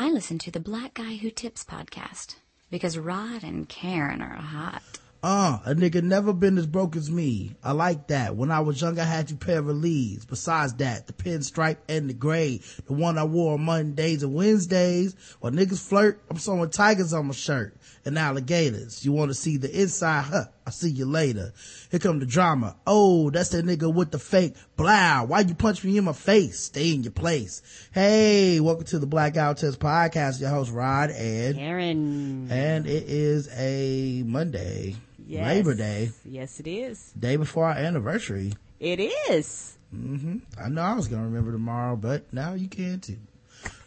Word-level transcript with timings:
I 0.00 0.10
listen 0.10 0.38
to 0.38 0.52
the 0.52 0.60
Black 0.60 0.94
Guy 0.94 1.16
Who 1.16 1.28
Tips 1.28 1.64
podcast 1.64 2.36
because 2.70 2.96
Rod 2.96 3.42
and 3.42 3.68
Karen 3.68 4.22
are 4.22 4.36
hot. 4.36 5.00
Uh, 5.24 5.58
a 5.64 5.74
nigga 5.74 6.00
never 6.00 6.32
been 6.32 6.56
as 6.56 6.68
broke 6.68 6.94
as 6.94 7.10
me. 7.10 7.56
I 7.64 7.72
like 7.72 8.06
that. 8.06 8.36
When 8.36 8.52
I 8.52 8.60
was 8.60 8.80
young, 8.80 9.00
I 9.00 9.02
had 9.02 9.26
two 9.26 9.34
pair 9.34 9.58
of 9.58 9.66
leads. 9.66 10.24
Besides 10.24 10.74
that, 10.74 11.08
the 11.08 11.12
pinstripe 11.12 11.78
and 11.88 12.08
the 12.08 12.14
gray, 12.14 12.60
the 12.86 12.92
one 12.92 13.18
I 13.18 13.24
wore 13.24 13.54
on 13.54 13.62
Mondays 13.62 14.22
and 14.22 14.34
Wednesdays. 14.34 15.16
While 15.40 15.50
niggas 15.50 15.84
flirt, 15.84 16.22
I'm 16.30 16.38
sewing 16.38 16.70
tigers 16.70 17.12
on 17.12 17.26
my 17.26 17.34
shirt 17.34 17.76
and 18.04 18.16
alligators. 18.16 19.04
You 19.04 19.10
want 19.10 19.30
to 19.30 19.34
see 19.34 19.56
the 19.56 19.82
inside? 19.82 20.26
Huh, 20.26 20.44
I'll 20.68 20.72
see 20.72 20.90
you 20.90 21.06
later. 21.06 21.54
Here 21.90 21.98
come 21.98 22.18
the 22.18 22.26
drama. 22.26 22.76
Oh, 22.86 23.30
that's 23.30 23.48
that 23.50 23.64
nigga 23.64 23.90
with 23.90 24.10
the 24.10 24.18
fake. 24.18 24.54
Blah, 24.76 25.22
why 25.22 25.40
you 25.40 25.54
punch 25.54 25.82
me 25.82 25.96
in 25.96 26.04
my 26.04 26.12
face? 26.12 26.60
Stay 26.60 26.92
in 26.92 27.02
your 27.02 27.12
place. 27.12 27.62
Hey, 27.90 28.60
welcome 28.60 28.84
to 28.84 28.98
the 28.98 29.06
Black 29.06 29.32
Guy 29.32 29.48
Who 29.48 29.54
Tips 29.54 29.78
Podcast. 29.78 30.42
Your 30.42 30.50
host, 30.50 30.70
Rod 30.70 31.08
and 31.08 31.56
Karen. 31.56 32.48
And 32.50 32.86
it 32.86 33.04
is 33.04 33.48
a 33.56 34.22
Monday. 34.26 34.96
Yes. 35.26 35.46
Labor 35.46 35.72
Day. 35.72 36.10
Yes, 36.26 36.60
it 36.60 36.66
is. 36.66 37.12
Day 37.18 37.36
before 37.36 37.64
our 37.64 37.72
anniversary. 37.72 38.52
It 38.78 39.00
is. 39.00 39.78
Mm-hmm. 39.96 40.40
I 40.62 40.68
know 40.68 40.82
I 40.82 40.92
was 40.92 41.08
going 41.08 41.22
to 41.22 41.28
remember 41.28 41.52
tomorrow, 41.52 41.96
but 41.96 42.30
now 42.30 42.52
you 42.52 42.68
can 42.68 43.00
too. 43.00 43.16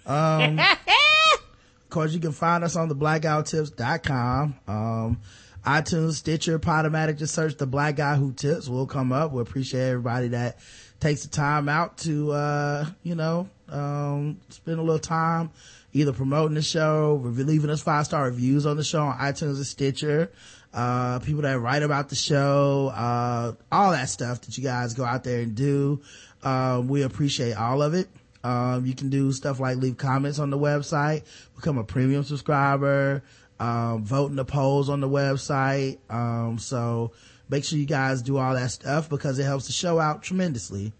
Um, 0.07 0.57
of 0.59 1.89
course, 1.91 2.11
you 2.11 2.19
can 2.19 2.31
find 2.31 2.63
us 2.63 2.75
on 2.75 2.89
the 2.89 2.95
blackguywhotips.com. 2.95 4.55
Um, 4.67 5.21
iTunes, 5.65 6.13
Stitcher, 6.13 6.59
Podomatic, 6.59 7.17
just 7.17 7.33
search 7.33 7.57
the 7.57 7.67
black 7.67 7.95
guy 7.95 8.15
who 8.15 8.33
tips. 8.33 8.67
We'll 8.67 8.87
come 8.87 9.11
up. 9.11 9.31
We 9.31 9.41
appreciate 9.41 9.89
everybody 9.89 10.29
that 10.29 10.59
takes 10.99 11.23
the 11.23 11.29
time 11.29 11.69
out 11.69 11.97
to, 11.99 12.31
uh, 12.31 12.85
you 13.03 13.15
know, 13.15 13.49
um, 13.69 14.39
spend 14.49 14.79
a 14.79 14.81
little 14.81 14.99
time 14.99 15.51
either 15.93 16.13
promoting 16.13 16.55
the 16.55 16.61
show, 16.61 17.21
leaving 17.23 17.69
us 17.69 17.81
five 17.81 18.05
star 18.05 18.25
reviews 18.25 18.65
on 18.65 18.77
the 18.77 18.83
show 18.83 19.03
on 19.03 19.17
iTunes 19.17 19.57
and 19.57 19.65
Stitcher 19.65 20.31
uh, 20.73 21.19
people 21.19 21.41
that 21.41 21.59
write 21.59 21.83
about 21.83 22.09
the 22.09 22.15
show, 22.15 22.91
uh, 22.95 23.53
all 23.71 23.91
that 23.91 24.09
stuff 24.09 24.41
that 24.41 24.57
you 24.57 24.63
guys 24.63 24.93
go 24.93 25.03
out 25.03 25.23
there 25.23 25.41
and 25.41 25.55
do. 25.55 26.01
Um, 26.43 26.87
we 26.87 27.03
appreciate 27.03 27.53
all 27.53 27.81
of 27.81 27.93
it. 27.93 28.07
Um, 28.43 28.85
you 28.85 28.95
can 28.95 29.09
do 29.09 29.31
stuff 29.31 29.59
like 29.59 29.77
leave 29.77 29.97
comments 29.97 30.39
on 30.39 30.49
the 30.49 30.57
website, 30.57 31.23
become 31.55 31.77
a 31.77 31.83
premium 31.83 32.23
subscriber, 32.23 33.21
um, 33.61 34.03
vote 34.03 34.31
in 34.31 34.35
the 34.35 34.43
polls 34.43 34.89
on 34.89 35.01
the 35.01 35.07
website. 35.07 35.99
Um, 36.09 36.57
so 36.57 37.11
make 37.47 37.63
sure 37.63 37.77
you 37.77 37.85
guys 37.85 38.23
do 38.23 38.37
all 38.37 38.55
that 38.55 38.71
stuff 38.71 39.07
because 39.07 39.37
it 39.37 39.43
helps 39.43 39.67
the 39.67 39.73
show 39.73 39.99
out 39.99 40.23
tremendously. 40.23 40.93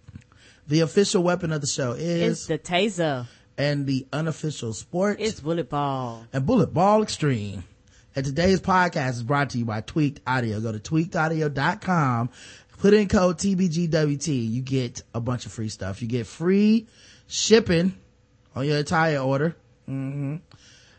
The 0.67 0.81
official 0.81 1.23
weapon 1.23 1.51
of 1.51 1.61
the 1.61 1.67
show 1.67 1.93
is 1.93 2.39
it's 2.39 2.45
the 2.45 2.59
taser. 2.59 3.25
And 3.57 3.87
the 3.87 4.07
unofficial 4.13 4.73
sport 4.73 5.19
is 5.19 5.41
bullet 5.41 5.69
ball. 5.69 6.25
And 6.31 6.45
bullet 6.45 6.73
ball 6.73 7.01
extreme. 7.01 7.63
And 8.15 8.25
today's 8.25 8.61
podcast 8.61 9.11
is 9.11 9.23
brought 9.23 9.49
to 9.51 9.57
you 9.57 9.65
by 9.65 9.81
Tweaked 9.81 10.21
Audio. 10.27 10.59
Go 10.59 10.71
to 10.71 10.79
tweakedaudio.com, 10.79 12.29
put 12.77 12.93
in 12.93 13.07
code 13.07 13.39
TBGWT. 13.39 14.51
You 14.51 14.61
get 14.61 15.01
a 15.15 15.19
bunch 15.19 15.47
of 15.47 15.51
free 15.51 15.69
stuff. 15.69 16.01
You 16.01 16.07
get 16.07 16.27
free 16.27 16.87
shipping 17.27 17.97
on 18.55 18.65
your 18.67 18.77
entire 18.77 19.17
order. 19.17 19.55
Mm-hmm. 19.89 20.35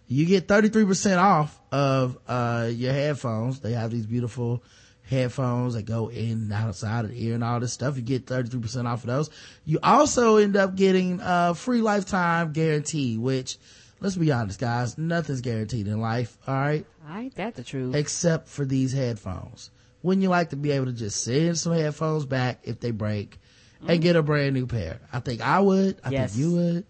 You 0.08 0.26
get 0.26 0.46
33% 0.46 1.18
off 1.18 1.58
of, 1.70 2.18
uh, 2.28 2.68
your 2.72 2.92
headphones. 2.92 3.60
They 3.60 3.72
have 3.72 3.90
these 3.90 4.06
beautiful 4.06 4.62
headphones 5.04 5.74
that 5.74 5.84
go 5.84 6.08
in 6.08 6.32
and 6.32 6.52
outside 6.52 7.04
of 7.04 7.10
the 7.10 7.24
ear 7.26 7.34
and 7.34 7.44
all 7.44 7.60
this 7.60 7.72
stuff. 7.72 7.96
You 7.96 8.02
get 8.02 8.26
33% 8.26 8.86
off 8.86 9.02
of 9.02 9.06
those. 9.06 9.30
You 9.64 9.78
also 9.82 10.36
end 10.36 10.56
up 10.56 10.74
getting 10.74 11.20
a 11.22 11.54
free 11.54 11.80
lifetime 11.80 12.52
guarantee, 12.52 13.18
which 13.18 13.58
let's 14.00 14.16
be 14.16 14.32
honest, 14.32 14.60
guys, 14.60 14.98
nothing's 14.98 15.40
guaranteed 15.40 15.86
in 15.86 16.00
life. 16.00 16.36
All 16.46 16.54
right. 16.54 16.84
Ain't 17.10 17.34
that 17.36 17.54
the 17.54 17.62
truth? 17.62 17.94
Except 17.94 18.48
for 18.48 18.64
these 18.64 18.92
headphones. 18.92 19.70
Wouldn't 20.02 20.22
you 20.22 20.28
like 20.28 20.50
to 20.50 20.56
be 20.56 20.72
able 20.72 20.86
to 20.86 20.92
just 20.92 21.22
send 21.22 21.58
some 21.58 21.72
headphones 21.72 22.26
back 22.26 22.60
if 22.64 22.80
they 22.80 22.90
break 22.90 23.38
mm. 23.82 23.88
and 23.88 24.02
get 24.02 24.16
a 24.16 24.22
brand 24.22 24.54
new 24.54 24.66
pair? 24.66 25.00
I 25.12 25.20
think 25.20 25.40
I 25.40 25.60
would. 25.60 25.96
I 26.04 26.10
yes. 26.10 26.32
think 26.32 26.44
you 26.44 26.56
would. 26.56 26.84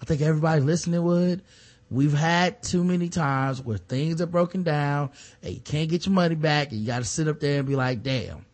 I 0.00 0.04
think 0.06 0.22
everybody 0.22 0.62
listening 0.62 1.02
would. 1.02 1.42
We've 1.94 2.12
had 2.12 2.62
too 2.62 2.82
many 2.82 3.08
times 3.08 3.62
where 3.62 3.78
things 3.78 4.20
are 4.20 4.26
broken 4.26 4.64
down 4.64 5.10
and 5.42 5.54
you 5.54 5.60
can't 5.60 5.88
get 5.88 6.06
your 6.06 6.12
money 6.12 6.34
back 6.34 6.72
and 6.72 6.80
you 6.80 6.86
got 6.86 6.98
to 6.98 7.04
sit 7.04 7.28
up 7.28 7.38
there 7.40 7.60
and 7.60 7.68
be 7.68 7.76
like, 7.76 8.02
damn, 8.02 8.44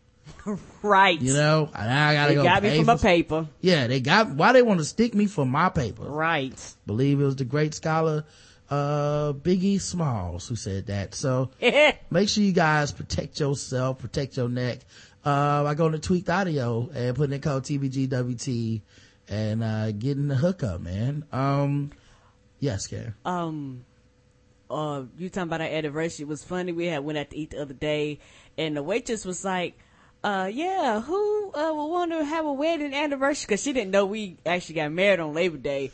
right. 0.81 1.19
You 1.19 1.33
know, 1.33 1.69
now 1.73 2.07
I 2.09 2.13
gotta 2.13 2.29
they 2.29 2.35
go. 2.35 2.43
got 2.43 2.63
me 2.63 2.77
for 2.77 2.85
my 2.85 2.97
paper. 2.97 3.47
Yeah, 3.59 3.87
they 3.87 3.99
got, 3.99 4.29
why 4.29 4.53
they 4.53 4.61
want 4.61 4.79
to 4.79 4.85
stick 4.85 5.15
me 5.15 5.25
for 5.25 5.45
my 5.45 5.69
paper? 5.69 6.03
Right. 6.03 6.53
Believe 6.85 7.19
it 7.19 7.25
was 7.25 7.35
the 7.35 7.45
great 7.45 7.73
scholar, 7.73 8.25
uh, 8.69 9.33
Biggie 9.33 9.81
Smalls 9.81 10.47
who 10.47 10.55
said 10.55 10.87
that. 10.87 11.15
So 11.15 11.51
make 12.09 12.29
sure 12.29 12.43
you 12.43 12.53
guys 12.53 12.91
protect 12.91 13.39
yourself, 13.39 13.99
protect 13.99 14.37
your 14.37 14.49
neck. 14.49 14.79
Uh, 15.25 15.65
I 15.65 15.73
go 15.73 15.89
to 15.89 15.99
Tweaked 15.99 16.29
Audio 16.29 16.89
and 16.93 17.15
put 17.15 17.31
in 17.31 17.41
code 17.41 17.63
TBGWT 17.63 18.81
and, 19.29 19.63
uh, 19.63 19.91
getting 19.91 20.27
the 20.27 20.35
hookup, 20.35 20.81
man. 20.81 21.25
Um, 21.31 21.91
yes, 22.61 22.87
Karen. 22.87 23.13
Um, 23.25 23.83
uh, 24.69 25.03
you 25.17 25.29
talking 25.29 25.49
about 25.49 25.61
our 25.61 25.67
anniversary. 25.67 26.23
It 26.23 26.29
was 26.29 26.43
funny. 26.43 26.71
We 26.71 26.85
had 26.85 27.03
went 27.03 27.17
out 27.17 27.29
to 27.31 27.37
eat 27.37 27.51
the 27.51 27.61
other 27.61 27.73
day 27.73 28.19
and 28.57 28.75
the 28.75 28.83
waitress 28.83 29.25
was 29.25 29.43
like, 29.43 29.77
uh, 30.23 30.49
yeah, 30.51 31.01
who, 31.01 31.51
uh, 31.53 31.73
would 31.73 31.87
want 31.87 32.11
to 32.11 32.23
have 32.23 32.45
a 32.45 32.53
wedding 32.53 32.93
anniversary? 32.93 33.47
Cause 33.47 33.63
she 33.63 33.73
didn't 33.73 33.91
know 33.91 34.05
we 34.05 34.37
actually 34.45 34.75
got 34.75 34.91
married 34.91 35.19
on 35.19 35.33
Labor 35.33 35.57
Day. 35.57 35.91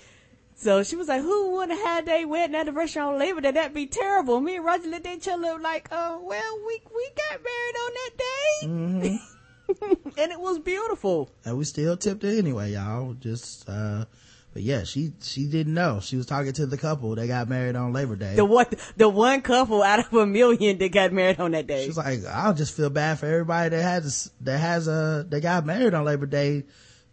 So 0.55 0.83
she 0.83 0.95
was 0.95 1.07
like, 1.07 1.21
who 1.21 1.51
would 1.55 1.69
have 1.69 2.07
a 2.07 2.25
wedding 2.25 2.55
anniversary 2.55 3.01
on 3.01 3.17
Labor 3.17 3.41
Day? 3.41 3.51
That'd 3.51 3.73
be 3.73 3.87
terrible. 3.87 4.39
Me 4.41 4.55
and 4.57 4.65
Roger 4.65 4.89
looked 4.89 5.05
at 5.05 5.17
each 5.17 5.27
other 5.27 5.57
like, 5.59 5.87
uh, 5.91 6.17
well, 6.21 6.59
we, 6.67 6.81
we 6.93 7.09
got 7.29 7.41
married 7.43 7.75
on 7.79 7.91
that 7.93 8.11
day. 8.17 8.67
Mm-hmm. 8.67 10.13
and 10.19 10.31
it 10.31 10.39
was 10.39 10.59
beautiful. 10.59 11.29
And 11.45 11.57
we 11.57 11.63
still 11.63 11.95
tipped 11.95 12.23
it 12.23 12.37
anyway, 12.37 12.73
y'all. 12.73 13.13
Just, 13.13 13.69
uh, 13.69 14.05
but 14.53 14.63
yeah, 14.63 14.83
she, 14.83 15.13
she 15.21 15.45
didn't 15.45 15.73
know. 15.73 15.99
She 16.01 16.15
was 16.17 16.25
talking 16.25 16.53
to 16.53 16.65
the 16.65 16.77
couple 16.77 17.13
that 17.15 17.27
got 17.27 17.47
married 17.47 17.75
on 17.75 17.93
Labor 17.93 18.15
Day. 18.15 18.35
The 18.35 18.45
what, 18.45 18.73
the 18.95 19.07
one 19.07 19.41
couple 19.41 19.83
out 19.83 19.99
of 19.99 20.13
a 20.13 20.25
million 20.25 20.77
that 20.79 20.91
got 20.91 21.13
married 21.13 21.39
on 21.39 21.51
that 21.51 21.67
day. 21.67 21.85
She's 21.85 21.97
like, 21.97 22.25
I'll 22.25 22.53
just 22.53 22.75
feel 22.75 22.89
bad 22.89 23.19
for 23.19 23.27
everybody 23.27 23.75
that 23.75 23.81
has, 23.83 24.31
that 24.41 24.57
has 24.57 24.87
a, 24.87 25.25
that 25.29 25.41
got 25.41 25.65
married 25.65 25.93
on 25.93 26.05
Labor 26.05 26.25
Day. 26.25 26.63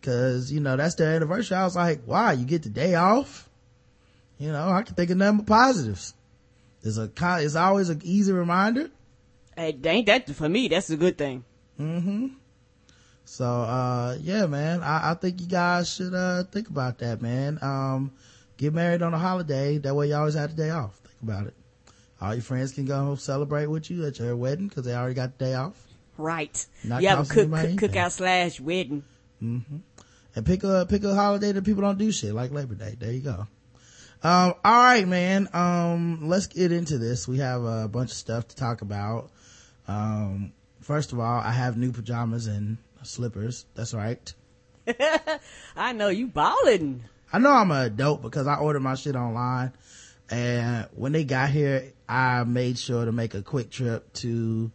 Cause, 0.00 0.52
you 0.52 0.60
know, 0.60 0.76
that's 0.76 0.96
their 0.96 1.14
anniversary. 1.14 1.56
I 1.56 1.64
was 1.64 1.76
like, 1.76 2.02
why? 2.04 2.32
You 2.32 2.44
get 2.44 2.62
the 2.62 2.68
day 2.68 2.94
off? 2.94 3.48
You 4.38 4.52
know, 4.52 4.68
I 4.68 4.82
can 4.82 4.94
think 4.94 5.10
of 5.10 5.16
nothing 5.16 5.38
but 5.38 5.46
positives. 5.46 6.14
It's 6.82 6.98
a, 6.98 7.10
it's 7.40 7.56
always 7.56 7.88
an 7.88 8.02
easy 8.04 8.32
reminder. 8.32 8.90
Hey, 9.56 9.78
ain't 9.84 10.06
that 10.06 10.28
for 10.30 10.48
me? 10.48 10.68
That's 10.68 10.90
a 10.90 10.96
good 10.96 11.16
thing. 11.16 11.44
Mm-hmm. 11.80 12.28
So, 13.24 13.44
uh, 13.44 14.16
yeah, 14.20 14.46
man, 14.46 14.82
I, 14.82 15.12
I, 15.12 15.14
think 15.14 15.40
you 15.40 15.46
guys 15.46 15.92
should, 15.92 16.14
uh, 16.14 16.44
think 16.44 16.68
about 16.68 16.98
that, 16.98 17.22
man. 17.22 17.58
Um, 17.62 18.12
get 18.58 18.74
married 18.74 19.02
on 19.02 19.14
a 19.14 19.18
holiday. 19.18 19.78
That 19.78 19.94
way 19.94 20.08
you 20.08 20.14
always 20.14 20.34
have 20.34 20.54
the 20.54 20.62
day 20.62 20.70
off. 20.70 20.96
Think 20.98 21.22
about 21.22 21.46
it. 21.46 21.54
All 22.20 22.34
your 22.34 22.42
friends 22.42 22.72
can 22.72 22.84
go 22.84 22.96
home 22.96 23.16
celebrate 23.16 23.66
with 23.66 23.90
you 23.90 24.06
at 24.06 24.18
your 24.18 24.36
wedding 24.36 24.68
because 24.68 24.84
they 24.84 24.94
already 24.94 25.14
got 25.14 25.38
the 25.38 25.44
day 25.46 25.54
off. 25.54 25.74
Right. 26.16 26.64
Not 26.84 27.02
yeah, 27.02 27.16
cook, 27.16 27.28
cook, 27.28 27.50
cookout 27.50 28.12
slash 28.12 28.60
wedding. 28.60 29.02
Mm-hmm. 29.42 29.76
And 30.36 30.46
pick 30.46 30.62
a, 30.64 30.86
pick 30.88 31.04
a 31.04 31.14
holiday 31.14 31.52
that 31.52 31.64
people 31.64 31.82
don't 31.82 31.98
do 31.98 32.12
shit 32.12 32.34
like 32.34 32.50
Labor 32.50 32.74
Day. 32.74 32.96
There 32.98 33.12
you 33.12 33.20
go. 33.20 33.46
Um, 34.22 34.54
all 34.64 34.84
right, 34.84 35.06
man. 35.06 35.48
Um, 35.52 36.28
let's 36.28 36.46
get 36.46 36.72
into 36.72 36.98
this. 36.98 37.28
We 37.28 37.38
have 37.38 37.62
a 37.62 37.88
bunch 37.88 38.10
of 38.10 38.16
stuff 38.16 38.48
to 38.48 38.56
talk 38.56 38.80
about. 38.80 39.30
Um, 39.86 40.52
first 40.80 41.12
of 41.12 41.20
all, 41.20 41.40
I 41.40 41.50
have 41.50 41.76
new 41.76 41.92
pajamas 41.92 42.46
and 42.46 42.78
slippers. 43.04 43.66
That's 43.74 43.94
right. 43.94 44.32
I 45.76 45.92
know 45.92 46.08
you 46.08 46.26
balling. 46.26 47.04
I 47.32 47.38
know 47.38 47.50
I'm 47.50 47.70
a 47.70 47.90
dope 47.90 48.22
because 48.22 48.46
I 48.46 48.56
ordered 48.56 48.80
my 48.80 48.94
shit 48.94 49.16
online. 49.16 49.72
And 50.30 50.88
when 50.94 51.12
they 51.12 51.24
got 51.24 51.50
here, 51.50 51.92
I 52.08 52.44
made 52.44 52.78
sure 52.78 53.04
to 53.04 53.12
make 53.12 53.34
a 53.34 53.42
quick 53.42 53.70
trip 53.70 54.12
to 54.14 54.70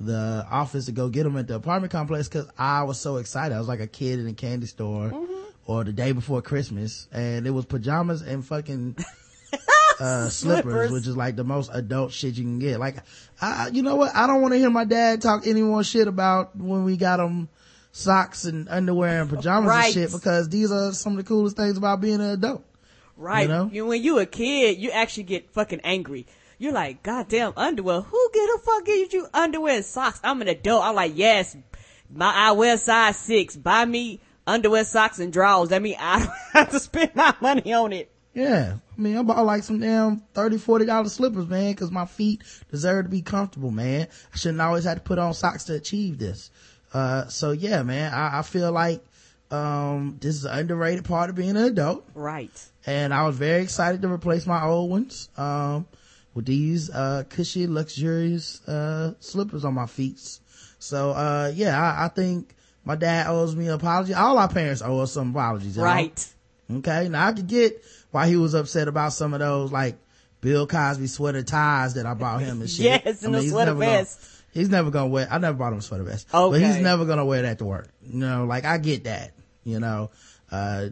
the 0.00 0.46
office 0.50 0.86
to 0.86 0.92
go 0.92 1.08
get 1.08 1.24
them 1.24 1.36
at 1.36 1.48
the 1.48 1.56
apartment 1.56 1.92
complex 1.92 2.28
because 2.28 2.48
I 2.56 2.84
was 2.84 3.00
so 3.00 3.16
excited. 3.16 3.54
I 3.54 3.58
was 3.58 3.68
like 3.68 3.80
a 3.80 3.86
kid 3.86 4.20
in 4.20 4.28
a 4.28 4.32
candy 4.32 4.66
store 4.66 5.10
mm-hmm. 5.10 5.44
or 5.66 5.84
the 5.84 5.92
day 5.92 6.12
before 6.12 6.40
Christmas 6.40 7.08
and 7.12 7.46
it 7.46 7.50
was 7.50 7.64
pajamas 7.64 8.22
and 8.22 8.44
fucking 8.44 8.96
uh, 10.00 10.28
slippers, 10.28 10.34
slippers, 10.34 10.90
which 10.92 11.06
is 11.06 11.16
like 11.16 11.36
the 11.36 11.44
most 11.44 11.70
adult 11.72 12.12
shit 12.12 12.36
you 12.36 12.44
can 12.44 12.58
get. 12.58 12.78
Like, 12.78 12.98
I, 13.40 13.68
you 13.68 13.82
know 13.82 13.96
what? 13.96 14.14
I 14.14 14.26
don't 14.26 14.40
want 14.40 14.54
to 14.54 14.58
hear 14.58 14.70
my 14.70 14.84
dad 14.84 15.20
talk 15.20 15.46
any 15.46 15.62
more 15.62 15.82
shit 15.82 16.06
about 16.06 16.56
when 16.56 16.84
we 16.84 16.96
got 16.96 17.16
them 17.18 17.48
socks 17.92 18.44
and 18.44 18.68
underwear 18.68 19.22
and 19.22 19.30
pajamas 19.30 19.68
right. 19.68 19.84
and 19.86 19.94
shit 19.94 20.12
because 20.12 20.48
these 20.48 20.70
are 20.70 20.92
some 20.92 21.12
of 21.12 21.18
the 21.18 21.24
coolest 21.24 21.56
things 21.56 21.76
about 21.76 22.00
being 22.00 22.20
an 22.20 22.30
adult. 22.30 22.64
Right. 23.16 23.42
You 23.42 23.48
know? 23.48 23.70
You, 23.72 23.86
when 23.86 24.02
you 24.02 24.18
a 24.18 24.26
kid, 24.26 24.78
you 24.78 24.90
actually 24.90 25.24
get 25.24 25.50
fucking 25.52 25.80
angry. 25.82 26.26
You're 26.58 26.72
like, 26.72 27.02
goddamn 27.02 27.52
underwear. 27.56 28.00
Who 28.00 28.30
get 28.32 28.48
a 28.50 28.58
fuck 28.64 28.84
get 28.84 29.12
you 29.12 29.26
underwear 29.32 29.76
and 29.76 29.84
socks? 29.84 30.20
I'm 30.24 30.42
an 30.42 30.48
adult. 30.48 30.84
I'm 30.84 30.94
like, 30.94 31.12
yes, 31.14 31.56
my 32.10 32.32
I 32.32 32.52
wear 32.52 32.76
size 32.78 33.16
six. 33.16 33.56
Buy 33.56 33.84
me 33.84 34.20
underwear, 34.46 34.84
socks, 34.84 35.18
and 35.18 35.32
drawers. 35.32 35.68
That 35.68 35.82
mean 35.82 35.96
I 35.98 36.18
don't 36.24 36.32
have 36.52 36.70
to 36.70 36.80
spend 36.80 37.14
my 37.14 37.34
money 37.40 37.72
on 37.72 37.92
it. 37.92 38.10
Yeah. 38.34 38.76
I 38.96 39.00
mean, 39.00 39.16
I 39.16 39.22
bought 39.22 39.44
like 39.44 39.62
some 39.62 39.80
damn 39.80 40.18
30 40.34 40.56
$40 40.56 41.08
slippers, 41.08 41.46
man, 41.46 41.74
cause 41.74 41.90
my 41.90 42.06
feet 42.06 42.42
deserve 42.70 43.06
to 43.06 43.10
be 43.10 43.22
comfortable, 43.22 43.70
man. 43.70 44.08
I 44.32 44.36
shouldn't 44.36 44.60
always 44.60 44.84
have 44.84 44.98
to 44.98 45.02
put 45.02 45.18
on 45.18 45.34
socks 45.34 45.64
to 45.64 45.74
achieve 45.74 46.18
this. 46.18 46.50
Uh, 46.92 47.26
so 47.28 47.52
yeah, 47.52 47.82
man, 47.82 48.12
I, 48.12 48.38
I 48.38 48.42
feel 48.42 48.72
like, 48.72 49.04
um, 49.50 50.18
this 50.20 50.34
is 50.36 50.44
an 50.44 50.58
underrated 50.58 51.04
part 51.04 51.30
of 51.30 51.36
being 51.36 51.50
an 51.50 51.56
adult. 51.56 52.06
Right. 52.14 52.50
And 52.86 53.12
I 53.14 53.26
was 53.26 53.36
very 53.36 53.62
excited 53.62 54.02
to 54.02 54.08
replace 54.12 54.46
my 54.46 54.62
old 54.64 54.90
ones, 54.90 55.28
um, 55.36 55.86
with 56.34 56.46
these, 56.46 56.90
uh, 56.90 57.24
cushy, 57.28 57.66
luxurious, 57.66 58.66
uh, 58.68 59.14
slippers 59.20 59.64
on 59.64 59.74
my 59.74 59.86
feet. 59.86 60.20
So, 60.78 61.10
uh, 61.10 61.50
yeah, 61.54 61.80
I, 61.80 62.04
I 62.04 62.08
think 62.08 62.54
my 62.84 62.94
dad 62.94 63.26
owes 63.28 63.54
me 63.56 63.66
an 63.66 63.74
apology. 63.74 64.14
All 64.14 64.38
our 64.38 64.48
parents 64.48 64.80
owe 64.82 65.00
us 65.00 65.12
some 65.12 65.30
apologies. 65.30 65.76
Right. 65.76 66.26
Okay. 66.70 67.08
Now 67.08 67.28
I 67.28 67.32
could 67.32 67.46
get 67.48 67.82
why 68.10 68.28
he 68.28 68.36
was 68.36 68.54
upset 68.54 68.88
about 68.88 69.12
some 69.12 69.34
of 69.34 69.40
those 69.40 69.72
like 69.72 69.96
Bill 70.40 70.66
Cosby 70.66 71.06
sweater 71.08 71.42
ties 71.42 71.94
that 71.94 72.06
I 72.06 72.14
bought 72.14 72.40
him 72.42 72.60
and 72.60 72.70
shit. 72.70 72.84
Yes, 73.04 73.22
and 73.24 73.34
the 73.34 73.42
sweater 73.42 73.72
never 73.74 73.80
gonna- 73.80 73.96
vest. 74.04 74.20
He's 74.58 74.68
never 74.68 74.90
gonna 74.90 75.08
wear, 75.08 75.28
I 75.30 75.38
never 75.38 75.56
bought 75.56 75.72
him 75.72 75.78
a 75.78 75.82
sweater 75.82 76.04
vest. 76.04 76.28
But 76.50 76.60
he's 76.60 76.76
never 76.82 77.04
gonna 77.04 77.24
wear 77.24 77.42
that 77.42 77.58
to 77.58 77.64
work. 77.64 77.88
You 78.02 78.18
know, 78.18 78.44
like 78.44 78.64
I 78.64 78.78
get 78.78 79.04
that, 79.04 79.32
you 79.64 79.78
know, 79.80 80.10
uh, 80.50 80.88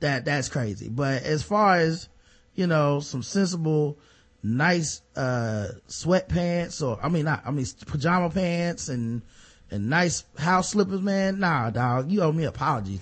that, 0.00 0.24
that's 0.24 0.48
crazy. 0.48 0.88
But 0.88 1.22
as 1.22 1.42
far 1.42 1.76
as, 1.76 2.08
you 2.54 2.66
know, 2.66 3.00
some 3.00 3.22
sensible, 3.22 3.98
nice, 4.42 5.02
uh, 5.16 5.68
sweatpants 5.88 6.82
or, 6.82 6.98
I 7.02 7.08
mean, 7.08 7.26
not, 7.26 7.42
I 7.46 7.50
mean, 7.50 7.66
pajama 7.86 8.30
pants 8.30 8.88
and, 8.88 9.22
and 9.70 9.90
nice 9.90 10.24
house 10.38 10.70
slippers, 10.70 11.02
man. 11.02 11.40
Nah, 11.40 11.70
dog, 11.70 12.10
you 12.10 12.22
owe 12.22 12.32
me 12.32 12.44
an 12.44 12.48
apology. 12.50 13.00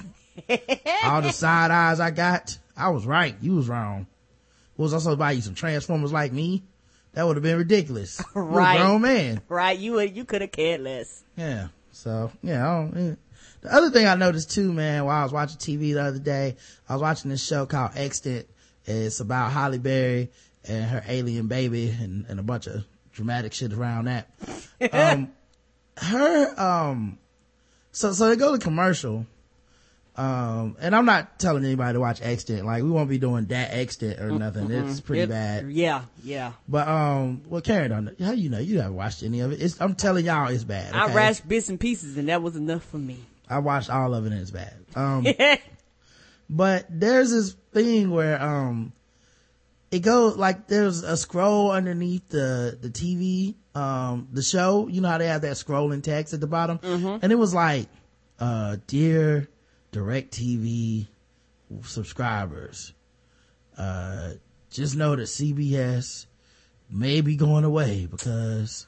All 1.04 1.22
the 1.22 1.32
side 1.32 1.70
eyes 1.70 2.00
I 2.00 2.10
got, 2.10 2.58
I 2.76 2.90
was 2.90 3.06
right. 3.06 3.36
You 3.40 3.56
was 3.56 3.68
wrong. 3.68 4.06
Was 4.76 4.94
also 4.94 5.14
buy 5.14 5.32
you 5.32 5.42
some 5.42 5.54
transformers 5.54 6.12
like 6.12 6.32
me. 6.32 6.64
That 7.14 7.26
would 7.26 7.36
have 7.36 7.42
been 7.42 7.58
ridiculous. 7.58 8.22
Right. 8.34 8.78
grown 8.78 9.02
man. 9.02 9.40
Right. 9.48 9.78
You 9.78 9.92
would- 9.92 10.16
you 10.16 10.24
could 10.24 10.40
have 10.40 10.52
cared 10.52 10.80
less. 10.80 11.22
Yeah. 11.36 11.68
So, 11.92 12.32
yeah. 12.42 12.88
Eh. 12.96 13.14
The 13.60 13.72
other 13.72 13.90
thing 13.90 14.06
I 14.06 14.14
noticed 14.14 14.50
too, 14.50 14.72
man, 14.72 15.04
while 15.04 15.20
I 15.20 15.22
was 15.22 15.32
watching 15.32 15.58
TV 15.58 15.92
the 15.94 16.02
other 16.02 16.18
day, 16.18 16.56
I 16.88 16.94
was 16.94 17.02
watching 17.02 17.30
this 17.30 17.44
show 17.44 17.66
called 17.66 17.92
Extant. 17.94 18.46
It's 18.86 19.20
about 19.20 19.52
Halle 19.52 19.78
Berry 19.78 20.30
and 20.66 20.84
her 20.86 21.04
alien 21.06 21.46
baby 21.46 21.90
and, 21.90 22.26
and 22.28 22.40
a 22.40 22.42
bunch 22.42 22.66
of 22.66 22.84
dramatic 23.12 23.52
shit 23.52 23.72
around 23.72 24.06
that. 24.06 24.28
Um, 24.92 25.30
her, 25.96 26.60
um, 26.60 27.18
so, 27.92 28.12
so 28.12 28.28
they 28.28 28.34
go 28.36 28.50
to 28.56 28.58
commercial. 28.58 29.26
Um, 30.14 30.76
and 30.78 30.94
I'm 30.94 31.06
not 31.06 31.38
telling 31.38 31.64
anybody 31.64 31.94
to 31.94 32.00
watch 32.00 32.20
Extant. 32.20 32.66
Like, 32.66 32.82
we 32.82 32.90
won't 32.90 33.08
be 33.08 33.18
doing 33.18 33.46
that 33.46 33.72
Extant 33.72 34.20
or 34.20 34.30
nothing. 34.30 34.70
It's 34.70 35.00
pretty 35.00 35.22
It- 35.22 35.30
bad. 35.30 35.70
Yeah. 35.70 36.02
Yeah. 36.22 36.52
But, 36.68 36.86
um, 36.86 37.42
well, 37.48 37.62
Karen, 37.62 37.92
on 37.92 38.16
how 38.20 38.32
you 38.32 38.50
know? 38.50 38.58
You 38.58 38.78
haven't 38.78 38.96
watched 38.96 39.22
any 39.22 39.40
of 39.40 39.52
it. 39.52 39.62
It's, 39.62 39.80
I'm 39.80 39.94
telling 39.94 40.26
y'all 40.26 40.48
it's 40.48 40.64
bad. 40.64 40.94
I 40.94 41.06
okay? 41.06 41.14
rashed 41.14 41.48
bits 41.48 41.70
and 41.70 41.80
pieces 41.80 42.18
and 42.18 42.28
that 42.28 42.42
was 42.42 42.56
enough 42.56 42.84
for 42.84 42.98
me. 42.98 43.18
I 43.48 43.58
watched 43.60 43.88
all 43.88 44.14
of 44.14 44.26
it 44.26 44.32
and 44.32 44.40
it's 44.40 44.50
bad. 44.50 44.74
Um, 44.94 45.26
but 46.50 46.86
there's 46.90 47.30
this 47.30 47.56
thing 47.72 48.10
where, 48.10 48.40
um, 48.42 48.92
it 49.90 50.00
goes 50.00 50.36
like 50.36 50.68
there's 50.68 51.02
a 51.02 51.16
scroll 51.16 51.70
underneath 51.70 52.28
the, 52.28 52.78
the 52.80 52.88
TV, 52.88 53.54
um, 53.74 54.28
the 54.32 54.42
show. 54.42 54.88
You 54.88 55.00
know 55.02 55.08
how 55.08 55.18
they 55.18 55.26
have 55.26 55.42
that 55.42 55.52
scrolling 55.52 56.02
text 56.02 56.32
at 56.32 56.40
the 56.40 56.46
bottom? 56.46 56.80
And 57.22 57.30
it 57.30 57.34
was 57.36 57.52
like, 57.54 57.88
uh, 58.40 58.76
dear 58.86 59.48
DirecTV 59.92 61.06
subscribers, 61.84 62.92
uh, 63.76 64.32
just 64.70 64.96
know 64.96 65.14
that 65.16 65.22
CBS 65.22 66.26
may 66.90 67.20
be 67.20 67.36
going 67.36 67.64
away 67.64 68.06
because 68.10 68.86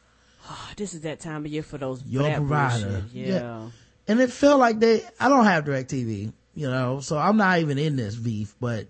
this 0.76 0.94
is 0.94 1.02
that 1.02 1.20
time 1.20 1.44
of 1.44 1.50
year 1.50 1.62
for 1.62 1.78
those 1.78 2.04
Your 2.04 2.30
for 2.30 2.36
provider. 2.36 3.04
Yeah. 3.12 3.26
Yeah. 3.26 3.68
and 4.08 4.20
it 4.20 4.30
felt 4.30 4.60
like 4.60 4.78
they 4.78 5.02
i 5.18 5.28
don't 5.30 5.46
have 5.46 5.64
DirecTV 5.64 6.32
you 6.54 6.68
know 6.70 7.00
so 7.00 7.16
i'm 7.16 7.38
not 7.38 7.60
even 7.60 7.78
in 7.78 7.96
this 7.96 8.14
beef 8.14 8.54
but 8.60 8.86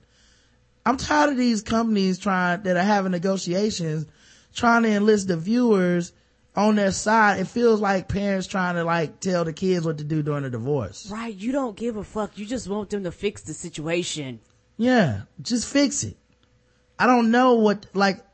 i'm 0.84 0.96
tired 0.96 1.30
of 1.30 1.36
these 1.36 1.62
companies 1.62 2.18
trying 2.18 2.62
that 2.64 2.76
are 2.76 2.82
having 2.82 3.12
negotiations 3.12 4.06
trying 4.52 4.82
to 4.82 4.88
enlist 4.88 5.28
the 5.28 5.36
viewers 5.36 6.12
on 6.56 6.76
their 6.76 6.92
side 6.92 7.40
it 7.40 7.48
feels 7.48 7.80
like 7.80 8.08
parents 8.08 8.46
trying 8.46 8.74
to 8.76 8.84
like 8.84 9.18
tell 9.20 9.44
the 9.44 9.52
kids 9.52 9.84
what 9.84 9.98
to 9.98 10.04
do 10.04 10.22
during 10.22 10.44
a 10.44 10.50
divorce 10.50 11.10
Right. 11.10 11.34
You 11.34 11.50
don't 11.52 11.76
give 11.76 11.96
a 11.96 12.04
fuck. 12.04 12.38
You 12.38 12.46
just 12.46 12.68
want 12.68 12.90
them 12.90 13.02
to 13.04 13.12
fix 13.12 13.42
the 13.42 13.54
situation. 13.54 14.40
yeah 14.76 15.22
just 15.42 15.66
fix 15.72 16.04
it 16.04 16.16
i 16.98 17.06
don't 17.06 17.30
know 17.30 17.54
what 17.54 17.86
like 17.94 18.24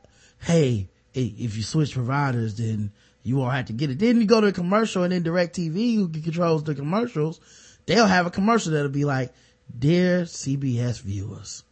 hey 0.41 0.87
if 1.13 1.57
you 1.57 1.63
switch 1.63 1.93
providers 1.93 2.55
then 2.55 2.91
you 3.23 3.35
won't 3.37 3.53
have 3.53 3.65
to 3.65 3.73
get 3.73 3.89
it 3.91 3.99
then 3.99 4.19
you 4.21 4.25
go 4.27 4.39
to 4.41 4.47
a 4.47 4.51
commercial 4.51 5.03
and 5.03 5.11
then 5.11 5.23
DirecTV 5.23 5.95
who 5.95 6.09
controls 6.09 6.63
the 6.63 6.73
commercials 6.75 7.39
they'll 7.85 8.07
have 8.07 8.25
a 8.27 8.31
commercial 8.31 8.71
that'll 8.71 8.89
be 8.89 9.05
like 9.05 9.33
dear 9.77 10.23
cbs 10.23 11.01
viewers 11.01 11.63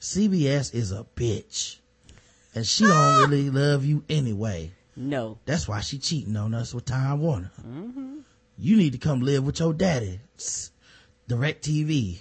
cbs 0.00 0.74
is 0.74 0.92
a 0.92 1.06
bitch 1.16 1.78
and 2.54 2.66
she 2.66 2.84
don't 2.84 3.18
really 3.30 3.50
love 3.50 3.84
you 3.84 4.04
anyway 4.08 4.70
No. 5.00 5.38
that's 5.46 5.66
why 5.66 5.80
she 5.80 5.98
cheating 5.98 6.36
on 6.36 6.52
us 6.54 6.74
with 6.74 6.84
time 6.84 7.20
warner. 7.20 7.50
You 8.58 8.76
need 8.76 8.92
to 8.92 8.98
come 8.98 9.20
live 9.22 9.44
with 9.44 9.58
your 9.58 9.72
daddy. 9.72 10.20
DirecTV 11.28 12.18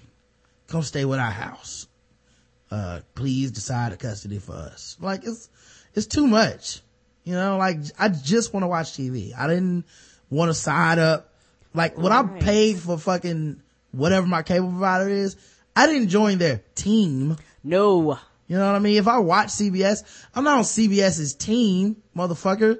come 0.67 0.83
stay 0.83 1.03
with 1.05 1.19
our 1.19 1.31
house. 1.31 1.87
Uh 2.71 3.01
please 3.15 3.51
decide 3.51 3.91
the 3.91 3.97
custody 3.97 4.39
for 4.39 4.53
us. 4.53 4.95
Like 5.01 5.25
it's 5.25 5.49
it's 5.93 6.07
too 6.07 6.27
much. 6.27 6.81
You 7.23 7.33
know 7.33 7.57
like 7.57 7.77
i 7.99 8.07
just 8.09 8.53
want 8.53 8.63
to 8.63 8.67
watch 8.67 8.93
tv 8.93 9.37
i 9.37 9.47
didn't 9.47 9.85
want 10.29 10.49
to 10.49 10.53
sign 10.53 10.99
up. 10.99 11.33
Like 11.73 11.97
when 11.97 12.11
i 12.13 12.23
paid 12.23 12.77
for 12.79 12.97
fucking 12.97 13.61
whatever 13.91 14.25
my 14.25 14.41
cable 14.43 14.69
provider 14.69 15.09
is 15.09 15.35
i 15.75 15.85
didn't 15.87 16.09
join 16.09 16.37
their 16.37 16.61
team. 16.75 17.35
No. 17.63 18.17
You 18.49 18.57
know 18.57 18.65
what 18.65 18.75
I 18.75 18.79
mean? 18.79 18.97
If 18.97 19.07
I 19.07 19.19
watch 19.19 19.49
CBS, 19.49 20.03
I'm 20.35 20.43
not 20.43 20.57
on 20.57 20.63
CBS's 20.63 21.35
team, 21.35 21.97
motherfucker. 22.17 22.79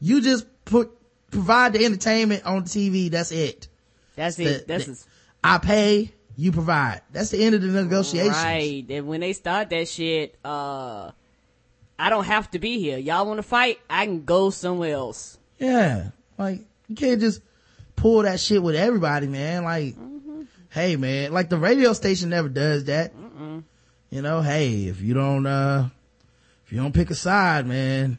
You 0.00 0.22
just 0.22 0.46
put, 0.64 0.90
provide 1.30 1.74
the 1.74 1.84
entertainment 1.84 2.44
on 2.46 2.64
TV. 2.64 3.10
That's 3.10 3.30
it. 3.30 3.68
That's 4.16 4.36
The- 4.36 4.44
it. 4.56 4.66
That's 4.66 4.86
the- 4.86 5.04
I 5.44 5.58
pay, 5.58 6.12
you 6.36 6.52
provide. 6.52 7.02
That's 7.12 7.30
the 7.30 7.44
end 7.44 7.54
of 7.54 7.60
the 7.60 7.68
negotiation. 7.68 8.32
Right. 8.32 8.84
And 8.88 9.06
when 9.06 9.20
they 9.20 9.34
start 9.34 9.68
that 9.70 9.88
shit, 9.88 10.36
uh, 10.44 11.10
I 11.98 12.08
don't 12.08 12.24
have 12.24 12.50
to 12.52 12.58
be 12.58 12.78
here. 12.78 12.96
Y'all 12.96 13.26
want 13.26 13.38
to 13.38 13.42
fight? 13.42 13.78
I 13.90 14.06
can 14.06 14.24
go 14.24 14.48
somewhere 14.48 14.94
else. 14.94 15.36
Yeah. 15.58 16.10
Like, 16.38 16.60
you 16.88 16.96
can't 16.96 17.20
just 17.20 17.42
pull 17.94 18.22
that 18.22 18.40
shit 18.40 18.62
with 18.62 18.74
everybody, 18.74 19.26
man. 19.26 19.64
Like, 19.64 19.96
hey, 20.70 20.96
man, 20.96 21.32
like 21.32 21.50
the 21.50 21.58
radio 21.58 21.92
station 21.92 22.30
never 22.30 22.48
does 22.48 22.84
that. 22.84 23.12
You 24.10 24.22
know, 24.22 24.42
hey, 24.42 24.86
if 24.86 25.00
you 25.00 25.14
don't, 25.14 25.46
uh, 25.46 25.88
if 26.66 26.72
you 26.72 26.78
don't 26.80 26.92
pick 26.92 27.10
a 27.10 27.14
side, 27.14 27.66
man, 27.66 28.18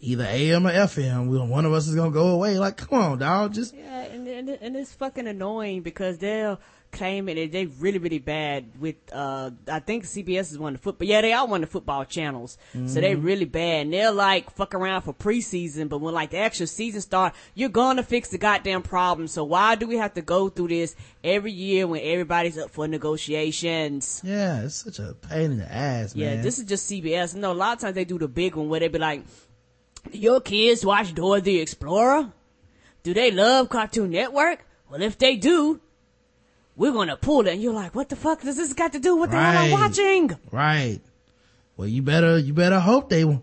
either 0.00 0.24
AM 0.24 0.66
or 0.66 0.72
FM, 0.72 1.48
one 1.48 1.64
of 1.64 1.72
us 1.72 1.86
is 1.86 1.94
gonna 1.94 2.10
go 2.10 2.28
away. 2.28 2.58
Like, 2.58 2.76
come 2.76 3.00
on, 3.00 3.18
dog, 3.18 3.54
just, 3.54 3.74
Yeah, 3.74 4.02
and, 4.02 4.26
and 4.26 4.48
and 4.48 4.76
it's 4.76 4.92
fucking 4.92 5.28
annoying 5.28 5.82
because 5.82 6.18
they'll 6.18 6.60
claim 6.90 7.28
it. 7.28 7.52
They 7.52 7.66
really 7.66 7.98
really 7.98 8.18
bad 8.18 8.64
with. 8.80 8.96
uh 9.12 9.50
I 9.70 9.80
think 9.80 10.04
CBS 10.04 10.50
is 10.52 10.58
one 10.58 10.74
of 10.74 10.80
the 10.80 10.84
football. 10.84 11.06
Yeah, 11.08 11.20
they 11.20 11.32
are 11.32 11.46
one 11.46 11.62
of 11.62 11.68
the 11.68 11.72
football 11.72 12.04
channels. 12.04 12.56
So 12.86 13.00
they 13.00 13.14
really 13.14 13.44
bad. 13.44 13.82
And 13.86 13.92
they're 13.92 14.10
like 14.10 14.50
fuck 14.52 14.74
around 14.74 15.02
for 15.02 15.12
preseason, 15.12 15.88
but 15.88 15.98
when 16.00 16.14
like 16.14 16.30
the 16.30 16.38
actual 16.38 16.66
season 16.66 17.00
start, 17.00 17.34
you're 17.54 17.68
gonna 17.68 18.02
fix 18.02 18.30
the 18.30 18.38
goddamn 18.38 18.82
problem. 18.82 19.28
So 19.28 19.44
why 19.44 19.74
do 19.74 19.86
we 19.86 19.96
have 19.96 20.14
to 20.14 20.22
go 20.22 20.48
through 20.48 20.68
this 20.68 20.96
every 21.22 21.52
year 21.52 21.86
when 21.86 22.00
everybody's 22.02 22.56
up 22.58 22.70
for 22.70 22.88
negotiations? 22.88 24.20
yeah, 24.24 24.62
it's 24.64 24.76
such 24.76 24.98
a 24.98 25.14
pain 25.14 25.52
in 25.52 25.58
the 25.58 25.72
ass, 25.72 26.14
Yeah, 26.14 26.40
this 26.42 26.58
is 26.58 26.64
just 26.64 26.90
CBS. 26.90 27.34
No, 27.34 27.52
a 27.52 27.54
lot 27.54 27.74
of 27.76 27.80
times 27.80 27.94
they 27.94 28.04
do 28.04 28.18
the 28.18 28.28
big 28.28 28.54
one 28.56 28.68
where 28.68 28.80
they 28.80 28.88
be 28.88 28.98
like, 28.98 29.22
"Your 30.12 30.40
kids 30.40 30.84
watch 30.84 31.14
Dora 31.14 31.40
the 31.40 31.58
Explorer? 31.60 32.32
Do 33.02 33.14
they 33.14 33.30
love 33.30 33.68
Cartoon 33.68 34.10
Network? 34.10 34.64
Well, 34.90 35.02
if 35.02 35.18
they 35.18 35.36
do, 35.36 35.80
we're 36.78 36.92
gonna 36.92 37.16
pull 37.16 37.46
it." 37.46 37.52
And 37.52 37.62
you're 37.62 37.74
like, 37.74 37.94
"What 37.94 38.08
the 38.08 38.16
fuck 38.16 38.40
does 38.40 38.56
this 38.56 38.72
got 38.72 38.92
to 38.94 38.98
do 38.98 39.16
with 39.16 39.30
the 39.30 39.36
hell 39.36 39.64
I'm 39.64 39.70
watching?" 39.70 40.38
Right. 40.50 41.00
Well, 41.76 41.88
you 41.88 42.02
better, 42.02 42.38
you 42.38 42.54
better 42.54 42.80
hope 42.80 43.08
they, 43.08 43.20
you 43.20 43.42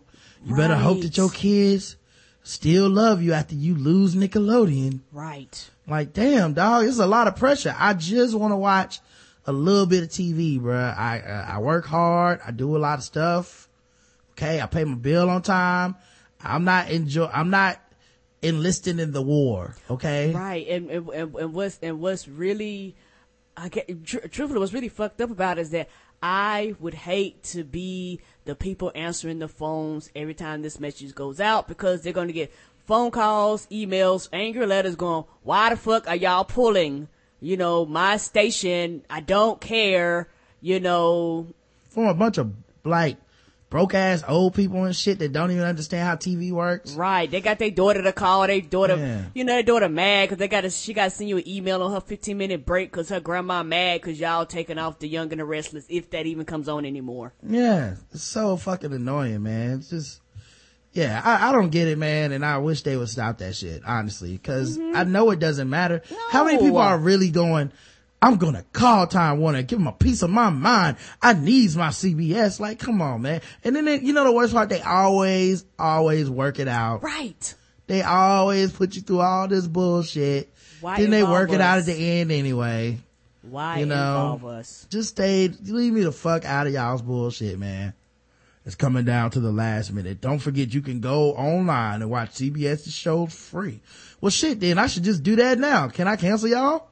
better 0.58 0.76
hope 0.76 1.02
that 1.02 1.16
your 1.16 1.30
kids 1.30 1.96
still 2.44 2.90
love 2.90 3.22
you 3.22 3.34
after 3.34 3.56
you 3.56 3.76
lose 3.76 4.14
Nickelodeon. 4.14 5.00
Right. 5.12 5.70
Like, 5.88 6.14
damn, 6.14 6.54
dog, 6.54 6.86
it's 6.86 7.00
a 7.00 7.06
lot 7.06 7.28
of 7.28 7.36
pressure. 7.36 7.76
I 7.78 7.94
just 7.94 8.36
want 8.36 8.52
to 8.52 8.58
watch 8.58 9.00
a 9.48 9.52
little 9.52 9.86
bit 9.86 10.04
of 10.04 10.10
TV, 10.10 10.60
bruh. 10.60 10.98
I, 10.98 11.20
uh, 11.20 11.56
I 11.56 11.60
work 11.60 11.86
hard. 11.86 12.42
I 12.46 12.52
do 12.52 12.76
a 12.76 12.80
lot 12.80 13.00
of 13.00 13.06
stuff. 13.06 13.70
Okay. 14.32 14.62
I 14.62 14.66
pay 14.66 14.84
my 14.84 14.96
bill 14.96 15.30
on 15.30 15.42
time. 15.42 15.96
I'm 16.42 16.64
not 16.66 16.90
enjoy, 16.90 17.30
I'm 17.34 17.50
not 17.50 17.80
enlisting 18.42 19.00
in 19.00 19.12
the 19.12 19.22
war. 19.22 19.76
Okay. 19.90 20.34
Right. 20.34 20.68
And, 20.68 20.90
and, 20.90 21.36
and 21.36 21.54
what's 21.54 21.80
and 21.82 22.00
what's 22.00 22.28
really, 22.28 22.96
I 23.58 23.70
get 23.70 24.06
tr- 24.06 24.20
truthfully, 24.20 24.60
what's 24.60 24.74
really 24.74 24.90
fucked 24.90 25.22
up 25.22 25.32
about 25.32 25.58
is 25.58 25.70
that 25.72 25.90
I 26.22 26.76
would 26.80 26.94
hate 26.94 27.44
to 27.44 27.64
be 27.64 28.20
the 28.46 28.56
people 28.56 28.92
answering 28.96 29.40
the 29.40 29.48
phones 29.48 30.10
every 30.16 30.34
time 30.34 30.62
this 30.62 30.80
message 30.80 31.16
goes 31.16 31.40
out 31.40 31.68
because 31.68 32.02
they're 32.02 32.14
going 32.14 32.28
to 32.28 32.34
get 32.34 32.52
phone 32.86 33.12
calls, 33.12 33.68
emails, 33.68 34.30
angry 34.32 34.66
letters 34.66 34.96
going, 34.96 35.26
why 35.44 35.70
the 35.70 35.78
fuck 35.78 36.08
are 36.08 36.16
y'all 36.16 36.44
pulling? 36.44 37.08
You 37.42 37.58
know, 37.58 37.86
my 37.86 38.18
station, 38.18 39.04
I 39.10 39.20
don't 39.20 39.60
care, 39.62 40.30
you 40.62 40.80
know. 40.80 41.48
From 41.90 42.08
a 42.08 42.14
bunch 42.14 42.38
of 42.38 42.54
like 42.84 43.18
broke 43.70 43.94
ass 43.94 44.24
old 44.28 44.54
people 44.54 44.84
and 44.84 44.96
shit 44.96 45.20
that 45.20 45.34
don't 45.34 45.52
even 45.52 45.64
understand 45.64 46.08
how 46.08 46.16
TV 46.16 46.52
works. 46.52 46.94
Right. 46.94 47.30
They 47.30 47.42
got 47.42 47.60
their 47.60 47.72
daughter 47.72 48.02
to 48.04 48.14
call, 48.14 48.46
their 48.48 48.62
daughter, 48.62 48.96
Yeah. 48.96 49.24
you 49.34 49.44
know, 49.44 49.54
their 49.54 49.64
daughter 49.64 49.90
mad 49.90 50.26
because 50.30 50.38
they 50.38 50.48
got 50.48 50.62
to, 50.62 50.70
she 50.70 50.94
got 50.94 51.06
to 51.06 51.10
send 51.10 51.30
you 51.30 51.38
an 51.38 51.48
email 51.50 51.82
on 51.82 51.92
her 51.92 52.00
15 52.00 52.38
minute 52.38 52.66
break 52.66 52.92
because 52.92 53.10
her 53.10 53.20
grandma 53.20 53.64
mad 53.64 54.02
because 54.02 54.20
y'all 54.20 54.46
taking 54.46 54.78
off 54.78 55.00
the 55.00 55.08
young 55.08 55.32
and 55.32 55.42
the 55.42 55.46
restless 55.46 55.86
if 55.90 56.10
that 56.12 56.26
even 56.26 56.46
comes 56.46 56.70
on 56.70 56.86
anymore. 56.86 57.34
Yeah, 57.46 57.96
it's 58.14 58.24
so 58.24 58.56
fucking 58.56 58.94
annoying, 58.94 59.44
man. 59.44 59.80
It's 59.80 59.90
just, 59.90 60.22
yeah, 60.94 61.22
I, 61.26 61.50
I 61.50 61.52
don't 61.52 61.72
get 61.72 61.88
it, 61.90 61.98
man, 61.98 62.32
and 62.32 62.46
I 62.46 62.60
wish 62.60 62.84
they 62.84 62.96
would 62.96 63.10
stop 63.10 63.40
that 63.40 63.56
shit, 63.56 63.82
honestly, 63.86 64.32
because 64.32 64.80
I 64.80 65.04
know 65.04 65.30
it 65.32 65.40
doesn't 65.40 65.70
matter. 65.70 66.02
How 66.30 66.46
many 66.46 66.58
Mm-hmm. 66.58 66.66
People 66.68 66.78
are 66.78 66.98
really 66.98 67.32
going, 67.32 67.74
I'm 68.22 68.38
gonna 68.38 68.66
call 68.74 69.06
Time 69.08 69.40
Warner, 69.40 69.60
and 69.60 69.68
give 69.68 69.78
them 69.78 69.88
a 69.88 69.92
piece 69.92 70.24
of 70.24 70.30
my 70.30 70.50
mind. 70.50 70.98
I 71.22 71.34
needs 71.34 71.78
my 71.78 71.90
CBS. 71.90 72.60
Like, 72.60 72.80
come 72.80 73.02
on, 73.02 73.22
man. 73.22 73.42
And 73.64 73.76
then, 73.76 73.86
they, 73.86 74.00
you 74.00 74.14
know, 74.14 74.24
the 74.24 74.32
worst 74.32 74.54
part, 74.54 74.70
they 74.70 74.82
always, 74.82 75.64
always 75.78 76.30
work 76.30 76.60
it 76.60 76.68
out. 76.68 77.04
Right. 77.04 77.54
They 77.88 78.02
always 78.02 78.72
put 78.72 78.96
you 78.96 79.02
through 79.02 79.22
all 79.22 79.48
this 79.48 79.68
bullshit. 79.68 80.52
Why 80.82 81.00
then 81.00 81.12
they 81.12 81.24
work 81.24 81.52
it 81.52 81.62
out 81.62 81.78
at 81.78 81.86
the 81.86 81.94
end 81.94 82.32
anyway. 82.32 82.98
Why 83.44 83.80
You 83.80 83.86
know, 83.86 84.34
involve 84.34 84.46
us? 84.46 84.88
just 84.90 85.10
stay, 85.10 85.48
leave 85.48 85.94
me 85.94 86.02
the 86.04 86.12
fuck 86.12 86.46
out 86.46 86.68
of 86.68 86.74
y'all's 86.74 87.02
bullshit, 87.02 87.60
man. 87.60 87.94
It's 88.66 88.74
coming 88.74 89.06
down 89.06 89.30
to 89.32 89.40
the 89.40 89.52
last 89.52 89.94
minute. 89.94 90.22
Don't 90.22 90.40
forget 90.40 90.74
you 90.74 90.82
can 90.82 91.00
go 91.00 91.34
online 91.34 92.02
and 92.02 92.10
watch 92.10 92.32
CBS's 92.32 92.94
shows 92.94 93.34
free. 93.34 93.82
Well 94.20 94.32
shit 94.32 94.60
then, 94.60 94.80
I 94.80 94.88
should 94.88 95.04
just 95.04 95.22
do 95.22 95.36
that 95.36 95.60
now. 95.60 95.88
Can 95.90 96.08
I 96.08 96.16
cancel 96.16 96.50
y'all? 96.50 96.88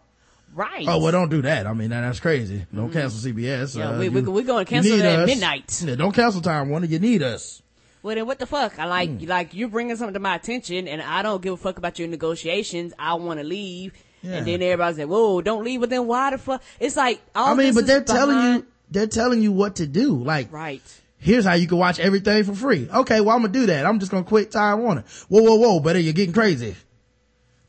Right. 0.55 0.85
Oh, 0.87 0.99
well 0.99 1.11
don't 1.11 1.29
do 1.29 1.41
that. 1.43 1.65
I 1.65 1.73
mean, 1.73 1.89
that- 1.89 2.01
that's 2.01 2.19
crazy. 2.19 2.65
Don't 2.73 2.91
cancel 2.91 3.19
CBS. 3.19 3.75
Yeah, 3.75 3.89
Uh, 3.91 3.97
we- 3.99 4.05
you- 4.05 4.11
we- 4.11 4.21
we 4.21 4.43
gonna 4.43 4.65
cancel 4.65 4.93
it 4.99 5.05
at 5.05 5.25
midnight. 5.25 5.81
Yeah, 5.85 5.95
don't 5.95 6.11
cancel 6.13 6.41
time 6.41 6.69
Warner. 6.69 6.85
You 6.85 6.99
need 6.99 7.23
us. 7.23 7.61
Well, 8.03 8.15
then 8.15 8.25
what 8.27 8.37
the 8.37 8.45
fuck? 8.45 8.77
I 8.79 8.85
like, 8.85 9.21
Hmm. 9.21 9.27
like 9.29 9.53
you're 9.53 9.69
bringing 9.69 9.95
something 9.95 10.13
to 10.13 10.19
my 10.19 10.35
attention, 10.35 10.87
and 10.89 11.01
I 11.01 11.21
don't 11.21 11.41
give 11.41 11.53
a 11.53 11.57
fuck 11.57 11.77
about 11.77 11.97
your 11.99 12.07
negotiations. 12.09 12.93
I 12.99 13.13
want 13.15 13.39
to 13.39 13.45
leave, 13.45 13.93
Yeah. 14.21 14.33
and 14.35 14.47
then 14.47 14.61
everybody's 14.61 14.97
like, 14.99 15.07
"Whoa, 15.07 15.41
don't 15.41 15.63
leave!" 15.63 15.79
But 15.79 15.89
then 15.89 16.05
why 16.05 16.31
the 16.31 16.37
fuck? 16.37 16.61
It's 16.79 16.97
like 16.97 17.21
all 17.33 17.53
I 17.53 17.55
mean, 17.55 17.73
but 17.73 17.87
they're 17.87 18.01
telling 18.03 18.35
behind- 18.35 18.59
you, 18.63 18.67
they're 18.91 19.07
telling 19.07 19.41
you 19.41 19.51
what 19.53 19.77
to 19.77 19.87
do. 19.87 20.21
Like, 20.21 20.51
right. 20.51 20.81
here's 21.17 21.45
how 21.45 21.53
you 21.53 21.65
can 21.65 21.77
watch 21.77 21.97
everything 21.99 22.43
for 22.43 22.53
free. 22.53 22.89
Okay, 22.93 23.21
well, 23.21 23.35
I'm 23.37 23.41
gonna 23.43 23.53
do 23.53 23.65
that. 23.67 23.85
I'm 23.85 23.99
just 23.99 24.11
gonna 24.11 24.23
quit 24.25 24.51
Time 24.51 24.81
Warner. 24.83 25.05
Whoa, 25.29 25.41
whoa, 25.41 25.55
whoa, 25.55 25.79
better 25.79 25.97
you're 25.99 26.11
getting 26.13 26.33
crazy. 26.33 26.75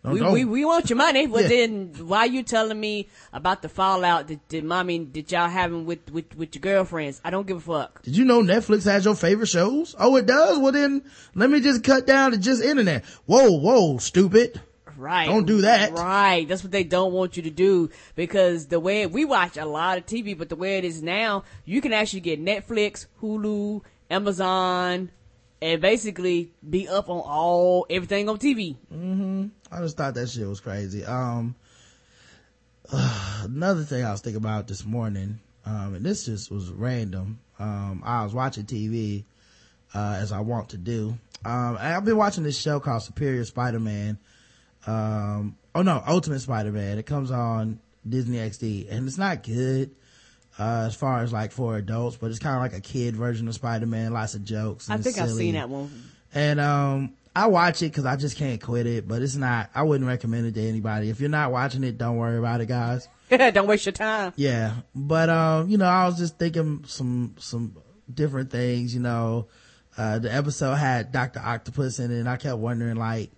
We, 0.04 0.20
we 0.20 0.44
we 0.44 0.64
want 0.66 0.90
your 0.90 0.98
money, 0.98 1.26
but 1.26 1.42
Yeah. 1.42 1.48
then 1.48 1.94
why 2.06 2.26
you 2.26 2.42
telling 2.42 2.78
me 2.78 3.08
about 3.32 3.62
the 3.62 3.70
fallout 3.70 4.28
that, 4.28 4.46
that 4.50 4.62
mommy 4.62 4.98
that 5.14 5.32
y'all 5.32 5.48
having 5.48 5.86
with, 5.86 6.10
with 6.12 6.36
with 6.36 6.54
your 6.54 6.60
girlfriends? 6.60 7.22
I 7.24 7.30
don't 7.30 7.46
give 7.46 7.56
a 7.56 7.60
fuck. 7.60 8.02
Did 8.02 8.16
you 8.16 8.24
know 8.26 8.42
Netflix 8.42 8.84
has 8.84 9.06
your 9.06 9.14
favorite 9.14 9.46
shows? 9.48 9.94
Oh, 9.98 10.16
it 10.16 10.26
does? 10.26 10.58
Well 10.58 10.72
then, 10.72 11.04
let 11.34 11.48
me 11.48 11.60
just 11.60 11.82
cut 11.82 12.06
down 12.06 12.32
to 12.32 12.38
just 12.38 12.62
internet. 12.62 13.04
Whoa, 13.24 13.50
whoa, 13.52 13.96
stupid. 13.96 14.60
Right. 14.96 15.26
Don't 15.26 15.46
do 15.46 15.62
that. 15.62 15.92
Right. 15.92 16.46
That's 16.46 16.62
what 16.62 16.70
they 16.70 16.84
don't 16.84 17.12
want 17.12 17.36
you 17.36 17.42
to 17.44 17.50
do 17.50 17.90
because 18.14 18.66
the 18.66 18.78
way 18.78 19.06
we 19.06 19.24
watch 19.24 19.56
a 19.56 19.64
lot 19.64 19.98
of 19.98 20.06
TV, 20.06 20.36
but 20.38 20.48
the 20.50 20.56
way 20.56 20.78
it 20.78 20.84
is 20.84 21.02
now, 21.02 21.44
you 21.64 21.80
can 21.80 21.92
actually 21.92 22.20
get 22.20 22.40
Netflix, 22.44 23.06
Hulu, 23.20 23.80
Amazon, 24.10 25.10
and 25.60 25.80
basically 25.80 26.52
be 26.68 26.86
up 26.88 27.08
on 27.08 27.18
all 27.24 27.86
everything 27.90 28.28
on 28.28 28.38
TV. 28.38 28.76
Mm-hmm. 28.92 29.46
I 29.74 29.80
just 29.80 29.96
thought 29.96 30.14
that 30.14 30.28
shit 30.28 30.46
was 30.46 30.60
crazy. 30.60 31.04
Um, 31.04 31.56
another 32.92 33.82
thing 33.82 34.04
I 34.04 34.12
was 34.12 34.20
thinking 34.20 34.40
about 34.40 34.68
this 34.68 34.84
morning, 34.84 35.40
um, 35.66 35.94
and 35.94 36.04
this 36.04 36.26
just 36.26 36.50
was 36.50 36.70
random. 36.70 37.40
Um, 37.58 38.02
I 38.04 38.22
was 38.22 38.32
watching 38.34 38.64
TV, 38.64 39.24
uh, 39.94 40.18
as 40.20 40.30
I 40.30 40.40
want 40.40 40.70
to 40.70 40.76
do. 40.76 41.18
Um, 41.44 41.76
and 41.76 41.94
I've 41.94 42.04
been 42.04 42.16
watching 42.16 42.44
this 42.44 42.58
show 42.58 42.80
called 42.80 43.02
Superior 43.02 43.44
Spider-Man. 43.44 44.18
Um, 44.86 45.56
oh 45.74 45.82
no, 45.82 46.02
Ultimate 46.06 46.40
Spider-Man. 46.40 46.98
It 46.98 47.06
comes 47.06 47.30
on 47.30 47.80
Disney 48.08 48.38
XD 48.38 48.90
and 48.90 49.08
it's 49.08 49.18
not 49.18 49.42
good. 49.42 49.90
Uh, 50.56 50.84
as 50.86 50.94
far 50.94 51.20
as 51.20 51.32
like 51.32 51.50
for 51.50 51.76
adults, 51.76 52.16
but 52.16 52.30
it's 52.30 52.38
kind 52.38 52.54
of 52.54 52.62
like 52.62 52.74
a 52.74 52.80
kid 52.80 53.16
version 53.16 53.48
of 53.48 53.54
Spider-Man. 53.54 54.12
Lots 54.12 54.34
of 54.34 54.44
jokes. 54.44 54.88
I 54.88 54.98
think 54.98 55.18
I've 55.18 55.32
seen 55.32 55.54
that 55.54 55.68
one. 55.68 55.90
And 56.32 56.60
um 56.60 57.14
I 57.36 57.48
watch 57.48 57.82
it 57.82 57.86
because 57.86 58.04
I 58.04 58.16
just 58.16 58.36
can't 58.36 58.60
quit 58.62 58.86
it, 58.86 59.08
but 59.08 59.20
it's 59.20 59.34
not 59.34 59.70
I 59.74 59.82
wouldn't 59.82 60.06
recommend 60.06 60.46
it 60.46 60.54
to 60.54 60.68
anybody. 60.68 61.10
If 61.10 61.20
you're 61.20 61.30
not 61.30 61.50
watching 61.50 61.82
it, 61.82 61.98
don't 61.98 62.16
worry 62.16 62.38
about 62.38 62.60
it, 62.60 62.66
guys. 62.66 63.08
Yeah, 63.30 63.50
don't 63.52 63.66
waste 63.66 63.86
your 63.86 63.92
time. 63.92 64.32
Yeah. 64.36 64.74
But 64.94 65.28
um, 65.30 65.68
you 65.68 65.78
know, 65.78 65.86
I 65.86 66.06
was 66.06 66.16
just 66.16 66.38
thinking 66.38 66.84
some 66.86 67.34
some 67.38 67.76
different 68.12 68.50
things, 68.50 68.94
you 68.94 69.00
know. 69.00 69.48
Uh 69.96 70.18
the 70.18 70.32
episode 70.32 70.74
had 70.74 71.12
Dr. 71.12 71.40
Octopus 71.40 71.98
in 71.98 72.10
it 72.10 72.18
and 72.18 72.28
I 72.28 72.36
kept 72.36 72.58
wondering 72.58 72.96
like 72.96 73.30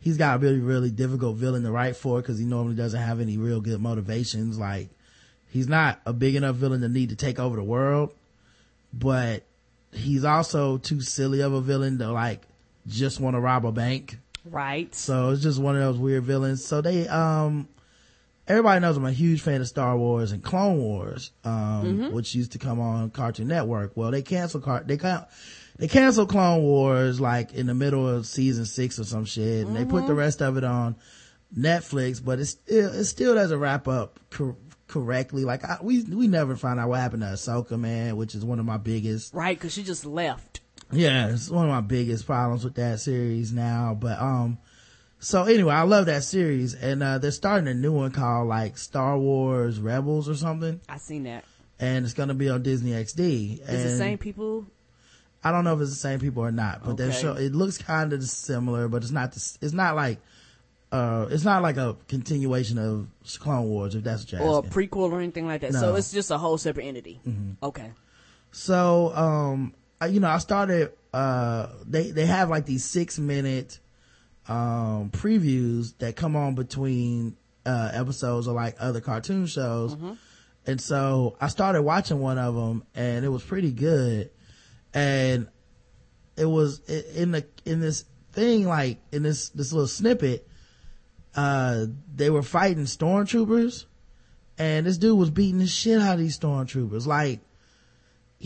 he's 0.00 0.16
got 0.16 0.36
a 0.36 0.38
really, 0.38 0.60
really 0.60 0.90
difficult 0.90 1.36
villain 1.36 1.62
to 1.64 1.70
write 1.70 1.96
for 1.96 2.20
because 2.20 2.38
he 2.38 2.44
normally 2.44 2.76
doesn't 2.76 3.00
have 3.00 3.20
any 3.20 3.36
real 3.38 3.60
good 3.60 3.80
motivations. 3.80 4.58
Like 4.58 4.88
he's 5.50 5.68
not 5.68 6.00
a 6.06 6.12
big 6.12 6.34
enough 6.34 6.56
villain 6.56 6.80
to 6.80 6.88
need 6.88 7.10
to 7.10 7.16
take 7.16 7.38
over 7.38 7.56
the 7.56 7.64
world, 7.64 8.10
but 8.92 9.44
he's 9.92 10.24
also 10.24 10.78
too 10.78 11.00
silly 11.00 11.40
of 11.40 11.52
a 11.52 11.60
villain 11.60 11.98
to 11.98 12.10
like 12.12 12.42
just 12.86 13.20
want 13.20 13.34
to 13.34 13.40
rob 13.40 13.66
a 13.66 13.72
bank. 13.72 14.18
Right. 14.44 14.94
So 14.94 15.30
it's 15.30 15.42
just 15.42 15.60
one 15.60 15.74
of 15.74 15.82
those 15.82 15.98
weird 15.98 16.24
villains. 16.24 16.64
So 16.64 16.80
they, 16.80 17.08
um, 17.08 17.68
everybody 18.46 18.80
knows 18.80 18.96
I'm 18.96 19.04
a 19.04 19.12
huge 19.12 19.40
fan 19.40 19.60
of 19.60 19.68
Star 19.68 19.96
Wars 19.96 20.32
and 20.32 20.42
Clone 20.42 20.78
Wars, 20.78 21.32
um, 21.44 22.12
which 22.12 22.34
used 22.34 22.52
to 22.52 22.58
come 22.58 22.80
on 22.80 23.10
Cartoon 23.10 23.48
Network. 23.48 23.96
Well, 23.96 24.10
they 24.10 24.22
canceled 24.22 24.64
car, 24.64 24.82
they 24.84 24.96
can 24.96 25.24
they 25.78 25.88
canceled 25.88 26.30
Clone 26.30 26.62
Wars 26.62 27.20
like 27.20 27.52
in 27.52 27.66
the 27.66 27.74
middle 27.74 28.08
of 28.08 28.26
season 28.26 28.64
six 28.64 28.98
or 28.98 29.04
some 29.04 29.24
shit, 29.24 29.66
and 29.66 29.76
they 29.76 29.84
put 29.84 30.06
the 30.06 30.14
rest 30.14 30.40
of 30.40 30.56
it 30.56 30.64
on 30.64 30.96
Netflix, 31.56 32.24
but 32.24 32.38
it's 32.38 32.50
still, 32.50 32.92
it 32.92 33.04
still 33.04 33.34
doesn't 33.34 33.58
wrap 33.58 33.86
up 33.86 34.18
cor- 34.30 34.56
correctly. 34.88 35.44
Like 35.44 35.64
I, 35.64 35.78
we, 35.82 36.02
we 36.04 36.28
never 36.28 36.56
find 36.56 36.80
out 36.80 36.88
what 36.88 37.00
happened 37.00 37.22
to 37.22 37.28
Ahsoka, 37.28 37.78
man, 37.78 38.16
which 38.16 38.34
is 38.34 38.44
one 38.44 38.58
of 38.58 38.64
my 38.64 38.78
biggest 38.78 39.34
Right, 39.34 39.56
because 39.56 39.72
she 39.72 39.82
just 39.82 40.06
left. 40.06 40.60
Yeah, 40.92 41.28
it's 41.32 41.50
one 41.50 41.64
of 41.64 41.70
my 41.70 41.80
biggest 41.80 42.26
problems 42.26 42.64
with 42.64 42.74
that 42.76 43.00
series 43.00 43.52
now. 43.52 43.96
But 43.98 44.20
um, 44.20 44.58
so 45.18 45.44
anyway, 45.44 45.74
I 45.74 45.82
love 45.82 46.06
that 46.06 46.22
series, 46.24 46.74
and 46.74 47.02
uh, 47.02 47.18
they're 47.18 47.30
starting 47.30 47.68
a 47.68 47.74
new 47.74 47.92
one 47.92 48.10
called 48.12 48.48
like 48.48 48.78
Star 48.78 49.18
Wars 49.18 49.80
Rebels 49.80 50.28
or 50.28 50.34
something, 50.34 50.80
I 50.88 50.98
seen 50.98 51.24
that. 51.24 51.44
and 51.80 52.04
it's 52.04 52.14
gonna 52.14 52.34
be 52.34 52.48
on 52.48 52.62
Disney 52.62 52.90
XD. 52.92 53.60
It's 53.60 53.66
the 53.68 53.96
same 53.96 54.18
people. 54.18 54.66
I 55.44 55.52
don't 55.52 55.64
know 55.64 55.74
if 55.74 55.80
it's 55.80 55.90
the 55.90 55.96
same 55.96 56.18
people 56.18 56.42
or 56.42 56.50
not, 56.50 56.82
but 56.84 57.00
Okay. 57.00 57.12
show. 57.12 57.34
It 57.34 57.54
looks 57.54 57.78
kind 57.78 58.12
of 58.12 58.22
similar, 58.24 58.88
but 58.88 59.02
it's 59.02 59.12
not. 59.12 59.32
The, 59.32 59.58
it's 59.62 59.74
not 59.74 59.96
like. 59.96 60.18
Uh, 60.92 61.26
it's 61.30 61.44
not 61.44 61.62
like 61.62 61.76
a 61.76 61.96
continuation 62.06 62.78
of 62.78 63.08
Clone 63.40 63.68
Wars, 63.68 63.96
if 63.96 64.04
that's 64.04 64.22
what 64.22 64.32
you're 64.32 64.40
Or 64.40 64.58
a 64.60 64.62
prequel 64.62 65.10
or 65.10 65.20
anything 65.20 65.44
like 65.46 65.60
that. 65.62 65.72
No. 65.72 65.80
So 65.80 65.94
it's 65.96 66.12
just 66.12 66.30
a 66.30 66.38
whole 66.38 66.56
separate 66.58 66.84
entity. 66.84 67.20
Mm-hmm. 67.26 67.64
Okay. 67.64 67.90
So, 68.52 69.12
um, 69.14 69.74
you 70.04 70.20
know, 70.20 70.28
I 70.28 70.38
started, 70.38 70.92
uh, 71.12 71.68
they, 71.86 72.10
they 72.10 72.26
have 72.26 72.50
like 72.50 72.66
these 72.66 72.84
six 72.84 73.18
minute, 73.18 73.78
um, 74.48 75.10
previews 75.10 75.96
that 75.98 76.16
come 76.16 76.36
on 76.36 76.54
between, 76.54 77.36
uh, 77.64 77.90
episodes 77.92 78.46
of 78.46 78.54
like 78.54 78.76
other 78.78 79.00
cartoon 79.00 79.46
shows. 79.46 79.96
And 80.66 80.80
so 80.80 81.36
I 81.40 81.48
started 81.48 81.82
watching 81.82 82.20
one 82.20 82.38
of 82.38 82.54
them 82.54 82.84
and 82.94 83.24
it 83.24 83.28
was 83.28 83.42
pretty 83.42 83.72
good. 83.72 84.30
And 84.92 85.48
it 86.36 86.44
was 86.44 86.80
in 86.88 87.32
the, 87.32 87.46
in 87.64 87.80
this 87.80 88.04
thing, 88.32 88.66
like 88.66 88.98
in 89.12 89.22
this, 89.22 89.48
this 89.50 89.72
little 89.72 89.88
snippet, 89.88 90.46
uh, 91.34 91.86
they 92.14 92.30
were 92.30 92.42
fighting 92.42 92.84
stormtroopers 92.84 93.86
and 94.58 94.86
this 94.86 94.98
dude 94.98 95.18
was 95.18 95.30
beating 95.30 95.58
the 95.58 95.66
shit 95.66 96.00
out 96.00 96.14
of 96.14 96.20
these 96.20 96.38
stormtroopers. 96.38 97.06
Like, 97.06 97.40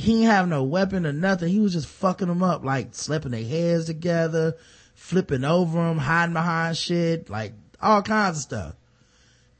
he 0.00 0.12
didn't 0.14 0.30
have 0.30 0.48
no 0.48 0.62
weapon 0.62 1.06
or 1.06 1.12
nothing. 1.12 1.48
He 1.48 1.60
was 1.60 1.74
just 1.74 1.86
fucking 1.86 2.28
them 2.28 2.42
up, 2.42 2.64
like 2.64 2.94
slapping 2.94 3.32
their 3.32 3.44
heads 3.44 3.84
together, 3.86 4.56
flipping 4.94 5.44
over 5.44 5.78
them, 5.78 5.98
hiding 5.98 6.32
behind 6.32 6.76
shit, 6.76 7.28
like 7.28 7.52
all 7.82 8.02
kinds 8.02 8.38
of 8.38 8.42
stuff. 8.42 8.74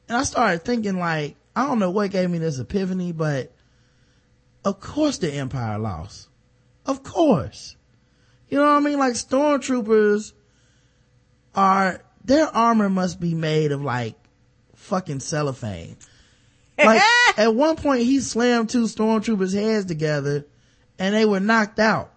And 0.07 0.17
I 0.17 0.23
started 0.23 0.63
thinking 0.63 0.97
like, 0.97 1.35
I 1.55 1.67
don't 1.67 1.79
know 1.79 1.91
what 1.91 2.11
gave 2.11 2.29
me 2.29 2.39
this 2.39 2.59
epiphany, 2.59 3.11
but 3.11 3.53
of 4.65 4.79
course 4.79 5.19
the 5.19 5.31
Empire 5.31 5.77
lost. 5.77 6.27
Of 6.85 7.03
course. 7.03 7.75
You 8.49 8.57
know 8.57 8.63
what 8.63 8.77
I 8.77 8.79
mean? 8.79 8.97
Like 8.97 9.13
stormtroopers 9.13 10.33
are, 11.53 12.01
their 12.23 12.47
armor 12.47 12.89
must 12.89 13.19
be 13.19 13.35
made 13.35 13.71
of 13.71 13.83
like 13.83 14.15
fucking 14.75 15.19
cellophane. 15.19 15.97
Like 16.85 17.01
at 17.37 17.53
one 17.55 17.75
point 17.75 18.01
he 18.03 18.19
slammed 18.19 18.69
two 18.69 18.83
stormtroopers 18.85 19.53
heads 19.53 19.85
together 19.85 20.45
and 20.99 21.15
they 21.15 21.25
were 21.25 21.39
knocked 21.39 21.79
out. 21.79 22.11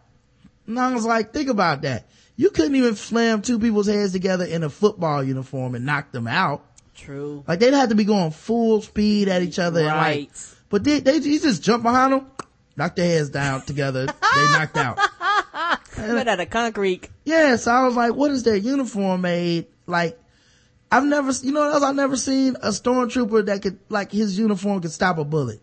And 0.66 0.78
I 0.78 0.92
was 0.94 1.04
like, 1.04 1.32
think 1.32 1.48
about 1.48 1.82
that. 1.82 2.06
You 2.36 2.50
couldn't 2.50 2.74
even 2.74 2.96
slam 2.96 3.42
two 3.42 3.58
people's 3.58 3.86
heads 3.86 4.12
together 4.12 4.44
in 4.44 4.62
a 4.62 4.70
football 4.70 5.22
uniform 5.22 5.74
and 5.74 5.84
knock 5.86 6.10
them 6.12 6.26
out. 6.26 6.64
True. 6.94 7.44
Like 7.46 7.60
they'd 7.60 7.74
have 7.74 7.90
to 7.90 7.94
be 7.94 8.04
going 8.04 8.30
full 8.30 8.82
speed 8.82 9.28
at 9.28 9.42
each 9.42 9.58
other 9.58 9.80
and 9.80 9.88
like, 9.88 9.96
Right. 9.98 10.54
but 10.70 10.84
they, 10.84 11.00
they, 11.00 11.20
he 11.20 11.38
just 11.38 11.62
jumped 11.62 11.82
behind 11.84 12.12
them, 12.12 12.26
knocked 12.76 12.96
their 12.96 13.06
heads 13.06 13.30
down 13.30 13.62
together, 13.62 14.06
they 14.34 14.48
knocked 14.52 14.76
out. 14.76 14.98
Made 15.96 16.26
out 16.28 16.40
of 16.40 16.50
concrete. 16.50 17.08
Yeah, 17.24 17.56
so 17.56 17.70
I 17.70 17.84
was 17.84 17.94
like, 17.94 18.14
what 18.14 18.30
is 18.32 18.42
their 18.42 18.56
uniform 18.56 19.20
made? 19.20 19.66
Like, 19.86 20.18
I've 20.94 21.04
never, 21.04 21.32
you 21.42 21.52
know 21.52 21.60
what 21.60 21.72
else? 21.74 21.82
I've 21.82 21.96
never 21.96 22.16
seen 22.16 22.56
a 22.56 22.68
stormtrooper 22.68 23.46
that 23.46 23.62
could, 23.62 23.78
like, 23.88 24.12
his 24.12 24.38
uniform 24.38 24.80
could 24.80 24.92
stop 24.92 25.18
a 25.18 25.24
bullet. 25.24 25.60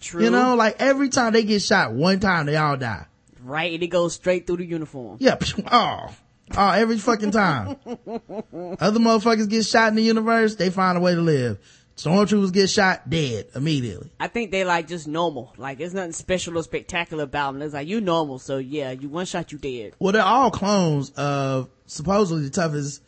True. 0.00 0.22
You 0.22 0.30
know, 0.30 0.54
like 0.54 0.76
every 0.80 1.08
time 1.08 1.32
they 1.32 1.44
get 1.44 1.62
shot, 1.62 1.92
one 1.92 2.20
time 2.20 2.44
they 2.44 2.56
all 2.56 2.76
die. 2.76 3.06
Right, 3.42 3.72
and 3.72 3.82
it 3.82 3.86
goes 3.86 4.14
straight 4.14 4.46
through 4.46 4.58
the 4.58 4.66
uniform. 4.66 5.16
Yeah, 5.18 5.38
oh, 5.72 6.14
oh, 6.56 6.70
every 6.70 6.98
fucking 6.98 7.30
time. 7.30 7.76
Other 7.86 9.00
motherfuckers 9.00 9.48
get 9.48 9.64
shot 9.64 9.88
in 9.88 9.94
the 9.94 10.02
universe, 10.02 10.56
they 10.56 10.68
find 10.68 10.98
a 10.98 11.00
way 11.00 11.14
to 11.14 11.20
live. 11.22 11.58
Stormtroopers 11.96 12.52
get 12.52 12.68
shot, 12.68 13.08
dead 13.08 13.46
immediately. 13.54 14.10
I 14.20 14.28
think 14.28 14.50
they 14.50 14.64
like 14.64 14.88
just 14.88 15.08
normal. 15.08 15.54
Like 15.56 15.78
there's 15.78 15.94
nothing 15.94 16.12
special 16.12 16.58
or 16.58 16.62
spectacular 16.64 17.24
about 17.24 17.52
them. 17.52 17.62
It's 17.62 17.72
like 17.72 17.88
you 17.88 18.00
normal, 18.02 18.38
so 18.38 18.58
yeah, 18.58 18.90
you 18.90 19.08
one 19.08 19.24
shot, 19.24 19.52
you 19.52 19.58
dead. 19.58 19.94
Well, 19.98 20.12
they're 20.12 20.22
all 20.22 20.50
clones 20.50 21.10
of 21.16 21.70
supposedly 21.86 22.44
the 22.44 22.50
toughest 22.50 23.00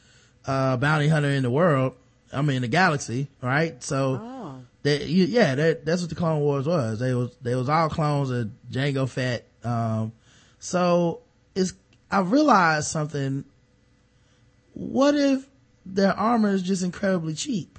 uh, 0.46 0.76
bounty 0.76 1.08
hunter 1.08 1.28
in 1.30 1.42
the 1.42 1.50
world. 1.50 1.94
I 2.32 2.42
mean, 2.42 2.62
the 2.62 2.68
galaxy, 2.68 3.28
right? 3.40 3.82
So, 3.82 4.20
Oh. 4.22 4.60
they, 4.82 5.04
you, 5.04 5.24
yeah, 5.26 5.54
that, 5.54 5.84
that's 5.86 6.00
what 6.02 6.08
the 6.10 6.16
Clone 6.16 6.40
Wars 6.40 6.66
was. 6.66 6.98
They 6.98 7.14
was 7.14 7.36
they 7.40 7.54
was 7.54 7.68
all 7.68 7.88
clones 7.88 8.30
of 8.30 8.50
Jango 8.70 9.08
Fett. 9.08 9.46
Um, 9.64 10.12
so 10.58 11.20
it's 11.54 11.72
I 12.10 12.20
realized 12.20 12.88
something. 12.88 13.44
What 14.74 15.14
if 15.14 15.46
their 15.86 16.12
armor 16.12 16.50
is 16.50 16.62
just 16.62 16.82
incredibly 16.82 17.34
cheap? 17.34 17.78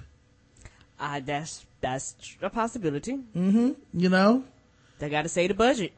Uh, 0.99 1.19
that's 1.23 1.65
that's 1.81 2.15
a 2.41 2.49
possibility. 2.49 3.17
Mm-hmm. 3.35 3.71
You 3.93 4.09
know, 4.09 4.43
They 4.99 5.09
got 5.09 5.23
to 5.23 5.29
say 5.29 5.47
the 5.47 5.53
budget. 5.53 5.93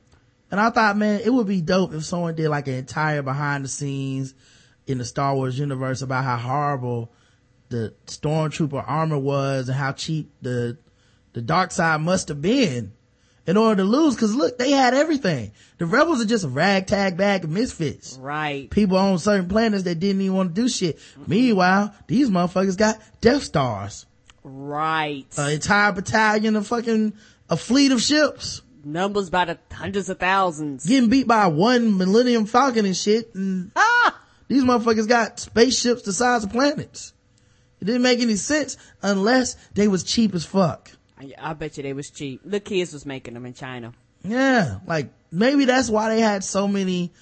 And 0.52 0.60
I 0.60 0.72
thought, 0.72 0.98
man, 0.98 1.22
it 1.24 1.32
would 1.32 1.48
be 1.48 1.62
dope 1.62 1.94
if 1.94 2.04
someone 2.04 2.36
did 2.36 2.50
like 2.50 2.68
an 2.68 2.74
entire 2.74 3.22
behind 3.22 3.64
the 3.64 3.70
scenes 3.70 4.34
in 4.90 4.98
the 4.98 5.06
Star 5.06 5.36
Wars 5.36 5.58
universe 5.60 6.02
about 6.02 6.24
how 6.24 6.38
horrible 6.38 7.12
the 7.70 7.94
stormtrooper 8.08 8.84
armor 8.88 9.20
was 9.20 9.70
and 9.70 9.78
how 9.78 9.92
cheap 9.92 10.32
the 10.42 10.78
the 11.34 11.42
dark 11.42 11.72
side 11.72 12.02
must 12.02 12.30
have 12.30 12.42
been 12.42 12.92
in 13.46 13.56
order 13.56 13.84
to 13.84 13.88
lose. 13.88 14.16
Cause 14.18 14.34
look, 14.34 14.58
they 14.58 14.72
had 14.72 14.96
everything. 14.96 15.52
The 15.78 15.86
rebels 15.86 16.20
are 16.22 16.26
just 16.26 16.44
a 16.44 16.48
ragtag 16.50 17.18
bag 17.18 17.44
of 17.44 17.52
misfits. 17.52 18.18
Right. 18.20 18.68
People 18.72 18.98
on 18.98 19.20
certain 19.20 19.48
planets 19.48 19.84
that 19.84 20.00
didn't 20.00 20.22
even 20.22 20.36
want 20.36 20.56
to 20.56 20.62
do 20.62 20.68
shit. 20.68 20.98
Meanwhile, 21.28 21.94
these 22.08 22.30
motherfuckers 22.32 22.76
got 22.78 23.00
Death 23.22 23.44
Stars. 23.44 24.08
Right. 24.44 25.28
An 25.38 25.52
entire 25.52 25.92
battalion 25.92 26.56
of 26.56 26.66
fucking, 26.66 27.14
a 27.50 27.56
fleet 27.58 27.92
of 27.92 28.02
ships. 28.02 28.64
Numbers 28.84 29.30
by 29.30 29.46
the 29.46 29.60
hundreds 29.72 30.10
of 30.10 30.18
thousands. 30.20 30.86
getting 30.86 31.10
beat 31.10 31.28
by 31.28 31.46
one 31.48 31.98
Millennium 31.98 32.46
Falcon 32.48 32.86
and 32.86 32.98
shit. 32.98 33.36
And 33.36 33.72
Ah! 33.76 33.99
These 34.50 34.64
motherfuckers 34.66 35.08
got 35.08 35.40
spaceships 35.40 36.02
the 36.02 36.12
size 36.12 36.44
of 36.44 36.52
planets. 36.52 37.14
It 37.80 37.86
didn't 37.86 38.02
make 38.02 38.20
any 38.20 38.36
sense 38.36 38.76
unless 39.02 39.54
they 39.74 39.88
was 39.88 40.04
cheap 40.04 40.36
as 40.36 40.44
fuck. 40.44 40.92
I, 41.18 41.32
I 41.40 41.54
bet 41.54 41.78
you 41.78 41.84
they 41.84 41.94
was 41.94 42.10
cheap. 42.10 42.42
The 42.44 42.60
kids 42.60 42.92
was 42.92 43.06
making 43.06 43.36
them 43.36 43.46
in 43.46 43.54
China. 43.54 43.94
Yeah, 44.24 44.80
like 44.86 45.12
maybe 45.32 45.64
that's 45.64 45.90
why 45.90 46.14
they 46.14 46.20
had 46.20 46.44
so 46.44 46.68
many 46.68 47.14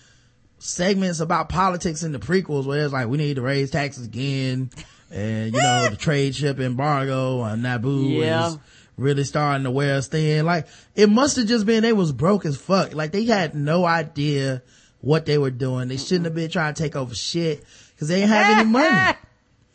segments 0.60 1.20
about 1.20 1.50
politics 1.50 2.02
in 2.02 2.12
the 2.12 2.20
prequels 2.20 2.66
where 2.66 2.84
it's 2.84 2.94
like 2.94 3.08
we 3.08 3.18
need 3.18 3.36
to 3.36 3.42
raise 3.44 3.70
taxes 3.70 4.08
again 4.08 4.72
and 5.12 5.54
you 5.54 5.62
know 5.62 5.90
the 5.90 5.96
trade 6.00 6.36
ship 6.36 6.60
embargo 6.60 7.42
on 7.42 7.62
Naboo 7.62 8.18
Yeah. 8.20 8.48
is 8.48 8.58
really 8.98 9.24
starting 9.24 9.66
to 9.66 9.72
wear 9.72 9.96
us 9.98 10.08
thin. 10.08 10.46
Like 10.46 10.66
it 10.96 11.10
must 11.12 11.36
have 11.38 11.46
just 11.46 11.68
been 11.68 11.84
they 11.84 11.94
was 11.94 12.12
broke 12.12 12.46
as 12.46 12.58
fuck. 12.58 12.96
Like 12.96 13.12
they 13.12 13.26
had 13.26 13.54
no 13.54 13.86
idea 13.86 14.64
what 15.08 15.26
they 15.26 15.38
were 15.38 15.50
doing. 15.50 15.88
They 15.88 15.96
shouldn't 15.96 16.26
have 16.26 16.36
been 16.36 16.50
trying 16.50 16.74
to 16.74 16.84
take 16.84 16.98
over 16.98 17.16
shit 17.16 17.64
because 17.96 18.10
they 18.10 18.16
didn't 18.16 18.30
have 18.30 18.60
any 18.60 18.70
money. 18.70 19.18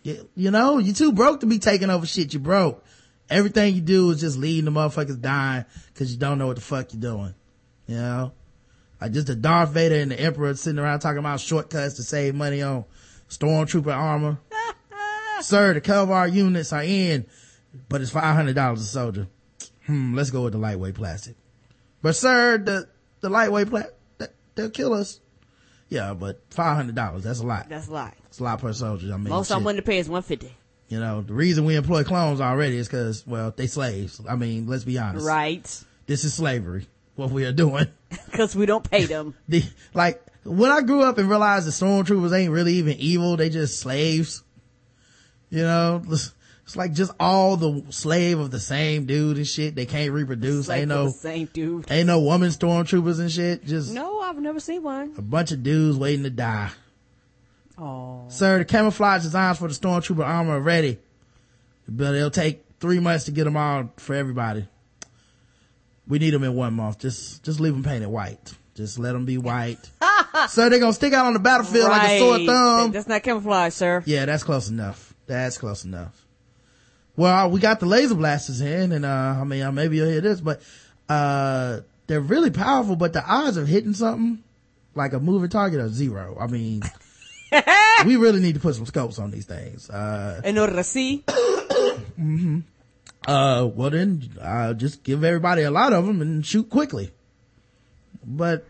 You, 0.04 0.28
you 0.34 0.50
know, 0.50 0.78
you 0.78 0.92
too 0.92 1.12
broke 1.12 1.38
to 1.40 1.46
be 1.46 1.60
taking 1.60 1.88
over 1.88 2.04
shit. 2.06 2.34
You 2.34 2.40
broke. 2.40 2.84
Everything 3.30 3.72
you 3.72 3.80
do 3.80 4.10
is 4.10 4.20
just 4.20 4.36
leading 4.36 4.64
the 4.64 4.72
motherfuckers 4.72 5.20
dying 5.20 5.64
because 5.94 6.12
you 6.12 6.18
don't 6.18 6.38
know 6.38 6.48
what 6.48 6.56
the 6.56 6.60
fuck 6.60 6.92
you're 6.92 7.00
doing. 7.00 7.36
You 7.86 7.98
know, 7.98 8.32
like 9.00 9.12
just 9.12 9.28
the 9.28 9.36
Darth 9.36 9.70
Vader 9.70 9.94
and 9.94 10.10
the 10.10 10.18
Emperor 10.18 10.56
sitting 10.56 10.80
around 10.80 10.98
talking 10.98 11.20
about 11.20 11.38
shortcuts 11.38 11.94
to 11.94 12.02
save 12.02 12.34
money 12.34 12.62
on 12.62 12.84
stormtrooper 13.30 13.94
armor. 13.94 14.38
Sir, 15.40 15.74
the 15.74 15.80
Kevlar 15.80 16.32
units 16.32 16.72
are 16.72 16.82
in, 16.82 17.24
but 17.88 18.00
it's 18.00 18.10
five 18.10 18.34
hundred 18.34 18.56
dollars 18.56 18.80
a 18.80 18.86
soldier. 18.86 19.28
Hmm, 19.86 20.16
let's 20.16 20.30
go 20.30 20.42
with 20.42 20.54
the 20.54 20.58
lightweight 20.58 20.96
plastic. 20.96 21.36
But 22.02 22.16
sir, 22.16 22.58
the 22.58 22.88
the 23.20 23.28
lightweight 23.28 23.70
plastic 23.70 23.94
they'll 24.54 24.70
kill 24.70 24.92
us. 24.92 25.20
Yeah, 25.88 26.14
but 26.14 26.40
five 26.50 26.76
hundred 26.76 26.94
dollars 26.94 27.22
that's 27.22 27.40
a 27.40 27.46
lot. 27.46 27.68
That's 27.68 27.88
a 27.88 27.92
lot. 27.92 28.14
It's 28.26 28.38
a 28.38 28.44
lot 28.44 28.60
per 28.60 28.72
soldier. 28.72 29.12
I 29.12 29.16
mean, 29.18 29.28
Most 29.28 29.50
I'm 29.50 29.62
willing 29.62 29.76
to 29.76 29.82
pay 29.82 29.98
is 29.98 30.08
150. 30.08 30.56
You 30.88 31.00
know, 31.00 31.22
the 31.22 31.34
reason 31.34 31.64
we 31.64 31.76
employ 31.76 32.04
clones 32.04 32.40
already 32.40 32.76
is 32.76 32.86
because, 32.86 33.26
well, 33.26 33.52
they 33.54 33.66
slaves. 33.66 34.20
I 34.28 34.36
mean, 34.36 34.66
let's 34.66 34.84
be 34.84 34.98
honest. 34.98 35.26
Right. 35.26 35.84
This 36.06 36.24
is 36.24 36.34
slavery. 36.34 36.86
What 37.14 37.30
we 37.30 37.44
are 37.44 37.52
doing. 37.52 37.86
Cause 38.32 38.56
we 38.56 38.66
don't 38.66 38.88
pay 38.90 39.04
them. 39.04 39.34
The, 39.48 39.64
like, 39.94 40.22
when 40.44 40.70
I 40.70 40.80
grew 40.80 41.02
up 41.02 41.18
and 41.18 41.28
realized 41.28 41.66
the 41.66 41.70
stormtroopers 41.70 42.38
ain't 42.38 42.52
really 42.52 42.74
even 42.74 42.96
evil, 42.98 43.36
they 43.36 43.48
just 43.48 43.80
slaves. 43.80 44.42
You 45.50 45.62
know, 45.62 46.02
it's, 46.64 46.76
like 46.76 46.92
just 46.92 47.12
all 47.18 47.56
the 47.56 47.84
slave 47.90 48.38
of 48.38 48.50
the 48.50 48.60
same 48.60 49.06
dude 49.06 49.36
and 49.36 49.46
shit. 49.46 49.74
They 49.74 49.86
can't 49.86 50.12
reproduce. 50.12 50.68
Ain't 50.68 50.88
no, 50.88 51.08
same 51.08 51.48
dude. 51.52 51.90
ain't 51.90 52.06
no 52.06 52.20
woman 52.20 52.50
stormtroopers 52.50 53.20
and 53.20 53.30
shit. 53.30 53.64
Just 53.64 53.92
No, 53.92 54.20
I've 54.20 54.38
never 54.38 54.60
seen 54.60 54.82
one. 54.82 55.14
a 55.16 55.22
bunch 55.22 55.52
of 55.52 55.62
dudes 55.62 55.98
waiting 55.98 56.22
to 56.24 56.30
die. 56.30 56.70
Oh. 57.78 58.24
Sir, 58.28 58.58
the 58.58 58.64
camouflage 58.64 59.22
designs 59.22 59.58
for 59.58 59.68
the 59.68 59.74
stormtrooper 59.74 60.24
armor 60.24 60.58
are 60.58 60.60
ready, 60.60 60.98
but 61.88 62.14
it'll 62.14 62.30
take 62.30 62.64
three 62.80 63.00
months 63.00 63.24
to 63.24 63.32
get 63.32 63.44
them 63.44 63.56
all 63.56 63.90
for 63.96 64.14
everybody. 64.14 64.68
We 66.06 66.18
need 66.18 66.30
them 66.30 66.44
in 66.44 66.54
one 66.54 66.74
month. 66.74 66.98
Just, 66.98 67.42
just 67.42 67.60
leave 67.60 67.72
them 67.72 67.82
painted 67.82 68.08
white. 68.08 68.54
Just 68.74 68.98
let 68.98 69.12
them 69.12 69.24
be 69.24 69.38
white. 69.38 69.78
Sir, 70.48 70.68
they're 70.70 70.80
gonna 70.80 70.92
stick 70.92 71.12
out 71.12 71.26
on 71.26 71.34
the 71.34 71.38
battlefield 71.38 71.88
like 71.90 72.08
a 72.10 72.18
sore 72.18 72.38
thumb. 72.38 72.92
That's 72.92 73.06
not 73.06 73.22
camouflage, 73.22 73.74
sir. 73.74 74.02
Yeah, 74.06 74.24
that's 74.24 74.42
close 74.42 74.70
enough. 74.70 75.14
That's 75.26 75.58
close 75.58 75.84
enough. 75.84 76.21
Well, 77.16 77.50
we 77.50 77.60
got 77.60 77.80
the 77.80 77.86
laser 77.86 78.14
blasters 78.14 78.60
in, 78.60 78.92
and 78.92 79.04
uh, 79.04 79.36
I 79.40 79.44
mean, 79.44 79.74
maybe 79.74 79.96
you'll 79.96 80.08
hear 80.08 80.20
this, 80.22 80.40
but 80.40 80.62
uh, 81.08 81.80
they're 82.06 82.20
really 82.20 82.50
powerful. 82.50 82.96
But 82.96 83.12
the 83.12 83.24
odds 83.24 83.56
of 83.56 83.68
hitting 83.68 83.92
something 83.94 84.42
like 84.94 85.12
a 85.12 85.20
moving 85.20 85.50
target 85.50 85.80
are 85.80 85.88
zero. 85.88 86.36
I 86.40 86.46
mean, 86.46 86.82
we 88.06 88.16
really 88.16 88.40
need 88.40 88.54
to 88.54 88.60
put 88.60 88.74
some 88.74 88.86
scopes 88.86 89.18
on 89.18 89.30
these 89.30 89.44
things. 89.44 89.90
Uh, 89.90 90.40
In 90.44 90.58
order 90.58 90.74
to 90.74 90.84
see. 90.84 91.22
uh, 93.26 93.68
well 93.74 93.90
then, 93.90 94.30
I'll 94.42 94.74
just 94.74 95.02
give 95.02 95.22
everybody 95.22 95.62
a 95.62 95.70
lot 95.70 95.92
of 95.92 96.06
them 96.06 96.22
and 96.22 96.44
shoot 96.44 96.70
quickly. 96.70 97.10
But 98.24 98.64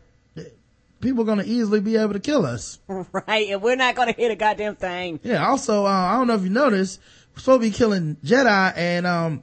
people 1.02 1.22
are 1.22 1.26
gonna 1.26 1.42
easily 1.44 1.80
be 1.80 1.96
able 1.96 2.14
to 2.14 2.20
kill 2.20 2.46
us. 2.46 2.78
Right. 3.12 3.50
And 3.50 3.60
we're 3.60 3.76
not 3.76 3.94
gonna 3.94 4.12
hit 4.12 4.30
a 4.30 4.36
goddamn 4.36 4.76
thing. 4.76 5.20
Yeah. 5.22 5.46
Also, 5.46 5.84
uh, 5.84 5.88
I 5.88 6.12
don't 6.16 6.26
know 6.28 6.34
if 6.34 6.42
you 6.42 6.50
noticed, 6.50 7.00
supposed 7.36 7.62
to 7.62 7.70
be 7.70 7.70
killing 7.70 8.16
Jedi, 8.24 8.72
and 8.76 9.06
um, 9.06 9.42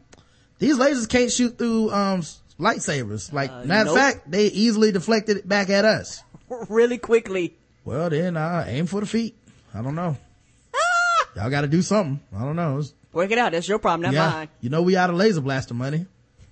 these 0.60 0.78
lasers 0.78 1.08
can't 1.08 1.32
shoot 1.32 1.58
through 1.58 1.91
um 1.91 2.21
lightsabers. 2.60 3.32
Like, 3.32 3.52
matter 3.65 3.86
nope. 3.86 3.97
of 3.97 4.02
fact, 4.02 4.32
they 4.32 4.47
easily 4.47 4.91
deflected 4.91 5.38
it 5.38 5.47
back 5.47 5.69
at 5.69 5.86
us. 5.86 6.23
really 6.69 6.97
quickly. 6.97 7.56
Well, 7.86 8.10
then, 8.10 8.38
uh, 8.38 8.65
aim 8.67 8.86
for 8.86 8.99
the 8.99 9.08
feet. 9.08 9.36
I 9.73 9.82
don't 9.82 9.95
know. 9.95 10.17
Y'all 11.36 11.49
got 11.49 11.62
to 11.62 11.67
do 11.67 11.82
something. 11.82 12.19
I 12.36 12.41
don't 12.41 12.56
know. 12.56 12.80
It's- 12.80 12.93
Work 13.12 13.32
it 13.32 13.38
out. 13.39 13.54
That's 13.54 13.67
your 13.67 13.80
problem, 13.80 14.13
not 14.13 14.13
yeah, 14.13 14.45
you 14.62 14.69
know 14.69 14.84
we 14.84 14.95
out 14.95 15.10
of 15.10 15.15
laser 15.15 15.41
blaster 15.41 15.73
money. 15.73 16.06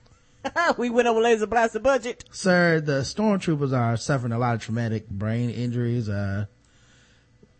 we 0.77 0.89
went 0.89 1.07
over 1.07 1.21
laser 1.21 1.45
blaster 1.45 1.79
budget. 1.79 2.23
Sir, 2.31 2.81
the 2.81 3.01
stormtroopers 3.01 3.77
are 3.77 3.95
suffering 3.95 4.31
a 4.31 4.39
lot 4.39 4.55
of 4.55 4.61
traumatic 4.61 5.07
brain 5.07 5.51
injuries. 5.51 6.09
Uh, 6.09 6.45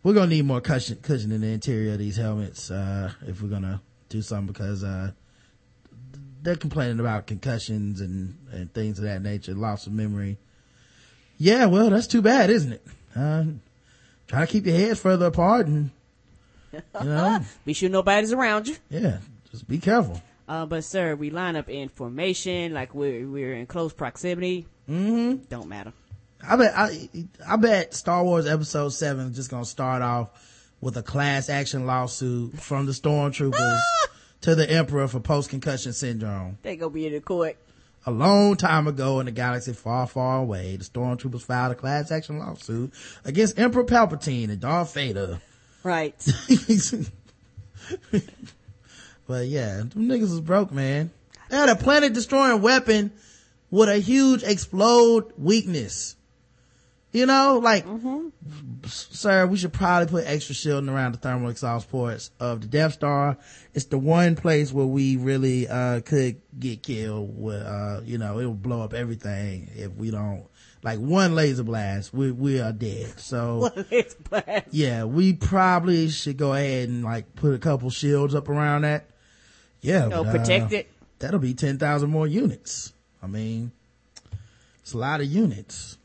we're 0.04 0.14
gonna 0.14 0.28
need 0.28 0.46
more 0.46 0.62
cushion, 0.62 0.98
cushion 1.02 1.32
in 1.32 1.42
the 1.42 1.48
interior 1.48 1.94
of 1.94 2.00
these 2.00 2.18
helmets, 2.18 2.72
uh, 2.72 3.12
if 3.28 3.42
we're 3.42 3.50
gonna 3.50 3.82
do 4.10 4.22
something 4.22 4.48
because, 4.48 4.84
uh, 4.84 5.12
they're 6.44 6.56
complaining 6.56 7.00
about 7.00 7.28
concussions 7.28 8.00
and, 8.00 8.38
and 8.52 8.74
things 8.74 9.00
of 9.00 9.06
that 9.06 9.22
nature, 9.22 9.54
loss 9.54 9.86
of 9.88 9.94
memory. 9.94 10.38
Yeah, 11.38 11.66
well, 11.66 11.90
that's 11.90 12.08
too 12.08 12.22
bad, 12.22 12.50
isn't 12.50 12.74
it? 12.74 12.86
Uh, 13.16 13.44
try 14.28 14.42
to 14.46 14.48
keep 14.52 14.66
your 14.66 14.78
heads 14.78 15.00
further 15.00 15.26
apart 15.26 15.68
and, 15.68 15.90
you 16.72 16.80
know, 17.04 17.40
Be 17.66 17.74
sure 17.74 17.90
nobody's 17.90 18.32
around 18.32 18.68
you. 18.68 18.76
yeah, 18.90 19.18
just 19.52 19.68
be 19.68 19.78
careful. 19.80 20.22
Uh, 20.48 20.66
but 20.66 20.84
sir, 20.86 21.16
we 21.16 21.30
line 21.30 21.58
up 21.58 21.68
in 21.70 21.90
formation, 21.90 22.74
like 22.74 22.96
we're 22.96 23.28
we're 23.28 23.54
in 23.54 23.66
close 23.66 23.92
proximity. 23.92 24.66
Mm-hmm. 24.90 25.44
Don't 25.50 25.68
matter. 25.68 25.92
I 26.46 26.56
bet 26.56 26.74
I, 26.76 27.10
I 27.48 27.56
bet 27.56 27.94
Star 27.94 28.24
Wars 28.24 28.48
Episode 28.48 28.90
Seven 28.90 29.28
is 29.28 29.36
just 29.36 29.50
gonna 29.50 29.66
start 29.66 30.02
off 30.02 30.30
with 30.82 30.98
a 30.98 31.04
class 31.04 31.50
action 31.50 31.86
lawsuit 31.86 32.60
from 32.60 32.86
the 32.86 32.92
stormtroopers 32.92 33.56
ah! 33.56 34.08
to 34.42 34.56
the 34.56 34.70
Emperor 34.70 35.08
for 35.08 35.20
post 35.20 35.50
concussion 35.50 35.94
syndrome. 35.94 36.58
They 36.62 36.76
gonna 36.76 36.92
be 36.92 37.08
in 37.08 37.14
the 37.14 37.22
court. 37.22 37.58
A 38.06 38.12
long 38.12 38.56
time 38.56 38.88
ago 38.88 39.20
in 39.20 39.28
a 39.28 39.32
galaxy 39.32 39.74
far, 39.74 40.08
far 40.08 40.40
away, 40.40 40.78
the 40.78 40.86
stormtroopers 40.86 41.42
filed 41.42 41.74
a 41.74 41.76
class 41.76 42.12
action 42.12 42.40
lawsuit 42.40 42.94
against 43.26 43.60
Emperor 43.60 43.84
Palpatine 43.84 44.50
and 44.50 44.62
Darth 44.62 44.94
Vader. 44.94 45.42
Right. 45.84 46.16
but 49.28 49.48
yeah, 49.48 49.78
them 49.78 49.92
niggas 49.96 50.22
was 50.22 50.42
broke, 50.42 50.72
man. 50.72 51.12
They 51.50 51.58
had 51.58 51.70
a 51.70 51.76
planet 51.76 52.14
destroying 52.14 52.62
weapon 52.62 53.12
with 53.70 53.90
a 53.90 53.98
huge 53.98 54.44
explode 54.44 55.34
weakness. 55.38 56.17
You 57.18 57.26
know, 57.26 57.60
like, 57.64 57.84
sir, 58.86 59.48
we 59.48 59.58
should 59.58 59.74
probably 59.74 60.08
put 60.08 60.28
extra 60.28 60.54
shielding 60.54 60.88
around 60.88 61.14
the 61.14 61.18
thermal 61.18 61.50
exhaust 61.50 61.90
ports 61.90 62.30
of 62.40 62.62
the 62.62 62.68
Death 62.68 62.94
Star. 62.94 63.40
It's 63.74 63.86
the 63.86 63.98
one 63.98 64.36
place 64.36 64.72
where 64.72 64.86
we 64.86 65.18
really, 65.18 65.68
uh, 65.68 66.02
could 66.02 66.40
get 66.60 66.84
killed 66.84 67.36
with, 67.36 67.64
uh, 67.64 68.02
you 68.06 68.20
know, 68.20 68.40
it'll 68.40 68.54
blow 68.54 68.84
up 68.84 68.94
everything 68.94 69.72
if 69.76 69.96
we 69.96 70.12
don't, 70.12 70.46
like 70.84 71.00
one 71.00 71.34
laser 71.34 71.64
blast, 71.64 72.14
we, 72.14 72.32
we 72.32 72.62
are 72.62 72.72
dead. 72.72 73.20
So, 73.20 73.72
yeah, 74.70 75.06
we 75.06 75.34
probably 75.34 76.10
should 76.10 76.38
go 76.38 76.54
ahead 76.54 76.88
and 76.88 77.04
like 77.04 77.34
put 77.34 77.56
a 77.56 77.58
couple 77.58 77.90
shields 77.90 78.36
up 78.36 78.48
around 78.48 78.84
that. 78.84 79.10
Yeah. 79.82 80.06
No, 80.06 80.24
but, 80.24 80.36
uh, 80.36 80.38
protect 80.38 80.72
it. 80.72 80.88
That'll 81.18 81.40
be 81.40 81.56
10,000 81.56 82.12
more 82.12 82.28
units. 82.28 82.94
I 83.24 83.26
mean, 83.26 83.72
it's 84.84 84.94
a 84.94 85.00
lot 85.00 85.20
of 85.20 85.26
units. 85.26 85.98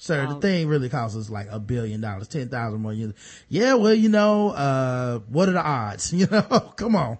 Sir, 0.00 0.26
the 0.26 0.36
thing 0.36 0.66
really 0.66 0.88
costs 0.88 1.14
us 1.14 1.28
like 1.28 1.48
a 1.50 1.60
billion 1.60 2.00
dollars, 2.00 2.26
10,000 2.26 2.80
more 2.80 2.94
units. 2.94 3.20
Yeah, 3.50 3.74
well, 3.74 3.92
you 3.92 4.08
know, 4.08 4.48
uh, 4.48 5.18
what 5.28 5.50
are 5.50 5.52
the 5.52 5.62
odds? 5.62 6.10
You 6.20 6.26
know, 6.26 6.40
come 6.74 6.96
on. 6.96 7.18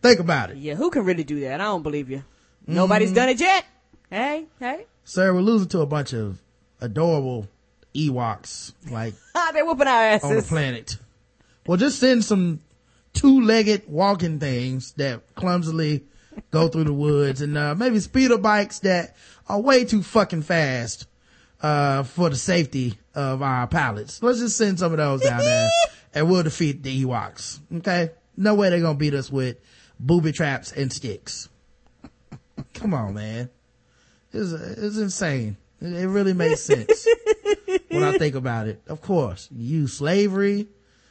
Think 0.00 0.20
about 0.20 0.50
it. 0.50 0.58
Yeah, 0.58 0.76
who 0.76 0.90
can 0.90 1.04
really 1.04 1.24
do 1.24 1.40
that? 1.40 1.60
I 1.60 1.64
don't 1.64 1.82
believe 1.82 2.08
you. 2.08 2.18
Mm-hmm. 2.18 2.74
Nobody's 2.76 3.10
done 3.12 3.30
it 3.30 3.40
yet. 3.40 3.64
Hey, 4.08 4.46
hey. 4.60 4.86
Sir, 5.02 5.34
we're 5.34 5.40
losing 5.40 5.66
to 5.70 5.80
a 5.80 5.86
bunch 5.86 6.12
of 6.12 6.40
adorable 6.80 7.48
Ewoks, 7.96 8.74
like, 8.92 9.14
Ah, 9.34 9.50
they're 9.52 9.66
whooping 9.66 9.88
our 9.88 10.02
asses 10.04 10.30
on 10.30 10.36
the 10.36 10.42
planet. 10.42 10.98
Well, 11.66 11.78
just 11.78 11.98
send 11.98 12.24
some 12.24 12.60
two-legged 13.12 13.88
walking 13.88 14.38
things 14.38 14.92
that 14.92 15.34
clumsily 15.34 16.04
go 16.52 16.68
through 16.68 16.84
the 16.84 16.92
woods 16.92 17.40
and, 17.40 17.58
uh, 17.58 17.74
maybe 17.74 17.98
speeder 17.98 18.38
bikes 18.38 18.78
that 18.80 19.16
are 19.48 19.60
way 19.60 19.84
too 19.84 20.04
fucking 20.04 20.42
fast, 20.42 21.07
uh, 21.62 22.02
for 22.04 22.30
the 22.30 22.36
safety 22.36 22.98
of 23.14 23.42
our 23.42 23.66
pilots. 23.66 24.22
Let's 24.22 24.38
just 24.38 24.56
send 24.56 24.78
some 24.78 24.92
of 24.92 24.98
those 24.98 25.22
down 25.22 25.40
there 25.40 25.68
and 26.14 26.30
we'll 26.30 26.42
defeat 26.42 26.82
the 26.82 27.04
Ewoks. 27.04 27.60
Okay? 27.76 28.10
No 28.36 28.54
way 28.54 28.70
they're 28.70 28.80
gonna 28.80 28.98
beat 28.98 29.14
us 29.14 29.30
with 29.30 29.58
booby 29.98 30.32
traps 30.32 30.72
and 30.72 30.92
sticks. 30.92 31.48
Come 32.74 32.94
on, 32.94 33.14
man. 33.14 33.50
It's, 34.32 34.52
it's 34.52 34.98
insane. 34.98 35.56
It, 35.80 35.92
it 35.92 36.08
really 36.08 36.32
makes 36.34 36.60
sense 36.60 37.06
when 37.88 38.02
I 38.02 38.18
think 38.18 38.34
about 38.34 38.68
it. 38.68 38.82
Of 38.86 39.00
course, 39.00 39.48
you 39.50 39.80
use 39.80 39.94
slavery 39.94 40.68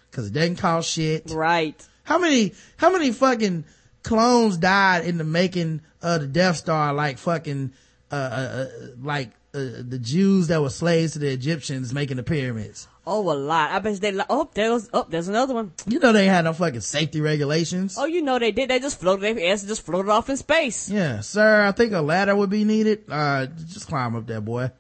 because 0.10 0.28
it 0.28 0.34
doesn't 0.34 0.58
cost 0.58 0.90
shit. 0.92 1.30
Right. 1.32 1.86
How 2.04 2.20
many, 2.20 2.54
how 2.78 2.92
many 2.92 3.12
fucking 3.12 3.66
clones 4.04 4.58
died 4.58 5.06
in 5.06 5.18
the 5.18 5.26
making 5.26 5.82
of 6.02 6.22
the 6.22 6.28
Death 6.28 6.58
Star? 6.58 6.94
Like 6.94 7.18
fucking, 7.18 7.74
uh, 8.12 8.16
uh, 8.16 8.18
uh 8.18 8.68
like 9.02 9.32
uh, 9.54 9.82
the 9.88 10.00
Jews 10.00 10.48
that 10.48 10.62
were 10.62 10.70
slaves 10.70 11.14
to 11.14 11.20
the 11.20 11.30
Egyptians 11.32 11.94
making 11.94 12.18
the 12.18 12.24
pyramids. 12.24 12.88
Oh, 13.06 13.32
a 13.32 13.36
lot. 13.36 13.72
I 13.72 13.80
bet 13.80 14.02
they. 14.02 14.12
Like, 14.12 14.28
oh, 14.30 14.50
there's. 14.54 14.90
Oh, 14.94 15.06
there's 15.10 15.28
another 15.28 15.54
one. 15.54 15.72
You 15.88 16.00
know 16.00 16.12
they 16.12 16.26
had 16.26 16.44
no 16.44 16.54
fucking 16.54 16.82
safety 16.82 17.22
regulations. 17.22 17.96
Oh, 17.98 18.06
you 18.06 18.22
know 18.22 18.38
they 18.38 18.52
did. 18.52 18.70
They 18.70 18.80
just 18.80 19.00
floated. 19.00 19.38
Their 19.38 19.52
ass 19.52 19.64
just 19.64 19.86
floated 19.86 20.12
off 20.12 20.30
in 20.30 20.38
space. 20.38 20.90
Yeah, 20.90 21.22
sir. 21.22 21.66
I 21.66 21.72
think 21.72 21.94
a 21.94 22.02
ladder 22.02 22.36
would 22.36 22.50
be 22.50 22.66
needed. 22.66 23.06
Uh, 23.10 23.46
just 23.46 23.88
climb 23.88 24.16
up 24.16 24.28
there, 24.28 24.42
boy. 24.42 24.72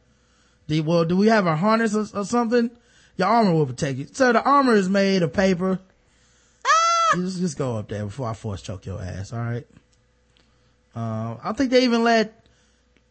Do, 0.68 0.84
well, 0.84 1.06
do 1.06 1.16
we 1.16 1.28
have 1.28 1.48
a 1.48 1.56
harness 1.56 1.96
or, 1.96 2.06
or 2.20 2.26
something? 2.26 2.70
Your 3.16 3.30
armor 3.30 3.54
will 3.54 3.66
protect 3.66 3.98
you. 3.98 4.08
Sir, 4.12 4.34
the 4.34 4.44
armor 4.44 4.76
is 4.76 4.90
made 4.90 5.24
of 5.24 5.34
paper. 5.34 5.80
You 7.16 7.24
just, 7.24 7.40
just 7.40 7.58
go 7.58 7.78
up 7.78 7.88
there 7.88 8.04
before 8.04 8.28
I 8.28 8.34
force 8.34 8.62
choke 8.62 8.86
your 8.86 9.02
ass, 9.02 9.32
alright? 9.32 9.66
Uh, 10.94 11.38
I 11.42 11.54
think 11.54 11.72
they 11.72 11.84
even 11.84 12.04
let, 12.04 12.47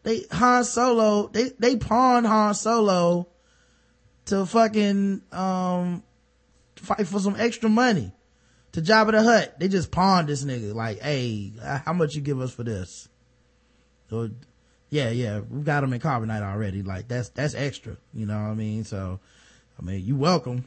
they, 0.07 0.23
Han 0.31 0.63
Solo, 0.63 1.27
they, 1.27 1.49
they 1.59 1.75
pawned 1.75 2.25
Han 2.25 2.53
Solo 2.53 3.27
to 4.27 4.45
fucking, 4.45 5.21
um, 5.33 6.01
fight 6.77 7.05
for 7.05 7.19
some 7.19 7.35
extra 7.37 7.67
money 7.67 8.13
to 8.71 8.81
Jabba 8.81 9.11
the 9.11 9.21
Hutt. 9.21 9.59
They 9.59 9.67
just 9.67 9.91
pawned 9.91 10.29
this 10.29 10.45
nigga. 10.45 10.73
Like, 10.73 11.01
hey, 11.01 11.51
how 11.83 11.91
much 11.91 12.15
you 12.15 12.21
give 12.21 12.39
us 12.39 12.53
for 12.53 12.63
this? 12.63 13.09
So, 14.09 14.29
yeah, 14.89 15.09
yeah, 15.09 15.41
we 15.41 15.63
got 15.63 15.83
him 15.83 15.91
in 15.91 15.99
carbonite 15.99 16.41
already. 16.41 16.83
Like, 16.83 17.09
that's, 17.09 17.27
that's 17.27 17.53
extra. 17.53 17.97
You 18.13 18.27
know 18.27 18.41
what 18.41 18.51
I 18.51 18.53
mean? 18.53 18.85
So, 18.85 19.19
I 19.77 19.83
mean, 19.83 20.05
you 20.05 20.15
welcome. 20.15 20.63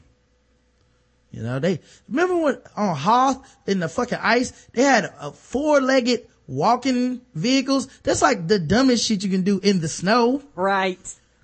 You 1.31 1.45
know, 1.45 1.61
they, 1.61 1.81
remember 2.11 2.37
when 2.37 2.59
on 2.77 2.95
Hoth 2.95 3.57
in 3.67 3.81
the 3.81 3.89
fucking 3.89 4.19
ice, 4.21 4.51
they 4.75 4.83
had 4.83 5.11
a 5.19 5.33
four-legged 5.33 6.27
walking 6.51 7.21
vehicles? 7.35 7.87
That's 8.03 8.21
like 8.21 8.47
the 8.49 8.59
dumbest 8.59 9.07
shit 9.07 9.23
you 9.25 9.31
can 9.31 9.43
do 9.43 9.61
in 9.63 9.81
the 9.81 9.89
snow 9.89 10.43
Right. 10.57 10.99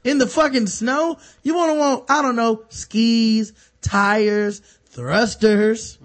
in 0.04 0.18
the 0.18 0.26
fucking 0.26 0.66
snow. 0.66 1.16
You 1.42 1.54
want 1.54 1.72
to 1.72 1.78
want, 1.78 2.04
I 2.10 2.20
don't 2.22 2.36
know, 2.36 2.64
skis, 2.68 3.52
tires, 3.80 4.60
thrusters. 4.86 5.98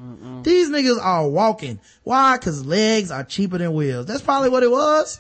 These 0.44 0.70
niggas 0.70 1.02
are 1.02 1.28
walking. 1.28 1.80
Why? 2.04 2.38
Cause 2.38 2.66
legs 2.66 3.12
are 3.12 3.24
cheaper 3.24 3.58
than 3.58 3.74
wheels. 3.74 4.06
That's 4.06 4.22
probably 4.22 4.50
what 4.50 4.64
it 4.64 4.72
was. 4.72 5.20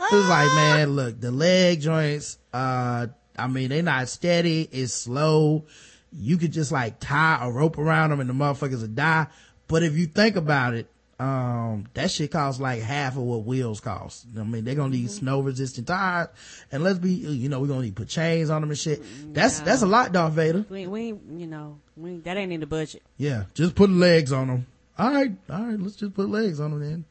It 0.00 0.14
was 0.14 0.28
like, 0.28 0.46
man, 0.54 0.90
look, 0.96 1.20
the 1.20 1.30
leg 1.30 1.80
joints, 1.80 2.38
uh, 2.52 3.06
I 3.36 3.46
mean, 3.46 3.68
they're 3.70 3.82
not 3.82 4.08
steady. 4.08 4.68
It's 4.70 4.92
slow. 4.92 5.64
You 6.12 6.36
could 6.38 6.52
just 6.52 6.72
like 6.72 6.98
tie 7.00 7.38
a 7.42 7.50
rope 7.50 7.78
around 7.78 8.10
them 8.10 8.20
and 8.20 8.28
the 8.28 8.34
motherfuckers 8.34 8.80
would 8.80 8.96
die. 8.96 9.26
But 9.68 9.82
if 9.84 9.96
you 9.96 10.06
think 10.06 10.36
about 10.36 10.74
it, 10.74 10.88
um, 11.20 11.86
that 11.92 12.10
shit 12.10 12.30
costs 12.30 12.62
like 12.62 12.80
half 12.80 13.16
of 13.16 13.22
what 13.22 13.44
wheels 13.44 13.78
cost. 13.80 14.26
I 14.38 14.42
mean, 14.42 14.64
they're 14.64 14.74
gonna 14.74 14.88
need 14.88 15.10
snow 15.10 15.40
resistant 15.40 15.86
tires. 15.86 16.28
And 16.72 16.82
let's 16.82 16.98
be, 16.98 17.10
you 17.10 17.50
know, 17.50 17.60
we're 17.60 17.66
gonna 17.66 17.82
need 17.82 17.94
to 17.94 18.00
put 18.02 18.08
chains 18.08 18.48
on 18.48 18.62
them 18.62 18.70
and 18.70 18.78
shit. 18.78 19.02
That's, 19.34 19.60
that's 19.60 19.82
a 19.82 19.86
lot, 19.86 20.12
Darth 20.12 20.32
Vader. 20.32 20.64
We, 20.70 20.86
we, 20.86 21.08
you 21.08 21.46
know, 21.46 21.78
we 21.94 22.16
that 22.20 22.38
ain't 22.38 22.52
in 22.52 22.60
the 22.60 22.66
budget. 22.66 23.02
Yeah, 23.18 23.44
just 23.52 23.74
put 23.74 23.90
legs 23.90 24.32
on 24.32 24.46
them. 24.46 24.66
All 24.98 25.12
right, 25.12 25.32
all 25.50 25.66
right, 25.66 25.78
let's 25.78 25.96
just 25.96 26.14
put 26.14 26.30
legs 26.30 26.58
on 26.58 26.70
them 26.70 26.80
then. 26.80 27.04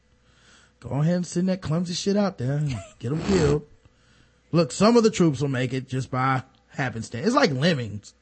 Go 0.80 0.90
ahead 0.90 1.14
and 1.14 1.26
send 1.26 1.48
that 1.48 1.60
clumsy 1.60 1.94
shit 1.94 2.16
out 2.16 2.36
there 2.36 2.54
and 2.54 2.74
get 2.98 3.10
them 3.10 3.22
killed. 3.24 3.64
Look, 4.50 4.72
some 4.72 4.96
of 4.96 5.04
the 5.04 5.10
troops 5.10 5.40
will 5.40 5.48
make 5.48 5.72
it 5.72 5.88
just 5.88 6.10
by 6.10 6.42
happenstance. 6.68 7.26
It's 7.26 7.36
like 7.36 7.52
lemmings. 7.52 8.14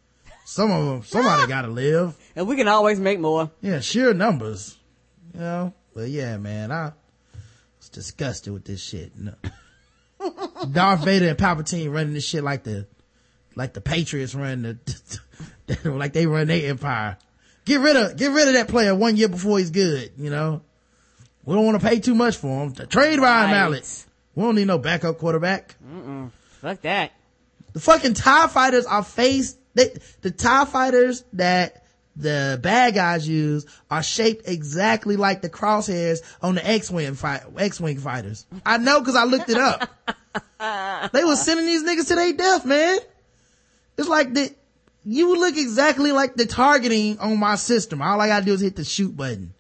Some 0.45 0.71
of 0.71 0.87
them, 0.87 1.03
somebody 1.05 1.47
gotta 1.49 1.69
live. 1.69 2.15
And 2.37 2.47
we 2.47 2.57
can 2.57 2.69
always 2.69 3.01
make 3.01 3.21
more. 3.21 3.51
Yeah, 3.63 3.81
sheer 3.81 4.13
numbers. 4.13 4.77
You 5.33 5.41
know? 5.41 5.75
But 5.99 6.11
yeah, 6.11 6.37
man, 6.37 6.71
I 6.71 6.93
was 7.77 7.89
disgusted 7.89 8.53
with 8.53 8.65
this 8.65 8.81
shit. 8.81 9.11
No. 9.19 9.35
Darth 10.71 11.05
Vader 11.05 11.31
and 11.31 11.37
Palpatine 11.37 11.93
running 11.93 12.15
this 12.15 12.25
shit 12.25 12.45
like 12.45 12.63
the, 12.63 12.87
like 13.57 13.73
the 13.73 13.81
Patriots 13.81 14.33
run 14.33 14.79
the, 15.67 15.81
like 15.91 16.13
they 16.13 16.29
run 16.29 16.47
their 16.47 16.71
empire. 16.71 17.19
Get 17.65 17.81
rid 17.81 17.97
of, 17.97 18.17
get 18.17 18.31
rid 18.31 18.47
of 18.47 18.55
that 18.55 18.69
player 18.69 18.95
one 18.95 19.17
year 19.17 19.27
before 19.29 19.59
he's 19.59 19.71
good, 19.71 20.13
you 20.17 20.31
know? 20.31 20.63
We 21.45 21.57
don't 21.57 21.67
want 21.67 21.81
to 21.81 21.85
pay 21.85 21.99
too 21.99 22.15
much 22.15 22.37
for 22.37 22.63
him. 22.63 22.75
Trade 22.75 23.19
Ryan 23.19 23.47
Right. 23.47 23.51
Mallett. 23.51 24.07
We 24.37 24.45
don't 24.45 24.55
need 24.55 24.69
no 24.69 24.79
backup 24.79 25.19
quarterback. 25.19 25.75
Fuck 26.61 26.81
that. 26.83 27.11
The 27.73 27.81
fucking 27.81 28.15
TIE 28.15 28.47
fighters 28.47 28.87
are 28.87 29.03
faced, 29.03 29.59
they, 29.75 29.97
the 30.21 30.31
TIE 30.31 30.65
fighters 30.65 31.25
that 31.33 31.88
the 32.19 32.59
bad 32.61 32.95
guys 32.95 33.29
use 33.29 33.65
are 33.91 34.03
shaped 34.03 34.49
exactly 34.49 35.17
like 35.17 35.41
the 35.41 35.49
crosshairs 35.49 36.21
on 36.43 36.57
the 36.57 36.69
X-Wing 36.69 37.15
fight, 37.15 37.43
X-Wing 37.57 37.99
fighters. 37.99 38.45
I 38.67 38.79
know 38.79 39.01
cause 39.03 39.15
I 39.17 39.25
looked 39.25 39.49
it 39.49 39.57
up. 39.57 39.89
they 41.13 41.25
were 41.25 41.37
sending 41.37 41.67
these 41.67 41.85
niggas 41.85 42.09
to 42.09 42.17
their 42.17 42.33
death, 42.33 42.67
man. 42.67 42.99
It's 43.97 44.09
like 44.09 44.35
the, 44.35 44.53
you 45.05 45.39
look 45.39 45.57
exactly 45.57 46.13
like 46.13 46.35
the 46.35 46.47
targeting 46.47 47.19
on 47.21 47.39
my 47.39 47.55
system. 47.55 48.03
All 48.03 48.21
I 48.21 48.27
gotta 48.27 48.45
do 48.45 48.53
is 48.53 48.61
hit 48.61 48.77
the 48.77 48.85
shoot 48.85 49.17
button. 49.17 49.55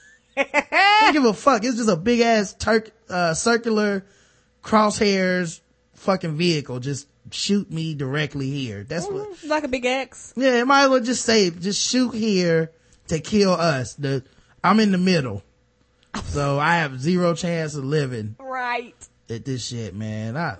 Don't 0.36 1.12
give 1.12 1.24
a 1.24 1.34
fuck. 1.34 1.62
It's 1.64 1.76
just 1.76 1.90
a 1.90 1.96
big 1.96 2.20
ass 2.20 2.54
Turk, 2.54 2.90
uh, 3.10 3.34
circular 3.34 4.06
crosshairs 4.62 5.60
fucking 5.94 6.36
vehicle. 6.36 6.80
Just 6.80 7.06
shoot 7.32 7.70
me 7.70 7.94
directly 7.94 8.50
here. 8.50 8.84
That's 8.84 9.06
what, 9.06 9.28
like 9.44 9.64
a 9.64 9.68
big 9.68 9.84
X. 9.86 10.32
yeah, 10.36 10.60
it 10.60 10.66
might 10.66 10.84
as 10.84 10.90
well 10.90 11.00
just 11.00 11.24
say, 11.24 11.50
just 11.50 11.86
shoot 11.86 12.10
here 12.14 12.70
to 13.08 13.20
kill 13.20 13.52
us. 13.52 13.94
The, 13.94 14.22
I'm 14.62 14.80
in 14.80 14.92
the 14.92 14.98
middle. 14.98 15.42
so 16.24 16.58
I 16.58 16.76
have 16.76 17.00
zero 17.00 17.34
chance 17.34 17.74
of 17.74 17.84
living 17.84 18.36
Right. 18.38 18.94
at 19.30 19.44
this 19.44 19.66
shit, 19.66 19.94
man. 19.94 20.36
I, 20.36 20.58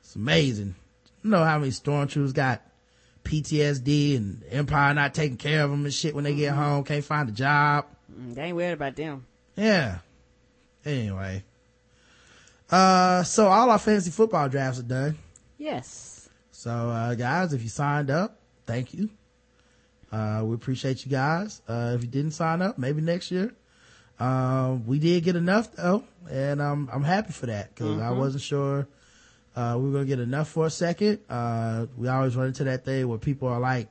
it's 0.00 0.16
amazing. 0.16 0.74
You 1.22 1.30
know 1.30 1.44
how 1.44 1.58
many 1.58 1.70
stormtroopers 1.70 2.34
got 2.34 2.62
PTSD 3.24 4.16
and 4.16 4.42
Empire 4.50 4.92
not 4.94 5.14
taking 5.14 5.36
care 5.38 5.62
of 5.64 5.70
them 5.70 5.84
and 5.84 5.94
shit 5.94 6.14
when 6.14 6.24
they 6.24 6.34
get 6.34 6.54
home, 6.54 6.84
can't 6.84 7.04
find 7.04 7.28
a 7.28 7.32
job. 7.32 7.86
Mm, 8.12 8.34
They 8.34 8.42
ain't 8.42 8.56
worried 8.56 8.72
about 8.72 8.96
them. 8.96 9.24
Yeah. 9.56 9.98
Anyway. 10.84 11.42
Uh, 12.70 13.22
so 13.22 13.46
all 13.46 13.70
our 13.70 13.78
fantasy 13.78 14.10
football 14.10 14.48
drafts 14.48 14.80
are 14.80 14.84
done. 14.84 15.18
Yes. 15.64 16.28
So, 16.50 16.70
uh, 16.70 17.14
guys, 17.14 17.54
if 17.54 17.62
you 17.62 17.70
signed 17.70 18.10
up, 18.10 18.38
thank 18.66 18.92
you. 18.92 19.08
Uh, 20.12 20.42
we 20.44 20.54
appreciate 20.54 21.06
you 21.06 21.10
guys. 21.10 21.62
Uh, 21.66 21.94
if 21.96 22.02
you 22.02 22.08
didn't 22.08 22.32
sign 22.32 22.60
up, 22.60 22.76
maybe 22.76 23.00
next 23.00 23.30
year. 23.30 23.54
Um, 24.20 24.86
we 24.86 24.98
did 24.98 25.24
get 25.24 25.36
enough 25.36 25.72
though, 25.72 26.04
and 26.30 26.60
um, 26.60 26.90
I'm 26.92 27.02
happy 27.02 27.32
for 27.32 27.46
that 27.46 27.74
because 27.74 27.98
I 27.98 28.10
wasn't 28.10 28.42
sure, 28.42 28.86
uh, 29.56 29.76
we 29.78 29.86
were 29.86 29.92
going 29.92 30.04
to 30.04 30.08
get 30.08 30.20
enough 30.20 30.50
for 30.50 30.66
a 30.66 30.70
second. 30.70 31.20
Uh, 31.30 31.86
we 31.96 32.08
always 32.08 32.36
run 32.36 32.48
into 32.48 32.64
that 32.64 32.84
thing 32.84 33.08
where 33.08 33.18
people 33.18 33.48
are 33.48 33.58
like, 33.58 33.88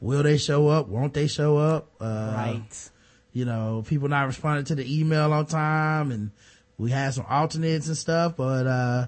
will 0.00 0.22
they 0.22 0.38
show 0.38 0.68
up? 0.68 0.86
Won't 0.86 1.14
they 1.14 1.26
show 1.26 1.58
up? 1.58 1.90
Uh, 2.00 2.32
right. 2.36 2.90
you 3.32 3.44
know, 3.44 3.82
people 3.88 4.08
not 4.08 4.28
responding 4.28 4.66
to 4.66 4.76
the 4.76 5.00
email 5.00 5.32
on 5.32 5.46
time 5.46 6.12
and 6.12 6.30
we 6.78 6.92
had 6.92 7.12
some 7.12 7.26
alternates 7.28 7.88
and 7.88 7.96
stuff, 7.96 8.36
but, 8.36 8.68
uh, 8.68 9.06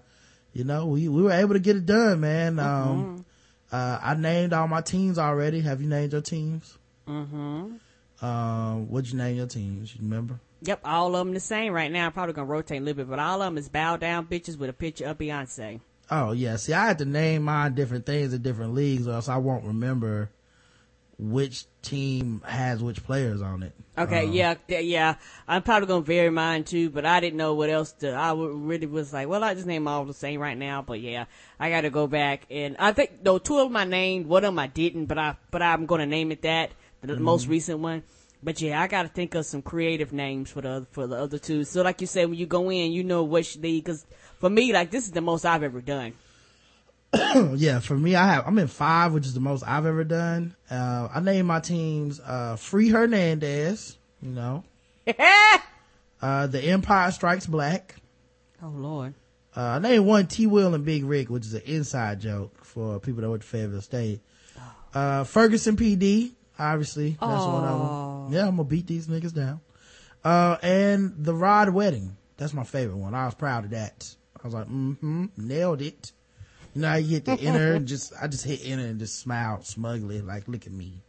you 0.54 0.64
know, 0.64 0.86
we, 0.86 1.08
we 1.08 1.22
were 1.22 1.32
able 1.32 1.54
to 1.54 1.60
get 1.60 1.76
it 1.76 1.84
done, 1.84 2.20
man. 2.20 2.58
Um, 2.58 3.26
uh, 3.70 3.98
I 4.00 4.14
named 4.14 4.52
all 4.52 4.68
my 4.68 4.80
teams 4.80 5.18
already. 5.18 5.60
Have 5.60 5.82
you 5.82 5.88
named 5.88 6.12
your 6.12 6.22
teams? 6.22 6.78
Mm-hmm. 7.08 8.24
Um, 8.24 8.88
what'd 8.88 9.10
you 9.10 9.18
name 9.18 9.36
your 9.36 9.48
teams? 9.48 9.94
You 9.94 10.02
remember? 10.02 10.38
Yep, 10.62 10.80
all 10.84 11.14
of 11.14 11.26
them 11.26 11.34
the 11.34 11.40
same 11.40 11.72
right 11.72 11.92
now. 11.92 12.06
I'm 12.06 12.12
probably 12.12 12.34
gonna 12.34 12.46
rotate 12.46 12.80
a 12.80 12.84
little 12.84 13.04
bit, 13.04 13.10
but 13.10 13.18
all 13.18 13.42
of 13.42 13.46
them 13.46 13.58
is 13.58 13.68
bow 13.68 13.96
down 13.96 14.26
bitches 14.26 14.56
with 14.56 14.70
a 14.70 14.72
picture 14.72 15.06
of 15.06 15.18
Beyonce. 15.18 15.80
Oh, 16.10 16.32
yeah. 16.32 16.56
See, 16.56 16.72
I 16.72 16.86
had 16.86 16.98
to 16.98 17.04
name 17.04 17.42
mine 17.42 17.74
different 17.74 18.06
things 18.06 18.32
in 18.32 18.42
different 18.42 18.74
leagues 18.74 19.08
or 19.08 19.12
else 19.12 19.28
I 19.28 19.38
won't 19.38 19.64
remember 19.64 20.30
which 21.18 21.66
team 21.82 22.42
has 22.44 22.82
which 22.82 23.04
players 23.04 23.40
on 23.40 23.62
it. 23.62 23.72
Okay, 23.96 24.24
Um, 24.26 24.32
yeah, 24.32 24.54
yeah. 24.68 25.14
I'm 25.46 25.62
probably 25.62 25.86
gonna 25.86 26.00
vary 26.04 26.30
mine 26.30 26.64
too, 26.64 26.90
but 26.90 27.06
I 27.06 27.20
didn't 27.20 27.36
know 27.36 27.54
what 27.54 27.70
else 27.70 27.92
to. 28.00 28.10
I 28.12 28.32
really 28.34 28.86
was 28.86 29.12
like, 29.12 29.28
well, 29.28 29.44
I 29.44 29.54
just 29.54 29.66
name 29.66 29.86
all 29.86 30.04
the 30.04 30.14
same 30.14 30.40
right 30.40 30.58
now. 30.58 30.82
But 30.82 31.00
yeah, 31.00 31.26
I 31.60 31.70
got 31.70 31.82
to 31.82 31.90
go 31.90 32.06
back 32.08 32.46
and 32.50 32.76
I 32.78 32.92
think 32.92 33.22
though 33.22 33.38
two 33.38 33.58
of 33.58 33.68
them 33.68 33.76
I 33.76 33.84
named, 33.84 34.26
one 34.26 34.44
of 34.44 34.48
them 34.48 34.58
I 34.58 34.66
didn't, 34.66 35.06
but 35.06 35.18
I 35.18 35.36
but 35.50 35.62
I'm 35.62 35.86
gonna 35.86 36.06
name 36.06 36.32
it 36.32 36.42
that 36.42 36.72
the 37.02 37.14
Mm-hmm. 37.14 37.22
most 37.22 37.46
recent 37.46 37.78
one. 37.80 38.02
But 38.42 38.60
yeah, 38.60 38.80
I 38.82 38.88
got 38.88 39.02
to 39.02 39.08
think 39.08 39.34
of 39.34 39.46
some 39.46 39.62
creative 39.62 40.12
names 40.12 40.50
for 40.50 40.60
the 40.60 40.68
other, 40.70 40.86
for 40.90 41.06
the 41.06 41.16
other 41.16 41.38
two. 41.38 41.64
So 41.64 41.82
like 41.82 42.00
you 42.02 42.06
said, 42.06 42.28
when 42.28 42.38
you 42.38 42.46
go 42.46 42.70
in, 42.70 42.92
you 42.92 43.02
know 43.04 43.22
which 43.22 43.56
league. 43.56 43.84
Because 43.84 44.04
for 44.38 44.50
me, 44.50 44.72
like 44.72 44.90
this 44.90 45.04
is 45.04 45.12
the 45.12 45.20
most 45.22 45.46
I've 45.46 45.62
ever 45.62 45.80
done. 45.80 46.12
yeah, 47.56 47.80
for 47.80 47.96
me, 47.96 48.14
I 48.14 48.26
have, 48.26 48.46
I'm 48.46 48.58
in 48.58 48.68
five, 48.68 49.12
which 49.12 49.26
is 49.26 49.34
the 49.34 49.40
most 49.40 49.64
I've 49.66 49.86
ever 49.86 50.04
done. 50.04 50.54
Uh, 50.70 51.08
I 51.14 51.20
named 51.20 51.46
my 51.46 51.60
teams, 51.60 52.20
uh, 52.20 52.56
Free 52.56 52.88
Hernandez, 52.88 53.96
you 54.22 54.30
know, 54.30 54.64
uh, 56.22 56.46
The 56.46 56.62
Empire 56.62 57.10
Strikes 57.10 57.46
Black. 57.46 57.96
oh 58.62 58.68
Lord. 58.68 59.14
Uh, 59.56 59.60
I 59.62 59.78
named 59.78 60.06
one 60.06 60.26
T 60.26 60.46
Will 60.46 60.74
and 60.74 60.84
Big 60.84 61.04
Rick, 61.04 61.30
which 61.30 61.44
is 61.44 61.54
an 61.54 61.62
inside 61.64 62.20
joke 62.20 62.64
for 62.64 62.98
people 62.98 63.22
that 63.22 63.30
went 63.30 63.42
to 63.42 63.48
Fayetteville 63.48 63.82
State. 63.82 64.20
Uh, 64.92 65.24
Ferguson 65.24 65.76
PD, 65.76 66.32
obviously. 66.58 67.10
That's 67.20 67.44
one 67.44 67.64
of 67.64 67.78
them. 67.80 68.32
Yeah, 68.32 68.48
I'm 68.48 68.56
gonna 68.56 68.64
beat 68.64 68.86
these 68.86 69.06
niggas 69.06 69.34
down. 69.34 69.60
Uh, 70.24 70.56
and 70.62 71.14
The 71.18 71.34
Rod 71.34 71.68
Wedding. 71.68 72.16
That's 72.36 72.54
my 72.54 72.64
favorite 72.64 72.96
one. 72.96 73.14
I 73.14 73.26
was 73.26 73.34
proud 73.34 73.64
of 73.64 73.70
that. 73.70 74.12
I 74.42 74.46
was 74.46 74.54
like, 74.54 74.66
mm-hmm, 74.66 75.26
nailed 75.36 75.82
it. 75.82 76.12
You 76.74 76.82
know 76.82 76.88
how 76.88 76.96
you 76.96 77.08
hit 77.08 77.24
the 77.24 77.32
enter 77.40 77.74
and 77.74 77.86
just, 77.94 78.12
I 78.20 78.26
just 78.26 78.44
hit 78.44 78.60
enter 78.64 78.84
and 78.84 78.98
just 78.98 79.20
smiled 79.20 79.64
smugly, 79.64 80.20
like, 80.20 80.48
look 80.48 80.66
at 80.66 80.72
me. 80.72 81.02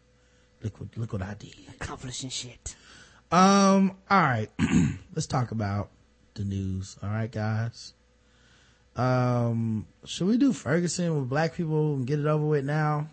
Look 0.62 0.80
what, 0.80 0.98
look 0.98 1.14
what 1.14 1.22
I 1.22 1.34
did. 1.34 1.56
Accomplishing 1.70 2.30
shit. 2.30 2.76
Um, 3.32 3.98
all 4.10 4.22
right. 4.22 4.50
Let's 5.14 5.28
talk 5.28 5.52
about 5.52 5.90
the 6.36 6.44
news. 6.44 6.98
All 7.02 7.10
right, 7.10 7.32
guys. 7.32 7.94
Um, 8.96 9.88
should 10.06 10.28
we 10.28 10.38
do 10.38 10.54
Ferguson 10.54 11.20
with 11.20 11.30
black 11.30 11.54
people 11.54 11.96
and 11.96 12.08
get 12.08 12.20
it 12.20 12.26
over 12.26 12.46
with 12.46 12.66
now? 12.66 13.10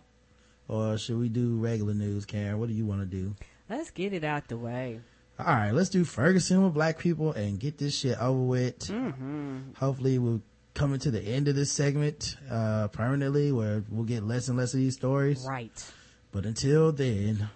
Or 0.68 0.96
should 0.96 1.18
we 1.18 1.28
do 1.28 1.56
regular 1.56 1.94
news, 1.94 2.24
Karen? 2.24 2.58
What 2.58 2.68
do 2.68 2.74
you 2.74 2.86
want 2.86 3.00
to 3.00 3.06
do? 3.06 3.34
Let's 3.68 3.90
get 3.90 4.12
it 4.12 4.24
out 4.24 4.48
the 4.48 4.56
way. 4.56 5.00
All 5.38 5.46
right, 5.46 5.72
let's 5.72 5.88
do 5.88 6.04
Ferguson 6.04 6.62
with 6.62 6.74
black 6.74 6.98
people 6.98 7.32
and 7.32 7.58
get 7.58 7.78
this 7.78 7.98
shit 7.98 8.18
over 8.18 8.40
with. 8.40 8.78
Mm-hmm. 8.80 9.72
Hopefully 9.76 10.18
we'll 10.18 10.42
come 10.74 10.98
to 10.98 11.10
the 11.10 11.20
end 11.20 11.48
of 11.48 11.54
this 11.54 11.70
segment, 11.70 12.36
uh, 12.50 12.88
permanently 12.88 13.52
where 13.52 13.84
we'll 13.90 14.04
get 14.04 14.22
less 14.22 14.48
and 14.48 14.56
less 14.56 14.74
of 14.74 14.80
these 14.80 14.94
stories. 14.94 15.44
Right. 15.48 15.92
But 16.32 16.46
until 16.46 16.92
then. 16.92 17.48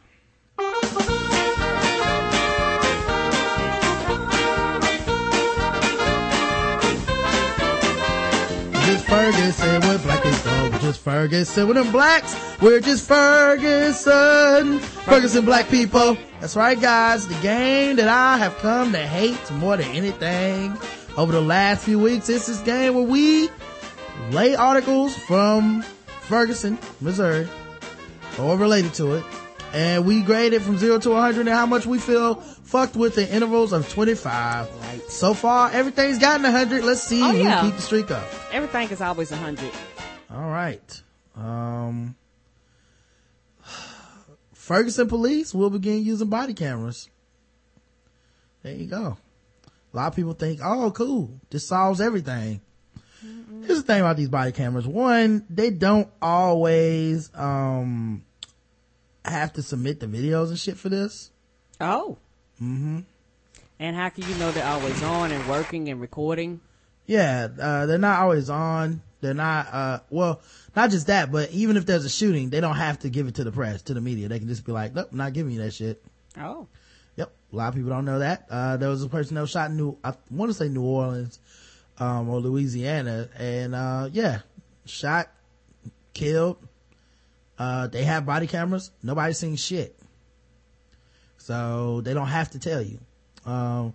Just 8.85 9.07
Ferguson 9.07 9.81
with 9.89 10.03
black 10.05 10.23
people. 10.23 10.71
We're 10.71 10.79
just 10.79 11.01
Ferguson 11.01 11.69
with 11.69 11.77
them 11.77 11.91
blacks. 11.91 12.37
We're 12.61 12.81
just 12.81 13.09
Ferguson. 13.09 14.79
Ferguson 14.79 15.45
black 15.45 15.69
people. 15.69 16.17
That's 16.41 16.55
right, 16.55 16.81
guys. 16.81 17.27
The 17.27 17.35
game 17.37 17.97
that 17.97 18.09
I 18.09 18.37
have 18.37 18.57
come 18.59 18.93
to 18.93 18.99
hate 18.99 19.51
more 19.53 19.77
than 19.77 19.89
anything 19.89 20.77
over 21.17 21.33
the 21.33 21.41
last 21.41 21.85
few 21.85 21.99
weeks. 21.99 22.29
It's 22.29 22.47
this 22.47 22.61
game 22.61 22.95
where 22.95 23.05
we 23.05 23.49
lay 24.31 24.55
articles 24.55 25.17
from 25.17 25.83
Ferguson, 26.23 26.79
Missouri, 27.01 27.49
or 28.39 28.57
related 28.57 28.95
to 28.95 29.15
it. 29.15 29.25
And 29.73 30.07
we 30.07 30.23
grade 30.23 30.53
it 30.53 30.63
from 30.63 30.79
zero 30.79 30.99
to 31.01 31.11
100 31.11 31.41
and 31.41 31.49
how 31.49 31.67
much 31.67 31.87
we 31.87 31.99
feel 31.99 32.37
fucked 32.37 32.97
with 32.97 33.19
in 33.19 33.29
intervals 33.29 33.73
of 33.73 33.89
25. 33.93 34.69
Right. 34.81 35.03
So 35.11 35.35
far, 35.35 35.71
everything's 35.71 36.19
gotten 36.19 36.43
100. 36.45 36.83
Let's 36.85 37.03
see 37.03 37.23
Oh, 37.23 37.33
who 37.33 37.43
yeah. 37.43 37.61
keep 37.63 37.75
the 37.77 37.83
streak 37.83 38.11
up. 38.11 38.27
Everything 38.53 38.89
is 38.91 39.01
always 39.01 39.33
a 39.33 39.37
hundred. 39.37 39.71
All 40.33 40.49
right. 40.49 41.03
Um, 41.37 42.15
Ferguson 44.55 45.09
police 45.09 45.55
will 45.55 45.71
begin 45.71 46.05
using 46.05 46.29
body 46.29 46.55
cameras. 46.55 47.09
There 48.63 48.73
you 48.75 48.87
go. 48.87 49.19
A 49.97 49.99
lot 49.99 50.09
of 50.09 50.17
people 50.17 50.35
think, 50.35 50.61
oh, 50.63 50.91
cool. 50.91 51.41
This 51.49 51.67
solves 51.67 52.03
everything. 52.03 52.61
Here's 53.65 53.79
the 53.79 53.83
thing 53.83 54.01
about 54.01 54.19
these 54.19 54.29
body 54.29 54.53
cameras. 54.53 54.87
One, 54.87 55.47
they 55.49 55.71
don't 55.71 56.09
always, 56.21 57.31
um, 57.35 58.23
have 59.25 59.55
to 59.55 59.63
submit 59.63 60.01
the 60.01 60.07
videos 60.07 60.49
and 60.49 60.59
shit 60.59 60.77
for 60.77 60.91
this. 60.91 61.31
Oh. 61.81 62.19
Mm-hmm. 62.63 63.01
And 63.79 63.97
how 63.97 64.11
can 64.11 64.29
you 64.29 64.35
know 64.35 64.53
they're 64.53 64.67
always 64.67 65.03
on 65.03 65.33
and 65.33 65.49
working 65.49 65.89
and 65.89 65.99
recording? 65.99 66.61
Yeah, 67.07 67.49
uh, 67.59 67.87
they're 67.87 67.97
not 67.97 68.21
always 68.21 68.51
on. 68.51 69.01
They're 69.23 69.33
not, 69.33 69.69
uh, 69.73 70.01
well, 70.11 70.43
not 70.77 70.91
just 70.91 71.07
that, 71.07 71.33
but 71.33 71.53
even 71.53 71.79
if 71.79 71.87
there's 71.87 72.05
a 72.05 72.11
shooting, 72.11 72.51
they 72.51 72.61
don't 72.61 72.77
have 72.77 72.99
to 72.99 73.09
give 73.09 73.29
it 73.29 73.37
to 73.37 73.45
the 73.45 73.53
press, 73.53 73.81
to 73.85 73.95
the 73.95 74.03
media. 74.03 74.29
They 74.29 74.41
can 74.41 74.49
just 74.49 74.67
be 74.67 74.73
like, 74.73 74.95
nope, 74.95 75.15
not 75.15 75.33
giving 75.33 75.55
you 75.55 75.63
that 75.63 75.73
shit. 75.73 76.05
Oh. 76.39 76.69
Yep. 77.17 77.33
A 77.53 77.57
lot 77.57 77.69
of 77.69 77.75
people 77.75 77.91
don't 77.91 78.05
know 78.05 78.21
that. 78.21 78.47
Uh, 78.51 78.77
there 78.77 78.89
was 78.89 79.03
a 79.03 79.09
person 79.09 79.35
that 79.35 79.43
was 79.43 79.51
shot 79.51 79.71
in 79.71 79.77
New, 79.77 79.99
I 80.05 80.15
want 80.31 80.51
to 80.51 80.55
say 80.55 80.69
New 80.69 80.83
Orleans, 80.83 81.41
um, 81.99 82.29
or 82.29 82.41
Louisiana. 82.41 83.29
And, 83.39 83.75
uh, 83.75 84.09
yeah, 84.13 84.41
shot, 84.85 85.31
killed. 86.15 86.59
Uh, 87.59 87.87
they 87.87 88.05
have 88.05 88.27
body 88.27 88.47
cameras. 88.47 88.91
Nobody's 89.03 89.39
seen 89.39 89.57
shit. 89.57 89.99
So 91.39 92.01
they 92.03 92.13
don't 92.13 92.29
have 92.29 92.51
to 92.51 92.59
tell 92.59 92.83
you. 92.83 92.99
Um, 93.45 93.95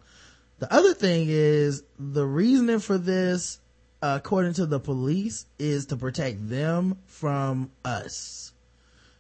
the 0.60 0.74
other 0.74 0.94
thing 0.94 1.28
is 1.30 1.84
the 2.00 2.26
reasoning 2.26 2.80
for 2.80 2.98
this, 2.98 3.60
according 4.02 4.54
to 4.54 4.66
the 4.66 4.80
police, 4.80 5.46
is 5.60 5.88
to 5.88 5.98
protect 5.98 6.50
them 6.50 6.98
from 7.06 7.72
us. 7.84 8.54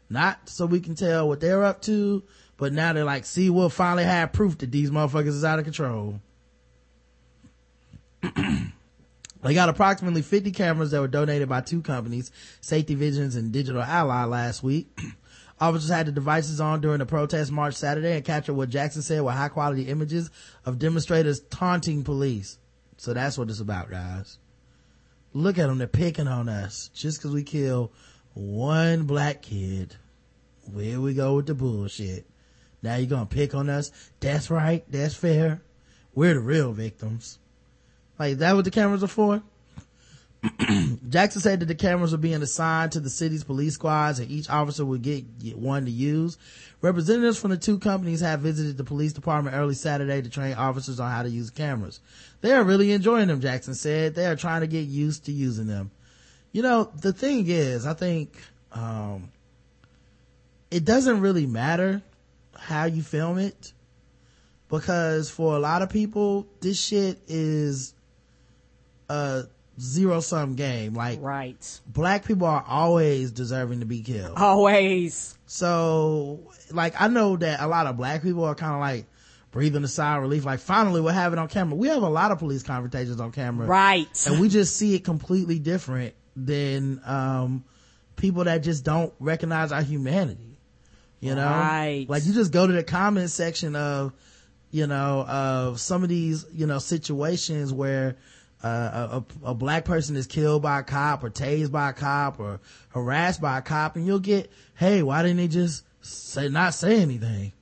Not 0.09 0.49
so 0.49 0.65
we 0.65 0.79
can 0.79 0.95
tell 0.95 1.27
what 1.27 1.39
they're 1.39 1.63
up 1.63 1.81
to, 1.83 2.23
but 2.61 2.73
now 2.73 2.93
they're 2.93 3.03
like, 3.03 3.25
see, 3.25 3.49
we'll 3.49 3.69
finally 3.69 4.03
have 4.03 4.33
proof 4.33 4.59
that 4.59 4.69
these 4.69 4.91
motherfuckers 4.91 5.29
is 5.29 5.43
out 5.43 5.57
of 5.57 5.65
control. 5.65 6.21
They 9.43 9.55
got 9.55 9.69
approximately 9.69 10.21
50 10.21 10.51
cameras 10.51 10.91
that 10.91 11.01
were 11.01 11.07
donated 11.07 11.49
by 11.49 11.61
two 11.61 11.81
companies, 11.81 12.29
Safety 12.61 12.93
Visions 12.93 13.35
and 13.35 13.51
Digital 13.51 13.81
Ally 13.81 14.25
last 14.25 14.61
week. 14.61 14.95
Officers 15.59 15.89
had 15.89 16.05
the 16.05 16.11
devices 16.11 16.61
on 16.61 16.79
during 16.79 16.99
the 16.99 17.07
protest 17.07 17.51
march 17.51 17.73
Saturday 17.73 18.15
and 18.15 18.23
captured 18.23 18.53
what 18.53 18.69
Jackson 18.69 19.01
said 19.01 19.23
were 19.23 19.31
high 19.31 19.49
quality 19.49 19.87
images 19.87 20.29
of 20.63 20.77
demonstrators 20.77 21.39
taunting 21.49 22.03
police. 22.03 22.59
So 22.97 23.15
that's 23.15 23.35
what 23.35 23.49
it's 23.49 23.59
about, 23.59 23.89
guys. 23.89 24.37
Look 25.33 25.57
at 25.57 25.65
them. 25.65 25.79
They're 25.79 25.87
picking 25.87 26.27
on 26.27 26.47
us 26.47 26.91
just 26.93 27.23
cause 27.23 27.31
we 27.31 27.41
kill 27.41 27.91
one 28.35 29.05
black 29.05 29.41
kid. 29.41 29.95
Here 30.77 31.01
we 31.01 31.15
go 31.15 31.37
with 31.37 31.47
the 31.47 31.55
bullshit. 31.55 32.27
Now 32.81 32.95
you're 32.95 33.07
gonna 33.07 33.25
pick 33.25 33.53
on 33.53 33.69
us. 33.69 33.91
That's 34.19 34.49
right. 34.49 34.83
That's 34.89 35.15
fair. 35.15 35.61
we're 36.13 36.33
the 36.33 36.39
real 36.39 36.73
victims. 36.73 37.39
Like, 38.17 38.37
that 38.37 38.55
what 38.55 38.65
the 38.65 38.71
cameras 38.71 39.03
are 39.03 39.07
for? 39.07 39.41
Jackson 41.09 41.41
said 41.41 41.59
that 41.59 41.67
the 41.67 41.75
cameras 41.75 42.11
were 42.11 42.17
being 42.17 42.41
assigned 42.41 42.91
to 42.91 42.99
the 42.99 43.09
city's 43.09 43.43
police 43.43 43.75
squads 43.75 44.19
and 44.19 44.29
each 44.31 44.49
officer 44.49 44.83
would 44.83 45.03
get, 45.03 45.39
get 45.39 45.57
one 45.57 45.85
to 45.85 45.91
use. 45.91 46.37
Representatives 46.81 47.39
from 47.39 47.51
the 47.51 47.57
two 47.57 47.77
companies 47.77 48.21
have 48.21 48.39
visited 48.39 48.75
the 48.77 48.83
police 48.83 49.13
department 49.13 49.55
early 49.55 49.75
Saturday 49.75 50.19
to 50.21 50.29
train 50.29 50.55
officers 50.55 50.99
on 50.99 51.11
how 51.11 51.21
to 51.21 51.29
use 51.29 51.51
cameras. 51.51 51.99
They 52.41 52.51
are 52.53 52.63
really 52.63 52.91
enjoying 52.91 53.27
them, 53.27 53.39
Jackson 53.39 53.75
said. 53.75 54.15
They 54.15 54.25
are 54.25 54.35
trying 54.35 54.61
to 54.61 54.67
get 54.67 54.87
used 54.87 55.25
to 55.25 55.31
using 55.31 55.67
them. 55.67 55.91
You 56.51 56.63
know, 56.63 56.91
the 56.99 57.13
thing 57.13 57.45
is, 57.47 57.85
I 57.85 57.93
think, 57.93 58.35
um, 58.71 59.31
it 60.71 60.85
doesn't 60.85 61.21
really 61.21 61.45
matter 61.45 62.01
how 62.61 62.85
you 62.85 63.01
film 63.01 63.37
it 63.39 63.73
because 64.69 65.29
for 65.29 65.55
a 65.55 65.59
lot 65.59 65.81
of 65.81 65.89
people, 65.89 66.47
this 66.61 66.79
shit 66.79 67.19
is 67.27 67.93
a 69.09 69.43
zero 69.79 70.19
sum 70.21 70.55
game. 70.55 70.93
Like, 70.93 71.19
Right. 71.21 71.79
black 71.87 72.25
people 72.25 72.47
are 72.47 72.63
always 72.67 73.31
deserving 73.31 73.79
to 73.81 73.85
be 73.85 74.01
killed. 74.01 74.37
Always. 74.37 75.37
So, 75.47 76.51
like, 76.71 76.93
I 76.99 77.07
know 77.07 77.35
that 77.37 77.59
a 77.59 77.67
lot 77.67 77.87
of 77.87 77.97
black 77.97 78.21
people 78.23 78.45
are 78.45 78.55
kind 78.55 78.73
of 78.73 78.79
like 78.79 79.05
breathing 79.51 79.83
a 79.83 79.87
sigh 79.87 80.15
of 80.15 80.21
relief. 80.21 80.45
Like, 80.45 80.59
finally, 80.59 81.01
we're 81.01 81.11
having 81.11 81.37
it 81.37 81.41
on 81.41 81.47
camera. 81.49 81.75
We 81.75 81.89
have 81.89 82.03
a 82.03 82.09
lot 82.09 82.31
of 82.31 82.39
police 82.39 82.63
confrontations 82.63 83.19
on 83.19 83.31
camera. 83.31 83.67
Right. 83.67 84.07
And 84.27 84.39
we 84.39 84.47
just 84.47 84.77
see 84.77 84.95
it 84.95 85.03
completely 85.03 85.59
different 85.59 86.13
than, 86.35 87.01
um, 87.05 87.65
people 88.15 88.43
that 88.45 88.59
just 88.63 88.85
don't 88.85 89.11
recognize 89.19 89.71
our 89.71 89.81
humanity. 89.81 90.50
You 91.21 91.35
know? 91.35 91.45
Right. 91.45 92.05
Like, 92.09 92.25
you 92.25 92.33
just 92.33 92.51
go 92.51 92.67
to 92.67 92.73
the 92.73 92.83
comment 92.83 93.29
section 93.29 93.75
of, 93.75 94.11
you 94.71 94.87
know, 94.87 95.23
of 95.25 95.79
some 95.79 96.03
of 96.03 96.09
these, 96.09 96.45
you 96.51 96.65
know, 96.65 96.79
situations 96.79 97.71
where, 97.71 98.17
uh, 98.63 99.21
a, 99.43 99.49
a, 99.49 99.55
black 99.55 99.85
person 99.85 100.15
is 100.15 100.27
killed 100.27 100.61
by 100.61 100.79
a 100.79 100.83
cop 100.83 101.23
or 101.23 101.31
tased 101.31 101.71
by 101.71 101.89
a 101.89 101.93
cop 101.93 102.39
or 102.39 102.59
harassed 102.89 103.41
by 103.41 103.57
a 103.57 103.61
cop 103.61 103.95
and 103.95 104.05
you'll 104.05 104.19
get, 104.19 104.51
hey, 104.75 105.01
why 105.01 105.23
didn't 105.23 105.39
he 105.39 105.47
just 105.47 105.83
say, 106.01 106.47
not 106.47 106.73
say 106.73 107.01
anything? 107.01 107.53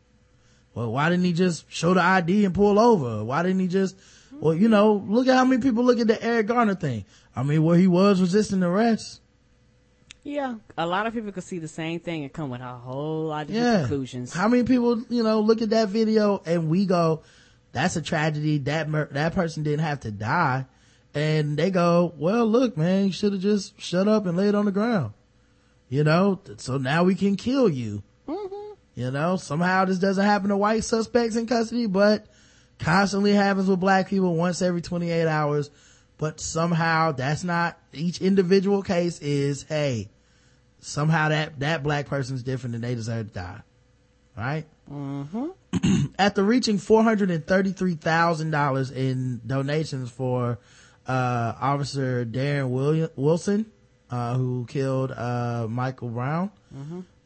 Well, 0.74 0.92
why 0.92 1.10
didn't 1.10 1.26
he 1.26 1.34
just 1.34 1.72
show 1.72 1.94
the 1.94 2.02
ID 2.02 2.46
and 2.46 2.54
pull 2.54 2.78
over? 2.80 3.24
Why 3.24 3.44
didn't 3.44 3.60
he 3.60 3.68
just, 3.68 3.98
well, 4.40 4.54
you 4.54 4.68
know, 4.68 5.06
look 5.08 5.28
at 5.28 5.36
how 5.36 5.46
many 5.46 5.62
people 5.62 5.84
look 5.84 6.00
at 6.00 6.08
the 6.08 6.22
Eric 6.22 6.48
Garner 6.48 6.76
thing. 6.76 7.06
I 7.36 7.44
mean, 7.44 7.64
where 7.64 7.78
he 7.78 7.88
was 7.88 8.22
resisting 8.22 8.64
arrest. 8.64 9.22
Yeah. 10.24 10.56
A 10.78 10.86
lot 10.86 11.08
of 11.08 11.14
people 11.14 11.32
could 11.32 11.44
see 11.44 11.60
the 11.60 11.68
same 11.68 12.00
thing 12.00 12.24
and 12.24 12.32
come 12.34 12.50
with 12.50 12.62
a 12.62 12.66
whole 12.76 13.26
lot 13.28 13.44
of 13.46 13.52
Yeah. 13.52 13.80
conclusions. 13.82 14.34
How 14.34 14.48
many 14.48 14.64
people, 14.64 15.02
you 15.10 15.24
know, 15.24 15.40
look 15.42 15.62
at 15.62 15.70
that 15.72 15.90
video 15.90 16.42
and 16.46 16.70
we 16.70 16.86
go, 16.86 17.22
that's 17.72 17.96
a 17.96 18.02
tragedy. 18.02 18.58
That, 18.60 18.90
mur- 18.90 19.10
that 19.12 19.34
person 19.34 19.64
didn't 19.64 19.80
have 19.86 20.02
to 20.02 20.12
die. 20.12 20.66
And 21.16 21.58
they 21.58 21.72
go, 21.72 22.14
well, 22.18 22.46
look, 22.46 22.78
man, 22.78 23.08
you 23.08 23.12
should 23.12 23.34
have 23.34 23.42
just 23.42 23.80
shut 23.80 24.08
up 24.08 24.26
and 24.26 24.38
laid 24.38 24.56
on 24.56 24.66
the 24.66 24.72
ground. 24.72 25.14
You 25.88 26.04
know, 26.04 26.40
so 26.58 26.78
now 26.78 27.04
we 27.04 27.16
can 27.16 27.36
kill 27.36 27.68
you. 27.68 28.04
Mm-hmm. 28.28 28.74
You 28.96 29.10
know, 29.12 29.38
somehow 29.38 29.86
this 29.86 29.98
doesn't 29.98 30.24
happen 30.24 30.50
to 30.50 30.58
white 30.58 30.84
suspects 30.84 31.36
in 31.36 31.48
custody, 31.48 31.88
but 31.88 32.28
constantly 32.78 33.34
happens 33.34 33.68
with 33.68 33.80
black 33.80 34.08
people 34.10 34.36
once 34.36 34.62
every 34.62 34.82
28 34.82 35.28
hours. 35.28 35.72
But 36.20 36.40
somehow 36.40 37.14
that's 37.14 37.44
not, 37.44 37.80
each 37.94 38.22
individual 38.22 38.84
case 38.84 39.18
is, 39.20 39.64
hey, 39.64 40.10
somehow 40.80 41.30
that, 41.30 41.60
that 41.62 41.82
black 41.82 42.06
person's 42.08 42.44
different 42.44 42.76
and 42.76 42.84
they 42.84 42.94
deserve 42.94 43.30
to 43.30 43.34
die. 43.34 43.62
Right? 44.38 44.66
After 46.20 46.44
reaching 46.44 46.78
$433,000 46.78 48.96
in 48.96 49.42
donations 49.48 50.12
for, 50.12 50.60
uh, 51.08 51.54
Officer 51.60 52.26
Darren 52.26 52.70
William, 52.70 53.10
Wilson, 53.16 53.66
uh, 54.12 54.36
who 54.36 54.66
killed, 54.68 55.12
uh, 55.12 55.68
Michael 55.70 56.10
Brown, 56.10 56.52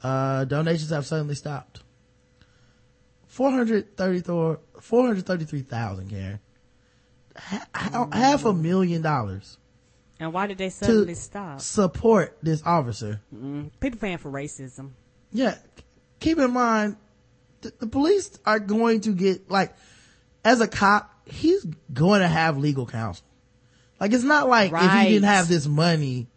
uh, 0.03 0.45
donations 0.45 0.91
have 0.91 1.05
suddenly 1.07 1.33
stopped. 1.35 1.81
433, 3.27 4.21
433,000, 4.79 6.09
Karen. 6.09 6.39
Ha- 7.35 7.67
ha- 7.73 8.07
half 8.11 8.45
a 8.45 8.53
million 8.53 9.01
dollars 9.01 9.57
And 10.19 10.31
why 10.33 10.47
did 10.47 10.57
they 10.59 10.69
suddenly 10.69 11.15
stop? 11.15 11.59
support 11.61 12.37
this 12.43 12.61
officer. 12.65 13.21
Mm, 13.35 13.71
people 13.79 13.99
paying 13.99 14.17
for 14.19 14.31
racism. 14.31 14.91
Yeah. 15.31 15.55
Keep 16.19 16.37
in 16.39 16.51
mind, 16.51 16.95
th- 17.61 17.73
the 17.79 17.87
police 17.87 18.37
are 18.45 18.59
going 18.59 19.01
to 19.01 19.13
get, 19.13 19.49
like, 19.49 19.73
as 20.45 20.61
a 20.61 20.67
cop, 20.67 21.09
he's 21.27 21.65
going 21.91 22.21
to 22.21 22.27
have 22.27 22.57
legal 22.57 22.85
counsel. 22.85 23.25
Like, 23.99 24.13
it's 24.13 24.23
not 24.23 24.47
like 24.47 24.71
if 24.71 24.79
he 24.91 25.09
didn't 25.13 25.23
have 25.23 25.47
this 25.47 25.65
money, 25.65 26.27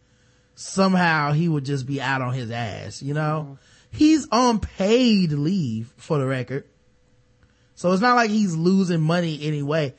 somehow 0.54 1.32
he 1.32 1.48
would 1.48 1.64
just 1.64 1.86
be 1.86 2.00
out 2.00 2.22
on 2.22 2.32
his 2.32 2.50
ass, 2.50 3.02
you 3.02 3.12
know? 3.14 3.58
He's 3.90 4.26
on 4.32 4.60
paid 4.60 5.32
leave 5.32 5.92
for 5.96 6.18
the 6.18 6.26
record. 6.26 6.64
So 7.74 7.92
it's 7.92 8.02
not 8.02 8.16
like 8.16 8.30
he's 8.30 8.54
losing 8.56 9.00
money 9.02 9.38
anyway. 9.42 9.94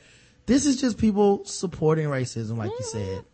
This 0.47 0.65
is 0.65 0.81
just 0.81 0.97
people 0.97 1.45
supporting 1.45 2.07
racism, 2.07 2.57
like 2.57 2.71
you 2.71 2.85
said. 2.85 3.25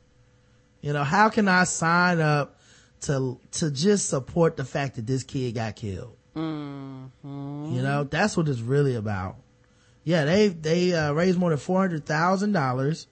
You 0.82 0.94
know, 0.94 1.04
how 1.04 1.30
can 1.30 1.48
I 1.48 1.64
sign 1.64 2.20
up 2.20 2.60
to, 3.02 3.40
to 3.52 3.72
just 3.72 4.10
support 4.10 4.58
the 4.58 4.66
fact 4.66 4.96
that 4.96 5.08
this 5.08 5.24
kid 5.24 5.56
got 5.56 5.76
killed? 5.76 6.18
You 7.76 7.82
know, 7.82 8.04
that's 8.04 8.36
what 8.36 8.50
it's 8.50 8.60
really 8.60 8.96
about. 8.96 9.38
Yeah, 10.04 10.26
they, 10.26 10.48
they, 10.50 10.94
uh, 10.94 11.14
raised 11.14 11.38
more 11.38 11.52
than 11.52 11.60
$400,000, 11.60 13.06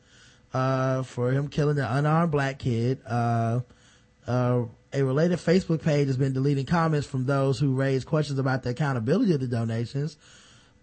uh, 0.54 1.04
for 1.04 1.32
him 1.32 1.48
killing 1.48 1.76
the 1.76 1.96
unarmed 1.96 2.32
black 2.32 2.60
kid. 2.60 3.00
Uh, 3.06 3.62
uh, 4.28 4.64
a 4.94 5.04
related 5.04 5.40
Facebook 5.40 5.82
page 5.82 6.08
has 6.08 6.18
been 6.18 6.34
deleting 6.34 6.66
comments 6.66 7.08
from 7.08 7.26
those 7.26 7.60
who 7.60 7.74
raised 7.76 8.08
questions 8.08 8.40
about 8.40 8.64
the 8.64 8.72
accountability 8.72 9.34
of 9.34 9.40
the 9.40 9.48
donations. 9.48 10.18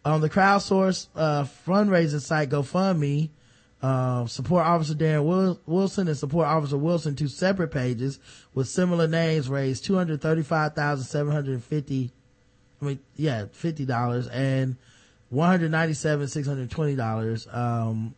On 0.05 0.21
the 0.21 0.31
crowdsource 0.31 1.09
uh, 1.15 1.45
fundraising 1.67 2.21
site 2.21 2.51
GoFundMe, 2.51 3.31
uh, 3.83 4.27
support 4.27 4.67
Officer 4.67 4.95
Darren 4.95 5.59
Wilson 5.67 6.09
and 6.09 6.17
support 6.17 6.47
Officer 6.47 6.77
Wilson, 6.77 7.15
two 7.15 7.29
separate 7.29 7.69
pages 7.69 8.19
with 8.55 8.69
similar 8.69 9.07
names, 9.07 9.49
raised 9.49 9.85
two 9.85 9.95
hundred 9.95 10.21
thirty-five 10.21 10.75
thousand 10.75 11.05
seven 11.05 11.33
hundred 11.33 11.63
fifty. 11.63 12.11
I 12.81 12.85
mean, 12.85 12.99
yeah, 13.17 13.47
fifty 13.53 13.85
dollars 13.85 14.29
and 14.29 14.77
one 15.31 15.49
hundred 15.49 15.71
ninety-seven 15.71 16.27
six 16.29 16.47
hundred 16.49 16.71
twenty 16.71 16.97
dollars. 16.97 17.47
Um, 17.51 18.15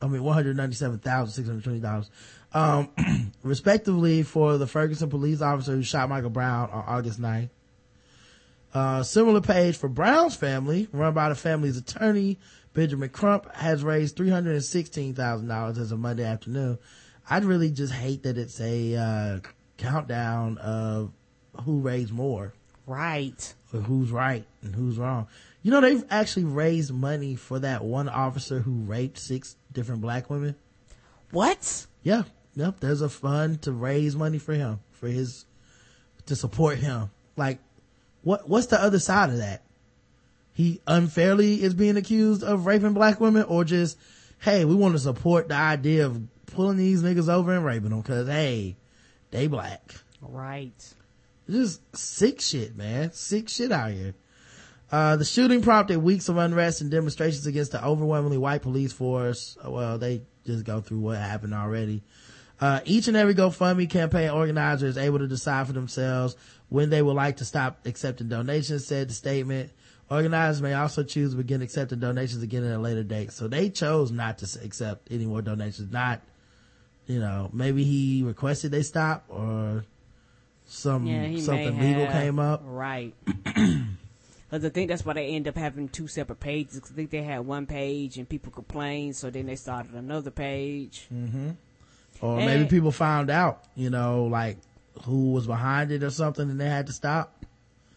I 0.00 0.06
mean, 0.06 0.22
one 0.22 0.34
hundred 0.34 0.56
ninety-seven 0.56 1.00
thousand 1.00 1.32
six 1.34 1.48
hundred 1.48 1.64
twenty 1.64 1.80
dollars, 1.80 2.10
um, 2.54 2.88
respectively, 3.42 4.22
for 4.22 4.56
the 4.56 4.66
Ferguson 4.66 5.10
police 5.10 5.42
officer 5.42 5.72
who 5.72 5.82
shot 5.82 6.08
Michael 6.08 6.30
Brown 6.30 6.70
on 6.70 6.84
August 6.86 7.20
9th. 7.20 7.50
Uh, 8.78 9.02
similar 9.02 9.40
page 9.40 9.76
for 9.76 9.88
Brown's 9.88 10.36
family, 10.36 10.86
run 10.92 11.12
by 11.12 11.28
the 11.28 11.34
family's 11.34 11.76
attorney, 11.76 12.38
Benjamin 12.74 13.08
Crump, 13.08 13.52
has 13.56 13.82
raised 13.82 14.16
$316,000 14.16 15.78
as 15.78 15.90
of 15.90 15.98
Monday 15.98 16.22
afternoon. 16.24 16.78
I'd 17.28 17.44
really 17.44 17.72
just 17.72 17.92
hate 17.92 18.22
that 18.22 18.38
it's 18.38 18.60
a, 18.60 18.94
uh, 18.94 19.40
countdown 19.78 20.58
of 20.58 21.10
who 21.64 21.80
raised 21.80 22.12
more, 22.12 22.54
Right. 22.86 23.52
or 23.72 23.80
who's 23.80 24.12
right 24.12 24.46
and 24.62 24.76
who's 24.76 24.96
wrong. 24.96 25.26
You 25.64 25.72
know, 25.72 25.80
they've 25.80 26.04
actually 26.08 26.44
raised 26.44 26.92
money 26.92 27.34
for 27.34 27.58
that 27.58 27.82
one 27.84 28.08
officer 28.08 28.60
who 28.60 28.70
raped 28.84 29.18
six 29.18 29.56
different 29.72 30.02
black 30.02 30.30
women. 30.30 30.54
What? 31.32 31.88
Yeah. 32.04 32.22
Yep. 32.54 32.78
There's 32.78 33.02
a 33.02 33.08
fund 33.08 33.60
to 33.62 33.72
raise 33.72 34.14
money 34.14 34.38
for 34.38 34.54
him, 34.54 34.78
for 34.92 35.08
his, 35.08 35.46
to 36.26 36.36
support 36.36 36.78
him. 36.78 37.10
Like, 37.36 37.58
what, 38.28 38.46
what's 38.46 38.66
the 38.66 38.78
other 38.78 38.98
side 38.98 39.30
of 39.30 39.38
that? 39.38 39.62
He 40.52 40.82
unfairly 40.86 41.62
is 41.62 41.72
being 41.72 41.96
accused 41.96 42.44
of 42.44 42.66
raping 42.66 42.92
black 42.92 43.22
women 43.22 43.44
or 43.44 43.64
just, 43.64 43.96
hey, 44.38 44.66
we 44.66 44.74
want 44.74 44.92
to 44.92 44.98
support 44.98 45.48
the 45.48 45.54
idea 45.54 46.04
of 46.04 46.20
pulling 46.44 46.76
these 46.76 47.02
niggas 47.02 47.32
over 47.32 47.54
and 47.54 47.64
raping 47.64 47.88
them 47.88 48.02
cause 48.02 48.28
hey, 48.28 48.76
they 49.30 49.46
black. 49.46 49.94
Right. 50.20 50.74
Just 51.48 51.80
sick 51.96 52.42
shit, 52.42 52.76
man. 52.76 53.12
Sick 53.12 53.48
shit 53.48 53.72
out 53.72 53.92
here. 53.92 54.14
Uh, 54.92 55.16
the 55.16 55.24
shooting 55.24 55.62
prompted 55.62 56.00
weeks 56.00 56.28
of 56.28 56.36
unrest 56.36 56.82
and 56.82 56.90
demonstrations 56.90 57.46
against 57.46 57.72
the 57.72 57.82
overwhelmingly 57.82 58.36
white 58.36 58.60
police 58.60 58.92
force. 58.92 59.56
Well, 59.64 59.96
they 59.96 60.20
just 60.44 60.66
go 60.66 60.82
through 60.82 61.00
what 61.00 61.16
happened 61.16 61.54
already. 61.54 62.02
Uh, 62.60 62.80
each 62.84 63.08
and 63.08 63.16
every 63.16 63.34
GoFundMe 63.34 63.88
campaign 63.88 64.30
organizer 64.30 64.86
is 64.86 64.98
able 64.98 65.20
to 65.20 65.28
decide 65.28 65.66
for 65.66 65.72
themselves 65.72 66.36
when 66.68 66.90
they 66.90 67.02
would 67.02 67.16
like 67.16 67.36
to 67.38 67.44
stop 67.44 67.86
accepting 67.86 68.28
donations, 68.28 68.86
said 68.86 69.08
the 69.10 69.14
statement. 69.14 69.70
Organizers 70.10 70.62
may 70.62 70.72
also 70.74 71.02
choose 71.02 71.32
to 71.32 71.36
begin 71.36 71.60
accepting 71.60 71.98
donations 72.00 72.42
again 72.42 72.64
at 72.64 72.74
a 72.74 72.78
later 72.78 73.02
date. 73.02 73.30
So 73.32 73.46
they 73.46 73.68
chose 73.68 74.10
not 74.10 74.38
to 74.38 74.58
accept 74.64 75.08
any 75.10 75.26
more 75.26 75.42
donations. 75.42 75.92
Not, 75.92 76.22
you 77.06 77.18
know, 77.20 77.50
maybe 77.52 77.84
he 77.84 78.22
requested 78.22 78.70
they 78.70 78.82
stop 78.82 79.24
or 79.28 79.84
some, 80.66 81.06
Yeah, 81.06 81.38
something 81.40 81.78
legal 81.78 82.06
have. 82.06 82.12
came 82.22 82.38
up. 82.38 82.62
Right. 82.64 83.14
Because 84.50 84.64
I 84.64 84.70
think 84.70 84.88
that's 84.88 85.04
why 85.04 85.12
they 85.12 85.26
end 85.26 85.46
up 85.46 85.56
having 85.56 85.90
two 85.90 86.08
separate 86.08 86.40
pages. 86.40 86.80
I 86.90 86.94
think 86.94 87.10
they 87.10 87.22
had 87.22 87.40
one 87.40 87.66
page 87.66 88.16
and 88.16 88.26
people 88.26 88.50
complained, 88.50 89.14
so 89.14 89.28
then 89.28 89.44
they 89.44 89.56
started 89.56 89.92
another 89.92 90.30
page. 90.30 91.06
Or 92.22 92.40
Eh. 92.40 92.46
maybe 92.46 92.64
people 92.66 92.90
found 92.90 93.28
out, 93.28 93.62
you 93.76 93.90
know, 93.90 94.24
like 94.24 94.56
who 95.04 95.32
was 95.32 95.46
behind 95.46 95.92
it 95.92 96.02
or 96.02 96.10
something 96.10 96.50
and 96.50 96.60
they 96.60 96.68
had 96.68 96.86
to 96.86 96.92
stop. 96.92 97.44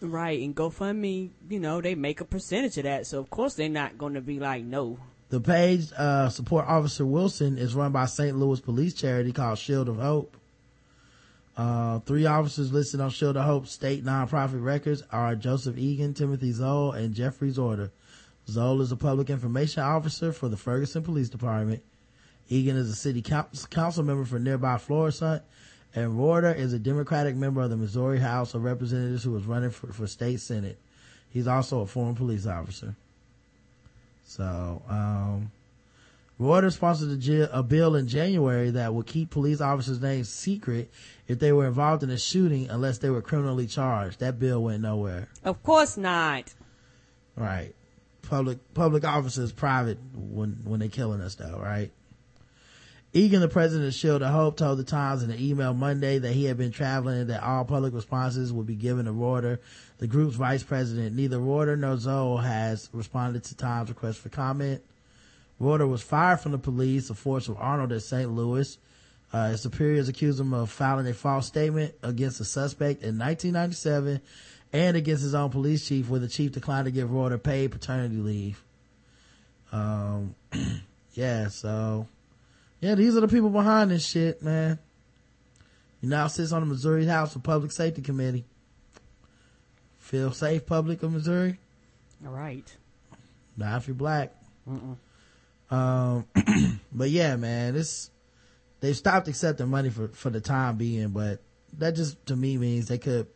Right, 0.01 0.41
and 0.41 0.55
GoFundMe, 0.55 1.29
you 1.47 1.59
know, 1.59 1.79
they 1.79 1.93
make 1.93 2.21
a 2.21 2.25
percentage 2.25 2.77
of 2.77 2.85
that, 2.85 3.05
so 3.05 3.19
of 3.19 3.29
course 3.29 3.53
they're 3.53 3.69
not 3.69 3.99
going 3.99 4.15
to 4.15 4.21
be 4.21 4.39
like, 4.39 4.63
no. 4.63 4.97
The 5.29 5.39
page, 5.39 5.91
uh, 5.95 6.29
support 6.29 6.65
Officer 6.67 7.05
Wilson 7.05 7.57
is 7.57 7.75
run 7.75 7.91
by 7.91 8.05
St. 8.05 8.35
Louis 8.35 8.59
police 8.59 8.95
charity 8.95 9.31
called 9.31 9.59
Shield 9.59 9.89
of 9.89 9.97
Hope. 9.97 10.35
Uh, 11.55 11.99
three 11.99 12.25
officers 12.25 12.73
listed 12.73 12.99
on 12.99 13.11
Shield 13.11 13.37
of 13.37 13.45
Hope 13.45 13.67
state 13.67 14.03
nonprofit 14.03 14.63
records 14.63 15.03
are 15.11 15.35
Joseph 15.35 15.77
Egan, 15.77 16.13
Timothy 16.13 16.51
Zoll, 16.51 16.93
and 16.93 17.13
Jeffrey 17.13 17.51
Roorda. 17.51 17.91
Zoll 18.47 18.81
is 18.81 18.91
a 18.91 18.95
public 18.97 19.29
information 19.29 19.83
officer 19.83 20.33
for 20.33 20.49
the 20.49 20.57
Ferguson 20.57 21.03
Police 21.03 21.29
Department. 21.29 21.83
Egan 22.49 22.75
is 22.75 22.89
a 22.89 22.95
city 22.95 23.21
council 23.21 24.03
member 24.03 24.25
for 24.25 24.39
nearby 24.39 24.77
Florissant, 24.77 25.43
and 25.93 26.13
Roorda 26.13 26.55
is 26.55 26.73
a 26.73 26.79
Democratic 26.79 27.35
member 27.35 27.61
of 27.61 27.69
the 27.69 27.77
Missouri 27.77 28.19
House 28.19 28.53
of 28.53 28.63
Representatives 28.63 29.23
who 29.23 29.35
is 29.35 29.45
running 29.45 29.71
for, 29.71 29.91
for 29.91 30.07
state 30.07 30.39
senate. 30.39 30.77
He's 31.29 31.47
also 31.47 31.81
a 31.81 31.85
former 31.85 32.13
police 32.13 32.45
officer. 32.45 32.95
So, 34.25 34.81
um, 34.87 35.51
Reuters 36.39 36.73
sponsored 36.73 37.49
a 37.51 37.61
bill 37.61 37.95
in 37.95 38.07
January 38.07 38.71
that 38.71 38.93
would 38.93 39.05
keep 39.05 39.29
police 39.29 39.61
officers' 39.61 40.01
names 40.01 40.27
secret 40.27 40.91
if 41.27 41.37
they 41.37 41.51
were 41.51 41.67
involved 41.67 42.01
in 42.01 42.09
a 42.09 42.17
shooting 42.17 42.69
unless 42.69 42.97
they 42.97 43.09
were 43.09 43.21
criminally 43.21 43.67
charged. 43.67 44.19
That 44.19 44.39
bill 44.39 44.63
went 44.63 44.81
nowhere. 44.81 45.27
Of 45.43 45.61
course 45.61 45.97
not. 45.97 46.53
Right. 47.35 47.75
Public, 48.23 48.57
public 48.73 49.03
officers 49.03 49.51
private 49.51 49.99
when, 50.15 50.61
when 50.63 50.79
they 50.79 50.87
killing 50.87 51.21
us 51.21 51.35
though, 51.35 51.59
right? 51.61 51.91
Egan, 53.13 53.41
the 53.41 53.49
president 53.49 53.89
of 53.89 53.93
Shield 53.93 54.21
of 54.21 54.31
Hope, 54.31 54.55
told 54.55 54.79
the 54.79 54.85
Times 54.85 55.21
in 55.21 55.31
an 55.31 55.39
email 55.39 55.73
Monday 55.73 56.17
that 56.17 56.31
he 56.31 56.45
had 56.45 56.57
been 56.57 56.71
traveling 56.71 57.21
and 57.21 57.29
that 57.29 57.43
all 57.43 57.65
public 57.65 57.93
responses 57.93 58.53
would 58.53 58.65
be 58.65 58.75
given 58.75 59.03
to 59.03 59.11
Reuter, 59.11 59.59
the 59.97 60.07
group's 60.07 60.37
vice 60.37 60.63
president. 60.63 61.15
Neither 61.15 61.37
Reuter 61.37 61.75
nor 61.75 61.97
Zoll 61.97 62.37
has 62.37 62.89
responded 62.93 63.43
to 63.45 63.57
Times' 63.57 63.89
request 63.89 64.19
for 64.19 64.29
comment. 64.29 64.81
Reuter 65.59 65.87
was 65.87 66.01
fired 66.01 66.39
from 66.39 66.53
the 66.53 66.57
police, 66.57 67.09
a 67.09 67.13
force 67.13 67.49
of 67.49 67.57
Arnold 67.57 67.91
at 67.91 68.01
St. 68.01 68.31
Louis. 68.31 68.77
Uh, 69.33 69.49
his 69.49 69.61
superiors 69.61 70.07
accused 70.07 70.39
him 70.39 70.53
of 70.53 70.69
filing 70.69 71.07
a 71.07 71.13
false 71.13 71.47
statement 71.47 71.93
against 72.03 72.39
a 72.39 72.45
suspect 72.45 73.03
in 73.03 73.17
1997 73.17 74.21
and 74.71 74.97
against 74.97 75.23
his 75.23 75.35
own 75.35 75.49
police 75.49 75.85
chief, 75.85 76.07
where 76.07 76.19
the 76.21 76.29
chief 76.29 76.53
declined 76.53 76.85
to 76.85 76.91
give 76.91 77.11
Reuter 77.11 77.37
paid 77.37 77.71
paternity 77.71 78.15
leave. 78.15 78.63
Um, 79.73 80.35
yeah, 81.13 81.49
so, 81.49 82.07
yeah, 82.81 82.95
these 82.95 83.15
are 83.15 83.21
the 83.21 83.27
people 83.27 83.49
behind 83.49 83.91
this 83.91 84.05
shit, 84.05 84.41
man. 84.41 84.79
He 86.01 86.07
now 86.07 86.27
sits 86.27 86.51
on 86.51 86.61
the 86.61 86.65
Missouri 86.65 87.05
House 87.05 87.35
of 87.35 87.43
Public 87.43 87.71
Safety 87.71 88.01
Committee. 88.01 88.43
Feel 89.99 90.31
safe, 90.31 90.65
public 90.65 91.03
of 91.03 91.13
Missouri? 91.13 91.59
All 92.25 92.33
right. 92.33 92.75
Not 93.55 93.77
if 93.81 93.87
you're 93.87 93.95
black. 93.95 94.33
Um, 95.69 96.27
but 96.91 97.11
yeah, 97.11 97.35
man, 97.35 97.75
it's, 97.75 98.09
they've 98.79 98.97
stopped 98.97 99.27
accepting 99.27 99.69
money 99.69 99.91
for, 99.91 100.07
for 100.07 100.31
the 100.31 100.41
time 100.41 100.77
being, 100.77 101.09
but 101.09 101.39
that 101.77 101.91
just 101.91 102.25
to 102.25 102.35
me 102.35 102.57
means 102.57 102.87
they 102.87 102.97
could, 102.97 103.27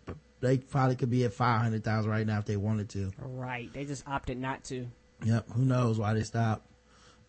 they 0.41 0.57
probably 0.57 0.95
could 0.95 1.11
be 1.11 1.23
at 1.23 1.33
500,000 1.33 2.09
right 2.09 2.25
now 2.25 2.39
if 2.39 2.45
they 2.45 2.57
wanted 2.57 2.89
to. 2.89 3.11
All 3.21 3.29
right. 3.29 3.71
They 3.71 3.85
just 3.85 4.07
opted 4.07 4.39
not 4.39 4.63
to. 4.65 4.87
Yep. 5.23 5.51
Who 5.51 5.61
knows 5.65 5.99
why 5.99 6.15
they 6.15 6.23
stopped. 6.23 6.67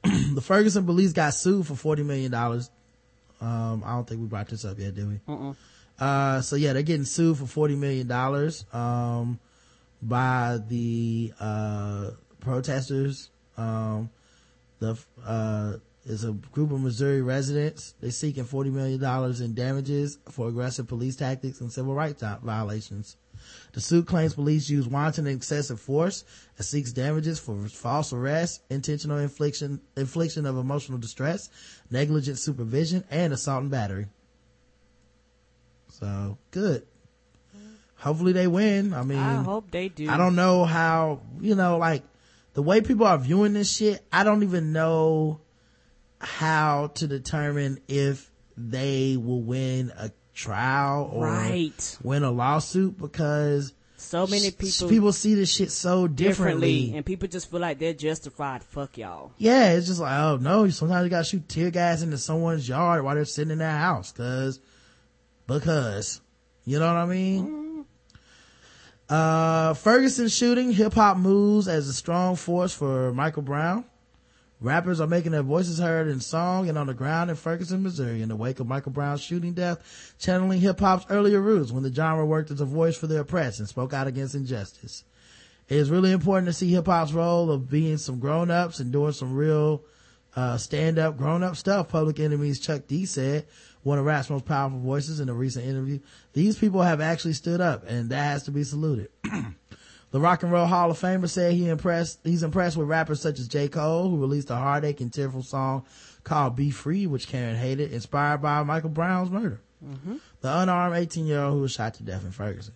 the 0.35 0.41
Ferguson 0.41 0.85
police 0.87 1.13
got 1.13 1.35
sued 1.35 1.67
for 1.67 1.97
$40 1.97 2.05
million. 2.05 2.33
Um, 2.35 3.83
I 3.85 3.95
don't 3.95 4.09
think 4.09 4.21
we 4.21 4.27
brought 4.27 4.49
this 4.49 4.65
up 4.65 4.79
yet, 4.79 4.95
did 4.95 5.09
we? 5.09 5.21
Uh-uh. 5.29 5.55
Uh, 5.99 6.41
so 6.43 6.57
yeah, 6.57 6.73
they're 6.73 6.83
getting 6.83 7.05
sued 7.05 7.39
for 7.39 7.69
$40 7.69 7.79
million, 7.79 8.11
um, 8.73 9.39
by 10.03 10.59
the, 10.69 11.33
uh, 11.41 12.11
protesters. 12.41 13.31
Um, 13.57 14.11
the, 14.79 14.99
uh, 15.25 15.75
is 16.07 16.25
a 16.25 16.33
group 16.33 16.71
of 16.73 16.81
Missouri 16.81 17.21
residents. 17.21 17.95
They're 18.01 18.11
seeking 18.11 18.45
$40 18.45 18.73
million 18.73 19.43
in 19.43 19.55
damages 19.55 20.19
for 20.31 20.49
aggressive 20.49 20.87
police 20.87 21.17
tactics 21.17 21.61
and 21.61 21.73
civil 21.73 21.95
rights 21.95 22.23
violations. 22.43 23.17
The 23.77 23.83
suit 23.83 24.07
claims 24.07 24.33
police 24.33 24.71
used 24.71 24.91
wanton 24.91 25.27
and 25.27 25.37
excessive 25.37 25.79
force 25.79 26.25
and 26.57 26.65
seeks 26.65 26.95
damages 26.95 27.39
for 27.39 27.69
false 27.69 28.11
arrest, 28.11 28.63
intentional 28.71 29.19
infliction, 29.19 29.83
infliction 29.99 30.47
of 30.47 30.57
emotional 30.57 30.97
distress, 30.97 31.51
negligent 31.91 32.39
supervision, 32.39 33.05
and 33.11 33.35
assault 33.35 33.61
and 33.61 33.71
battery. 33.71 34.07
So, 35.91 36.39
good. 36.53 36.87
Hopefully 37.97 38.33
they 38.33 38.47
win. 38.47 38.95
I 38.95 39.03
mean, 39.03 39.19
I 39.19 39.43
hope 39.43 39.71
they 39.71 39.91
do. 39.91 40.09
I 40.09 40.17
don't 40.17 40.37
know 40.37 40.65
how, 40.65 41.21
you 41.39 41.55
know, 41.55 41.77
like 41.77 42.03
the 42.55 42.63
way 42.63 42.81
people 42.81 43.05
are 43.05 43.19
viewing 43.19 43.53
this 43.53 43.71
shit, 43.71 44.03
I 44.11 44.25
don't 44.25 44.43
even 44.43 44.73
know 44.73 45.43
how 46.19 46.93
to 46.95 47.07
determine 47.07 47.81
if 47.89 48.33
they 48.57 49.19
will 49.19 49.43
win 49.43 49.93
a 49.99 50.11
trial 50.37 51.11
or 51.13 51.25
Right. 51.25 51.99
win 52.03 52.23
a 52.23 52.31
lawsuit 52.31 52.97
because 52.99 53.73
So 53.97 54.27
many 54.27 54.51
people, 54.51 54.89
people 54.89 55.13
see 55.13 55.35
this 55.35 55.51
shit 55.51 55.73
so 55.73 56.07
differently. 56.07 56.27
differently, 56.83 56.97
and 56.99 57.05
people 57.07 57.27
just 57.29 57.51
feel 57.51 57.61
like 57.61 57.79
they're 57.79 57.95
justified. 57.95 58.63
Fuck 58.63 58.99
y'all. 58.99 59.33
Yeah, 59.39 59.73
it's 59.73 59.87
just 59.89 59.99
like, 60.01 60.17
oh 60.21 60.37
no, 60.37 60.65
you 60.65 60.71
sometimes 60.71 61.05
you 61.05 61.11
gotta 61.11 61.25
shoot 61.25 61.49
tear 61.49 61.71
gas 61.71 62.03
into 62.03 62.19
someone's 62.19 62.69
yard 62.69 63.03
while 63.03 63.15
they're 63.15 63.25
sitting 63.25 63.51
in 63.51 63.59
their 63.59 63.71
house, 63.71 64.13
cause, 64.13 64.61
because, 65.47 66.21
you 66.67 66.79
know 66.79 66.87
what 66.87 66.97
I 67.03 67.07
mean? 67.07 67.85
Uh, 69.09 69.73
Ferguson 69.75 70.29
shooting, 70.29 70.73
hip 70.73 70.93
hop 70.93 71.17
moves 71.17 71.69
as 71.69 71.89
a 71.89 71.93
strong 71.93 72.35
force 72.37 72.75
for 72.75 73.13
Michael 73.15 73.43
Brown. 73.43 73.85
Rappers 74.61 75.03
are 75.03 75.07
making 75.07 75.33
their 75.33 75.43
voices 75.43 75.79
heard 75.79 76.09
in 76.09 76.21
song 76.21 76.69
and 76.69 76.79
on 76.79 76.87
the 76.87 76.95
ground 76.95 77.29
in 77.29 77.37
Ferguson, 77.37 77.83
Missouri 77.83 78.23
in 78.23 78.31
the 78.31 78.37
wake 78.37 78.59
of 78.59 78.67
Michael 78.67 78.93
Brown's 78.93 79.21
shooting 79.21 79.53
death, 79.53 80.15
channeling 80.19 80.61
hip 80.61 80.81
hop's 80.81 81.05
earlier 81.11 81.41
roots 81.41 81.73
when 81.73 81.83
the 81.83 81.93
genre 81.93 82.25
worked 82.25 82.51
as 82.51 82.63
a 82.63 82.65
voice 82.65 82.97
for 82.97 83.07
the 83.07 83.21
oppressed 83.21 83.59
and 83.59 83.69
spoke 83.69 83.93
out 83.93 84.07
against 84.07 84.35
injustice. 84.35 85.05
It 85.69 85.77
is 85.77 85.91
really 85.91 86.11
important 86.11 86.47
to 86.47 86.55
see 86.55 86.71
hip 86.71 86.87
hop's 86.87 87.13
role 87.13 87.51
of 87.51 87.69
being 87.69 87.99
some 87.99 88.19
grown 88.19 88.51
ups 88.51 88.81
and 88.81 88.91
doing 88.91 89.13
some 89.13 89.35
real, 89.35 89.85
uh, 90.35 90.57
stand 90.57 90.99
up, 90.99 91.19
grown 91.19 91.43
up 91.43 91.57
stuff. 91.57 91.89
Public 91.89 92.19
Enemies 92.19 92.59
Chuck 92.59 92.87
D 92.87 93.05
said, 93.05 93.47
one 93.83 93.99
of 93.99 94.05
rap's 94.07 94.31
most 94.31 94.47
powerful 94.47 94.79
voices 94.79 95.21
in 95.21 95.29
a 95.29 95.35
recent 95.35 95.67
interview. 95.67 95.99
These 96.33 96.59
people 96.59 96.81
have 96.81 97.01
actually 97.01 97.35
stood 97.35 97.61
up 97.61 97.85
and 97.87 98.09
that 98.11 98.23
has 98.23 98.45
to 98.45 98.51
be 98.51 98.65
saluted. 98.65 99.11
The 100.17 100.23
Rock 100.23 100.43
and 100.43 100.51
Roll 100.51 100.65
Hall 100.65 100.91
of 100.91 100.99
Famer 100.99 101.29
said 101.29 101.53
he 101.53 101.69
impressed, 101.69 102.21
he's 102.25 102.43
impressed 102.43 102.79
with 102.79 102.89
rappers 102.89 103.21
such 103.21 103.39
as 103.39 103.49
J. 103.49 103.69
Cole, 103.69 104.09
who 104.09 104.19
released 104.19 104.49
a 104.49 104.57
heartache 104.57 105.03
and 105.03 105.13
tearful 105.13 105.43
song 105.43 105.85
called 106.25 106.57
Be 106.57 106.71
Free, 106.71 107.07
which 107.07 107.29
Karen 107.29 107.55
hated, 107.55 107.93
inspired 107.93 108.41
by 108.41 108.63
Michael 108.63 108.89
Brown's 108.89 109.31
murder. 109.31 109.61
The 110.41 110.59
unarmed 110.59 110.97
18 110.97 111.27
year 111.27 111.43
old 111.43 111.53
who 111.53 111.61
was 111.61 111.73
shot 111.73 111.93
to 111.97 112.03
death 112.03 112.25
in 112.25 112.31
Ferguson. 112.31 112.73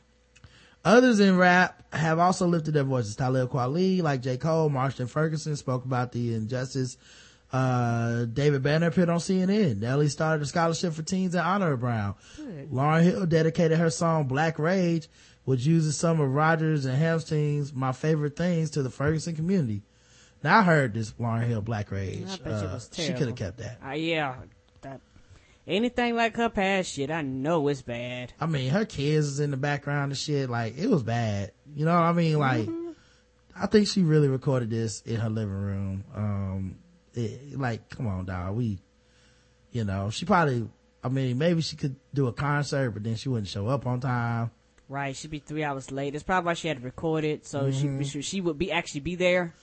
Others 0.85 1.19
in 1.19 1.39
rap 1.39 1.83
have 1.95 2.19
also 2.19 2.47
lifted 2.47 2.75
their 2.75 2.85
voices. 2.85 3.17
Talib 3.17 3.49
Kweli, 3.49 4.03
like 4.03 4.21
J. 4.21 4.37
Cole, 4.37 4.69
Marston 4.69 5.07
Ferguson 5.07 5.57
spoke 5.57 5.87
about 5.87 6.13
the 6.13 6.35
injustice. 6.35 6.99
Uh, 7.53 8.27
David 8.27 8.63
Banner 8.63 8.89
appeared 8.89 9.09
on 9.09 9.19
CNN. 9.19 9.79
Nelly 9.79 10.09
started 10.09 10.43
a 10.43 10.47
scholarship 10.47 10.93
for 10.93 11.03
teens 11.03 11.35
in 11.35 11.41
honor 11.41 11.73
of 11.73 11.81
Brown. 11.81 12.15
Lauryn 12.71 13.03
Hill 13.03 13.27
dedicated 13.27 13.79
her 13.79 13.91
song 13.91 14.29
Black 14.29 14.59
Rage, 14.59 15.09
which 15.45 15.67
uses 15.67 15.97
some 15.97 16.21
of 16.21 16.31
Rodgers 16.31 16.85
and 16.85 16.97
Hamstein's 16.97 17.73
My 17.73 17.93
Favorite 17.93 18.37
Things 18.37 18.71
to 18.71 18.83
the 18.83 18.91
Ferguson 18.91 19.35
community. 19.35 19.83
Now 20.43 20.61
I 20.61 20.63
heard 20.63 20.95
this 20.95 21.13
Lauryn 21.13 21.47
Hill 21.47 21.61
Black 21.61 21.91
Rage. 21.91 22.27
I 22.27 22.37
bet 22.37 22.63
you 22.63 22.69
Uh, 22.69 22.81
she 22.93 23.13
could 23.13 23.29
have 23.29 23.37
kept 23.37 23.59
that. 23.59 23.79
Uh, 23.87 23.93
yeah. 23.93 24.37
That, 24.83 25.01
anything 25.67 26.17
like 26.17 26.37
her 26.37 26.49
past 26.49 26.93
shit, 26.93 27.11
I 27.11 27.23
know 27.23 27.69
it's 27.69 27.83
bad. 27.83 28.33
I 28.41 28.47
mean, 28.47 28.71
her 28.71 28.85
kids 28.85 29.27
is 29.27 29.41
in 29.41 29.51
the 29.51 29.57
background 29.57 30.13
and 30.13 30.19
shit. 30.19 30.49
Like, 30.49 30.79
it 30.79 30.89
was 30.89 31.03
bad. 31.03 31.53
You 31.75 31.85
know 31.85 31.95
what 31.95 32.05
I 32.05 32.13
mean? 32.13 32.39
Like, 32.39 32.69
I 33.55 33.67
think 33.67 33.89
she 33.89 34.03
really 34.03 34.29
recorded 34.29 34.71
this 34.71 35.03
in 35.03 35.17
her 35.17 35.29
living 35.29 35.53
room. 35.55 36.05
Um, 36.15 36.77
it, 37.13 37.59
like, 37.59 37.91
come 37.91 38.07
on, 38.07 38.25
dog. 38.25 38.57
We, 38.57 38.79
you 39.73 39.85
know, 39.85 40.09
she 40.09 40.25
probably, 40.25 40.67
I 41.05 41.09
mean, 41.09 41.37
maybe 41.37 41.61
she 41.61 41.77
could 41.77 41.97
do 42.15 42.29
a 42.29 42.33
concert, 42.33 42.93
but 42.93 43.03
then 43.03 43.17
she 43.17 43.29
wouldn't 43.29 43.49
show 43.49 43.69
up 43.69 43.87
on 43.87 44.01
time. 44.01 44.51
Right, 44.91 45.15
she'd 45.15 45.31
be 45.31 45.39
three 45.39 45.63
hours 45.63 45.93
late. 45.93 46.15
That's 46.15 46.25
probably 46.25 46.47
why 46.49 46.55
she 46.55 46.67
had 46.67 46.79
to 46.79 46.83
record 46.83 47.23
it, 47.25 47.47
so 47.47 47.63
Mm-hmm. 47.71 48.03
she, 48.03 48.23
she 48.23 48.41
would 48.41 48.59
be 48.59 48.73
actually 48.73 49.03
be 49.03 49.15
there. 49.15 49.55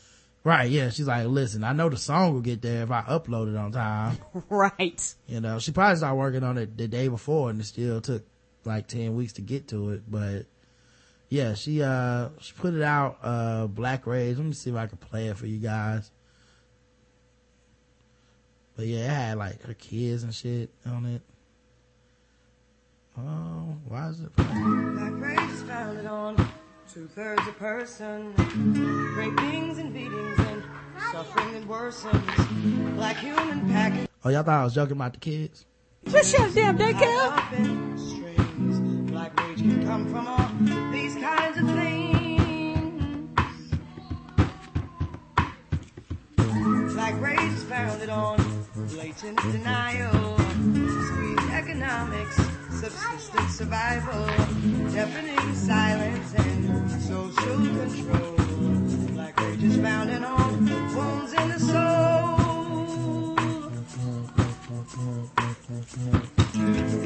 Right. 0.45 0.71
Yeah. 0.71 0.89
She's 0.89 1.07
like, 1.07 1.28
listen, 1.28 1.65
I 1.65 1.73
know 1.73 1.89
the 1.89 1.97
song 1.97 2.34
will 2.34 2.39
get 2.41 2.61
there 2.61 2.84
if 2.84 2.91
I 2.91 3.01
upload 3.01 3.49
it 3.53 3.57
on 3.57 3.73
time. 3.73 4.17
right. 4.49 5.15
You 5.28 5.41
know, 5.41 5.59
she 5.59 5.73
probably 5.73 5.97
started 5.97 6.15
working 6.15 6.43
on 6.45 6.57
it 6.57 6.78
the 6.78 6.88
day 6.88 7.09
before 7.09 7.49
and 7.49 7.59
it 7.59 7.65
still 7.65 7.99
took 7.99 8.23
like 8.63 8.88
10 8.88 9.17
weeks 9.17 9.34
to 9.34 9.41
get 9.41 9.67
to 9.69 9.89
it, 9.89 10.03
but 10.09 10.45
yeah, 11.28 11.53
she 11.55 11.84
uh 11.84 12.30
she 12.39 12.53
put 12.53 12.73
it 12.73 12.82
out. 12.82 13.17
Uh, 13.21 13.67
Black 13.67 14.07
Rage. 14.07 14.38
Let 14.38 14.45
me 14.45 14.53
see 14.53 14.69
if 14.69 14.78
I 14.78 14.88
can 14.88 14.97
play 14.97 15.28
it 15.28 15.36
for 15.36 15.45
you 15.47 15.57
guys. 15.59 16.09
But 18.78 18.86
yeah, 18.88 18.99
it 18.99 19.09
had 19.09 19.38
like 19.38 19.61
her 19.63 19.73
kids 19.73 20.23
and 20.23 20.34
shit 20.34 20.69
on 20.86 21.05
it. 21.05 21.21
Oh, 23.20 23.76
why 23.88 24.09
is 24.09 24.20
it? 24.22 24.36
Black 24.36 25.13
rage 25.13 25.49
is 25.51 25.63
founded 25.63 26.05
on 26.05 26.36
two 26.93 27.07
thirds 27.07 27.41
a 27.47 27.51
person, 27.53 28.34
rapings 29.18 29.80
and 29.80 29.91
beatings 29.91 30.39
and 30.39 30.63
suffering 31.11 31.53
that 31.53 31.68
worsens. 31.68 32.95
Black 32.95 33.18
human 33.18 33.68
package. 33.70 34.07
Oh, 34.24 34.30
y'all 34.30 34.43
thought 34.43 34.61
I 34.61 34.63
was 34.63 34.76
joking 34.76 34.97
about 34.97 35.13
the 35.13 35.20
kids? 35.20 35.65
Just 36.07 36.36
shut 36.36 36.53
damn 36.53 36.78
daycare. 36.78 37.32
up 37.32 37.53
in 37.53 37.97
strings. 37.97 38.80
Black 39.11 39.39
rage 39.41 39.57
can 39.59 39.84
come 39.86 40.11
from 40.11 40.28
all 40.28 40.91
these 40.91 41.15
kinds 41.15 41.57
of 41.57 41.65
things. 41.76 42.13
Black 46.93 47.20
rage 47.20 47.39
is 47.53 47.63
founded 47.63 48.09
on 48.09 48.38
blatant 48.89 49.41
denial, 49.51 50.38
squeeze 50.38 51.49
economics, 51.51 52.39
subsistence 52.80 53.55
survival, 53.57 54.28
deafening 54.91 55.55
silence 55.55 56.34
and 56.36 57.01
social 57.01 57.57
control. 57.57 58.36
Black 59.15 59.39
rage 59.39 59.63
is 59.63 59.78
founded 59.78 60.23
on 60.23 60.65
wounds 60.95 61.34
in 61.34 61.49
the 61.49 61.59
soul. 61.59 62.36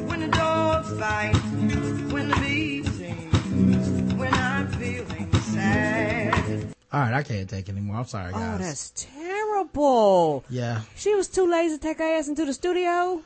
When 0.08 0.20
the 0.20 0.28
dogs 0.28 0.92
bite, 0.92 1.32
when 2.12 2.28
the 2.28 2.36
beat 2.36 2.86
sings, 2.88 4.14
when 4.14 4.34
I'm 4.34 4.68
feeling 4.72 5.32
sad. 5.40 6.74
All 6.92 7.00
right, 7.00 7.14
I 7.14 7.22
can't 7.22 7.48
take 7.48 7.70
it 7.70 7.72
anymore. 7.72 7.96
I'm 7.96 8.06
sorry, 8.06 8.32
oh, 8.34 8.38
guys. 8.38 8.54
Oh, 8.54 8.58
that's 8.62 8.90
terrible. 8.90 10.44
yeah. 10.50 10.82
She 10.96 11.14
was 11.14 11.28
too 11.28 11.50
lazy 11.50 11.78
to 11.78 11.82
take 11.82 11.96
her 11.96 12.04
ass 12.04 12.28
into 12.28 12.44
the 12.44 12.52
studio. 12.52 13.22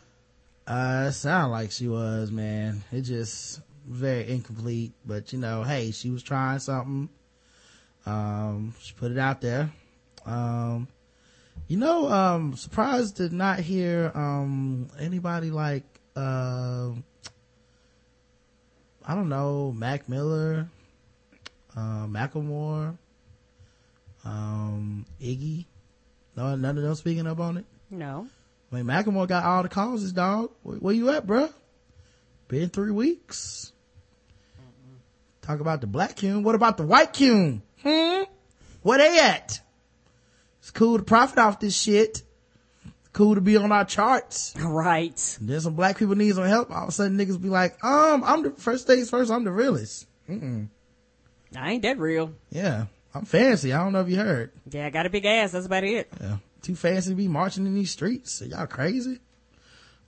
Uh, 0.67 1.07
it 1.09 1.13
sounded 1.13 1.53
like 1.53 1.71
she 1.71 1.87
was, 1.87 2.31
man. 2.31 2.83
It 2.91 3.03
just 3.03 3.61
very 3.87 4.29
incomplete, 4.29 4.93
but 5.05 5.33
you 5.33 5.39
know, 5.39 5.63
hey, 5.63 5.93
she 5.93 6.11
was 6.11 6.23
trying 6.23 6.59
something. 6.59 7.09
Um, 8.05 8.75
she 8.81 8.93
put 8.95 9.13
it 9.13 9.19
out 9.19 9.41
there. 9.41 9.71
Um, 10.25 10.89
you 11.69 11.77
know, 11.77 12.11
um, 12.11 12.57
surprised 12.57 13.17
to 13.19 13.35
not 13.35 13.61
hear, 13.61 14.11
um, 14.15 14.89
anybody 14.99 15.51
like, 15.51 15.85
uh, 16.17 16.91
I 19.05 19.15
don't 19.15 19.29
know, 19.29 19.73
Mac 19.73 20.09
Miller, 20.09 20.69
uh, 21.77 22.07
Macklemore, 22.07 22.97
um, 24.25 25.07
Iggy. 25.21 25.67
No, 26.37 26.57
none 26.57 26.77
of 26.77 26.83
them 26.83 26.95
speaking 26.97 27.27
up 27.27 27.39
on 27.39 27.59
it. 27.59 27.65
No. 27.91 28.29
I 28.77 28.83
mean, 28.83 28.95
Macklemore 28.95 29.27
got 29.27 29.45
all 29.45 29.63
the 29.63 29.71
causes, 29.71 30.13
dog. 30.13 30.51
Where, 30.63 30.77
where 30.77 30.95
you 30.95 31.09
at, 31.11 31.27
bruh? 31.27 31.51
Been 32.49 32.69
three 32.69 32.91
weeks. 32.91 33.73
Talk 35.41 35.61
about 35.61 35.81
the 35.81 35.87
black 35.87 36.17
Cume. 36.17 36.43
What 36.43 36.55
about 36.55 36.77
the 36.77 36.83
white 36.83 37.15
Cume? 37.15 37.63
Hmm? 37.83 38.25
Where 38.83 38.99
they 38.99 39.19
at? 39.19 39.61
It's 40.59 40.71
cool 40.71 40.99
to 40.99 41.05
profit 41.05 41.39
off 41.39 41.59
this 41.59 41.75
shit. 41.75 42.23
Cool 43.15 43.37
to 43.37 43.41
be 43.41 43.57
on 43.57 43.73
our 43.73 43.87
charts. 43.87 44.55
Right. 44.61 45.37
And 45.41 45.49
then 45.49 45.61
some 45.61 45.75
black 45.75 45.97
people 45.97 46.15
need 46.15 46.35
some 46.35 46.45
help. 46.45 46.71
All 46.71 46.83
of 46.83 46.89
a 46.91 46.93
sudden 46.93 47.17
niggas 47.17 47.41
be 47.41 47.49
like, 47.49 47.83
um, 47.83 48.23
I'm 48.25 48.43
the 48.43 48.51
first 48.51 48.87
things 48.87 49.09
first, 49.09 49.31
I'm 49.31 49.45
the 49.45 49.53
realest. 49.53 50.07
Mm-mm. 50.29 50.69
I 51.57 51.73
ain't 51.73 51.83
that 51.83 51.99
real. 51.99 52.35
Yeah. 52.51 52.87
I'm 53.15 53.25
fancy. 53.25 53.73
I 53.73 53.83
don't 53.83 53.95
know 53.95 54.03
if 54.03 54.11
you 54.11 54.17
heard. 54.17 54.53
Yeah, 54.69 54.85
I 54.85 54.91
got 54.91 55.07
a 55.07 55.11
big 55.11 55.25
ass. 55.25 55.53
That's 55.53 55.65
about 55.65 55.85
it. 55.85 56.09
Yeah. 56.21 56.37
Too 56.67 56.75
fancy 56.75 57.11
to 57.11 57.15
be 57.15 57.29
marching 57.29 57.65
in 57.65 57.77
these 57.77 57.93
streets. 57.93 58.43
Are 58.43 58.47
y'all 58.47 58.67
crazy? 58.67 59.21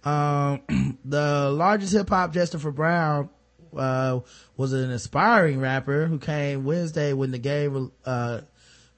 Um, 0.02 0.98
the 1.04 1.50
largest 1.52 1.92
hip 1.92 2.08
hop 2.08 2.32
jester 2.32 2.58
for 2.58 2.72
Brown, 2.72 3.30
uh, 3.76 4.18
was 4.56 4.72
an 4.72 4.90
aspiring 4.90 5.60
rapper 5.60 6.06
who 6.06 6.18
came 6.18 6.64
Wednesday 6.64 7.12
when 7.12 7.30
the 7.30 7.38
game, 7.38 7.92
uh, 8.04 8.40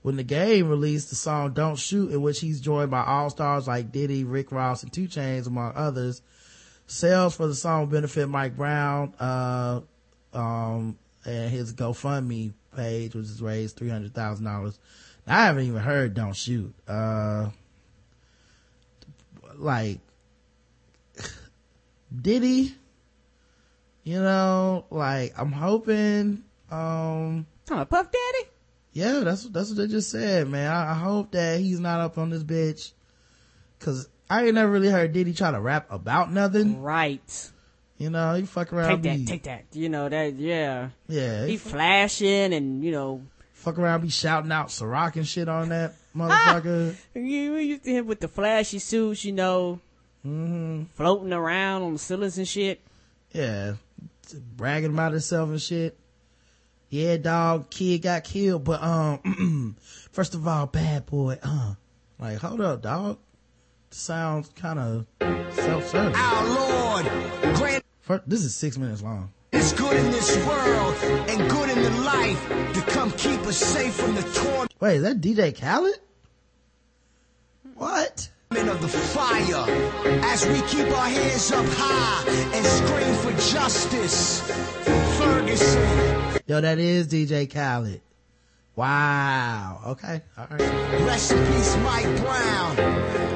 when 0.00 0.16
the 0.16 0.22
game 0.22 0.70
released 0.70 1.10
the 1.10 1.16
song 1.16 1.52
Don't 1.52 1.78
Shoot, 1.78 2.12
in 2.12 2.22
which 2.22 2.40
he's 2.40 2.62
joined 2.62 2.90
by 2.90 3.04
all 3.04 3.28
stars 3.28 3.68
like 3.68 3.92
Diddy, 3.92 4.24
Rick 4.24 4.52
Ross, 4.52 4.82
and 4.82 4.90
2 4.90 5.02
Chainz, 5.02 5.46
among 5.46 5.74
others. 5.74 6.22
Sales 6.86 7.36
for 7.36 7.46
the 7.46 7.54
song 7.54 7.90
benefit 7.90 8.26
Mike 8.26 8.56
Brown, 8.56 9.12
uh, 9.20 9.82
um, 10.32 10.98
and 11.26 11.50
his 11.50 11.74
GoFundMe 11.74 12.54
page, 12.74 13.14
which 13.14 13.26
has 13.26 13.42
raised 13.42 13.78
$300,000. 13.78 14.78
I 15.30 15.44
haven't 15.46 15.64
even 15.66 15.80
heard 15.80 16.14
Don't 16.14 16.34
Shoot. 16.34 16.74
Uh, 16.88 17.50
like, 19.56 20.00
Diddy, 22.22 22.74
you 24.04 24.20
know, 24.20 24.84
like, 24.90 25.32
I'm 25.38 25.52
hoping, 25.52 26.44
um, 26.70 27.46
Huh, 27.68 27.84
Puff 27.84 28.10
Daddy? 28.10 28.48
yeah, 28.92 29.20
that's, 29.20 29.44
that's 29.44 29.68
what 29.68 29.78
they 29.78 29.86
just 29.86 30.10
said, 30.10 30.48
man. 30.48 30.70
I, 30.72 30.90
I 30.90 30.94
hope 30.94 31.30
that 31.32 31.60
he's 31.60 31.78
not 31.80 32.00
up 32.00 32.18
on 32.18 32.30
this 32.30 32.42
bitch. 32.42 32.92
Cause 33.78 34.08
I 34.28 34.44
ain't 34.46 34.54
never 34.54 34.70
really 34.70 34.88
heard 34.88 35.12
Diddy 35.12 35.32
try 35.32 35.50
to 35.52 35.60
rap 35.60 35.86
about 35.90 36.32
nothing. 36.32 36.82
Right. 36.82 37.50
You 37.98 38.10
know, 38.10 38.34
he 38.34 38.42
fuck 38.42 38.72
around. 38.72 39.02
Take 39.02 39.26
that, 39.26 39.26
take 39.26 39.42
that. 39.44 39.64
You 39.72 39.88
know, 39.88 40.08
that, 40.08 40.34
yeah. 40.34 40.90
Yeah, 41.08 41.44
He 41.46 41.52
he 41.52 41.56
flashing 41.56 42.52
and, 42.52 42.82
you 42.84 42.92
know, 42.92 43.22
fuck 43.60 43.78
around, 43.78 44.00
be 44.00 44.08
shouting 44.08 44.50
out 44.50 44.68
Ciroc 44.68 45.16
and 45.16 45.26
shit 45.26 45.48
on 45.48 45.68
that 45.68 45.94
motherfucker. 46.16 46.96
you 47.14 47.56
used 47.56 47.84
to 47.84 47.90
him 47.90 48.06
with 48.06 48.20
the 48.20 48.28
flashy 48.28 48.78
suits, 48.78 49.24
you 49.24 49.32
know, 49.32 49.80
hmm 50.22 50.84
floating 50.94 51.32
around 51.32 51.82
on 51.82 51.92
the 51.94 51.98
ceilings 51.98 52.38
and 52.38 52.48
shit. 52.48 52.80
Yeah, 53.32 53.74
bragging 54.56 54.92
about 54.92 55.12
himself 55.12 55.50
and 55.50 55.60
shit. 55.60 55.96
Yeah, 56.88 57.18
dog, 57.18 57.70
kid 57.70 58.02
got 58.02 58.24
killed, 58.24 58.64
but 58.64 58.82
um, 58.82 59.76
first 60.10 60.34
of 60.34 60.46
all, 60.48 60.66
bad 60.66 61.06
boy. 61.06 61.38
Uh, 61.42 61.74
like, 62.18 62.38
hold 62.38 62.60
up, 62.60 62.82
dog. 62.82 63.18
Sounds 63.92 64.48
kind 64.56 64.78
of 64.78 65.06
self-serving. 65.54 66.14
Our 66.16 66.48
Lord, 66.48 67.56
grant 67.56 67.84
First, 68.00 68.28
this 68.28 68.42
is 68.42 68.54
six 68.56 68.76
minutes 68.76 69.02
long. 69.02 69.32
Us 69.52 69.72
good 69.72 69.96
in 69.96 70.10
this 70.10 70.36
world 70.46 70.94
and 71.28 71.50
good 71.50 71.70
in 71.70 71.82
the 71.82 72.00
life 72.02 72.48
to 72.74 72.82
come 72.92 73.10
keep 73.12 73.40
us 73.40 73.58
safe 73.58 73.94
from 73.94 74.14
the 74.14 74.22
torment 74.22 74.72
Wait, 74.80 74.96
is 74.96 75.02
that 75.02 75.20
DJ 75.20 75.58
Khaled? 75.58 75.98
What? 77.74 78.28
of 78.52 78.82
the 78.82 78.88
fire. 78.88 79.64
As 80.24 80.46
we 80.46 80.60
keep 80.62 80.86
our 80.86 81.08
hands 81.08 81.52
up 81.52 81.64
high 81.68 82.24
and 82.54 82.66
scream 82.66 83.14
for 83.16 83.52
justice. 83.52 84.40
Ferguson, 85.18 86.40
Yo, 86.46 86.60
that 86.60 86.78
is 86.78 87.08
DJ 87.08 87.48
Khaled. 87.52 88.00
Wow. 88.74 89.80
Okay. 89.86 90.22
All 90.36 90.46
right. 90.50 90.60
rest 91.06 91.32
in 91.32 91.46
peace, 91.46 91.76
Mike 91.78 92.20
Brown, 92.20 92.78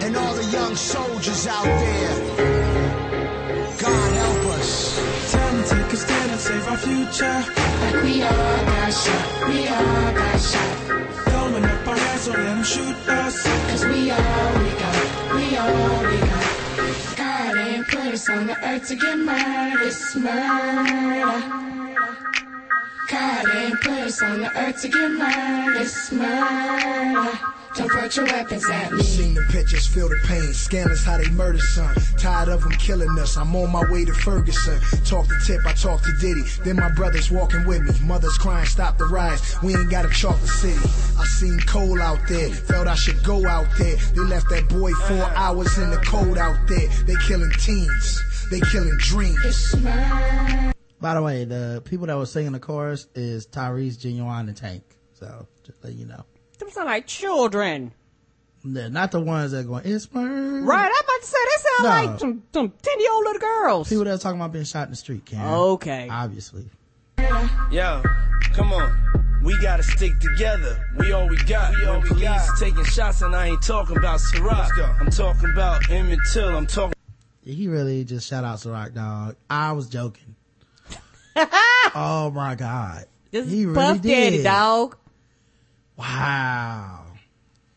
and 0.02 0.16
all 0.16 0.34
the 0.34 0.44
young 0.46 0.74
soldiers 0.74 1.46
out 1.46 1.64
there. 1.64 2.53
Save 6.44 6.68
our 6.68 6.76
future. 6.76 7.38
Like 7.80 8.02
we 8.04 8.22
all 8.22 8.64
got 8.68 8.92
shot, 8.92 9.48
we 9.48 9.58
all 9.66 10.12
got 10.20 10.38
shot. 10.48 10.72
Throwing 11.28 11.64
up 11.64 11.88
our 11.88 11.96
hands, 11.96 12.20
so 12.20 12.32
let 12.32 12.44
them 12.44 12.62
shoot 12.62 13.08
us. 13.08 13.36
Cause 13.70 13.84
we 13.86 14.10
all 14.10 14.50
we 14.60 14.70
got, 14.82 14.98
we 15.36 15.44
all 15.62 16.00
we 16.10 16.18
got. 16.30 16.46
God 17.16 17.56
ain't 17.56 17.86
put 17.88 18.06
us 18.12 18.28
on 18.28 18.46
the 18.46 18.56
earth 18.68 18.86
to 18.88 18.94
get 18.94 19.18
murdered, 19.18 19.86
it's 19.86 20.16
murder. 20.16 21.40
God 23.10 23.44
ain't 23.56 23.80
put 23.80 24.00
us 24.08 24.20
on 24.22 24.40
the 24.42 24.50
earth 24.62 24.82
to 24.82 24.88
get 24.88 25.10
murdered, 25.12 25.80
it's 25.80 26.12
murder. 26.12 27.63
Don't 27.74 27.90
point 27.90 28.16
your 28.16 28.26
weapons 28.26 28.70
at 28.70 28.92
me. 28.92 29.02
Seen 29.02 29.34
the 29.34 29.42
pictures, 29.50 29.84
feel 29.84 30.08
the 30.08 30.16
pain. 30.26 30.52
Scandalous 30.52 31.04
how 31.04 31.18
they 31.18 31.28
murder 31.30 31.58
son. 31.58 31.92
Tired 32.16 32.48
of 32.48 32.62
them 32.62 32.70
killing 32.72 33.08
us. 33.18 33.36
I'm 33.36 33.54
on 33.56 33.72
my 33.72 33.82
way 33.90 34.04
to 34.04 34.12
Ferguson. 34.12 34.80
Talk 35.04 35.26
to 35.26 35.34
Tip, 35.44 35.60
I 35.66 35.72
talk 35.72 36.02
to 36.02 36.12
Diddy. 36.20 36.42
Then 36.64 36.76
my 36.76 36.90
brothers 36.92 37.32
walking 37.32 37.66
with 37.66 37.82
me. 37.82 38.06
Mothers 38.06 38.38
crying, 38.38 38.66
stop 38.66 38.96
the 38.96 39.06
riots. 39.06 39.60
We 39.60 39.74
ain't 39.74 39.90
got 39.90 40.04
a 40.04 40.10
chocolate 40.10 40.48
city. 40.48 40.78
I 41.18 41.24
seen 41.24 41.58
Cole 41.66 42.00
out 42.00 42.20
there. 42.28 42.50
Felt 42.50 42.86
I 42.86 42.94
should 42.94 43.22
go 43.24 43.44
out 43.44 43.66
there. 43.76 43.96
They 43.96 44.20
left 44.20 44.48
that 44.50 44.68
boy 44.68 44.92
four 45.08 45.22
uh. 45.22 45.34
hours 45.34 45.76
in 45.76 45.90
the 45.90 45.98
cold 45.98 46.38
out 46.38 46.68
there. 46.68 46.86
They 47.06 47.16
killing 47.26 47.50
teens. 47.58 48.22
They 48.52 48.60
killing 48.60 48.96
dreams. 48.98 49.74
By 51.00 51.14
the 51.14 51.22
way, 51.22 51.44
the 51.44 51.82
people 51.84 52.06
that 52.06 52.16
were 52.16 52.26
singing 52.26 52.52
the 52.52 52.60
chorus 52.60 53.08
is 53.16 53.48
Tyrese, 53.48 53.98
Genuine, 53.98 54.48
and 54.48 54.56
Tank. 54.56 54.84
So, 55.12 55.48
just 55.64 55.82
let 55.82 55.94
you 55.94 56.06
know. 56.06 56.24
Them 56.64 56.72
sound 56.72 56.86
like 56.86 57.06
children. 57.06 57.92
They're 58.64 58.88
not 58.88 59.10
the 59.12 59.20
ones 59.20 59.50
that 59.52 59.58
are 59.58 59.62
going, 59.64 59.82
it's 59.84 60.10
murder. 60.14 60.62
Right, 60.64 60.86
I'm 60.86 61.04
about 61.04 61.20
to 61.20 61.26
say, 61.26 61.36
they 61.44 61.62
sound 61.62 61.82
No. 61.82 62.12
like 62.12 62.20
some, 62.20 62.42
some 62.54 62.72
10 62.80 63.00
year 63.00 63.12
old 63.12 63.24
little 63.24 63.40
girls. 63.40 63.88
People 63.90 64.04
that 64.04 64.14
are 64.14 64.18
talking 64.18 64.40
about 64.40 64.52
being 64.52 64.64
shot 64.64 64.84
in 64.84 64.90
the 64.92 64.96
street, 64.96 65.26
Karen. 65.26 65.46
Okay. 65.52 66.08
Obviously. 66.10 66.64
Yo, 67.70 68.02
Come 68.54 68.72
on. 68.72 69.40
We 69.44 69.60
gotta 69.60 69.82
stick 69.82 70.12
together. 70.20 70.82
We 70.96 71.12
all 71.12 71.28
we 71.28 71.36
got. 71.44 71.74
We 71.76 71.84
all 71.84 71.98
when 71.98 72.08
police 72.08 72.50
taking 72.58 72.84
shots, 72.84 73.20
and 73.20 73.36
I 73.36 73.48
ain't 73.48 73.60
talking 73.62 73.98
about 73.98 74.20
Ciroc. 74.20 74.70
I'm 75.02 75.10
talking 75.10 75.50
about 75.52 75.90
Emmett 75.90 76.18
Till. 76.32 76.56
I'm 76.56 76.66
talking. 76.66 76.94
He 77.44 77.68
really 77.68 78.04
just 78.04 78.26
shout 78.26 78.42
out 78.44 78.56
Ciroc, 78.60 78.94
dog. 78.94 79.36
I 79.50 79.72
was 79.72 79.86
joking. 79.90 80.34
oh 81.94 82.30
my 82.34 82.54
god. 82.54 83.04
This 83.32 83.50
He 83.50 83.60
is 83.60 83.66
really 83.66 83.74
Puff 83.74 84.00
Daddy, 84.00 84.36
did. 84.38 84.44
dog. 84.44 84.96
Wow. 85.96 87.04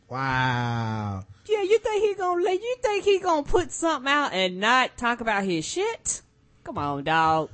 Wow. 0.10 1.24
Yeah, 1.48 1.62
you 1.62 1.80
think 1.80 2.04
he 2.04 2.14
gonna 2.16 2.44
let 2.44 2.62
you 2.62 2.76
think 2.82 3.04
he 3.04 3.20
gonna 3.20 3.44
put 3.44 3.72
something 3.72 4.12
out 4.12 4.34
and 4.34 4.60
not 4.60 4.98
talk 4.98 5.22
about 5.22 5.44
his 5.44 5.66
shit? 5.66 6.22
Come 6.64 6.78
on, 6.78 7.04
dog. 7.04 7.50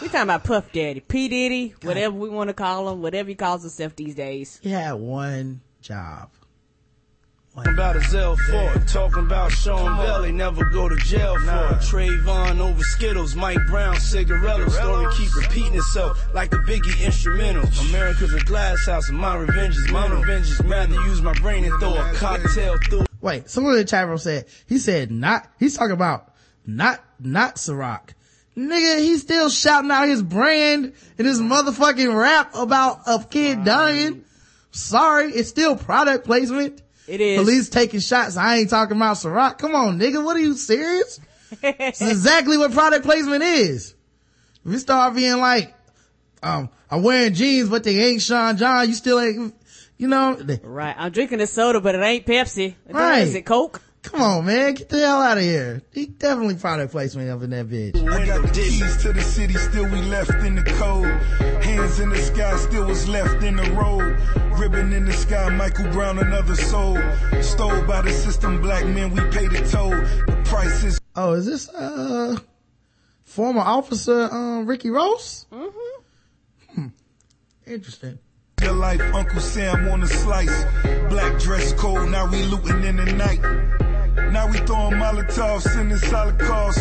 We 0.00 0.08
talking 0.08 0.22
about 0.22 0.44
Puff 0.44 0.72
Daddy, 0.72 1.00
P 1.00 1.28
Diddy, 1.28 1.74
whatever 1.82 2.14
we 2.14 2.28
want 2.30 2.48
to 2.48 2.54
call 2.54 2.88
him, 2.90 3.02
whatever 3.02 3.28
he 3.28 3.34
calls 3.34 3.62
himself 3.62 3.96
these 3.96 4.14
days. 4.14 4.58
He 4.62 4.70
had 4.70 4.94
one 4.94 5.60
job. 5.82 6.30
Talking 7.60 7.74
about 7.74 7.96
Ezell 7.96 8.38
Ford, 8.38 8.88
talking 8.88 9.26
about 9.26 9.52
Sean 9.52 9.98
Bell, 9.98 10.22
they 10.22 10.32
never 10.32 10.64
go 10.70 10.88
to 10.88 10.96
jail 10.96 11.34
for 11.40 11.40
it. 11.40 11.82
Trayvon 11.82 12.58
over 12.58 12.82
Skittles, 12.82 13.36
Mike 13.36 13.58
Brown, 13.66 14.00
cigarillos. 14.00 14.74
Story 14.74 15.06
keep 15.14 15.36
repeating 15.36 15.74
itself 15.74 16.18
like 16.32 16.54
a 16.54 16.56
Biggie 16.60 17.04
instrumental. 17.04 17.68
America's 17.90 18.32
a 18.32 18.40
glass 18.40 18.86
house 18.86 19.10
and 19.10 19.18
my 19.18 19.36
revenge 19.36 19.76
is 19.76 19.90
my 19.90 20.06
revenge 20.06 20.46
is 20.46 20.58
rather 20.60 20.94
use 20.94 21.20
my 21.20 21.34
brain 21.34 21.64
and 21.64 21.78
throw 21.80 21.92
a 21.96 22.14
cocktail 22.14 22.78
through. 22.88 23.04
Wait, 23.20 23.50
someone 23.50 23.74
in 23.74 23.80
the 23.80 23.84
chat 23.84 24.08
room 24.08 24.16
said, 24.16 24.46
he 24.66 24.78
said 24.78 25.10
not, 25.10 25.46
he's 25.58 25.76
talking 25.76 25.92
about 25.92 26.32
not, 26.64 27.04
not 27.18 27.56
Ciroc. 27.56 28.14
Nigga, 28.56 29.00
he's 29.00 29.20
still 29.20 29.50
shouting 29.50 29.90
out 29.90 30.08
his 30.08 30.22
brand 30.22 30.94
and 31.18 31.26
his 31.26 31.40
motherfucking 31.40 32.18
rap 32.18 32.54
about 32.54 33.00
a 33.06 33.22
kid 33.22 33.64
dying. 33.64 34.24
Sorry, 34.70 35.30
it's 35.30 35.50
still 35.50 35.76
product 35.76 36.24
placement. 36.24 36.80
It 37.10 37.20
is. 37.20 37.38
Police 37.40 37.68
taking 37.68 37.98
shots. 37.98 38.36
I 38.36 38.58
ain't 38.58 38.70
talking 38.70 38.96
about 38.96 39.16
Ciroc. 39.16 39.58
Come 39.58 39.74
on, 39.74 39.98
nigga. 39.98 40.24
What 40.24 40.36
are 40.36 40.40
you 40.40 40.54
serious? 40.54 41.20
It's 41.62 42.00
exactly 42.00 42.56
what 42.56 42.70
product 42.70 43.04
placement 43.04 43.42
is. 43.42 43.96
If 44.64 44.70
you 44.70 44.78
start 44.78 45.16
being 45.16 45.38
like, 45.38 45.74
um, 46.44 46.68
I'm 46.88 47.02
wearing 47.02 47.34
jeans, 47.34 47.68
but 47.68 47.82
they 47.82 47.98
ain't 47.98 48.22
Sean 48.22 48.56
John, 48.56 48.86
you 48.86 48.94
still 48.94 49.18
ain't, 49.18 49.52
you 49.98 50.06
know, 50.06 50.38
Right. 50.62 50.94
I'm 50.96 51.10
drinking 51.10 51.40
a 51.40 51.48
soda, 51.48 51.80
but 51.80 51.96
it 51.96 52.02
ain't 52.02 52.24
Pepsi. 52.24 52.76
Right. 52.88 53.22
Is 53.22 53.34
it 53.34 53.46
Coke? 53.46 53.82
Come 54.02 54.22
on, 54.22 54.44
man. 54.46 54.74
Get 54.74 54.88
the 54.88 54.98
hell 54.98 55.20
out 55.20 55.38
of 55.38 55.44
here. 55.44 55.82
He 55.92 56.06
definitely 56.06 56.56
product 56.56 56.92
placement 56.92 57.30
up 57.30 57.42
in 57.42 57.50
that 57.50 57.68
bitch. 57.68 57.96
I 58.08 58.26
got 58.26 58.42
the 58.42 58.48
keys 58.48 58.96
to 59.02 59.12
the 59.12 59.22
city, 59.22 59.54
still 59.54 59.84
we 59.84 60.02
left 60.02 60.30
in 60.44 60.54
the 60.56 60.64
cold. 60.64 61.06
Hands 61.64 62.00
in 62.00 62.08
the 62.10 62.18
sky, 62.18 62.56
still 62.56 62.86
was 62.86 63.08
left 63.08 63.42
in 63.42 63.56
the 63.56 63.70
road. 63.72 64.18
Ribbon 64.58 64.92
in 64.92 65.04
the 65.04 65.12
sky, 65.12 65.48
Michael 65.50 65.90
Brown, 65.92 66.18
another 66.18 66.56
soul. 66.56 66.98
Stole 67.42 67.82
by 67.86 68.02
the 68.02 68.12
system, 68.12 68.60
black 68.60 68.84
men, 68.86 69.10
we 69.10 69.20
pay 69.30 69.46
the 69.46 69.66
toll. 69.70 69.90
The 69.90 70.42
price 70.44 70.84
is 70.84 71.00
Oh, 71.16 71.32
is 71.32 71.44
this, 71.46 71.68
uh, 71.70 72.38
former 73.24 73.60
officer, 73.60 74.28
um, 74.32 74.66
Ricky 74.66 74.90
Ross? 74.90 75.46
Mm-hmm. 75.52 76.74
Hmm. 76.74 76.86
Interesting. 77.66 78.18
your 78.62 78.72
life. 78.74 79.00
Uncle 79.14 79.40
Sam 79.40 79.88
on 79.88 80.02
a 80.02 80.06
slice. 80.06 80.64
Black 81.08 81.38
dress 81.40 81.72
code, 81.72 82.10
now 82.10 82.30
we 82.30 82.42
looting 82.44 82.84
in 82.84 82.96
the 82.96 83.12
night. 83.12 83.40
Now 84.16 84.48
we 84.50 84.58
throwing 84.58 84.94
Molotovs 84.94 85.80
in 85.80 85.88
the 85.88 85.98
solid 85.98 86.38
cars. 86.38 86.76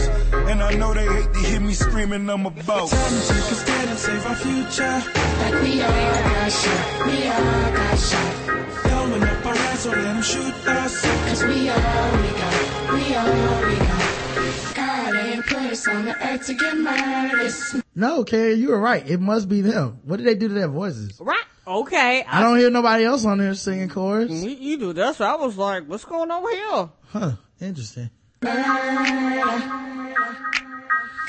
And 0.50 0.62
I 0.62 0.74
know 0.76 0.94
they 0.94 1.06
hate 1.06 1.34
to 1.34 1.40
hear 1.40 1.60
me 1.60 1.74
screaming 1.74 2.30
I'm 2.30 2.46
about. 2.46 2.90
Time 2.90 3.22
to 3.22 3.28
take 3.28 3.52
a 3.52 3.56
stand 3.56 3.90
and 3.90 4.00
save 4.00 4.26
our 4.26 4.36
future. 4.36 5.04
Like 5.40 5.62
we 5.64 5.82
all 5.82 5.90
got 5.90 6.52
shot, 6.52 7.06
we 7.08 7.28
all 7.28 7.72
got 7.74 8.00
shot. 8.00 8.84
Blowing 8.84 9.24
up 9.24 9.46
our 9.46 9.54
eyes, 9.56 9.80
so 9.80 9.90
let 9.90 10.02
them 10.04 10.22
shoot 10.22 10.68
us. 10.68 11.02
Cause 11.02 11.44
we 11.44 11.70
all 11.70 12.12
we 12.22 12.28
got, 12.40 12.94
we 12.94 13.16
all 13.16 13.68
we 13.70 13.76
got. 13.78 14.76
God 14.76 15.16
ain't 15.16 15.46
put 15.46 15.58
us 15.58 15.88
on 15.88 16.06
the 16.06 16.16
earth 16.28 16.46
to 16.48 16.54
get 16.54 16.78
murdered. 16.78 17.84
No, 17.96 18.24
Carrie, 18.24 18.54
you 18.54 18.70
were 18.70 18.80
right. 18.80 19.08
It 19.10 19.20
must 19.20 19.50
be 19.50 19.62
them. 19.62 20.00
What 20.04 20.18
did 20.18 20.26
they 20.26 20.36
do 20.36 20.48
to 20.48 20.54
their 20.54 20.68
voices? 20.68 21.20
Right. 21.20 21.44
Okay. 21.68 22.24
I 22.28 22.42
don't 22.42 22.58
hear 22.58 22.72
nobody 22.72 23.04
else 23.06 23.26
on 23.26 23.38
there 23.38 23.54
singing 23.54 23.90
chorus. 23.90 24.32
You, 24.32 24.50
you 24.50 24.78
do. 24.78 24.94
That's 24.94 25.20
what 25.20 25.30
I 25.30 25.36
was 25.36 25.56
like, 25.56 25.84
what's 25.86 26.06
going 26.06 26.32
on 26.32 26.52
here? 26.52 26.90
Huh. 27.12 27.32
Interesting. 27.60 28.10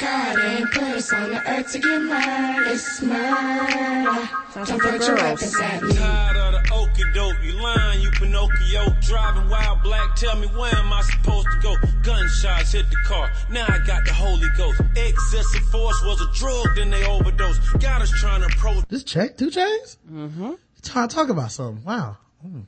God 0.00 0.38
ain't 0.38 0.70
put 0.72 0.82
us 0.82 1.12
on 1.12 1.30
the 1.30 1.50
earth 1.50 1.72
to 1.72 1.78
get 1.78 2.02
murdered. 2.02 2.72
It's 2.72 3.02
murder. 3.02 4.28
Sounds 4.50 4.68
Don't 4.68 4.82
like 4.84 4.92
put 4.92 5.00
the 5.00 5.06
your 5.06 5.16
weapons 5.16 5.60
at 5.60 5.82
me. 5.82 5.92
Tired 5.94 6.36
of 6.36 6.52
the 6.52 6.60
okie 6.70 7.14
doke, 7.14 7.42
you 7.42 7.52
lying, 7.62 8.02
you 8.02 8.10
Pinocchio. 8.10 8.94
Driving 9.00 9.48
wild 9.48 9.82
black, 9.82 10.16
tell 10.16 10.36
me 10.36 10.48
where 10.48 10.74
am 10.74 10.92
I 10.92 11.00
supposed 11.02 11.46
to 11.50 11.58
go? 11.62 11.74
Gunshots 12.02 12.72
hit 12.72 12.88
the 12.90 12.96
car, 13.06 13.30
now 13.50 13.64
I 13.66 13.78
got 13.86 14.04
the 14.04 14.12
Holy 14.12 14.48
Ghost. 14.58 14.80
Excessive 14.96 15.62
force 15.70 16.02
was 16.04 16.20
a 16.20 16.30
drug, 16.38 16.66
then 16.76 16.90
they 16.90 17.04
overdosed. 17.06 17.60
Got 17.80 18.02
us 18.02 18.10
trying 18.20 18.40
to 18.42 18.46
approach. 18.48 18.84
This 18.88 19.04
check, 19.04 19.38
2 19.38 19.50
Chainz? 19.50 19.96
Mm-hmm. 20.10 20.52
Trying 20.82 21.08
to 21.08 21.14
talk 21.14 21.30
about 21.30 21.52
something. 21.52 21.84
Wow. 21.84 22.18
Hmm. 22.42 22.60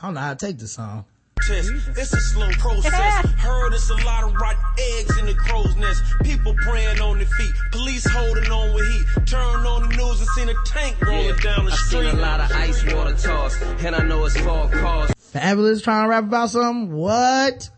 I 0.00 0.06
don't 0.06 0.14
know 0.14 0.20
how 0.20 0.34
to 0.34 0.46
take 0.46 0.58
this 0.58 0.72
song. 0.72 1.04
Test. 1.46 1.70
It's 1.96 2.12
a 2.12 2.20
slow 2.20 2.48
process. 2.52 2.92
Heard 3.38 3.74
it's 3.74 3.90
a 3.90 3.94
lot 4.06 4.24
of 4.24 4.32
rotten 4.34 4.58
eggs 4.98 5.18
in 5.18 5.26
the 5.26 5.34
crow's 5.34 5.76
nest. 5.76 6.02
People 6.22 6.54
praying 6.62 7.00
on 7.00 7.18
their 7.18 7.26
feet. 7.26 7.52
Police 7.70 8.06
holding 8.10 8.50
on 8.50 8.72
with 8.74 8.86
heat. 8.90 9.04
Turn 9.26 9.66
on 9.66 9.88
the 9.88 9.96
news 9.96 10.20
and 10.20 10.28
seen 10.30 10.48
a 10.48 10.54
tank 10.66 11.00
rolling 11.02 11.36
down 11.36 11.66
the 11.66 11.72
I 11.72 11.76
street. 11.76 12.10
seen 12.10 12.18
a 12.18 12.22
lot 12.22 12.40
of 12.40 12.50
ice 12.52 12.92
water 12.94 13.14
toss, 13.14 13.60
and 13.84 13.94
I 13.94 14.02
know 14.04 14.24
it's 14.24 14.38
for 14.38 14.64
a 14.64 14.68
cause. 14.68 15.10
Fabolous 15.34 15.82
trying 15.82 16.04
to 16.04 16.08
rap 16.08 16.24
about 16.24 16.48
something? 16.50 16.94
What? 16.94 17.68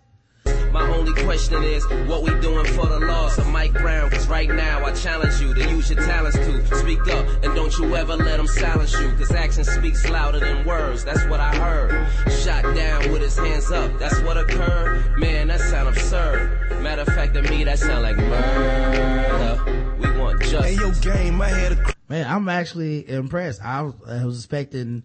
My 0.73 0.83
only 0.89 1.13
question 1.23 1.63
is, 1.63 1.85
what 2.09 2.23
we 2.23 2.31
doing 2.41 2.67
for 2.67 2.87
the 2.87 3.01
loss 3.01 3.39
of 3.39 3.47
Mike 3.49 3.73
Brown? 3.73 4.11
Cause 4.11 4.27
right 4.29 4.49
now 4.49 4.85
I 4.85 4.93
challenge 4.93 5.41
you 5.41 5.55
to 5.55 5.71
use 5.71 5.91
your 5.91 6.05
talents 6.05 6.37
to 6.37 6.77
speak 6.77 7.01
up 7.09 7.27
and 7.45 7.55
don't 7.55 7.77
you 7.79 7.97
ever 7.97 8.17
let 8.17 8.37
them 8.37 8.47
silence 8.47 8.93
you. 8.93 9.11
Cause 9.13 9.31
action 9.33 9.65
speaks 9.65 10.09
louder 10.09 10.41
than 10.41 10.65
words, 10.65 11.05
that's 11.05 11.25
what 11.27 11.41
I 11.41 11.55
heard. 11.57 12.09
Shot 12.45 12.63
down 12.75 13.13
with 13.13 13.23
his 13.23 13.37
hands 13.37 13.71
up, 13.71 13.99
that's 13.99 14.21
what 14.21 14.37
occurred. 14.37 15.19
Man, 15.19 15.49
that 15.49 15.61
sound 15.61 15.89
absurd. 15.89 16.83
Matter 16.83 17.03
of 17.03 17.09
fact, 17.09 17.35
to 17.35 17.43
me, 17.43 17.65
that 17.65 17.79
sound 17.79 18.03
like 18.03 18.17
murder. 18.17 19.97
We 19.99 20.19
want 20.19 20.41
justice. 20.43 20.65
Hey, 20.65 20.75
yo, 20.75 20.93
game, 21.01 21.41
I 21.41 21.49
had 21.49 21.73
a 21.73 21.97
Man, 22.09 22.27
I'm 22.27 22.49
actually 22.49 23.09
impressed. 23.09 23.61
I 23.63 23.83
was, 23.83 23.95
I 24.07 24.25
was 24.25 24.39
expecting 24.39 25.03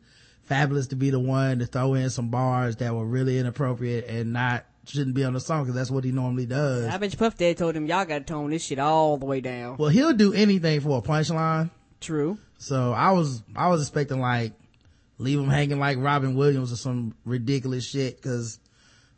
Fabolous 0.49 0.89
to 0.89 0.95
be 0.95 1.09
the 1.09 1.19
one 1.19 1.59
to 1.59 1.65
throw 1.65 1.95
in 1.95 2.09
some 2.11 2.29
bars 2.29 2.75
that 2.77 2.93
were 2.93 3.05
really 3.05 3.39
inappropriate 3.39 4.07
and 4.07 4.33
not, 4.33 4.65
shouldn't 4.85 5.15
be 5.15 5.23
on 5.23 5.33
the 5.33 5.39
song 5.39 5.63
because 5.63 5.75
that's 5.75 5.91
what 5.91 6.03
he 6.03 6.11
normally 6.11 6.45
does. 6.45 6.87
I 6.87 6.97
bet 6.97 7.11
you 7.11 7.17
Puff 7.17 7.37
Daddy 7.37 7.55
told 7.55 7.75
him 7.75 7.85
y'all 7.85 8.05
gotta 8.05 8.23
tone 8.23 8.49
this 8.49 8.63
shit 8.63 8.79
all 8.79 9.17
the 9.17 9.25
way 9.25 9.41
down. 9.41 9.77
Well, 9.77 9.89
he'll 9.89 10.13
do 10.13 10.33
anything 10.33 10.81
for 10.81 10.97
a 10.97 11.01
punchline. 11.01 11.69
True. 11.99 12.37
So 12.57 12.91
I 12.91 13.11
was, 13.11 13.43
I 13.55 13.67
was 13.69 13.81
expecting 13.81 14.19
like, 14.19 14.53
leave 15.17 15.39
him 15.39 15.49
hanging 15.49 15.79
like 15.79 15.97
Robin 15.99 16.35
Williams 16.35 16.71
or 16.71 16.75
some 16.75 17.15
ridiculous 17.25 17.85
shit 17.85 18.21
cause 18.21 18.59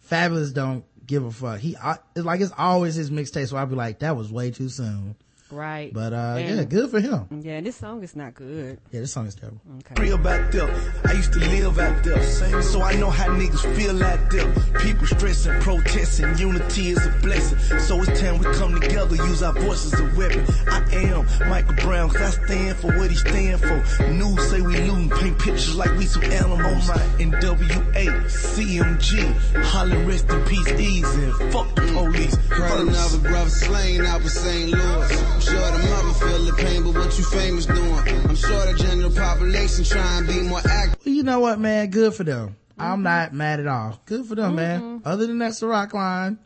Fabolous 0.09 0.53
don't 0.53 0.84
give 1.05 1.24
a 1.24 1.32
fuck. 1.32 1.59
He, 1.59 1.78
I, 1.78 1.97
it's 2.16 2.26
like 2.26 2.41
it's 2.41 2.53
always 2.57 2.95
his 2.95 3.09
mixtape 3.09 3.47
so 3.47 3.57
I'd 3.57 3.70
be 3.70 3.76
like, 3.76 3.99
that 3.99 4.18
was 4.18 4.32
way 4.32 4.51
too 4.51 4.70
soon. 4.70 5.16
Right. 5.54 5.93
But, 5.93 6.14
uh, 6.14 6.36
And- 6.39 6.58
yeah, 6.58 6.64
good 6.64 6.89
for 6.89 6.99
him. 6.99 7.28
Yeah, 7.41 7.62
this 7.62 7.76
song 7.76 8.04
is 8.04 8.16
not 8.16 8.34
good. 8.34 8.80
Yeah, 8.91 9.01
this 9.01 9.12
song 9.14 9.28
is 9.28 9.36
terrible. 9.36 9.60
Okay. 9.80 10.01
real 10.01 10.18
back 10.18 10.51
there. 10.51 10.70
I 11.06 11.14
used 11.14 11.32
to 11.34 11.39
live 11.39 11.78
out 11.80 12.04
there. 12.04 12.22
Same, 12.24 12.62
So 12.64 12.82
I 12.82 12.93
know 12.95 13.10
how 13.10 13.28
niggas 13.28 13.64
feel 13.76 14.04
out 14.04 14.30
there. 14.32 14.51
People 14.80 15.06
stressing, 15.08 15.60
protesting, 15.62 16.38
unity 16.38 16.89
is 16.89 17.06
a 17.06 17.10
blessing. 17.22 17.58
So 17.80 18.01
it's 18.01 18.20
time 18.20 18.39
we 18.39 18.45
come 18.56 18.80
together, 18.80 19.16
use 19.16 19.43
our 19.43 19.54
voices 19.54 19.93
as 19.93 19.99
a 19.99 20.16
weapon. 20.18 20.45
I 20.72 20.82
am 21.12 21.49
Michael 21.49 21.76
Brown, 21.76 22.10
cause 22.10 22.38
I 22.39 22.45
stand 22.45 22.78
for 22.78 22.88
what 22.97 23.10
he 23.12 23.16
stand 23.16 23.60
for. 23.62 23.78
News 24.12 24.49
say 24.49 24.62
we 24.62 24.76
looting, 24.82 25.10
paint 25.10 25.38
pictures 25.39 25.76
like 25.76 25.91
we 25.97 26.06
some 26.06 26.24
animals. 26.24 26.89
On 26.89 26.97
my 26.97 27.01
NWA, 27.20 28.06
CMG, 28.30 29.34
hollering 29.66 30.08
rest 30.08 30.30
in 30.30 30.43
peace, 30.45 30.68
easy. 30.80 31.24
And 31.24 31.51
fuck 31.54 31.76
the 31.76 31.82
police. 31.93 32.36
Heard 32.49 32.70
First. 32.88 32.88
another 32.89 33.30
brother 33.30 33.49
slain 33.49 34.06
out 34.06 34.22
in 34.22 34.30
St. 34.30 34.70
Louis. 34.72 35.43
I'm 35.46 35.50
sure 35.50 35.72
the 35.72 35.89
mother 35.89 36.14
feel 36.14 36.46
the 36.46 36.54
pain, 36.54 36.84
but 36.84 36.94
what 36.94 37.18
you 37.18 37.24
famous 37.26 37.66
doing? 37.66 37.94
I'm 38.30 38.36
sure 38.36 38.66
the 38.72 38.78
general 38.78 39.12
population 39.12 39.84
try 39.84 40.18
and 40.20 40.26
be 40.28 40.39
more 40.41 40.62
active. 40.66 41.06
Well, 41.06 41.14
you 41.16 41.24
know 41.24 41.39
what, 41.41 41.60
man? 41.60 41.89
Good 41.89 42.14
for 42.14 42.24
them. 42.24 42.56
I'm 42.78 43.04
not 43.04 43.34
mad 43.34 43.60
at 43.60 43.68
all. 43.68 44.00
Good 44.06 44.26
for 44.26 44.36
them, 44.36 44.56
man. 44.56 45.02
Other 45.04 45.28
than 45.28 45.39
that 45.39 45.52
Ciroc 45.52 45.91
line, 45.94 46.39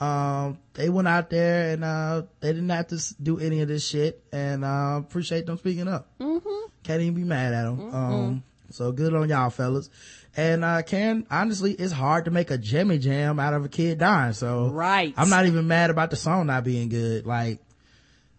um, 0.00 0.58
they 0.72 0.88
went 0.88 1.08
out 1.08 1.28
there 1.28 1.74
and, 1.74 1.84
uh, 1.84 2.22
they 2.40 2.54
didn't 2.54 2.70
have 2.70 2.86
to 2.88 3.14
do 3.22 3.38
any 3.38 3.60
of 3.60 3.68
this 3.68 3.86
shit 3.86 4.22
and, 4.32 4.64
uh, 4.64 4.96
appreciate 4.98 5.44
them 5.44 5.58
speaking 5.58 5.86
up. 5.86 6.08
Mm-hmm. 6.18 6.68
Can't 6.84 7.02
even 7.02 7.14
be 7.14 7.24
mad 7.24 7.52
at 7.52 7.64
them. 7.64 7.94
Um, 7.94 8.42
so 8.70 8.92
good 8.92 9.14
on 9.14 9.28
y'all 9.28 9.50
fellas. 9.50 9.90
And, 10.38 10.64
uh, 10.64 10.80
Karen, 10.82 11.26
honestly, 11.30 11.72
it's 11.72 11.92
hard 11.92 12.24
to 12.24 12.30
make 12.30 12.50
a 12.50 12.56
Jimmy 12.56 12.96
jam 12.98 13.38
out 13.38 13.52
of 13.52 13.66
a 13.66 13.68
kid 13.68 13.98
dying. 13.98 14.32
So 14.32 14.70
Right. 14.70 15.12
I'm 15.18 15.28
not 15.28 15.44
even 15.44 15.68
mad 15.68 15.90
about 15.90 16.08
the 16.10 16.16
song 16.16 16.46
not 16.46 16.64
being 16.64 16.88
good. 16.88 17.26
Like, 17.26 17.60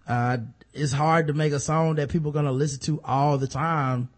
uh, 0.08 0.38
it's 0.74 0.92
hard 0.92 1.28
to 1.28 1.34
make 1.34 1.54
a 1.54 1.60
song 1.60 1.96
that 1.96 2.10
people 2.10 2.30
are 2.32 2.34
gonna 2.34 2.52
listen 2.52 2.80
to 2.82 3.02
all 3.04 3.38
the 3.38 3.48
time 3.48 4.10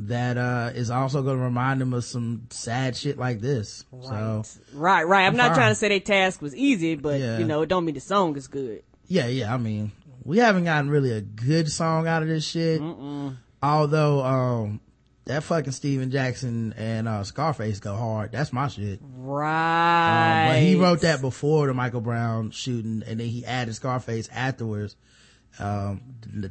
that 0.00 0.38
uh 0.38 0.70
is 0.74 0.90
also 0.90 1.22
gonna 1.22 1.42
remind 1.42 1.80
them 1.80 1.92
of 1.92 2.04
some 2.04 2.46
sad 2.50 2.96
shit 2.96 3.18
like 3.18 3.40
this. 3.40 3.84
So 4.02 4.44
Right, 4.72 5.02
right. 5.02 5.22
I'm, 5.24 5.32
I'm 5.32 5.36
not 5.36 5.48
fine. 5.48 5.56
trying 5.56 5.70
to 5.70 5.74
say 5.74 5.88
their 5.88 5.98
task 6.00 6.40
was 6.40 6.54
easy, 6.54 6.94
but 6.94 7.18
Yeah. 7.18 7.38
you 7.38 7.44
know, 7.44 7.62
it 7.62 7.68
don't 7.68 7.84
mean 7.84 7.94
the 7.96 8.00
song 8.00 8.36
is 8.36 8.46
good. 8.46 8.82
yeah, 9.08 9.26
yeah. 9.26 9.52
I 9.52 9.56
mean, 9.56 9.90
we 10.24 10.38
haven't 10.38 10.64
gotten 10.64 10.88
really 10.90 11.10
a 11.12 11.20
good 11.20 11.68
song 11.72 12.06
out 12.06 12.22
of 12.22 12.28
this 12.28 12.44
shit. 12.46 12.80
Although, 13.62 14.24
um, 14.24 14.80
that 15.28 15.42
fucking 15.44 15.72
Stephen 15.72 16.10
Jackson 16.10 16.74
and 16.76 17.06
uh, 17.06 17.22
Scarface 17.22 17.80
go 17.80 17.94
hard. 17.94 18.32
That's 18.32 18.52
my 18.52 18.68
shit. 18.68 18.98
Right. 19.02 20.46
Um, 20.46 20.52
but 20.54 20.62
he 20.62 20.74
wrote 20.74 21.00
that 21.02 21.20
before 21.20 21.66
the 21.66 21.74
Michael 21.74 22.00
Brown 22.00 22.50
shooting, 22.50 23.02
and 23.06 23.20
then 23.20 23.28
he 23.28 23.44
added 23.44 23.74
Scarface 23.74 24.28
afterwards. 24.32 24.96
Um, 25.58 26.02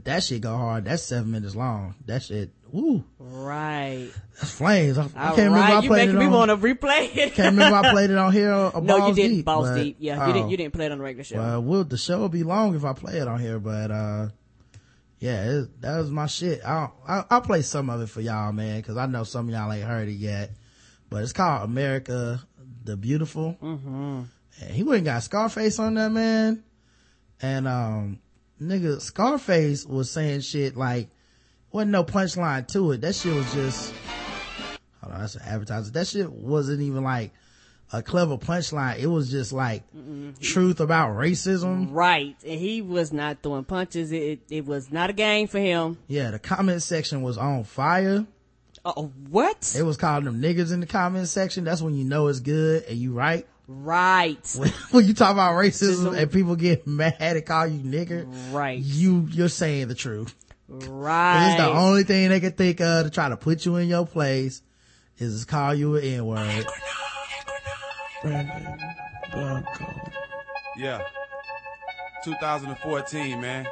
that 0.05 0.23
shit 0.23 0.41
go 0.41 0.55
hard. 0.57 0.86
That's 0.86 1.03
seven 1.03 1.32
minutes 1.32 1.55
long. 1.55 1.95
That 2.07 2.23
shit, 2.23 2.51
woo, 2.71 3.03
Right. 3.19 4.09
that's 4.39 4.51
flames. 4.51 4.97
I, 4.97 5.03
I 5.03 5.28
can't 5.28 5.38
remember 5.38 5.59
right, 5.59 5.69
if 5.69 5.75
I 5.75 5.82
you 5.84 5.89
played 5.89 6.07
making 6.07 6.15
it 6.15 6.19
me 6.19 6.25
on. 6.25 6.32
want 6.32 6.51
to 6.51 6.57
replay 6.57 7.15
it. 7.15 7.34
can't 7.34 7.55
remember 7.55 7.78
I 7.78 7.91
played 7.91 8.09
it 8.09 8.17
on 8.17 8.34
here 8.34 8.51
or, 8.53 8.75
or 8.75 8.82
no, 8.84 9.07
you 9.07 9.13
didn't. 9.13 9.32
Deep, 9.38 9.45
Balls 9.45 9.69
but- 9.69 9.75
deep. 9.78 9.97
Yeah, 9.99 10.23
oh. 10.23 10.28
you 10.28 10.34
didn't. 10.34 10.49
You 10.49 10.57
didn't 10.57 10.73
play 10.73 10.86
it 10.88 10.91
on 10.91 10.97
the 10.97 11.03
regular 11.03 11.23
show. 11.23 11.38
Well, 11.38 11.63
will 11.63 11.84
the 11.84 11.97
show 11.97 12.19
will 12.19 12.30
be 12.30 12.43
long 12.43 12.75
if 12.75 12.84
I 12.84 12.93
play 12.93 13.17
it 13.17 13.28
on 13.28 13.39
here, 13.39 13.59
but 13.59 13.91
uh, 13.91 14.28
yeah, 15.20 15.43
it, 15.43 15.82
that 15.82 15.97
was 15.97 16.11
my 16.11 16.28
shit. 16.28 16.61
I'll, 16.63 16.95
I'll 17.07 17.28
I'll 17.30 17.41
play 17.41 17.61
some 17.63 17.89
of 17.89 18.01
it 18.01 18.09
for 18.09 18.22
y'all, 18.22 18.51
man, 18.51 18.80
because 18.80 18.97
I 18.97 19.07
know 19.07 19.24
some 19.24 19.49
of 19.49 19.53
y'all 19.53 19.72
ain't 19.72 19.88
heard 19.88 20.09
it 20.09 20.13
yet. 20.13 20.51
But 21.09 21.24
it's 21.24 21.34
called 21.34 21.63
America 21.63 22.41
the 22.84 22.97
Beautiful. 22.97 23.57
Mm-hmm. 23.61 24.22
And 24.61 24.72
he 24.72 24.84
wouldn't 24.84 25.05
got 25.05 25.24
Scarface 25.24 25.80
on 25.80 25.95
that, 25.95 26.11
man. 26.11 26.63
And 27.41 27.68
um, 27.68 28.20
nigga, 28.61 28.99
Scarface 29.01 29.86
was 29.86 30.11
saying 30.11 30.41
shit 30.41 30.76
like 30.76 31.09
wasn't 31.72 31.91
no 31.91 32.03
punchline 32.03 32.68
to 32.70 32.91
it. 32.91 33.01
That 33.01 33.15
shit 33.15 33.34
was 33.34 33.51
just 33.53 33.93
hold 35.01 35.13
on, 35.13 35.22
that's 35.22 35.36
an 35.36 35.43
advertiser. 35.45 35.91
That 35.91 36.07
shit 36.07 36.32
wasn't 36.32 36.82
even 36.82 37.03
like 37.03 37.34
a 37.93 38.03
clever 38.03 38.38
punchline. 38.38 38.97
It 38.99 39.07
was 39.07 39.31
just 39.31 39.53
like 39.53 39.83
truth 40.41 40.79
about 40.79 41.11
racism. 41.15 41.88
right. 41.91 42.35
And 42.45 42.59
he 42.59 42.81
was 42.81 43.13
not 43.13 43.41
throwing 43.41 43.63
punches. 43.63 44.11
It, 44.11 44.17
it 44.21 44.39
it 44.49 44.65
was 44.65 44.91
not 44.91 45.09
a 45.09 45.13
game 45.13 45.47
for 45.47 45.59
him. 45.59 45.97
Yeah, 46.07 46.31
the 46.31 46.39
comment 46.39 46.81
section 46.83 47.21
was 47.21 47.38
on 47.38 47.63
fire. 47.63 48.25
Oh, 48.85 49.11
what? 49.29 49.75
It 49.77 49.83
was 49.83 49.97
calling 49.97 50.23
them 50.25 50.41
niggas 50.41 50.71
in 50.71 50.79
the 50.79 50.85
comment 50.85 51.27
section. 51.27 51.63
That's 51.65 51.81
when 51.81 51.93
you 51.95 52.05
know 52.05 52.27
it's 52.27 52.39
good 52.39 52.83
and 52.85 52.97
you 52.97 53.11
right. 53.13 53.45
Right. 53.67 54.39
When, 54.57 54.69
when 54.91 55.05
you 55.07 55.13
talk 55.13 55.31
about 55.33 55.55
racism 55.55 56.17
and 56.17 56.31
people 56.31 56.55
get 56.55 56.88
mad 56.88 57.15
and 57.19 57.45
call 57.45 57.67
you 57.67 57.79
nigger, 57.79 58.25
Right. 58.53 58.79
you 58.79 59.27
you're 59.31 59.49
saying 59.49 59.89
the 59.89 59.95
truth. 59.95 60.33
Right. 60.69 61.51
It's 61.53 61.61
the 61.61 61.69
only 61.69 62.03
thing 62.03 62.29
they 62.29 62.39
can 62.39 62.51
think 62.53 62.79
of 62.81 63.05
to 63.05 63.09
try 63.09 63.29
to 63.29 63.38
put 63.38 63.65
you 63.65 63.75
in 63.77 63.88
your 63.89 64.05
place 64.05 64.61
is 65.17 65.41
to 65.41 65.47
call 65.51 65.73
you 65.73 65.95
an 65.95 66.03
N 66.03 66.25
word. 66.25 66.65
Brandon 68.22 68.78
Blanco. 69.32 70.11
Yeah. 70.78 71.01
2014, 72.24 73.41
man. 73.41 73.68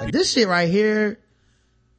Like 0.00 0.12
this 0.12 0.32
shit 0.32 0.48
right 0.48 0.68
here 0.68 1.18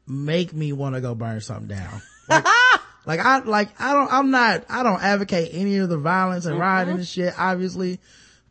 make 0.07 0.53
me 0.53 0.73
want 0.73 0.95
to 0.95 1.01
go 1.01 1.15
burn 1.15 1.41
something 1.41 1.67
down. 1.67 2.01
Like, 2.27 2.45
like 3.05 3.19
I 3.19 3.39
like 3.39 3.69
I 3.79 3.93
don't 3.93 4.11
I'm 4.11 4.31
not 4.31 4.65
I 4.69 4.83
don't 4.83 5.01
advocate 5.01 5.51
any 5.53 5.77
of 5.77 5.89
the 5.89 5.97
violence 5.97 6.45
and 6.45 6.53
mm-hmm. 6.53 6.61
rioting 6.61 6.95
and 6.95 7.07
shit, 7.07 7.33
obviously. 7.37 7.99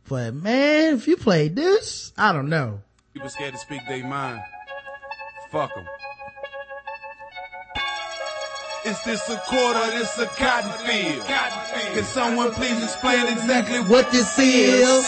But 0.07 0.33
man, 0.33 0.95
if 0.95 1.07
you 1.07 1.17
played 1.17 1.55
this, 1.55 2.11
I 2.17 2.33
don't 2.33 2.49
know. 2.49 2.81
People 3.13 3.29
scared 3.29 3.53
to 3.53 3.59
speak 3.59 3.81
their 3.87 4.05
mind. 4.05 4.41
Fuck 5.51 5.73
them. 5.75 5.85
Is 8.83 8.99
this 9.03 9.29
a 9.29 9.37
quarter? 9.45 9.79
This 9.91 10.17
a 10.17 10.25
cotton 10.25 10.71
field? 10.87 11.23
Can 11.93 12.03
someone 12.03 12.51
please 12.51 12.81
explain 12.83 13.27
exactly 13.27 13.79
what 13.79 14.11
this 14.11 14.39
is? 14.39 15.05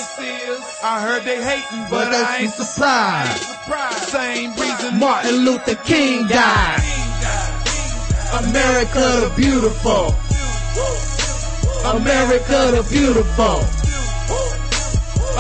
I 0.84 1.02
heard 1.02 1.24
they 1.24 1.42
hating, 1.44 1.90
but, 1.90 2.06
But 2.06 2.14
I 2.14 2.38
ain't 2.44 2.54
surprised. 2.54 4.10
Same 4.10 4.54
reason 4.54 5.00
Martin 5.00 5.38
Luther 5.38 5.74
King 5.74 6.28
died. 6.28 6.84
America 8.46 9.26
the 9.26 9.34
beautiful. 9.36 10.14
America 11.98 12.78
the 12.78 12.86
beautiful. 12.92 13.58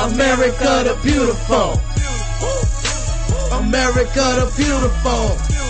America 0.09 0.89
the 0.89 0.97
beautiful. 1.03 1.79
America 3.59 4.25
the 4.41 4.51
beautiful. 4.57 5.62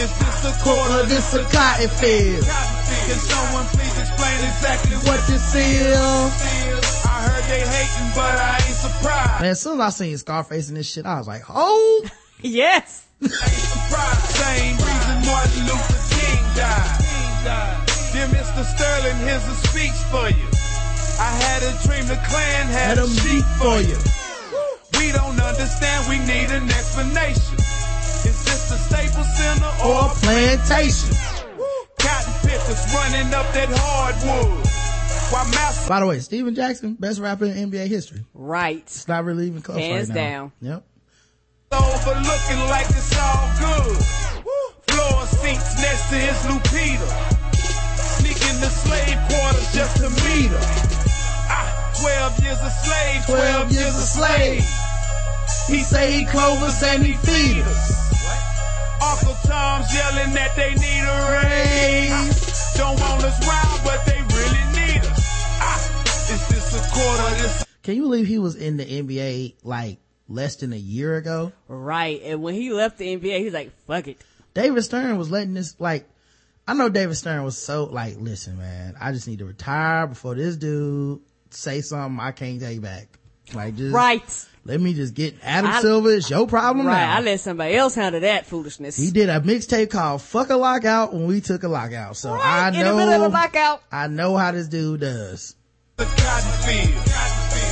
Is 0.00 0.10
this 0.18 0.44
a 0.44 0.62
quarter? 0.62 0.88
Quarter 0.88 1.06
this 1.08 1.34
a 1.34 1.42
cotton 1.52 1.88
field. 1.88 2.44
Can 2.44 3.18
someone 3.18 3.66
please 3.66 3.96
explain 4.00 4.38
exactly 4.46 4.96
what 4.96 5.20
What 5.20 5.26
this 5.28 5.54
is? 5.54 5.96
I 7.04 7.16
heard 7.28 7.44
they 7.44 7.60
hating, 7.60 8.10
but 8.14 8.34
I 8.34 8.54
ain't 8.56 8.76
surprised. 8.76 9.40
Man, 9.42 9.50
as 9.50 9.60
soon 9.60 9.80
as 9.80 9.86
I 9.86 9.90
seen 9.90 10.18
Scarface 10.18 10.68
in 10.68 10.74
this 10.76 10.90
shit, 10.90 11.04
I 11.04 11.18
was 11.18 11.28
like, 11.28 11.42
oh, 11.48 12.08
yes. 12.40 13.06
I 13.20 13.26
ain't 13.26 13.32
surprised. 13.32 14.24
Same 14.32 14.76
reason 14.76 15.16
Martin 15.28 15.62
Luther 15.68 16.00
King 16.16 16.42
died. 16.56 17.02
Dear 18.12 18.28
Mr. 18.28 18.64
Sterling, 18.64 19.18
here's 19.26 19.44
a 19.48 19.56
speech 19.66 19.98
for 20.12 20.28
you. 20.28 20.48
I 21.20 21.30
had 21.44 21.62
a 21.62 21.72
dream 21.86 22.06
the 22.08 22.20
Klan 22.28 22.66
had, 22.68 22.96
had 22.96 22.98
a 22.98 23.08
meat 23.08 23.46
for 23.60 23.80
you. 23.80 23.98
We 24.98 25.12
don't 25.12 25.40
understand, 25.40 26.08
we 26.08 26.18
need 26.18 26.50
an 26.50 26.64
explanation. 26.70 27.58
Is 28.52 28.68
this 28.68 28.70
the 28.70 28.76
Staples 28.76 29.36
Center 29.36 29.70
or 29.84 30.04
Or 30.04 30.08
plantation. 30.20 31.16
cotton 31.98 32.32
pickers 32.48 32.82
running 32.94 33.32
up 33.34 33.48
that 33.54 33.68
hardwood? 33.72 34.68
Master 35.32 35.88
By 35.88 36.00
the 36.00 36.06
way, 36.06 36.18
Stephen 36.20 36.54
Jackson, 36.54 36.94
best 36.94 37.18
rapper 37.18 37.46
in 37.46 37.70
NBA 37.70 37.86
history. 37.88 38.20
Right. 38.34 38.82
It's 38.84 39.08
not 39.08 39.24
really 39.24 39.46
even 39.46 39.62
close 39.62 39.78
Hands 39.78 40.08
right 40.10 40.14
now. 40.14 40.22
down. 40.22 40.52
Yep. 40.60 40.84
overlooking 41.72 42.60
like 42.68 42.86
it's 42.90 43.16
all 43.16 43.48
good. 43.58 43.96
Floor 44.92 45.26
seats 45.26 45.80
next 45.80 46.10
to 46.10 46.16
his 46.20 46.36
Lupita. 46.44 47.08
Sneaking 48.20 48.60
the 48.60 48.68
slave 48.68 49.16
quarters 49.32 49.72
just 49.74 49.96
to 49.96 50.10
meet 50.28 50.50
her. 50.52 50.60
Ah, 51.48 51.92
12 51.98 52.44
years 52.44 52.60
a 52.60 52.70
slave, 52.70 53.24
12 53.26 53.72
years 53.72 53.94
a 53.96 54.06
slave. 54.06 54.64
He 55.66 55.78
say 55.80 56.12
he 56.12 56.26
Clovis 56.26 56.82
and 56.82 57.04
he 57.04 57.12
feed 57.14 57.62
us. 57.62 58.02
Uncle 59.02 59.34
Tom's 59.44 59.92
yelling 59.94 60.32
that 60.34 60.54
they 60.56 60.74
need 60.74 61.02
a 61.02 61.18
raise. 61.42 62.72
Don't 62.74 62.98
want 63.00 63.24
us 63.24 63.46
round, 63.46 63.80
but 63.84 64.04
they 64.06 64.20
really 64.20 64.64
need 64.76 65.04
us. 65.10 65.20
Ah, 65.60 66.02
is 66.32 66.48
this 66.48 66.74
a 66.74 66.90
quarter? 66.92 67.42
This 67.42 67.66
Can 67.82 67.96
you 67.96 68.02
believe 68.02 68.26
he 68.26 68.38
was 68.38 68.54
in 68.54 68.76
the 68.76 68.84
NBA 68.84 69.54
like 69.64 69.98
less 70.28 70.56
than 70.56 70.72
a 70.72 70.76
year 70.76 71.16
ago? 71.16 71.52
Right. 71.68 72.20
And 72.24 72.42
when 72.42 72.54
he 72.54 72.72
left 72.72 72.98
the 72.98 73.16
NBA, 73.16 73.38
he 73.38 73.44
was 73.44 73.54
like, 73.54 73.72
fuck 73.86 74.08
it. 74.08 74.20
David 74.54 74.82
Stern 74.82 75.16
was 75.18 75.30
letting 75.30 75.54
this 75.54 75.74
like 75.78 76.08
I 76.66 76.74
know 76.74 76.88
David 76.88 77.16
Stern 77.16 77.42
was 77.42 77.58
so 77.58 77.84
like, 77.84 78.16
listen, 78.18 78.58
man, 78.58 78.94
I 79.00 79.12
just 79.12 79.26
need 79.26 79.40
to 79.40 79.46
retire 79.46 80.06
before 80.06 80.34
this 80.34 80.56
dude 80.56 81.20
say 81.50 81.80
something 81.80 82.20
I 82.20 82.32
can't 82.32 82.60
take 82.60 82.80
back. 82.80 83.18
Like 83.52 83.76
just 83.76 83.94
Right. 83.94 84.46
Let 84.64 84.80
me 84.80 84.94
just 84.94 85.14
get 85.14 85.34
Adam 85.42 85.70
I- 85.70 85.80
Silver, 85.80 86.12
it's 86.12 86.30
your 86.30 86.46
problem 86.46 86.86
Right. 86.86 87.00
now. 87.00 87.16
I 87.16 87.20
let 87.20 87.40
somebody 87.40 87.74
else 87.74 87.94
handle 87.94 88.20
that 88.20 88.46
foolishness. 88.46 88.96
he 88.96 89.10
did 89.10 89.28
a 89.28 89.40
mixtape 89.40 89.90
called 89.90 90.22
Fuck 90.22 90.50
a 90.50 90.56
Lockout 90.56 91.12
when 91.12 91.26
we 91.26 91.40
took 91.40 91.62
a 91.64 91.68
lockout. 91.68 92.16
So 92.16 92.32
Right, 92.34 92.44
I 92.44 92.68
in 92.68 92.74
the 92.74 92.78
middle 92.94 93.00
of 93.14 93.20
know 93.20 93.26
a 93.26 93.28
lockout. 93.28 93.82
I 93.90 94.06
know 94.08 94.36
how 94.36 94.52
this 94.52 94.68
dude 94.68 95.00
does. 95.00 95.54
the 95.96 96.04
cotton 96.04 96.52
field. 96.62 97.04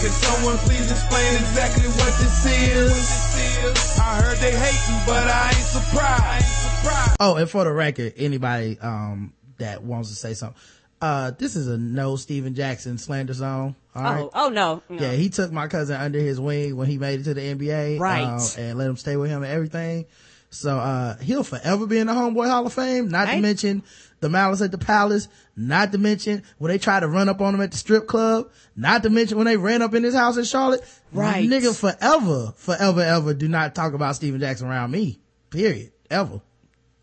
Can 0.01 0.11
someone 0.11 0.57
please 0.59 0.91
explain 0.91 1.35
exactly 1.37 1.89
what 1.89 2.19
this 2.19 2.47
is? 2.47 3.99
I 3.99 4.23
heard 4.23 4.39
they 4.39 4.53
hating, 4.53 5.07
but 5.07 5.29
I 5.29 5.49
ain't 5.49 5.67
surprised. 5.67 7.17
Oh, 7.21 7.37
and 7.37 7.49
for 7.51 7.65
the 7.65 7.73
record, 7.73 8.15
anybody 8.17 8.79
um 8.81 9.33
that 9.59 9.83
wants 9.83 10.09
to 10.09 10.15
say 10.17 10.33
something, 10.35 10.59
uh, 11.01 11.31
this 11.33 11.57
is 11.57 11.67
a 11.69 11.79
no 11.79 12.17
Stephen 12.17 12.55
Jackson 12.55 12.99
slander 12.99 13.33
zone. 13.33 13.75
All 13.95 14.03
right. 14.03 14.21
Oh, 14.23 14.31
oh 14.35 14.49
no. 14.51 14.83
no. 14.89 15.01
Yeah, 15.01 15.13
he 15.13 15.31
took 15.31 15.51
my 15.51 15.67
cousin 15.67 15.97
under 15.97 16.19
his 16.19 16.39
wing 16.39 16.77
when 16.77 16.89
he 16.89 16.99
made 16.99 17.21
it 17.21 17.25
to 17.25 17.35
the 17.35 17.41
NBA. 17.41 17.99
Right. 17.99 18.25
uh, 18.25 18.61
and 18.61 18.79
let 18.79 18.89
him 18.89 18.97
stay 18.97 19.17
with 19.17 19.31
him 19.31 19.43
and 19.43 19.53
everything. 19.53 20.07
So, 20.51 20.77
uh, 20.77 21.17
he'll 21.19 21.45
forever 21.45 21.87
be 21.87 21.99
in 21.99 22.09
the 22.09 22.13
Homeboy 22.13 22.49
Hall 22.49 22.67
of 22.67 22.73
Fame. 22.73 23.09
Not 23.09 23.27
to 23.29 23.39
mention 23.41 23.85
the 24.19 24.29
Malice 24.29 24.61
at 24.61 24.73
the 24.73 24.79
Palace. 24.79 25.29
Not 25.57 25.93
to 25.93 25.99
mention 25.99 26.43
when 26.59 26.71
they 26.71 26.79
tried 26.79 27.01
to 27.01 27.09
run 27.09 27.29
up 27.29 27.41
on 27.41 27.55
him 27.55 27.61
at 27.61 27.71
the 27.71 27.77
strip 27.79 28.09
club. 28.09 28.51
Not 28.75 29.05
to 29.05 29.11
mention 29.11 29.39
when 29.39 29.47
they 29.47 29.57
ran 29.57 29.81
up 29.81 29.95
in 29.95 30.03
his 30.03 30.15
house 30.15 30.37
in 30.37 30.45
Charlotte. 30.45 30.83
Right. 31.13 31.49
Nigga, 31.49 31.79
forever, 31.79 32.53
forever, 32.57 33.01
ever 33.01 33.33
do 33.33 33.47
not 33.47 33.77
talk 33.77 33.95
about 33.95 34.17
Stephen 34.17 34.41
Jackson 34.41 34.67
around 34.67 34.91
me. 34.91 35.21
Period. 35.51 35.93
Ever. 36.11 36.41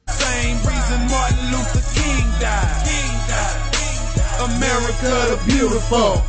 Same 0.10 0.58
reason 0.58 1.08
Martin 1.10 1.52
Luther 1.52 2.00
King 2.00 2.42
died. 2.42 3.67
America 4.38 5.34
the 5.34 5.42
beautiful. 5.48 6.22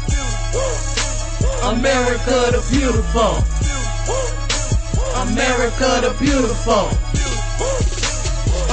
America 1.68 2.38
the 2.52 2.64
beautiful. 2.70 3.36
America 5.20 6.00
the 6.00 6.16
beautiful. 6.18 6.88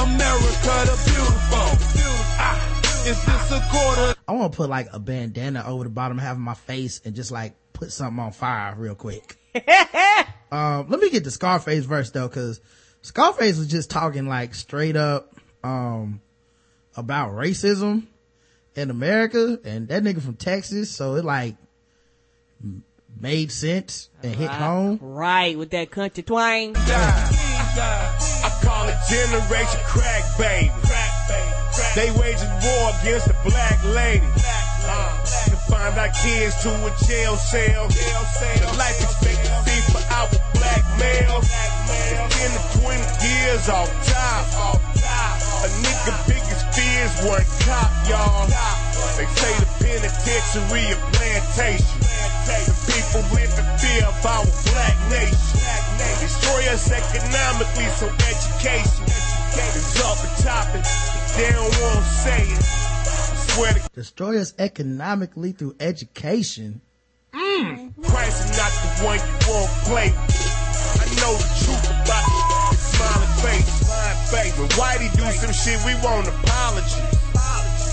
America 0.02 0.76
the 0.88 0.96
beautiful. 1.04 1.68
Ah, 2.38 3.06
is 3.06 3.24
this 3.26 3.52
a 3.52 3.60
quarter? 3.70 4.18
I 4.26 4.32
want 4.32 4.52
to 4.52 4.56
put 4.56 4.70
like 4.70 4.88
a 4.94 4.98
bandana 4.98 5.64
over 5.66 5.84
the 5.84 5.90
bottom 5.90 6.16
half 6.16 6.32
of 6.32 6.38
my 6.38 6.54
face 6.54 7.02
and 7.04 7.14
just 7.14 7.30
like 7.30 7.54
put 7.74 7.92
something 7.92 8.18
on 8.18 8.32
fire 8.32 8.74
real 8.78 8.94
quick. 8.94 9.36
um, 10.50 10.88
let 10.88 10.98
me 10.98 11.10
get 11.10 11.24
the 11.24 11.30
Scarface 11.30 11.84
verse 11.84 12.10
though, 12.10 12.30
cause 12.30 12.62
Scarface 13.02 13.58
was 13.58 13.66
just 13.66 13.90
talking 13.90 14.26
like 14.26 14.54
straight 14.54 14.96
up, 14.96 15.36
um, 15.62 16.22
about 16.96 17.32
racism 17.32 18.06
in 18.76 18.90
America 18.90 19.58
and 19.64 19.88
that 19.88 20.02
nigga 20.02 20.20
from 20.20 20.36
Texas. 20.36 20.90
So 20.90 21.16
it 21.16 21.24
like 21.24 21.56
made 23.18 23.50
sense 23.50 24.10
and 24.22 24.34
hit 24.34 24.50
home. 24.50 24.98
Right, 25.00 25.56
with 25.56 25.70
that 25.70 25.90
country 25.90 26.22
twang. 26.22 26.76
I 26.76 28.60
call 28.62 28.88
it 28.88 28.96
Generation 29.08 29.80
Crack 29.84 30.24
Baby. 30.38 30.70
They 31.94 32.10
waging 32.12 32.48
war 32.62 32.92
against 33.00 33.28
the 33.28 33.36
black 33.44 33.82
lady. 33.84 34.26
Uh, 34.88 35.18
to 35.24 35.56
find 35.66 35.98
our 35.98 36.08
kids 36.22 36.54
to 36.62 36.70
a 36.70 36.92
jail 37.08 37.36
cell. 37.36 37.88
The 37.88 38.74
life 38.78 39.02
expectancy 39.02 39.80
for 39.90 40.02
our 40.14 40.28
black 40.54 40.84
males. 41.00 41.44
is 41.44 42.20
10 42.38 42.50
to 42.54 42.78
20 42.80 43.02
years 43.26 43.68
off 43.68 43.90
top. 44.06 44.78
A 45.64 45.68
nigga 45.82 46.28
biggest 46.28 46.45
fears 46.76 47.14
cop, 47.64 47.90
y'all. 48.08 48.46
They 49.16 49.24
say 49.40 49.52
the 49.56 49.68
penitentiary 49.80 50.92
a 50.92 50.96
plantation. 51.16 51.98
The 52.44 52.76
people 52.92 53.24
live 53.32 53.52
in 53.56 53.66
fear 53.80 54.04
of 54.04 54.26
our 54.26 54.44
black 54.68 54.96
nation. 55.08 55.56
Destroy 56.20 56.62
us 56.68 56.92
economically, 56.92 57.88
so 57.96 58.06
education 58.28 59.04
is 59.08 60.00
off 60.04 60.20
the 60.20 60.42
topic. 60.44 60.84
They 61.36 61.50
don't 61.52 61.74
want 61.80 62.04
to 62.04 62.14
say 62.24 62.42
it. 62.44 62.62
To 63.56 63.88
Destroy 63.94 64.38
us 64.38 64.52
economically 64.58 65.52
through 65.52 65.76
education. 65.80 66.82
Mm. 67.32 67.94
Christ 68.04 68.50
is 68.50 68.58
not 68.58 68.70
the 68.70 69.04
one 69.06 69.18
you 69.18 69.38
won't 69.48 69.70
play. 69.88 70.12
I 70.12 71.06
know 71.20 71.32
the 71.40 71.48
truth 71.64 71.86
about 71.88 72.70
the 72.70 72.76
smiling 72.76 73.34
face. 73.40 73.85
When 74.56 74.68
Whitey 74.80 75.12
do 75.12 75.24
some 75.36 75.52
shit, 75.52 75.76
we 75.84 75.92
want 76.00 76.28
apology. 76.28 77.02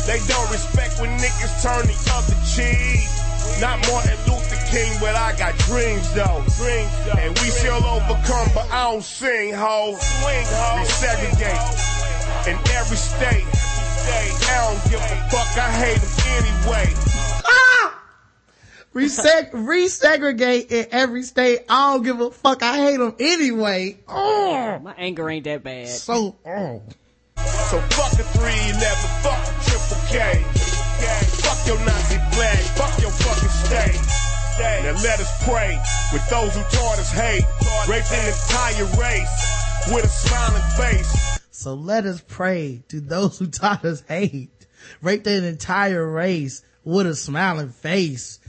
They 0.08 0.20
don't 0.28 0.50
respect 0.52 1.00
when 1.00 1.12
niggas 1.20 1.64
turn 1.64 1.88
the 1.88 1.98
other 2.16 2.36
cheek. 2.48 3.04
Not 3.60 3.80
Martin 3.92 4.16
Luther 4.28 4.60
King, 4.72 4.92
but 5.00 5.16
I 5.16 5.36
got 5.38 5.58
dreams 5.68 6.14
though. 6.14 6.44
Dreams 6.56 6.92
though. 7.06 7.20
And 7.20 7.38
we 7.40 7.52
shall 7.52 7.84
overcome, 7.84 8.48
but 8.56 8.72
I 8.72 8.92
don't 8.92 9.04
sing 9.04 9.54
ho. 9.54 9.98
Swing 10.00 10.48
ho. 10.48 10.84
Resegregate 10.84 12.48
in 12.48 12.56
every 12.72 12.98
state. 12.98 13.46
I 14.06 14.68
don't 14.68 14.92
give 14.92 15.00
a 15.00 15.16
fuck, 15.32 15.58
I 15.58 15.72
hate 15.72 16.00
them 16.00 16.12
anyway. 16.40 16.94
Ah! 17.46 18.03
Reseg- 18.94 19.52
resegregate 19.52 20.72
in 20.72 20.88
every 20.92 21.24
state. 21.24 21.62
I 21.68 21.94
don't 21.94 22.04
give 22.04 22.20
a 22.20 22.30
fuck. 22.32 22.62
I 22.62 22.78
hate 22.78 22.98
them 22.98 23.16
anyway. 23.20 23.98
Oh, 24.08 24.80
My 24.84 24.94
anger 24.98 25.30
ain't 25.30 25.46
that 25.46 25.64
bad. 25.64 25.88
so, 25.88 26.36
oh. 26.46 26.82
So 27.38 27.80
fuck 27.90 28.14
a 28.14 28.24
311, 28.24 28.96
fuck 29.24 29.42
a 29.48 29.54
triple 29.66 29.98
K. 30.10 30.44
Fuck 31.42 31.68
your 31.68 31.80
Nazi 31.86 32.18
flag, 32.36 32.58
fuck 32.78 33.02
your 33.02 33.12
fucking 33.12 33.50
state. 33.50 34.00
Now 34.60 35.02
let 35.04 35.20
us 35.20 35.44
pray 35.44 35.80
with 36.14 36.30
those 36.30 36.54
who 36.56 36.62
taught 36.78 37.00
us 37.00 37.12
hate. 37.12 37.44
Rape 37.90 38.06
an 38.12 38.28
entire 38.28 38.86
race 39.02 39.92
with 39.92 40.06
a 40.06 40.08
smiling 40.08 40.62
face. 40.78 41.40
So 41.50 41.74
let 41.74 42.06
us 42.06 42.22
pray 42.28 42.84
to 42.90 43.02
those 43.02 43.40
who 43.40 43.48
taught 43.48 43.84
us 43.84 44.04
hate. 44.08 44.52
Rape 45.02 45.24
that 45.24 45.44
entire 45.44 46.08
race 46.08 46.62
with 46.84 47.08
a 47.08 47.16
smiling 47.16 47.70
face. 47.70 48.40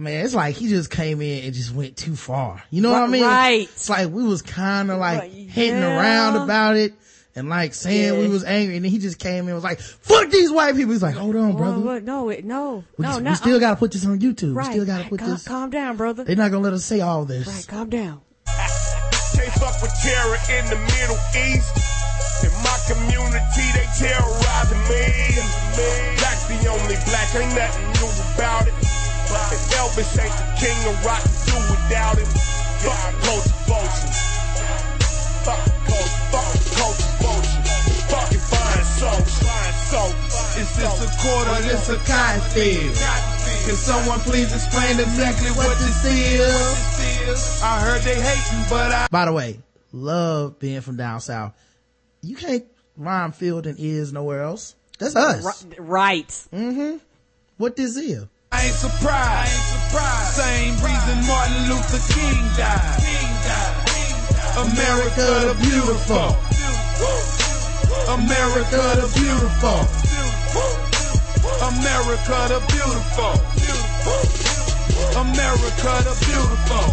Man, 0.00 0.24
it's 0.24 0.34
like 0.34 0.54
he 0.54 0.68
just 0.68 0.90
came 0.90 1.20
in 1.20 1.44
and 1.44 1.52
just 1.52 1.74
went 1.74 1.96
too 1.96 2.14
far. 2.14 2.62
You 2.70 2.82
know 2.82 2.92
what 2.92 3.02
I 3.02 3.06
mean? 3.08 3.24
Right. 3.24 3.62
It's 3.62 3.90
like 3.90 4.08
we 4.10 4.22
was 4.22 4.42
kind 4.42 4.92
of 4.92 4.98
like 4.98 5.18
Right, 5.20 5.30
hitting 5.32 5.80
yeah. 5.80 5.98
around 5.98 6.36
about 6.36 6.76
it 6.76 6.94
and 7.34 7.48
like 7.48 7.74
saying 7.74 8.16
we 8.18 8.28
was 8.28 8.44
angry 8.44 8.76
and 8.76 8.84
then 8.84 8.92
he 8.92 8.98
just 8.98 9.18
came 9.18 9.42
in 9.44 9.48
and 9.48 9.54
was 9.56 9.64
like, 9.64 9.80
fuck 9.80 10.30
these 10.30 10.52
white 10.52 10.76
people. 10.76 10.92
He's 10.92 11.02
like, 11.02 11.16
hold 11.16 11.34
on, 11.34 11.56
brother. 11.56 11.80
Well. 11.80 12.00
No, 12.00 12.28
it, 12.30 12.44
no, 12.44 12.84
We, 12.96 13.02
no, 13.04 13.16
we 13.18 13.24
no. 13.24 13.34
still 13.34 13.58
gotta 13.58 13.74
put 13.74 13.90
this 13.90 14.06
on 14.06 14.20
YouTube. 14.20 14.54
right. 14.54 14.68
We 14.68 14.72
still 14.74 14.86
gotta 14.86 15.08
put 15.08 15.18
calm, 15.18 15.30
this. 15.30 15.48
Calm 15.48 15.70
down, 15.70 15.96
brother. 15.96 16.22
They're 16.22 16.36
not 16.36 16.52
gonna 16.52 16.62
let 16.62 16.72
us 16.74 16.84
say 16.84 17.00
all 17.00 17.24
this. 17.24 17.48
right, 17.48 17.66
calm 17.66 17.90
down. 17.90 18.20
Can't 18.46 19.52
fuck 19.58 19.82
with 19.82 19.92
terror 20.02 20.38
in 20.58 20.64
the 20.70 20.78
Middle 20.78 21.18
East. 21.34 21.74
In 22.44 22.54
my 22.62 22.78
community, 22.86 23.66
they 23.74 23.86
terrorizing 23.98 24.78
me. 24.86 25.34
Black 26.18 26.38
the 26.46 26.68
only 26.70 26.94
black, 27.06 27.34
ain't 27.34 27.54
nothing 27.56 27.86
new 27.98 28.34
about 28.36 28.68
it. 28.68 28.74
And 29.28 29.60
Elvis 29.76 30.08
ain't 30.16 30.32
the 30.32 30.48
king 30.56 30.78
of 30.88 31.04
rock, 31.04 31.22
do 31.44 31.54
without 31.68 32.16
him. 32.16 32.26
Fuck 32.80 33.12
culture 33.20 33.58
vulture. 33.68 34.12
Fuck 35.44 35.64
culture, 35.84 36.22
fuck 36.32 36.52
culture 36.76 37.12
vulture. 37.20 37.62
Fucking 38.08 38.38
fine 38.40 38.84
souls, 38.96 39.32
fine 39.44 39.74
souls. 39.92 40.56
Is 40.56 40.76
this 40.76 40.96
a 41.04 41.08
quarter? 41.20 41.50
Or 41.50 41.60
this 41.60 41.88
a 41.90 41.96
cotton 42.08 42.40
field? 42.52 42.96
Can 43.66 43.76
someone 43.76 44.18
please 44.20 44.52
explain 44.54 44.98
exactly 44.98 45.50
what 45.50 45.76
this 45.78 46.04
is? 46.06 47.62
I 47.62 47.80
heard 47.80 48.00
they 48.02 48.14
hating, 48.20 48.64
but 48.70 48.92
I 48.92 49.06
By 49.10 49.26
the 49.26 49.32
way, 49.32 49.58
love 49.92 50.58
being 50.58 50.80
from 50.80 50.96
down 50.96 51.20
south. 51.20 51.52
You 52.22 52.34
can't 52.36 52.64
rhyme 52.96 53.32
field 53.32 53.66
and 53.66 53.78
is 53.78 54.10
nowhere 54.12 54.42
else. 54.42 54.74
That's 54.98 55.14
us. 55.14 55.64
Ri- 55.66 55.76
Right. 55.78 56.28
Mm-hmm. 56.28 56.96
What 57.58 57.76
this 57.76 57.96
is? 57.96 58.24
I 58.50 58.66
ain't 58.66 58.74
surprised. 58.74 59.78
Same 60.32 60.74
reason 60.80 61.16
Martin 61.26 61.68
Luther 61.68 62.02
King 62.12 62.40
died. 62.56 63.02
America 64.58 65.26
the 65.48 65.54
beautiful. 65.60 66.28
America 68.08 68.82
the 68.96 69.08
beautiful. 69.18 69.80
America 71.60 72.38
the 72.48 72.60
beautiful. 72.72 73.34
America 75.18 75.92
the 76.04 76.14
beautiful. 76.24 76.86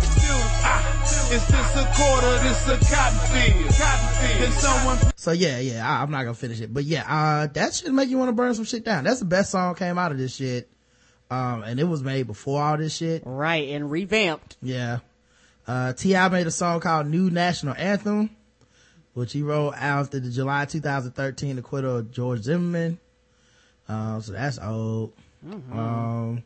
Ah, 0.68 1.32
is 1.32 1.46
this 1.48 1.76
a 1.76 1.86
quarter? 1.96 2.34
This 2.44 2.68
a 2.68 2.78
cotton 2.94 3.20
field. 3.32 3.70
Cotton 3.78 4.10
field. 4.20 4.44
Can 4.44 4.52
someone 4.52 4.98
So 5.16 5.32
yeah, 5.32 5.60
yeah, 5.60 5.88
I, 5.88 6.02
I'm 6.02 6.12
not 6.12 6.24
gonna 6.24 6.34
finish 6.34 6.62
it, 6.62 6.74
but 6.74 6.84
yeah, 6.84 7.04
uh, 7.08 7.48
that 7.54 7.74
should 7.74 7.94
make 7.94 8.10
you 8.10 8.18
want 8.18 8.30
to 8.30 8.34
burn 8.34 8.54
some 8.56 8.66
shit 8.66 8.84
down. 8.84 9.04
That's 9.04 9.20
the 9.20 9.26
best 9.26 9.52
song 9.52 9.76
came 9.76 9.98
out 9.98 10.12
of 10.12 10.18
this 10.18 10.36
shit. 10.36 10.70
Um, 11.32 11.64
and 11.64 11.80
it 11.80 11.86
was 11.86 12.04
made 12.04 12.28
before 12.28 12.62
all 12.62 12.78
this 12.78 12.96
shit. 12.96 13.24
Right. 13.26 13.70
And 13.70 13.90
revamped. 13.90 14.58
Yeah. 14.62 15.00
Uh, 15.68 15.94
T.I. 15.94 16.30
made 16.30 16.46
a 16.48 16.52
song 16.52 16.80
called 16.80 17.08
New 17.08 17.32
National 17.32 17.74
Anthem, 17.76 18.30
which 19.16 19.34
he 19.34 19.42
wrote 19.42 19.72
after 19.74 20.20
the 20.20 20.30
July 20.30 20.66
2013 20.66 21.58
acquittal 21.58 21.98
of 21.98 22.12
George 22.12 22.42
Zimmerman. 22.44 23.00
Um, 23.90 24.22
so 24.22 24.34
that's 24.34 24.60
old. 24.60 25.14
Um, 25.72 26.44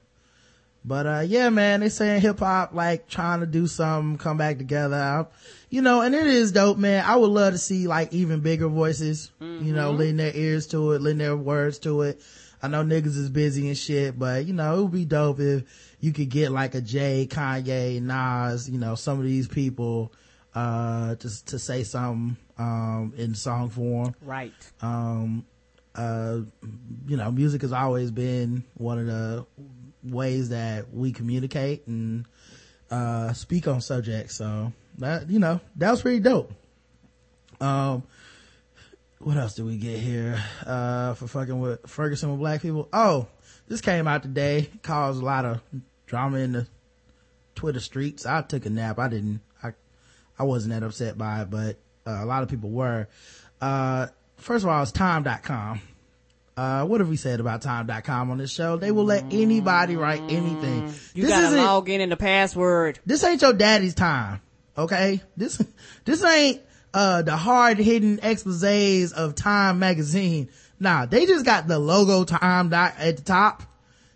but, 0.85 1.05
uh, 1.05 1.23
yeah, 1.25 1.49
man, 1.49 1.81
they 1.81 1.89
saying 1.89 2.21
hip 2.21 2.39
hop, 2.39 2.73
like 2.73 3.07
trying 3.09 3.41
to 3.41 3.45
do 3.45 3.67
something, 3.67 4.17
come 4.17 4.37
back 4.37 4.57
together. 4.57 4.95
I- 4.95 5.25
You 5.69 5.81
know, 5.81 6.01
and 6.01 6.15
it 6.15 6.25
is 6.25 6.51
dope, 6.53 6.77
man. 6.77 7.03
I 7.05 7.15
would 7.17 7.29
love 7.29 7.53
to 7.53 7.59
see 7.59 7.87
like 7.87 8.11
even 8.13 8.39
bigger 8.39 8.67
voices, 8.69 9.29
you 9.41 9.73
know, 9.73 9.91
lending 9.91 10.17
their 10.17 10.35
ears 10.35 10.67
to 10.67 10.93
it, 10.93 11.01
lending 11.01 11.19
their 11.27 11.37
words 11.37 11.79
to 11.79 12.01
it. 12.03 12.21
I 12.61 12.67
know 12.67 12.83
niggas 12.83 13.17
is 13.17 13.29
busy 13.29 13.67
and 13.67 13.77
shit, 13.77 14.17
but 14.19 14.45
you 14.45 14.53
know, 14.53 14.77
it 14.79 14.81
would 14.83 14.91
be 14.91 15.05
dope 15.05 15.39
if 15.39 15.63
you 15.99 16.11
could 16.11 16.29
get 16.29 16.51
like 16.51 16.75
a 16.75 16.81
Jay, 16.81 17.27
Kanye, 17.29 18.01
Nas, 18.01 18.69
you 18.69 18.77
know, 18.77 18.95
some 18.95 19.17
of 19.19 19.25
these 19.25 19.47
people, 19.47 20.11
uh, 20.53 21.15
just 21.15 21.47
to 21.47 21.59
say 21.59 21.83
something, 21.83 22.35
um, 22.57 23.13
in 23.15 23.33
song 23.35 23.69
form 23.69 24.13
Right. 24.21 24.51
um 24.81 25.45
uh 25.95 26.39
you 27.07 27.17
know 27.17 27.31
music 27.31 27.61
has 27.61 27.71
always 27.71 28.11
been 28.11 28.63
one 28.75 28.99
of 28.99 29.05
the 29.07 29.45
ways 30.03 30.49
that 30.49 30.93
we 30.93 31.11
communicate 31.13 31.87
and 31.87 32.25
uh 32.91 33.33
speak 33.33 33.67
on 33.67 33.81
subjects 33.81 34.35
so 34.35 34.71
that 34.99 35.29
you 35.29 35.39
know 35.39 35.59
that 35.77 35.89
was 35.91 36.01
pretty 36.01 36.19
dope 36.19 36.51
um 37.61 38.03
what 39.19 39.37
else 39.37 39.55
did 39.55 39.65
we 39.65 39.77
get 39.77 39.99
here 39.99 40.41
uh 40.65 41.13
for 41.13 41.27
fucking 41.27 41.59
with 41.59 41.87
ferguson 41.87 42.31
with 42.31 42.39
black 42.39 42.61
people? 42.61 42.89
Oh 42.93 43.27
this 43.67 43.81
came 43.81 44.07
out 44.07 44.23
today. 44.23 44.69
Caused 44.81 45.21
a 45.21 45.25
lot 45.25 45.45
of 45.45 45.61
drama 46.05 46.37
in 46.37 46.53
the 46.53 46.67
twitter 47.55 47.79
streets. 47.79 48.25
I 48.25 48.41
took 48.41 48.65
a 48.65 48.69
nap. 48.69 48.99
I 48.99 49.07
didn't 49.09 49.41
i 49.63 49.73
i 50.37 50.43
wasn't 50.43 50.73
that 50.73 50.85
upset 50.85 51.17
by 51.17 51.41
it 51.41 51.49
but 51.49 51.77
uh, 52.07 52.23
a 52.23 52.25
lot 52.25 52.43
of 52.43 52.49
people 52.49 52.69
were. 52.69 53.07
Uh 53.61 54.07
first 54.37 54.63
of 54.63 54.69
all 54.69 54.81
it's 54.81 54.91
time.com 54.91 55.81
uh 56.55 56.85
what 56.85 57.01
have 57.01 57.09
we 57.09 57.17
said 57.17 57.39
about 57.39 57.61
time.com 57.61 58.31
on 58.31 58.37
this 58.37 58.51
show? 58.51 58.77
They 58.77 58.91
will 58.91 59.05
let 59.05 59.25
anybody 59.31 59.95
write 59.95 60.21
anything. 60.21 60.93
You 61.13 61.25
this 61.25 61.31
gotta 61.31 61.57
log 61.57 61.89
in 61.89 62.01
in 62.01 62.09
the 62.09 62.17
password. 62.17 62.99
this 63.05 63.23
ain't 63.23 63.41
your 63.41 63.53
daddy's 63.53 63.95
time 63.95 64.41
Okay. 64.79 65.21
This, 65.35 65.61
this 66.05 66.23
ain't, 66.23 66.61
uh, 66.93 67.21
the 67.21 67.35
hard 67.35 67.77
hidden 67.77 68.17
exposés 68.17 69.13
of 69.13 69.35
Time 69.35 69.79
magazine. 69.79 70.49
Nah, 70.79 71.05
they 71.05 71.25
just 71.25 71.45
got 71.45 71.67
the 71.67 71.79
logo 71.79 72.23
Time 72.23 72.69
dot 72.69 72.95
at 72.97 73.17
the 73.17 73.23
top. 73.23 73.63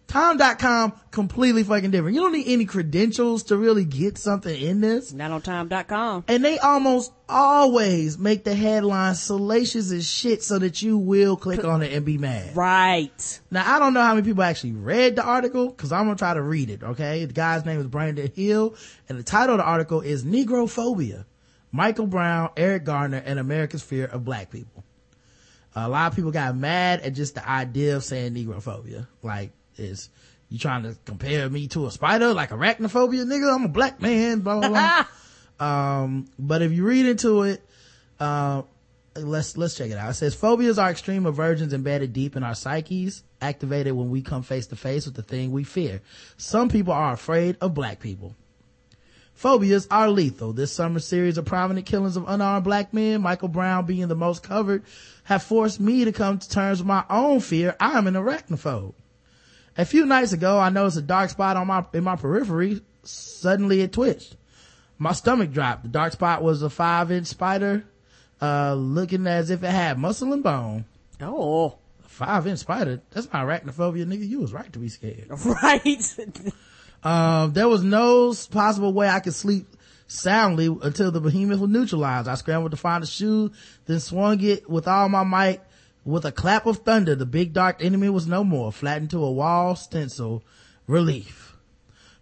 Time.com 0.08 0.94
completely 1.10 1.64
fucking 1.64 1.90
different. 1.90 2.14
You 2.14 2.22
don't 2.22 2.34
need 2.34 2.48
any 2.48 2.66
credentials 2.66 3.44
to 3.44 3.58
really 3.58 3.84
get 3.84 4.18
something 4.18 4.62
in 4.62 4.80
this. 4.80 5.12
Not 5.12 5.32
on 5.32 5.42
time.com. 5.42 6.26
And 6.28 6.46
they 6.46 6.60
almost 6.60 7.12
always 7.28 8.20
make 8.20 8.44
the 8.44 8.54
headline 8.54 9.16
salacious 9.16 9.92
as 9.92 10.08
shit 10.08 10.44
so 10.44 10.60
that 10.60 10.84
you 10.84 11.00
will 11.00 11.36
click 11.36 11.64
on 11.64 11.82
it 11.82 11.94
and 11.94 12.06
be 12.06 12.20
mad. 12.20 12.56
Right. 12.56 13.40
Now, 13.50 13.76
I 13.76 13.80
don't 13.80 13.96
know 13.96 14.02
how 14.02 14.14
many 14.14 14.28
people 14.28 14.44
actually 14.44 14.74
read 14.74 15.16
the 15.16 15.24
article 15.24 15.70
because 15.70 15.92
I'm 15.92 16.06
going 16.06 16.18
to 16.18 16.22
try 16.22 16.36
to 16.36 16.44
read 16.44 16.70
it, 16.70 16.84
okay? 16.84 17.26
The 17.26 17.34
guy's 17.34 17.66
name 17.66 17.80
is 17.80 17.88
Brandon 17.88 18.32
Hill 18.36 18.76
and 19.10 19.18
the 19.18 19.24
title 19.24 19.56
of 19.56 19.60
the 19.60 19.66
article 19.66 20.02
is 20.02 20.24
Negrophobia. 20.24 21.26
Michael 21.74 22.06
Brown, 22.06 22.52
Eric 22.56 22.86
Garner, 22.86 23.22
and 23.26 23.40
America's 23.40 23.82
Fear 23.82 24.06
of 24.06 24.24
Black 24.24 24.52
People. 24.52 24.86
A 25.76 25.90
lot 25.90 26.12
of 26.12 26.16
people 26.16 26.30
got 26.30 26.56
mad 26.56 27.02
at 27.02 27.14
just 27.14 27.34
the 27.34 27.50
idea 27.50 27.96
of 27.96 28.04
saying 28.04 28.36
negrophobia. 28.36 29.08
Like, 29.24 29.54
is 29.76 30.10
you 30.50 30.60
trying 30.60 30.84
to 30.84 30.96
compare 31.04 31.50
me 31.50 31.68
to 31.70 31.88
a 31.88 31.92
spider, 31.92 32.32
like 32.32 32.52
arachnophobia, 32.52 33.26
nigga? 33.26 33.56
I'm 33.56 33.66
a 33.66 33.70
black 33.70 34.00
man, 34.00 34.42
blah, 34.42 34.60
blah, 34.60 34.70
blah. 34.70 35.06
um, 35.68 36.28
but 36.38 36.62
if 36.62 36.72
you 36.72 36.86
read 36.86 37.08
into 37.08 37.42
it, 37.42 37.68
uh, 38.20 38.62
let's, 39.16 39.58
let's 39.58 39.74
check 39.74 39.90
it 39.90 39.98
out. 39.98 40.12
It 40.12 40.14
says 40.14 40.36
phobias 40.36 40.78
are 40.78 40.92
extreme 40.92 41.26
aversions 41.26 41.74
embedded 41.74 42.14
deep 42.14 42.36
in 42.36 42.44
our 42.44 42.54
psyches, 42.54 43.24
activated 43.42 43.94
when 43.94 44.12
we 44.12 44.22
come 44.22 44.44
face 44.44 44.68
to 44.68 44.76
face 44.76 45.08
with 45.08 45.16
the 45.16 45.24
thing 45.24 45.52
we 45.52 45.64
fear. 45.64 46.02
Some 46.38 46.70
people 46.70 46.94
are 46.94 47.14
afraid 47.14 47.58
of 47.62 47.74
black 47.74 48.00
people. 48.00 48.36
Phobias 49.44 49.88
are 49.92 50.08
lethal. 50.08 50.54
This 50.54 50.72
summer 50.72 51.00
series 51.00 51.38
of 51.38 51.44
prominent 51.44 51.86
killings 51.86 52.16
of 52.16 52.24
unarmed 52.30 52.64
black 52.64 52.94
men, 52.94 53.22
Michael 53.22 53.50
Brown 53.50 53.86
being 53.86 54.08
the 54.08 54.16
most 54.16 54.42
covered, 54.42 54.86
have 55.26 55.44
forced 55.44 55.82
me 55.82 56.06
to 56.06 56.14
come 56.14 56.38
to 56.38 56.50
terms 56.50 56.80
with 56.80 56.88
my 56.88 57.04
own 57.10 57.42
fear. 57.42 57.76
I'm 57.78 58.08
an 58.08 58.14
arachnophobe. 58.14 58.94
A 59.78 59.84
few 59.84 60.06
nights 60.06 60.32
ago, 60.32 60.58
I 60.58 60.70
noticed 60.70 60.96
a 60.96 61.02
dark 61.02 61.30
spot 61.30 61.58
on 61.58 61.68
my, 61.68 61.86
in 61.92 62.06
my 62.06 62.16
periphery. 62.16 62.84
Suddenly 63.04 63.82
it 63.82 63.92
twitched. 63.92 64.38
My 64.98 65.12
stomach 65.12 65.52
dropped. 65.52 65.84
The 65.84 65.90
dark 65.90 66.14
spot 66.14 66.42
was 66.42 66.64
a 66.64 66.70
five 66.70 67.12
inch 67.12 67.28
spider, 67.28 67.84
uh, 68.42 68.76
looking 68.76 69.28
as 69.28 69.50
if 69.50 69.62
it 69.62 69.72
had 69.72 70.00
muscle 70.00 70.32
and 70.32 70.42
bone. 70.42 70.86
Oh. 71.20 71.76
A 72.06 72.08
five 72.08 72.48
inch 72.48 72.60
spider? 72.60 73.02
That's 73.12 73.28
not 73.34 73.46
arachnophobia, 73.46 74.06
nigga. 74.06 74.26
You 74.26 74.40
was 74.40 74.54
right 74.54 74.72
to 74.72 74.80
be 74.80 74.88
scared. 74.88 75.28
Right. 75.44 76.16
Um, 77.04 77.54
there 77.54 77.68
was 77.68 77.84
no 77.84 78.34
possible 78.52 78.94
way 78.94 79.10
I 79.10 79.20
could 79.20 79.34
sleep 79.34 79.68
soundly 80.08 80.66
until 80.66 81.12
the 81.12 81.20
behemoth 81.20 81.60
was 81.60 81.70
neutralized. 81.70 82.28
I 82.28 82.36
scrambled 82.36 82.72
to 82.72 82.78
find 82.78 83.04
a 83.04 83.08
shoe, 83.08 83.52
then 83.86 84.00
swung 84.00 84.42
it 84.42 84.70
with 84.70 84.88
all 84.88 85.10
my 85.10 85.24
might. 85.24 85.62
With 86.06 86.26
a 86.26 86.32
clap 86.32 86.66
of 86.66 86.80
thunder, 86.80 87.16
the 87.16 87.26
big 87.26 87.54
dark 87.54 87.84
enemy 87.84 88.10
was 88.10 88.28
no 88.28 88.44
more, 88.44 88.72
flattened 88.72 89.12
to 89.12 89.24
a 89.24 89.32
wall 89.32 89.76
stencil. 89.76 90.44
Relief. 90.86 91.56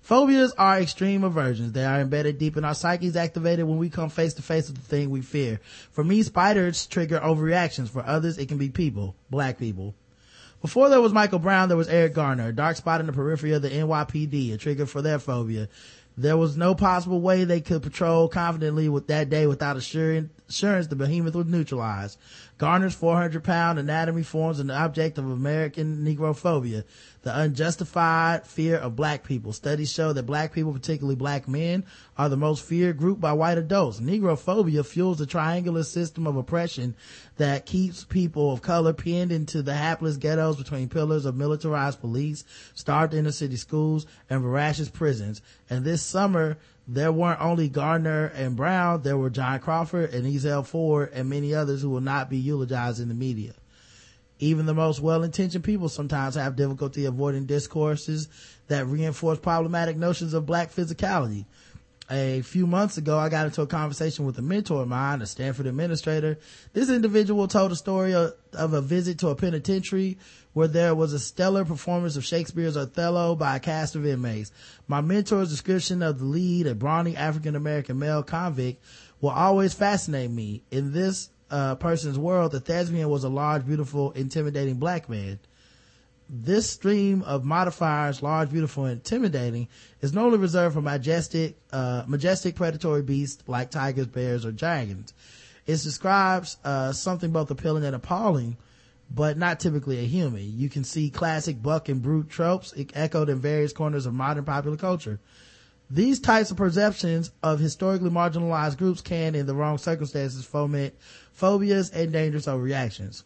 Phobias 0.01 0.53
are 0.57 0.79
extreme 0.79 1.23
aversions. 1.23 1.71
They 1.71 1.85
are 1.85 2.01
embedded 2.01 2.37
deep 2.37 2.57
in 2.57 2.65
our 2.65 2.75
psyches, 2.75 3.15
activated 3.15 3.65
when 3.65 3.77
we 3.77 3.89
come 3.89 4.09
face 4.09 4.33
to 4.35 4.41
face 4.41 4.67
with 4.67 4.77
the 4.77 4.83
thing 4.83 5.09
we 5.09 5.21
fear. 5.21 5.59
For 5.91 6.03
me, 6.03 6.21
spiders 6.21 6.85
trigger 6.85 7.19
overreactions. 7.19 7.89
For 7.89 8.05
others, 8.05 8.37
it 8.37 8.47
can 8.47 8.57
be 8.57 8.69
people, 8.69 9.15
black 9.29 9.57
people. 9.57 9.95
Before 10.61 10.89
there 10.89 11.01
was 11.01 11.11
Michael 11.11 11.39
Brown, 11.39 11.69
there 11.69 11.77
was 11.77 11.87
Eric 11.87 12.13
Garner, 12.13 12.49
a 12.49 12.53
dark 12.53 12.77
spot 12.77 12.99
in 12.99 13.07
the 13.07 13.13
periphery 13.13 13.53
of 13.53 13.63
the 13.63 13.69
NYPD, 13.69 14.53
a 14.53 14.57
trigger 14.57 14.85
for 14.85 15.01
their 15.01 15.17
phobia. 15.17 15.67
There 16.15 16.37
was 16.37 16.55
no 16.55 16.75
possible 16.75 17.19
way 17.19 17.43
they 17.45 17.61
could 17.61 17.81
patrol 17.81 18.27
confidently 18.27 18.87
with 18.87 19.07
that 19.07 19.29
day 19.29 19.47
without 19.47 19.75
assuring, 19.75 20.29
assurance 20.51 20.87
the 20.87 20.95
behemoth 20.95 21.35
was 21.35 21.47
neutralized. 21.47 22.17
Garner's 22.57 22.93
400 22.93 23.43
pound 23.43 23.79
anatomy 23.79 24.21
forms 24.21 24.59
an 24.59 24.69
object 24.69 25.17
of 25.17 25.25
American 25.25 26.05
negrophobia, 26.05 26.83
the 27.23 27.39
unjustified 27.39 28.45
fear 28.45 28.77
of 28.77 28.95
black 28.95 29.23
people. 29.23 29.53
Studies 29.53 29.91
show 29.91 30.13
that 30.13 30.23
black 30.23 30.53
people, 30.53 30.73
particularly 30.73 31.15
black 31.15 31.47
men, 31.47 31.85
are 32.17 32.29
the 32.29 32.37
most 32.37 32.63
feared 32.63 32.97
group 32.97 33.19
by 33.19 33.33
white 33.33 33.57
adults. 33.57 33.99
Negrophobia 33.99 34.85
fuels 34.85 35.17
the 35.17 35.25
triangular 35.25 35.83
system 35.83 36.27
of 36.27 36.35
oppression 36.35 36.95
that 37.37 37.65
keeps 37.65 38.03
people 38.03 38.51
of 38.51 38.61
color 38.61 38.93
pinned 38.93 39.31
into 39.31 39.63
the 39.63 39.73
hapless 39.73 40.17
ghettos 40.17 40.57
between 40.57 40.89
pillars 40.89 41.25
of 41.25 41.35
militarized 41.35 41.99
police, 41.99 42.43
starved 42.75 43.13
inner 43.13 43.31
city 43.31 43.55
schools, 43.55 44.05
and 44.29 44.41
voracious 44.41 44.89
prisons. 44.89 45.41
And 45.69 45.83
this 45.83 46.03
summer, 46.03 46.57
there 46.93 47.11
weren't 47.11 47.39
only 47.39 47.69
Gardner 47.69 48.25
and 48.35 48.57
Brown, 48.57 49.01
there 49.01 49.17
were 49.17 49.29
John 49.29 49.59
Crawford 49.59 50.13
and 50.13 50.25
Ezell 50.25 50.65
Ford 50.65 51.09
and 51.13 51.29
many 51.29 51.55
others 51.55 51.81
who 51.81 51.89
will 51.89 52.01
not 52.01 52.29
be 52.29 52.37
eulogized 52.37 52.99
in 52.99 53.07
the 53.07 53.13
media. 53.13 53.53
Even 54.39 54.65
the 54.65 54.73
most 54.73 54.99
well-intentioned 54.99 55.63
people 55.63 55.87
sometimes 55.87 56.35
have 56.35 56.57
difficulty 56.57 57.05
avoiding 57.05 57.45
discourses 57.45 58.27
that 58.67 58.87
reinforce 58.87 59.39
problematic 59.39 59.95
notions 59.95 60.33
of 60.33 60.45
black 60.45 60.73
physicality. 60.73 61.45
A 62.09 62.41
few 62.41 62.67
months 62.67 62.97
ago, 62.97 63.17
I 63.17 63.29
got 63.29 63.45
into 63.45 63.61
a 63.61 63.67
conversation 63.67 64.25
with 64.25 64.37
a 64.37 64.41
mentor 64.41 64.81
of 64.81 64.89
mine, 64.89 65.21
a 65.21 65.25
Stanford 65.25 65.67
administrator. 65.67 66.39
This 66.73 66.89
individual 66.89 67.47
told 67.47 67.71
a 67.71 67.75
story 67.77 68.13
of, 68.13 68.33
of 68.51 68.73
a 68.73 68.81
visit 68.81 69.17
to 69.19 69.29
a 69.29 69.35
penitentiary 69.35 70.17
where 70.53 70.67
there 70.67 70.93
was 70.93 71.13
a 71.13 71.19
stellar 71.19 71.63
performance 71.63 72.15
of 72.15 72.25
Shakespeare's 72.25 72.75
Othello 72.75 73.35
by 73.35 73.55
a 73.55 73.59
cast 73.59 73.95
of 73.95 74.05
inmates. 74.05 74.51
My 74.87 75.01
mentor's 75.01 75.49
description 75.49 76.01
of 76.01 76.19
the 76.19 76.25
lead, 76.25 76.67
a 76.67 76.75
brawny 76.75 77.15
African 77.15 77.55
American 77.55 77.99
male 77.99 78.23
convict, 78.23 78.83
will 79.21 79.29
always 79.29 79.73
fascinate 79.73 80.31
me. 80.31 80.63
In 80.71 80.91
this 80.91 81.29
uh, 81.49 81.75
person's 81.75 82.17
world, 82.17 82.51
the 82.51 82.59
thespian 82.59 83.09
was 83.09 83.23
a 83.23 83.29
large, 83.29 83.65
beautiful, 83.65 84.11
intimidating 84.11 84.75
black 84.75 85.09
man. 85.09 85.39
This 86.33 86.69
stream 86.69 87.23
of 87.23 87.43
modifiers, 87.43 88.23
large, 88.23 88.51
beautiful, 88.51 88.85
intimidating, 88.85 89.67
is 89.99 90.13
normally 90.13 90.39
reserved 90.39 90.75
for 90.75 90.81
majestic, 90.81 91.57
uh, 91.73 92.03
majestic 92.07 92.55
predatory 92.55 93.01
beasts 93.01 93.43
like 93.47 93.69
tigers, 93.69 94.07
bears, 94.07 94.45
or 94.45 94.53
dragons. 94.53 95.13
It 95.65 95.73
describes 95.83 96.57
uh, 96.63 96.93
something 96.93 97.31
both 97.31 97.51
appealing 97.51 97.83
and 97.83 97.95
appalling, 97.95 98.55
but 99.13 99.37
not 99.37 99.59
typically 99.59 99.99
a 99.99 100.07
human. 100.07 100.57
You 100.57 100.69
can 100.69 100.83
see 100.83 101.09
classic 101.09 101.61
buck 101.61 101.89
and 101.89 102.01
brute 102.01 102.29
tropes 102.29 102.73
echoed 102.93 103.29
in 103.29 103.39
various 103.39 103.73
corners 103.73 104.05
of 104.05 104.13
modern 104.13 104.45
popular 104.45 104.77
culture. 104.77 105.19
These 105.89 106.21
types 106.21 106.51
of 106.51 106.57
perceptions 106.57 107.31
of 107.43 107.59
historically 107.59 108.09
marginalized 108.09 108.77
groups 108.77 109.01
can, 109.01 109.35
in 109.35 109.45
the 109.45 109.53
wrong 109.53 109.77
circumstances, 109.77 110.45
foment 110.45 110.93
phobias 111.33 111.89
and 111.89 112.13
dangerous 112.13 112.45
overreactions. 112.45 113.23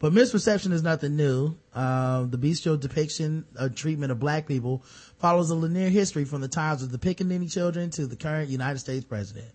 But 0.00 0.12
misperception 0.12 0.72
is 0.72 0.82
nothing 0.82 1.14
new. 1.14 1.54
Um, 1.72 2.30
the 2.30 2.38
bestial 2.38 2.76
depiction 2.76 3.44
of 3.54 3.76
treatment 3.76 4.10
of 4.10 4.18
black 4.18 4.48
people 4.48 4.82
follows 5.20 5.50
a 5.50 5.54
linear 5.54 5.90
history 5.90 6.24
from 6.24 6.40
the 6.40 6.48
times 6.48 6.82
of 6.82 6.90
the 6.90 6.98
Pickaninny 6.98 7.52
children 7.52 7.90
to 7.90 8.08
the 8.08 8.16
current 8.16 8.50
United 8.50 8.80
States 8.80 9.04
president. 9.04 9.46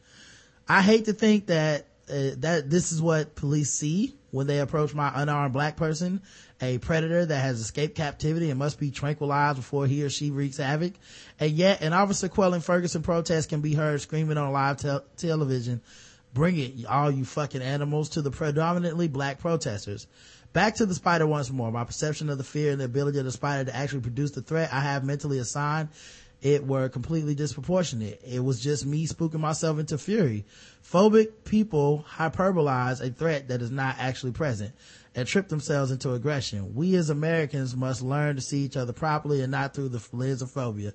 I 0.70 0.82
hate 0.82 1.04
to 1.06 1.14
think 1.14 1.48
that 1.48 1.88
uh, 2.10 2.32
that 2.38 2.70
this 2.70 2.92
is 2.92 3.02
what 3.02 3.36
police 3.36 3.72
see 3.72 4.16
when 4.32 4.48
they 4.48 4.60
approach 4.60 4.94
my 4.94 5.12
unarmed 5.16 5.54
black 5.54 5.78
person, 5.78 6.22
a 6.62 6.78
predator 6.80 7.26
that 7.26 7.40
has 7.40 7.60
escaped 7.60 7.96
captivity 7.96 8.50
and 8.50 8.60
must 8.60 8.80
be 8.80 8.92
tranquilized 8.92 9.58
before 9.58 9.88
he 9.88 10.04
or 10.04 10.10
she 10.10 10.32
wreaks 10.32 10.58
havoc. 10.58 10.94
And 11.40 11.52
yet 11.52 11.82
an 11.82 11.94
officer 11.94 12.30
quelling 12.30 12.62
Ferguson 12.62 13.04
protests 13.04 13.46
can 13.46 13.62
be 13.62 13.74
heard 13.74 14.02
screaming 14.02 14.38
on 14.38 14.52
live 14.52 14.78
te- 14.78 15.00
television, 15.18 15.82
bring 16.34 16.58
it, 16.58 16.86
all 16.86 17.12
you 17.12 17.26
fucking 17.26 17.62
animals 17.62 18.10
to 18.10 18.22
the 18.22 18.32
predominantly 18.32 19.08
black 19.08 19.40
protesters. 19.40 20.08
Back 20.54 20.76
to 20.76 20.86
the 20.86 20.96
spider 20.96 21.28
once 21.28 21.52
more. 21.52 21.72
My 21.72 21.84
perception 21.84 22.30
of 22.30 22.38
the 22.38 22.44
fear 22.44 22.72
and 22.72 22.80
the 22.80 22.86
ability 22.86 23.20
of 23.20 23.26
the 23.26 23.32
spider 23.32 23.70
to 23.70 23.76
actually 23.76 24.02
produce 24.02 24.32
the 24.32 24.42
threat 24.42 24.74
I 24.74 24.80
have 24.80 25.04
mentally 25.04 25.40
assigned 25.40 25.90
it 26.42 26.66
were 26.66 26.90
completely 26.90 27.36
disproportionate. 27.36 28.22
It 28.26 28.44
was 28.44 28.60
just 28.60 28.86
me 28.86 29.08
spooking 29.08 29.40
myself 29.40 29.80
into 29.80 29.98
fury. 29.98 30.46
Phobic 30.84 31.44
people 31.44 32.06
hyperbolize 32.08 33.02
a 33.02 33.10
threat 33.10 33.48
that 33.48 33.62
is 33.62 33.72
not 33.72 33.96
actually 34.00 34.32
present 34.32 34.74
and 35.16 35.28
trip 35.28 35.50
themselves 35.50 35.92
into 35.92 36.14
aggression. 36.14 36.76
We 36.76 36.96
as 36.96 37.10
Americans 37.10 37.76
must 37.76 38.02
learn 38.02 38.36
to 38.36 38.42
see 38.42 38.60
each 38.60 38.78
other 38.78 38.94
properly 38.94 39.42
and 39.42 39.52
not 39.52 39.74
through 39.74 39.90
the 39.90 40.08
lens 40.14 40.42
of 40.42 40.52
phobia. 40.52 40.94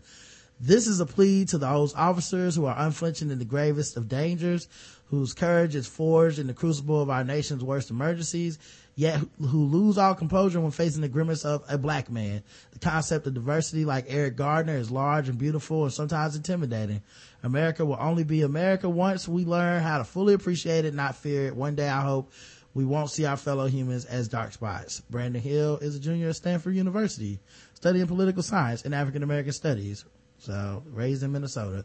This 0.61 0.87
is 0.87 1.01
a 1.01 1.07
plea 1.07 1.45
to 1.47 1.59
those 1.59 1.93
officers 1.95 2.55
who 2.55 2.67
are 2.67 2.79
unflinching 2.79 3.33
in 3.33 3.41
the 3.41 3.45
gravest 3.45 3.97
of 3.97 4.09
dangers, 4.09 4.69
whose 5.07 5.35
courage 5.35 5.75
is 5.75 5.89
forged 5.89 6.39
in 6.39 6.47
the 6.47 6.55
crucible 6.55 7.03
of 7.03 7.11
our 7.11 7.25
nation's 7.25 7.65
worst 7.65 7.91
emergencies, 7.91 8.61
yet 8.95 9.21
who 9.41 9.65
lose 9.65 9.97
all 9.99 10.15
composure 10.15 10.61
when 10.61 10.71
facing 10.71 11.01
the 11.03 11.09
grimace 11.09 11.45
of 11.45 11.65
a 11.69 11.79
black 11.79 12.11
man. 12.11 12.43
The 12.73 12.79
concept 12.79 13.27
of 13.27 13.35
diversity 13.35 13.85
like 13.85 14.05
Eric 14.09 14.37
Gardner 14.37 14.77
is 14.77 14.91
large 14.91 15.29
and 15.29 15.39
beautiful 15.39 15.85
and 15.85 15.93
sometimes 15.93 16.37
intimidating. 16.37 17.03
America 17.43 17.85
will 17.85 17.97
only 17.99 18.25
be 18.25 18.43
America 18.43 18.89
once 18.89 19.27
we 19.27 19.45
learn 19.45 19.83
how 19.83 19.99
to 19.99 20.05
fully 20.05 20.35
appreciate 20.35 20.85
it, 20.85 20.95
not 20.95 21.17
fear 21.17 21.47
it. 21.47 21.57
One 21.57 21.75
day 21.75 21.89
I 21.89 22.03
hope 22.03 22.31
we 22.75 22.85
won't 22.85 23.11
see 23.11 23.25
our 23.27 23.37
fellow 23.37 23.67
humans 23.67 24.05
as 24.05 24.29
dark 24.29 24.53
spots. 24.53 25.01
Brandon 25.11 25.43
Hill 25.43 25.79
is 25.79 25.97
a 25.97 26.01
junior 26.01 26.29
at 26.29 26.37
Stanford 26.37 26.75
University, 26.75 27.39
studying 27.75 28.07
political 28.07 28.43
science 28.43 28.83
and 28.83 28.95
African 28.95 29.23
American 29.23 29.53
studies. 29.53 30.05
So 30.39 30.83
raised 30.87 31.23
in 31.23 31.33
Minnesota. 31.33 31.85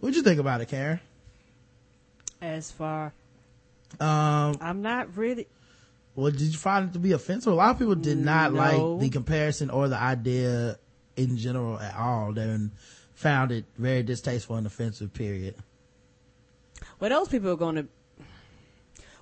What'd 0.00 0.16
you 0.16 0.22
think 0.22 0.40
about 0.40 0.60
it, 0.60 0.68
Karen? 0.68 1.00
As 2.40 2.70
far, 2.70 3.12
Um, 4.00 4.56
I'm 4.60 4.82
not 4.82 5.16
really. 5.16 5.46
Well, 6.18 6.32
did 6.32 6.40
you 6.40 6.58
find 6.58 6.90
it 6.90 6.92
to 6.94 6.98
be 6.98 7.12
offensive? 7.12 7.52
A 7.52 7.54
lot 7.54 7.70
of 7.70 7.78
people 7.78 7.94
did 7.94 8.18
not 8.18 8.52
No. 8.52 8.58
like 8.58 9.00
the 9.02 9.08
comparison 9.08 9.70
or 9.70 9.88
the 9.88 9.96
idea 9.96 10.76
in 11.16 11.36
general 11.36 11.78
at 11.78 11.94
all. 11.94 12.32
They 12.32 12.58
found 13.14 13.52
it 13.52 13.66
very 13.76 14.02
distasteful 14.02 14.56
and 14.56 14.66
offensive. 14.66 15.12
Period. 15.12 15.54
Well, 16.98 17.10
those 17.10 17.28
people 17.28 17.50
are 17.50 17.56
going 17.56 17.76
to. 17.76 17.86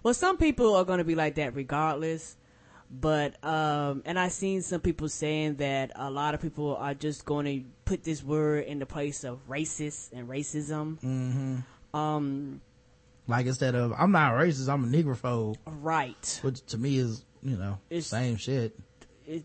Well, 0.02 0.14
some 0.14 0.38
people 0.38 0.74
are 0.74 0.86
going 0.86 0.96
to 0.96 1.04
be 1.04 1.14
like 1.14 1.34
that 1.34 1.54
regardless. 1.54 2.34
But 2.90 3.44
um, 3.44 4.02
and 4.06 4.18
I've 4.18 4.32
seen 4.32 4.62
some 4.62 4.80
people 4.80 5.10
saying 5.10 5.56
that 5.56 5.92
a 5.96 6.10
lot 6.10 6.32
of 6.32 6.40
people 6.40 6.76
are 6.76 6.94
just 6.94 7.26
going 7.26 7.44
to 7.44 7.68
put 7.84 8.04
this 8.04 8.24
word 8.24 8.64
in 8.64 8.78
the 8.78 8.86
place 8.86 9.22
of 9.22 9.46
racist 9.48 10.12
and 10.14 10.30
racism. 10.30 10.98
Mm-hmm. 11.02 11.96
Um, 11.96 12.62
Like 13.28 13.46
instead 13.46 13.74
of 13.74 13.92
I'm 13.98 14.12
not 14.12 14.32
racist, 14.34 14.68
I'm 14.72 14.84
a 14.84 14.86
negrophobe, 14.86 15.56
right. 15.66 16.40
which 16.42 16.64
to 16.66 16.78
me 16.78 16.98
is 16.98 17.24
you 17.42 17.56
know 17.56 17.78
It's- 17.90 18.06
same 18.06 18.36
shit. 18.36 18.78
It, 19.28 19.44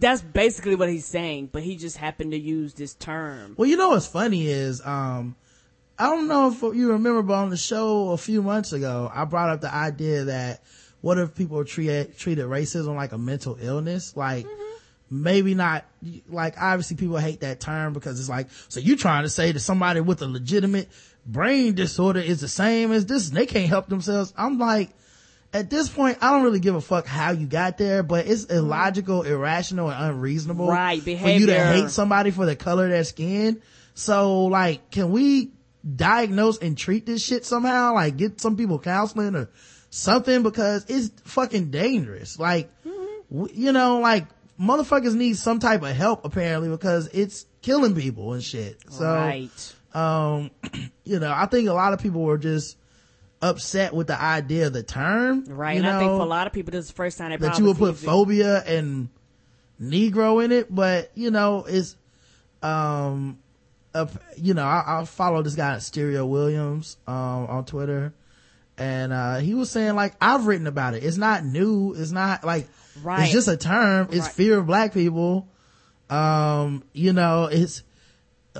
that's 0.00 0.22
basically 0.22 0.74
what 0.74 0.88
he's 0.88 1.04
saying, 1.04 1.50
but 1.52 1.62
he 1.62 1.76
just 1.76 1.98
happened 1.98 2.32
to 2.32 2.38
use 2.38 2.72
this 2.72 2.94
term. 2.94 3.54
Well, 3.58 3.68
you 3.68 3.76
know 3.76 3.90
what's 3.90 4.06
funny 4.06 4.46
is, 4.46 4.80
um, 4.86 5.36
I 5.98 6.06
don't 6.06 6.28
know 6.28 6.48
if 6.48 6.62
you 6.62 6.92
remember, 6.92 7.20
but 7.22 7.34
on 7.34 7.50
the 7.50 7.58
show 7.58 8.12
a 8.12 8.16
few 8.16 8.40
months 8.40 8.72
ago, 8.72 9.10
I 9.12 9.26
brought 9.26 9.50
up 9.50 9.60
the 9.60 9.74
idea 9.74 10.24
that 10.24 10.62
what 11.02 11.18
if 11.18 11.34
people 11.34 11.62
treat, 11.66 12.16
treated 12.18 12.46
racism 12.46 12.96
like 12.96 13.12
a 13.12 13.18
mental 13.18 13.58
illness? 13.60 14.16
Like, 14.16 14.46
maybe 15.10 15.54
not, 15.54 15.84
like, 16.30 16.54
obviously 16.58 16.96
people 16.96 17.18
hate 17.18 17.40
that 17.40 17.60
term 17.60 17.92
because 17.92 18.18
it's 18.18 18.30
like, 18.30 18.46
so 18.68 18.80
you 18.80 18.96
trying 18.96 19.24
to 19.24 19.28
say 19.28 19.52
to 19.52 19.60
somebody 19.60 20.00
with 20.00 20.22
a 20.22 20.26
legitimate 20.26 20.88
brain 21.28 21.74
disorder 21.74 22.20
is 22.20 22.40
the 22.40 22.48
same 22.48 22.90
as 22.90 23.06
this 23.06 23.28
they 23.30 23.46
can't 23.46 23.68
help 23.68 23.88
themselves. 23.88 24.32
I'm 24.36 24.58
like, 24.58 24.90
at 25.52 25.70
this 25.70 25.88
point, 25.88 26.18
I 26.20 26.30
don't 26.32 26.42
really 26.42 26.60
give 26.60 26.74
a 26.74 26.80
fuck 26.80 27.06
how 27.06 27.30
you 27.30 27.46
got 27.46 27.78
there, 27.78 28.02
but 28.02 28.26
it's 28.26 28.44
illogical, 28.44 29.22
irrational, 29.22 29.90
and 29.90 30.12
unreasonable 30.12 30.68
Right, 30.68 31.02
behavior. 31.02 31.32
for 31.34 31.40
you 31.40 31.46
to 31.46 31.64
hate 31.66 31.90
somebody 31.90 32.30
for 32.30 32.44
the 32.44 32.56
color 32.56 32.84
of 32.84 32.90
their 32.90 33.04
skin. 33.04 33.62
So, 33.94 34.44
like, 34.46 34.90
can 34.90 35.10
we 35.10 35.52
diagnose 35.96 36.58
and 36.58 36.76
treat 36.76 37.06
this 37.06 37.22
shit 37.22 37.44
somehow? 37.46 37.94
Like, 37.94 38.16
get 38.16 38.40
some 38.40 38.56
people 38.56 38.78
counseling 38.78 39.34
or 39.34 39.48
something 39.90 40.42
because 40.42 40.84
it's 40.88 41.10
fucking 41.24 41.70
dangerous. 41.70 42.38
Like, 42.38 42.70
w- 43.30 43.52
you 43.54 43.72
know, 43.72 44.00
like, 44.00 44.26
motherfuckers 44.60 45.14
need 45.14 45.36
some 45.36 45.60
type 45.60 45.82
of 45.82 45.96
help 45.96 46.24
apparently 46.24 46.68
because 46.68 47.08
it's 47.08 47.46
killing 47.62 47.94
people 47.94 48.34
and 48.34 48.42
shit. 48.42 48.80
So, 48.90 49.04
right. 49.04 49.74
Um, 49.94 50.50
you 51.04 51.18
know, 51.18 51.32
I 51.32 51.46
think 51.46 51.68
a 51.68 51.72
lot 51.72 51.92
of 51.92 52.00
people 52.00 52.22
were 52.22 52.38
just 52.38 52.76
upset 53.40 53.94
with 53.94 54.06
the 54.08 54.20
idea 54.20 54.66
of 54.66 54.72
the 54.72 54.82
term. 54.82 55.44
Right. 55.46 55.74
you 55.74 55.78
and 55.78 55.86
I 55.88 55.98
think 55.98 56.10
for 56.12 56.22
a 56.22 56.24
lot 56.24 56.46
of 56.46 56.52
people, 56.52 56.72
this 56.72 56.84
is 56.86 56.88
the 56.88 56.94
first 56.94 57.18
time 57.18 57.30
that 57.38 57.58
you 57.58 57.64
would 57.66 57.76
put 57.76 57.96
phobia 57.96 58.62
and 58.64 59.08
negro 59.80 60.44
in 60.44 60.50
it 60.50 60.74
but 60.74 61.08
you 61.14 61.30
know 61.30 61.64
it's 61.68 61.96
um 62.64 63.38
a, 63.94 64.08
you 64.36 64.52
know 64.52 64.64
I, 64.64 65.00
I 65.00 65.04
follow 65.04 65.40
this 65.40 65.54
guy 65.54 65.78
stereo 65.78 66.26
williams 66.26 66.96
um 67.06 67.46
on 67.46 67.64
twitter 67.64 68.12
and 68.76 69.12
uh 69.12 69.36
he 69.36 69.54
was 69.54 69.70
saying 69.70 69.94
like 69.94 70.16
i've 70.20 70.46
written 70.48 70.66
about 70.66 70.94
it 70.94 71.04
it's 71.04 71.16
not 71.16 71.44
new 71.44 71.94
it's 71.96 72.10
not 72.10 72.42
like 72.44 72.66
Right. 73.00 73.22
it's 73.22 73.32
just 73.32 73.46
a 73.46 73.56
term 73.56 74.08
it's 74.10 74.26
Right. 74.26 74.32
fear 74.32 74.58
of 74.58 74.66
black 74.66 74.92
people 74.92 75.46
um 76.10 76.82
you 76.92 77.12
know 77.12 77.44
it's 77.44 77.84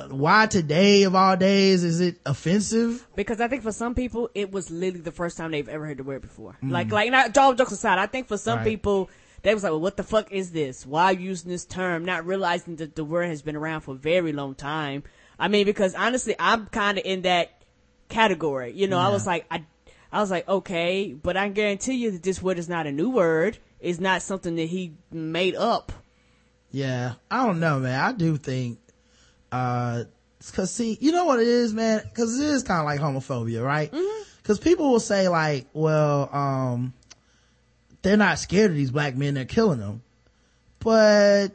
why 0.09 0.47
today 0.47 1.03
of 1.03 1.15
all 1.15 1.37
days 1.37 1.83
is 1.85 2.01
it 2.01 2.17
offensive 2.25 3.07
Because 3.17 3.41
I 3.41 3.49
think 3.49 3.63
for 3.63 3.73
some 3.73 3.95
people, 3.95 4.31
it 4.35 4.51
was 4.53 4.71
literally 4.71 5.01
the 5.03 5.13
first 5.13 5.37
time 5.37 5.51
they've 5.51 5.69
ever 5.69 5.87
heard 5.87 5.99
the 5.99 6.05
word 6.05 6.23
before. 6.23 6.57
Mm. 6.63 6.71
Like, 6.71 6.91
like, 6.93 7.11
not 7.11 7.37
all 7.37 7.55
jokes 7.55 7.73
aside, 7.73 7.99
I 7.99 8.07
think 8.07 8.29
for 8.29 8.39
some 8.39 8.59
Right. 8.59 8.65
people, 8.67 9.11
they 9.43 9.55
was 9.55 9.63
like, 9.63 9.73
well, 9.73 9.81
what 9.81 9.97
the 9.97 10.03
fuck 10.03 10.33
is 10.33 10.51
this? 10.53 10.85
Why 10.87 11.05
are 11.07 11.13
you 11.13 11.29
using 11.31 11.51
this 11.51 11.65
term? 11.65 12.05
Not 12.05 12.27
realizing 12.27 12.77
that 12.77 12.97
the 12.97 13.05
word 13.05 13.29
has 13.29 13.43
been 13.43 13.57
around 13.57 13.83
for 13.83 13.93
a 13.93 13.99
very 13.99 14.33
long 14.33 14.55
time. 14.55 15.03
I 15.39 15.49
mean, 15.49 15.65
because 15.67 15.95
honestly, 15.95 16.35
I'm 16.39 16.67
kind 16.67 16.99
of 16.99 17.05
in 17.05 17.23
that 17.23 17.63
category. 18.09 18.73
You 18.73 18.89
know, 18.89 18.99
I 18.99 19.11
was 19.11 19.27
like, 19.27 19.47
I, 19.51 19.65
I 20.11 20.21
was 20.21 20.31
like, 20.31 20.49
okay, 20.49 21.13
but 21.13 21.37
I 21.37 21.49
guarantee 21.49 21.95
you 21.95 22.11
that 22.13 22.23
this 22.23 22.43
word 22.43 22.59
is 22.59 22.69
not 22.69 22.87
a 22.87 22.93
new 22.93 23.11
word. 23.11 23.59
It's 23.81 24.01
not 24.01 24.23
something 24.23 24.57
that 24.57 24.69
he 24.69 24.95
made 25.13 25.55
up. 25.55 25.93
Yeah, 26.71 27.15
I 27.31 27.47
don't 27.47 27.61
know, 27.61 27.79
man. 27.79 27.99
I 28.01 28.13
do 28.13 28.37
think, 28.37 28.79
uh, 29.53 30.05
cause 30.53 30.71
see, 30.71 30.99
you 31.01 31.13
know 31.13 31.25
what 31.25 31.41
it 31.41 31.47
is, 31.47 31.73
man? 31.75 32.03
Cause 32.15 32.39
it 32.39 32.47
is 32.47 32.63
kind 32.63 32.81
of 32.81 32.87
like 32.87 33.01
homophobia, 33.01 33.65
right? 33.65 33.93
Cause 34.43 34.59
people 34.59 34.91
will 34.91 35.01
say 35.01 35.29
like, 35.29 35.67
well, 35.73 36.29
um, 36.35 36.93
they're 38.03 38.17
not 38.17 38.39
scared 38.39 38.71
of 38.71 38.77
these 38.77 38.91
black 38.91 39.17
men, 39.17 39.35
they're 39.35 39.45
killing 39.45 39.81
them. 39.81 40.03
But 40.81 41.49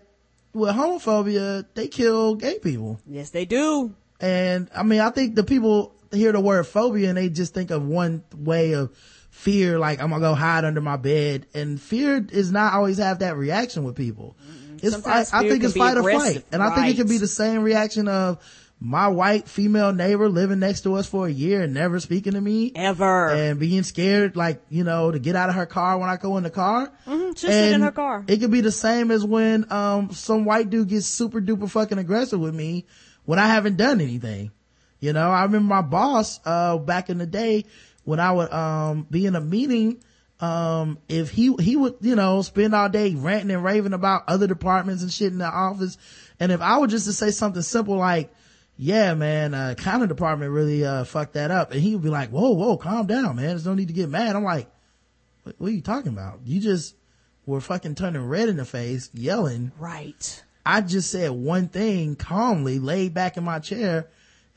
with 0.53 0.75
homophobia, 0.75 1.65
they 1.73 1.87
kill 1.87 2.35
gay 2.35 2.59
people. 2.59 2.99
Yes, 3.07 3.29
they 3.31 3.45
do. 3.45 3.95
And 4.19 4.69
I 4.75 4.83
mean, 4.83 4.99
I 4.99 5.09
think 5.09 5.35
the 5.35 5.43
people 5.43 5.95
hear 6.11 6.31
the 6.31 6.39
word 6.39 6.65
phobia 6.67 7.09
and 7.09 7.17
they 7.17 7.29
just 7.29 7.53
think 7.53 7.71
of 7.71 7.85
one 7.85 8.23
way 8.35 8.73
of 8.73 8.95
fear, 9.31 9.79
like 9.79 10.01
I'm 10.01 10.09
gonna 10.09 10.21
go 10.21 10.35
hide 10.35 10.63
under 10.63 10.81
my 10.81 10.97
bed. 10.97 11.47
And 11.53 11.81
fear 11.81 12.25
is 12.31 12.51
not 12.51 12.73
always 12.73 12.97
have 12.99 13.19
that 13.19 13.35
reaction 13.35 13.83
with 13.83 13.95
people. 13.95 14.35
It's, 14.83 15.07
I, 15.07 15.19
I 15.39 15.41
think 15.49 15.63
it's 15.63 15.73
fight 15.75 15.97
or 15.97 16.03
flight. 16.19 16.45
And 16.51 16.61
I 16.61 16.75
think 16.75 16.87
it 16.93 16.97
can 16.97 17.07
be 17.07 17.17
the 17.17 17.27
same 17.27 17.63
reaction 17.63 18.07
of 18.07 18.37
my 18.79 19.07
white 19.07 19.47
female 19.47 19.93
neighbor 19.93 20.27
living 20.27 20.59
next 20.59 20.81
to 20.81 20.95
us 20.95 21.07
for 21.07 21.25
a 21.25 21.31
year 21.31 21.61
and 21.61 21.73
never 21.73 22.01
speaking 22.01 22.33
to 22.33 22.41
me. 22.41 22.71
Ever. 22.75 23.29
And 23.29 23.57
being 23.57 23.83
scared, 23.83 24.35
like, 24.35 24.61
you 24.69 24.83
know, 24.83 25.09
to 25.09 25.19
get 25.19 25.37
out 25.37 25.47
of 25.47 25.55
her 25.55 25.65
car 25.65 25.97
when 25.97 26.09
I 26.09 26.17
go 26.17 26.35
in 26.35 26.43
the 26.43 26.49
car. 26.49 26.91
Mhm, 27.07 27.37
she'll 27.37 27.49
sit 27.49 27.71
in 27.73 27.81
her 27.81 27.91
car. 27.91 28.25
It 28.27 28.37
could 28.41 28.51
be 28.51 28.59
the 28.59 28.71
same 28.73 29.09
as 29.09 29.23
when, 29.23 29.71
um, 29.71 30.11
some 30.11 30.43
white 30.43 30.69
dude 30.69 30.89
gets 30.89 31.05
super 31.07 31.39
duper 31.39 31.69
fucking 31.69 31.97
aggressive 31.97 32.39
with 32.41 32.53
me 32.53 32.85
when 33.23 33.39
I 33.39 33.47
haven't 33.47 33.77
done 33.77 34.01
anything. 34.01 34.51
You 34.99 35.13
know, 35.13 35.29
I 35.31 35.43
remember 35.43 35.73
my 35.75 35.81
boss, 35.81 36.41
uh, 36.45 36.77
back 36.77 37.09
in 37.09 37.17
the 37.19 37.25
day 37.25 37.63
when 38.03 38.19
I 38.19 38.33
would, 38.33 38.51
um, 38.51 39.07
be 39.09 39.25
in 39.25 39.35
a 39.37 39.41
meeting, 39.41 40.03
um, 40.43 40.99
if 41.07 41.29
he, 41.29 41.55
he 41.57 41.77
would, 41.77 41.95
you 42.01 42.15
know, 42.15 42.41
spend 42.41 42.75
all 42.75 42.89
day 42.89 43.15
ranting 43.15 43.51
and 43.51 43.63
raving 43.63 43.93
about 43.93 44.23
other 44.27 44.45
departments 44.45 45.01
and 45.01 45.09
shit 45.09 45.31
in 45.31 45.37
the 45.37 45.45
office. 45.45 45.97
And 46.37 46.51
if 46.51 46.59
I 46.59 46.79
were 46.79 46.87
just 46.87 47.05
to 47.05 47.13
say 47.13 47.31
something 47.31 47.61
simple 47.61 47.95
like, 47.95 48.29
yeah, 48.75 49.13
man, 49.13 49.53
uh, 49.53 49.73
accounting 49.77 50.09
department 50.09 50.51
really, 50.51 50.83
uh, 50.83 51.05
fucked 51.05 51.35
that 51.35 51.49
up. 51.49 51.71
And 51.71 51.79
he 51.79 51.95
would 51.95 52.03
be 52.03 52.09
like, 52.09 52.29
whoa, 52.29 52.49
whoa, 52.51 52.75
calm 52.75 53.07
down, 53.07 53.37
man. 53.37 53.45
There's 53.45 53.65
no 53.65 53.73
need 53.73 53.87
to 53.87 53.93
get 53.93 54.09
mad. 54.09 54.35
I'm 54.35 54.43
like, 54.43 54.67
what, 55.43 55.55
what 55.59 55.67
are 55.67 55.73
you 55.73 55.81
talking 55.81 56.11
about? 56.11 56.41
You 56.43 56.59
just 56.59 56.95
were 57.45 57.61
fucking 57.61 57.95
turning 57.95 58.27
red 58.27 58.49
in 58.49 58.57
the 58.57 58.65
face, 58.65 59.09
yelling. 59.13 59.71
Right. 59.79 60.43
I 60.65 60.81
just 60.81 61.09
said 61.09 61.31
one 61.31 61.69
thing 61.69 62.17
calmly, 62.17 62.79
laid 62.79 63.13
back 63.13 63.37
in 63.37 63.45
my 63.45 63.59
chair, 63.59 64.09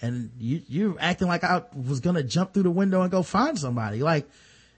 and 0.03 0.33
you, 0.41 0.63
you're 0.67 0.97
acting 0.99 1.29
like 1.29 1.45
I 1.45 1.63
was 1.75 2.01
gonna 2.01 2.25
jump 2.25 2.55
through 2.55 2.65
the 2.65 2.71
window 2.71 3.03
and 3.03 3.11
go 3.11 3.23
find 3.23 3.57
somebody. 3.57 4.03
Like, 4.03 4.29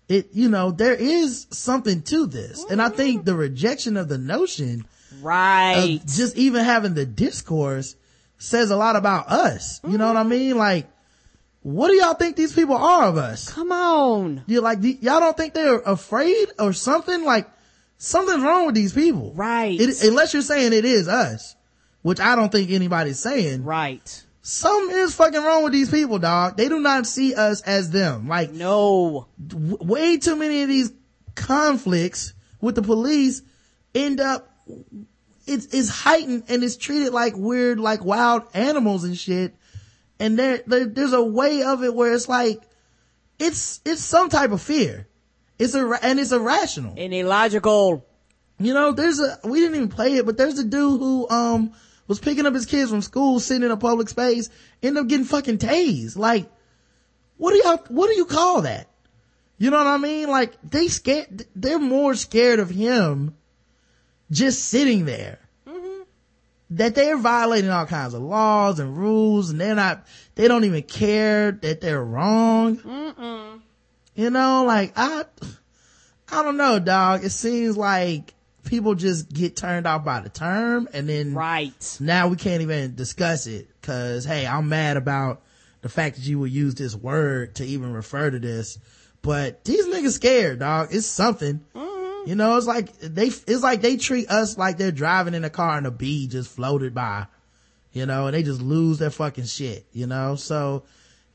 it, 0.08 0.28
you 0.32 0.48
know, 0.48 0.70
there 0.70 0.94
is 0.94 1.46
something 1.50 2.02
to 2.02 2.26
this. 2.26 2.64
And 2.64 2.80
I 2.80 2.86
mm-hmm. 2.86 2.96
think 2.96 3.24
the 3.24 3.34
rejection 3.34 3.96
of 3.96 4.08
the 4.08 4.18
notion 4.18 4.86
Right. 5.22 6.00
of 6.00 6.06
just 6.06 6.36
even 6.36 6.64
having 6.64 6.94
the 6.94 7.06
discourse 7.06 7.96
says 8.38 8.70
a 8.70 8.76
lot 8.76 8.96
about 8.96 9.28
us. 9.28 9.80
You 9.86 9.98
know 9.98 10.06
what 10.06 10.16
I 10.16 10.20
mm-hmm. 10.20 10.30
mean? 10.30 10.58
Like, 10.58 10.86
what 11.62 11.88
do 11.88 11.94
y'all 11.94 12.14
think 12.14 12.36
these 12.36 12.54
people 12.54 12.76
are 12.76 13.04
of 13.04 13.16
us? 13.16 13.50
Come 13.52 13.72
on. 13.72 14.42
You're 14.46 14.62
like, 14.62 14.78
y'all 14.82 15.20
don't 15.20 15.36
think 15.36 15.54
they're 15.54 15.80
afraid 15.80 16.48
or 16.58 16.72
something? 16.72 17.24
Like, 17.24 17.48
something's 17.96 18.42
wrong 18.42 18.66
with 18.66 18.74
these 18.74 18.92
people. 18.92 19.32
Right. 19.34 19.78
It, 19.78 20.02
unless 20.02 20.32
you're 20.32 20.42
saying 20.42 20.72
it 20.72 20.84
is 20.84 21.08
us, 21.08 21.56
which 22.02 22.20
I 22.20 22.36
don't 22.36 22.52
think 22.52 22.70
anybody's 22.70 23.18
saying. 23.18 23.64
Right. 23.64 24.24
Something 24.50 24.96
is 24.96 25.14
fucking 25.14 25.42
wrong 25.42 25.64
with 25.64 25.74
these 25.74 25.90
people, 25.90 26.18
dog. 26.18 26.56
They 26.56 26.70
do 26.70 26.80
not 26.80 27.06
see 27.06 27.34
us 27.34 27.60
as 27.60 27.90
them. 27.90 28.28
Like, 28.28 28.50
no. 28.50 29.28
w- 29.46 29.76
way 29.78 30.16
too 30.16 30.36
many 30.36 30.62
of 30.62 30.70
these 30.70 30.90
conflicts 31.34 32.32
with 32.58 32.74
the 32.74 32.80
police 32.80 33.42
end 33.94 34.20
up, 34.20 34.50
it's, 35.46 35.66
it's 35.66 35.90
heightened 35.90 36.44
and 36.48 36.64
it's 36.64 36.78
treated 36.78 37.12
like 37.12 37.34
weird, 37.36 37.78
like 37.78 38.02
wild 38.02 38.44
animals 38.54 39.04
and 39.04 39.18
shit. 39.18 39.54
And 40.18 40.38
there, 40.38 40.62
there, 40.66 40.86
there's 40.86 41.12
a 41.12 41.22
way 41.22 41.62
of 41.62 41.84
it 41.84 41.94
where 41.94 42.14
it's 42.14 42.26
like, 42.26 42.62
it's, 43.38 43.82
it's 43.84 44.02
some 44.02 44.30
type 44.30 44.52
of 44.52 44.62
fear. 44.62 45.08
It's 45.58 45.74
a, 45.74 45.98
and 46.02 46.18
it's 46.18 46.32
irrational. 46.32 46.94
And 46.96 47.12
illogical. 47.12 48.06
You 48.58 48.72
know, 48.72 48.92
there's 48.92 49.20
a, 49.20 49.40
we 49.44 49.60
didn't 49.60 49.76
even 49.76 49.88
play 49.88 50.14
it, 50.14 50.24
but 50.24 50.38
there's 50.38 50.58
a 50.58 50.64
dude 50.64 51.00
who, 51.00 51.28
um, 51.28 51.74
was 52.08 52.18
picking 52.18 52.46
up 52.46 52.54
his 52.54 52.66
kids 52.66 52.90
from 52.90 53.02
school, 53.02 53.38
sitting 53.38 53.62
in 53.62 53.70
a 53.70 53.76
public 53.76 54.08
space, 54.08 54.50
ended 54.82 55.02
up 55.02 55.08
getting 55.08 55.26
fucking 55.26 55.58
tased. 55.58 56.16
Like, 56.16 56.50
what 57.36 57.52
do 57.52 57.58
y'all, 57.58 57.84
what 57.88 58.08
do 58.08 58.16
you 58.16 58.24
call 58.24 58.62
that? 58.62 58.88
You 59.58 59.70
know 59.70 59.78
what 59.78 59.86
I 59.86 59.98
mean? 59.98 60.28
Like, 60.28 60.54
they 60.62 60.88
scared, 60.88 61.46
they're 61.54 61.78
more 61.78 62.14
scared 62.14 62.58
of 62.58 62.70
him 62.70 63.36
just 64.30 64.64
sitting 64.64 65.04
there. 65.04 65.38
Mm-hmm. 65.66 66.02
that 66.70 66.94
they're 66.94 67.18
violating 67.18 67.70
all 67.70 67.86
kinds 67.86 68.14
of 68.14 68.22
laws 68.22 68.80
and 68.80 68.96
rules 68.96 69.50
and 69.50 69.60
they're 69.60 69.74
not, 69.74 70.06
they 70.34 70.48
don't 70.48 70.64
even 70.64 70.82
care 70.82 71.52
that 71.52 71.80
they're 71.80 72.02
wrong. 72.02 72.78
Mm-mm. 72.78 73.60
You 74.14 74.30
know, 74.30 74.64
like 74.64 74.92
I, 74.96 75.24
I 76.30 76.42
don't 76.42 76.56
know, 76.56 76.78
dog. 76.78 77.24
It 77.24 77.30
seems 77.30 77.76
like 77.76 78.34
people 78.64 78.94
just 78.94 79.32
get 79.32 79.56
turned 79.56 79.86
off 79.86 80.04
by 80.04 80.20
the 80.20 80.28
term 80.28 80.88
and 80.92 81.08
then 81.08 81.34
right 81.34 81.98
now 82.00 82.28
we 82.28 82.36
can't 82.36 82.62
even 82.62 82.94
discuss 82.94 83.46
it 83.46 83.68
because 83.80 84.24
hey, 84.24 84.46
I'm 84.46 84.68
mad 84.68 84.96
about 84.96 85.42
the 85.80 85.88
fact 85.88 86.16
that 86.16 86.24
you 86.24 86.38
would 86.40 86.50
use 86.50 86.74
this 86.74 86.94
word 86.94 87.56
to 87.56 87.64
even 87.64 87.92
refer 87.92 88.30
to 88.30 88.38
this. 88.38 88.78
But 89.22 89.64
these 89.64 89.86
niggas 89.86 90.12
scared, 90.12 90.60
dog. 90.60 90.88
It's 90.90 91.06
something. 91.06 91.64
Mm-hmm. 91.74 92.28
You 92.28 92.34
know, 92.34 92.56
it's 92.56 92.66
like 92.66 92.98
they, 92.98 93.26
it's 93.26 93.62
like 93.62 93.80
they 93.80 93.96
treat 93.96 94.28
us 94.30 94.58
like 94.58 94.76
they're 94.76 94.92
driving 94.92 95.34
in 95.34 95.44
a 95.44 95.50
car 95.50 95.76
and 95.76 95.86
a 95.86 95.90
bee 95.90 96.26
just 96.26 96.50
floated 96.50 96.94
by, 96.94 97.26
you 97.92 98.06
know, 98.06 98.26
and 98.26 98.34
they 98.34 98.42
just 98.42 98.60
lose 98.60 98.98
their 98.98 99.10
fucking 99.10 99.44
shit, 99.44 99.86
you 99.92 100.06
know? 100.06 100.34
So 100.34 100.84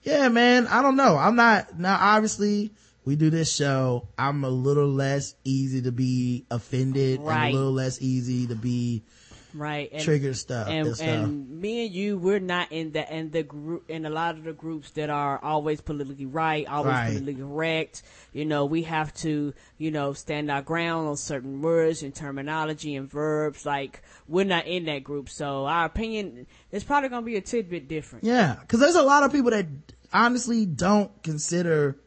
yeah, 0.04 0.28
man, 0.30 0.68
I 0.68 0.82
don't 0.82 0.98
know. 0.98 1.18
I'm 1.18 1.36
not, 1.36 1.80
now 1.80 1.98
obviously 2.00 2.74
we 3.05 3.15
do 3.15 3.30
this 3.30 3.53
show. 3.53 4.07
I'm 4.17 4.43
a 4.43 4.49
little 4.49 4.88
less 4.89 5.35
easy 5.43 5.81
to 5.84 5.91
be 5.91 6.45
offended 6.49 7.19
and 7.19 7.27
a 7.30 7.51
little 7.51 7.71
less 7.73 8.01
easy 8.01 8.47
to 8.47 8.55
be 8.55 9.03
right 9.55 9.89
and, 9.93 10.01
trigger 10.01 10.34
stuff 10.34 10.67
and, 10.67 10.88
and 10.88 10.95
stuff. 10.95 11.07
and 11.07 11.61
me 11.61 11.85
and 11.85 11.93
you 11.93 12.17
we're 12.17 12.39
not 12.39 12.71
in 12.71 12.91
the 12.91 13.15
in 13.15 13.30
the 13.30 13.43
group 13.43 13.88
in 13.88 14.03
a 14.03 14.09
lot 14.09 14.35
of 14.35 14.43
the 14.45 14.51
groups 14.51 14.89
that 14.91 15.11
are 15.11 15.38
always 15.43 15.80
politically 15.80 16.25
right 16.25 16.67
always 16.67 16.89
Right. 16.93 17.05
politically 17.19 17.35
correct 17.43 18.01
you 18.31 18.45
know 18.45 18.65
we 18.65 18.81
have 18.81 19.13
to 19.17 19.53
you 19.77 19.91
know 19.91 20.13
stand 20.13 20.49
our 20.49 20.63
ground 20.63 21.07
on 21.07 21.17
certain 21.17 21.61
words 21.61 22.01
and 22.01 22.15
terminology 22.15 22.95
and 22.95 23.07
verbs 23.07 23.63
like 23.63 24.01
we're 24.27 24.43
not 24.43 24.65
in 24.65 24.85
that 24.85 25.03
group 25.03 25.30
so 25.30 25.67
our 25.67 25.85
opinion 25.85 26.47
is 26.71 26.84
probably 26.84 27.09
going 27.09 27.21
to 27.21 27.25
be 27.27 27.35
a 27.35 27.41
tidbit 27.41 27.88
different 27.88 28.25
Yeah, 28.25 28.55
because 28.59 28.80
there's 28.80 28.95
a 28.95 29.03
lot 29.03 29.21
of 29.21 29.31
people 29.31 29.51
that 29.51 29.67
honestly 30.11 30.65
don't 30.65 31.11
consider 31.21 31.99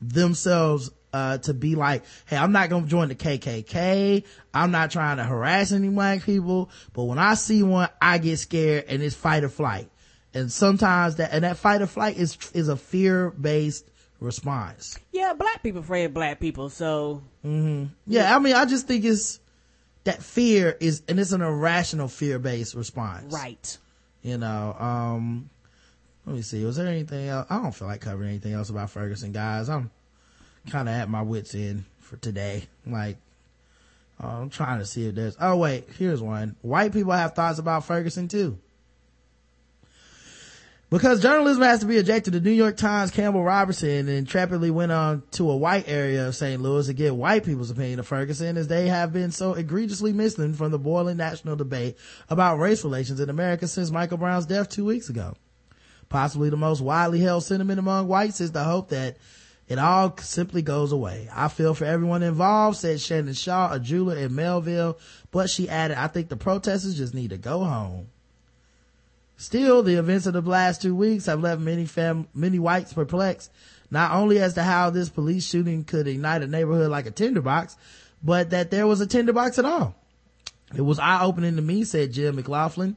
themselves 0.00 0.90
uh, 1.12 1.38
to 1.38 1.54
be 1.54 1.74
like, 1.74 2.04
hey, 2.26 2.36
I'm 2.36 2.52
not 2.52 2.68
to 2.84 2.88
join 2.88 3.08
the 3.08 3.14
KKK. 3.14 4.24
I'm 4.52 4.70
not 4.70 4.90
trying 4.90 5.16
to 5.16 5.24
harass 5.24 5.72
any 5.72 5.88
black 5.88 6.22
people. 6.22 6.70
But 6.92 7.04
when 7.04 7.18
I 7.18 7.34
see 7.34 7.62
one, 7.62 7.88
I 8.00 8.18
get 8.18 8.36
scared 8.38 8.84
and 8.88 9.02
it's 9.02 9.16
fight 9.16 9.44
or 9.44 9.48
flight. 9.48 9.90
And 10.34 10.52
sometimes 10.52 11.16
that, 11.16 11.32
and 11.32 11.44
that 11.44 11.56
fight 11.56 11.80
or 11.80 11.86
flight 11.86 12.18
is, 12.18 12.36
is 12.52 12.68
a 12.68 12.76
fear 12.76 13.30
based 13.30 13.88
response. 14.20 14.98
yeah 15.12 15.32
black 15.32 15.62
people 15.62 15.80
afraid 15.80 16.04
of 16.06 16.12
black 16.12 16.40
people 16.40 16.68
so 16.68 17.22
Yeah, 17.44 18.34
I 18.34 18.40
mean, 18.40 18.54
I 18.56 18.64
just 18.64 18.88
think 18.88 19.04
it's, 19.04 19.38
that 20.04 20.22
fear 20.22 20.76
is, 20.80 21.02
and 21.08 21.20
it's 21.20 21.32
an 21.32 21.40
irrational 21.40 22.08
fear 22.08 22.38
based 22.38 22.74
response. 22.74 23.32
right 23.32 23.78
you 24.22 24.36
know 24.38 24.74
um 24.78 25.48
let 26.28 26.36
me 26.36 26.42
see. 26.42 26.62
Was 26.62 26.76
there 26.76 26.86
anything 26.86 27.26
else? 27.28 27.46
I 27.48 27.62
don't 27.62 27.74
feel 27.74 27.88
like 27.88 28.02
covering 28.02 28.28
anything 28.28 28.52
else 28.52 28.68
about 28.68 28.90
ferguson 28.90 29.32
guys. 29.32 29.70
I'm 29.70 29.90
kind 30.68 30.86
of 30.86 30.94
at 30.94 31.08
my 31.08 31.22
wits 31.22 31.54
end 31.54 31.84
for 32.00 32.18
today. 32.18 32.64
Like 32.86 33.16
i'm 34.20 34.50
trying 34.50 34.80
to 34.80 34.84
see 34.84 35.06
if 35.06 35.14
there's 35.14 35.36
oh 35.40 35.56
wait 35.56 35.86
here's 35.98 36.20
one. 36.20 36.54
White 36.60 36.92
people 36.92 37.12
have 37.12 37.34
thoughts 37.34 37.58
about 37.58 37.86
ferguson 37.86 38.28
too. 38.28 38.58
Because 40.90 41.22
journalism 41.22 41.62
has 41.62 41.80
to 41.80 41.86
be 41.86 41.96
ejected, 41.96 42.34
the 42.34 42.40
New 42.40 42.50
York 42.50 42.76
Times 42.76 43.10
Campbell 43.10 43.42
Robertson 43.42 44.08
intrepidly 44.08 44.70
went 44.70 44.92
on 44.92 45.22
to 45.32 45.50
a 45.50 45.56
white 45.56 45.88
area 45.88 46.28
of 46.28 46.36
St. 46.36 46.60
Louis 46.60 46.86
to 46.86 46.94
get 46.94 47.14
white 47.14 47.44
people's 47.44 47.70
opinion 47.70 48.00
of 48.00 48.06
Ferguson 48.06 48.56
as 48.56 48.68
they 48.68 48.88
have 48.88 49.12
been 49.12 49.30
so 49.30 49.52
egregiously 49.54 50.14
missing 50.14 50.54
from 50.54 50.72
the 50.72 50.78
boiling 50.78 51.18
national 51.18 51.56
debate 51.56 51.96
about 52.30 52.58
race 52.58 52.84
relations 52.84 53.20
in 53.20 53.28
America 53.28 53.66
since 53.68 53.90
Michael 53.90 54.16
Brown's 54.18 54.46
death 54.46 54.70
two 54.70 54.84
weeks 54.84 55.10
ago. 55.10 55.34
Possibly 56.08 56.50
the 56.50 56.56
most 56.56 56.80
widely 56.80 57.20
held 57.20 57.44
sentiment 57.44 57.78
among 57.78 58.08
whites 58.08 58.40
is 58.40 58.52
the 58.52 58.64
hope 58.64 58.88
that 58.90 59.16
it 59.68 59.78
all 59.78 60.16
simply 60.18 60.62
goes 60.62 60.92
away. 60.92 61.28
I 61.34 61.48
feel 61.48 61.74
for 61.74 61.84
everyone 61.84 62.22
involved, 62.22 62.78
said 62.78 63.00
Shannon 63.00 63.34
Shaw, 63.34 63.72
a 63.72 63.78
jeweler 63.78 64.16
in 64.16 64.32
Mehlville, 64.32 64.98
but 65.30 65.50
she 65.50 65.68
added, 65.68 65.98
I 65.98 66.06
think 66.06 66.30
the 66.30 66.36
protesters 66.36 66.96
just 66.96 67.14
need 67.14 67.30
to 67.30 67.36
go 67.36 67.64
home. 67.64 68.08
Still, 69.36 69.82
the 69.82 69.96
events 69.96 70.26
of 70.26 70.32
the 70.32 70.40
last 70.40 70.80
two 70.82 70.96
weeks 70.96 71.26
have 71.26 71.40
left 71.40 71.60
many 71.60 71.84
fam- 71.84 72.26
many 72.34 72.58
whites 72.58 72.94
perplexed, 72.94 73.52
not 73.90 74.12
only 74.12 74.38
as 74.38 74.54
to 74.54 74.62
how 74.62 74.90
this 74.90 75.10
police 75.10 75.46
shooting 75.46 75.84
could 75.84 76.08
ignite 76.08 76.42
a 76.42 76.46
neighborhood 76.46 76.90
like 76.90 77.06
a 77.06 77.10
tinderbox, 77.10 77.76
but 78.22 78.50
that 78.50 78.70
there 78.70 78.86
was 78.86 79.00
a 79.00 79.06
tinderbox 79.06 79.58
at 79.58 79.64
all. 79.64 79.94
It 80.74 80.80
was 80.80 80.98
eye-opening 80.98 81.56
to 81.56 81.62
me, 81.62 81.84
said 81.84 82.12
Jim 82.12 82.36
McLaughlin, 82.36 82.96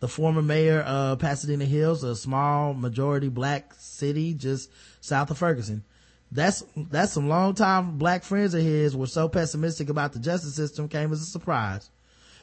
the 0.00 0.08
former 0.08 0.42
mayor 0.42 0.80
of 0.80 1.18
Pasadena 1.18 1.64
Hills, 1.64 2.02
a 2.02 2.16
small 2.16 2.74
majority 2.74 3.28
black 3.28 3.74
city 3.78 4.34
just 4.34 4.70
south 5.00 5.30
of 5.30 5.38
Ferguson. 5.38 5.84
That's, 6.32 6.64
that's 6.76 7.12
some 7.12 7.28
longtime 7.28 7.98
black 7.98 8.22
friends 8.22 8.54
of 8.54 8.62
his 8.62 8.96
were 8.96 9.06
so 9.06 9.28
pessimistic 9.28 9.88
about 9.88 10.12
the 10.12 10.18
justice 10.18 10.54
system 10.54 10.88
came 10.88 11.12
as 11.12 11.20
a 11.20 11.26
surprise. 11.26 11.90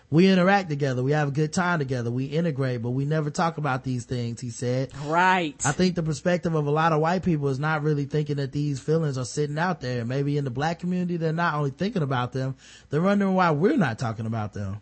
We 0.10 0.30
interact 0.30 0.70
together. 0.70 1.04
We 1.04 1.12
have 1.12 1.30
a 1.30 1.32
good 1.32 1.52
time 1.52 1.80
together. 1.80 2.10
We 2.10 2.26
integrate, 2.26 2.82
but 2.82 2.92
we 2.92 3.04
never 3.04 3.30
talk 3.30 3.58
about 3.58 3.84
these 3.84 4.06
things, 4.06 4.40
he 4.40 4.52
said. 4.52 4.92
right 5.04 5.56
I 5.66 5.74
think 5.74 5.96
the 5.96 6.04
perspective 6.04 6.56
of 6.56 6.66
a 6.66 6.72
lot 6.72 6.94
of 6.94 7.02
white 7.02 7.24
people 7.24 7.50
is 7.50 7.60
not 7.60 7.84
really 7.84 8.06
thinking 8.06 8.38
that 8.38 8.54
these 8.54 8.80
feelings 8.80 9.18
are 9.18 9.26
sitting 9.26 9.58
out 9.58 9.82
there. 9.82 10.06
Maybe 10.06 10.38
in 10.38 10.46
the 10.46 10.50
black 10.50 10.80
community, 10.80 11.18
they're 11.18 11.34
not 11.34 11.56
only 11.56 11.72
thinking 11.72 12.04
about 12.04 12.32
them, 12.32 12.56
they're 12.90 13.02
wondering 13.02 13.34
why 13.34 13.52
we're 13.52 13.76
not 13.76 14.00
talking 14.00 14.26
about 14.26 14.54
them. 14.54 14.80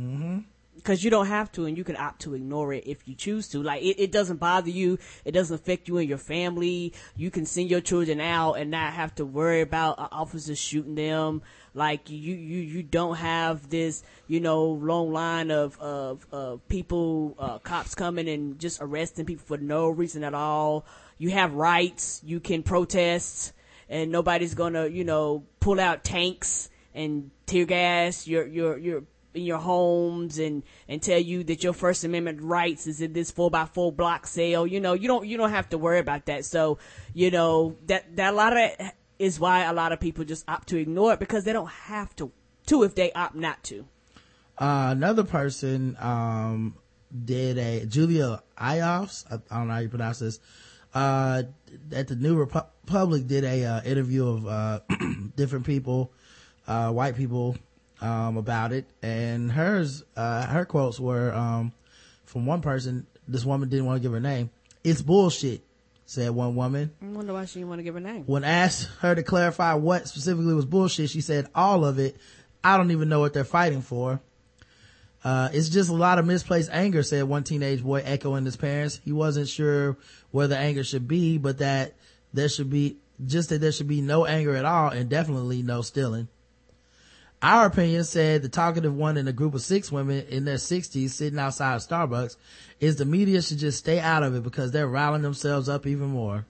Mm-hmm. 0.00 0.38
Because 0.84 1.02
you 1.02 1.10
don't 1.10 1.28
have 1.28 1.50
to 1.50 1.64
and 1.64 1.78
you 1.78 1.82
can 1.82 1.96
opt 1.96 2.20
to 2.20 2.34
ignore 2.34 2.74
it 2.74 2.86
if 2.86 3.08
you 3.08 3.14
choose 3.14 3.48
to. 3.48 3.62
Like 3.62 3.82
it, 3.82 3.98
it 3.98 4.12
doesn't 4.12 4.36
bother 4.36 4.68
you. 4.68 4.98
It 5.24 5.32
doesn't 5.32 5.54
affect 5.54 5.88
you 5.88 5.96
and 5.96 6.06
your 6.06 6.18
family. 6.18 6.92
You 7.16 7.30
can 7.30 7.46
send 7.46 7.70
your 7.70 7.80
children 7.80 8.20
out 8.20 8.54
and 8.54 8.70
not 8.70 8.92
have 8.92 9.14
to 9.14 9.24
worry 9.24 9.62
about 9.62 9.98
uh, 9.98 10.08
officers 10.12 10.58
shooting 10.58 10.94
them. 10.94 11.40
Like 11.72 12.10
you 12.10 12.34
you 12.36 12.60
you 12.60 12.82
don't 12.82 13.16
have 13.16 13.70
this 13.70 14.02
you 14.28 14.40
know 14.40 14.66
long 14.66 15.10
line 15.10 15.50
of 15.50 15.80
of, 15.80 16.26
of 16.30 16.68
people 16.68 17.34
uh, 17.38 17.58
cops 17.60 17.94
coming 17.94 18.28
and 18.28 18.58
just 18.60 18.78
arresting 18.82 19.24
people 19.24 19.46
for 19.46 19.56
no 19.56 19.88
reason 19.88 20.22
at 20.22 20.34
all. 20.34 20.84
You 21.16 21.30
have 21.30 21.54
rights. 21.54 22.20
You 22.24 22.40
can 22.40 22.62
protest 22.62 23.54
and 23.88 24.12
nobody's 24.12 24.54
gonna 24.54 24.86
you 24.88 25.04
know 25.04 25.44
pull 25.60 25.80
out 25.80 26.04
tanks 26.04 26.68
and 26.94 27.30
tear 27.46 27.64
gas. 27.64 28.26
Your 28.26 28.46
your 28.46 28.76
your 28.76 29.04
in 29.34 29.42
your 29.42 29.58
homes 29.58 30.38
and 30.38 30.62
and 30.88 31.02
tell 31.02 31.18
you 31.18 31.44
that 31.44 31.62
your 31.62 31.72
first 31.72 32.04
amendment 32.04 32.40
rights 32.42 32.86
is 32.86 33.00
in 33.00 33.12
this 33.12 33.30
four 33.30 33.50
by 33.50 33.64
four 33.66 33.92
block 33.92 34.26
sale 34.26 34.66
you 34.66 34.80
know 34.80 34.92
you 34.92 35.08
don't 35.08 35.26
you 35.26 35.36
don't 35.36 35.50
have 35.50 35.68
to 35.68 35.78
worry 35.78 35.98
about 35.98 36.26
that. 36.26 36.44
So 36.44 36.78
you 37.12 37.30
know 37.30 37.76
that 37.86 38.16
that 38.16 38.32
a 38.32 38.36
lot 38.36 38.56
of 38.56 38.70
is 39.18 39.38
why 39.38 39.64
a 39.64 39.72
lot 39.72 39.92
of 39.92 40.00
people 40.00 40.24
just 40.24 40.44
opt 40.48 40.68
to 40.68 40.76
ignore 40.76 41.12
it 41.12 41.18
because 41.18 41.44
they 41.44 41.52
don't 41.52 41.70
have 41.70 42.14
to 42.16 42.32
to 42.66 42.82
if 42.82 42.94
they 42.94 43.12
opt 43.12 43.34
not 43.34 43.62
to. 43.64 43.86
Uh, 44.56 44.88
another 44.92 45.24
person, 45.24 45.96
um, 45.98 46.76
did 47.24 47.58
a, 47.58 47.86
Julia 47.86 48.42
Ioffe, 48.56 49.24
I, 49.30 49.34
I 49.34 49.58
don't 49.58 49.68
know 49.68 49.74
how 49.74 49.80
you 49.80 49.88
pronounce 49.88 50.20
this, 50.20 50.38
uh, 50.94 51.42
at 51.92 52.06
the 52.06 52.14
New 52.14 52.36
Republic 52.36 53.26
did 53.26 53.44
a, 53.44 53.64
uh, 53.64 53.82
interview 53.82 54.26
of, 54.28 54.46
uh, 54.46 54.80
different 55.36 55.66
people, 55.66 56.12
uh, 56.68 56.92
white 56.92 57.16
people, 57.16 57.56
um, 58.04 58.36
about 58.36 58.72
it. 58.72 58.84
And 59.02 59.50
hers, 59.50 60.04
uh, 60.16 60.46
her 60.46 60.64
quotes 60.64 61.00
were, 61.00 61.34
um, 61.34 61.72
from 62.26 62.46
one 62.46 62.60
person, 62.60 63.06
this 63.26 63.44
woman 63.44 63.68
didn't 63.68 63.86
want 63.86 63.96
to 63.96 64.02
give 64.02 64.12
her 64.12 64.20
name. 64.20 64.50
It's 64.84 65.00
bullshit, 65.00 65.62
said 66.04 66.30
one 66.30 66.54
woman. 66.54 66.92
i 67.00 67.06
wonder 67.06 67.32
why 67.32 67.46
she 67.46 67.60
didn't 67.60 67.70
want 67.70 67.78
to 67.78 67.82
give 67.82 67.94
her 67.94 68.00
name 68.00 68.24
When 68.26 68.44
asked 68.44 68.90
her 69.00 69.14
to 69.14 69.22
clarify 69.22 69.74
what 69.74 70.06
specifically 70.06 70.52
was 70.52 70.66
bullshit, 70.66 71.08
she 71.08 71.22
said 71.22 71.48
all 71.54 71.84
of 71.84 71.98
it. 71.98 72.16
I 72.62 72.76
don't 72.76 72.90
even 72.90 73.08
know 73.08 73.20
what 73.20 73.32
they're 73.32 73.44
fighting 73.44 73.80
for. 73.82 74.20
Uh, 75.22 75.48
it's 75.54 75.70
just 75.70 75.88
a 75.88 75.94
lot 75.94 76.18
of 76.18 76.26
misplaced 76.26 76.68
anger, 76.70 77.02
said 77.02 77.24
one 77.24 77.44
teenage 77.44 77.82
boy 77.82 78.02
echoing 78.04 78.44
his 78.44 78.56
parents. 78.56 79.00
He 79.02 79.12
wasn't 79.12 79.48
sure 79.48 79.96
where 80.30 80.48
the 80.48 80.58
anger 80.58 80.84
should 80.84 81.08
be, 81.08 81.38
but 81.38 81.58
that 81.58 81.94
there 82.34 82.50
should 82.50 82.68
be, 82.68 82.98
just 83.24 83.48
that 83.48 83.62
there 83.62 83.72
should 83.72 83.88
be 83.88 84.02
no 84.02 84.26
anger 84.26 84.54
at 84.54 84.66
all 84.66 84.90
and 84.90 85.08
definitely 85.08 85.62
no 85.62 85.80
stealing. 85.80 86.28
Our 87.44 87.66
opinion 87.66 88.04
said 88.04 88.40
the 88.40 88.48
talkative 88.48 88.96
one 88.96 89.18
in 89.18 89.28
a 89.28 89.32
group 89.32 89.52
of 89.52 89.60
six 89.60 89.92
women 89.92 90.24
in 90.30 90.46
their 90.46 90.56
sixties 90.56 91.14
sitting 91.14 91.38
outside 91.38 91.80
Starbucks 91.80 92.36
is 92.80 92.96
the 92.96 93.04
media 93.04 93.42
should 93.42 93.58
just 93.58 93.80
stay 93.80 94.00
out 94.00 94.22
of 94.22 94.34
it 94.34 94.42
because 94.42 94.72
they're 94.72 94.88
riling 94.88 95.20
themselves 95.20 95.68
up 95.68 95.86
even 95.86 96.06
more. 96.06 96.46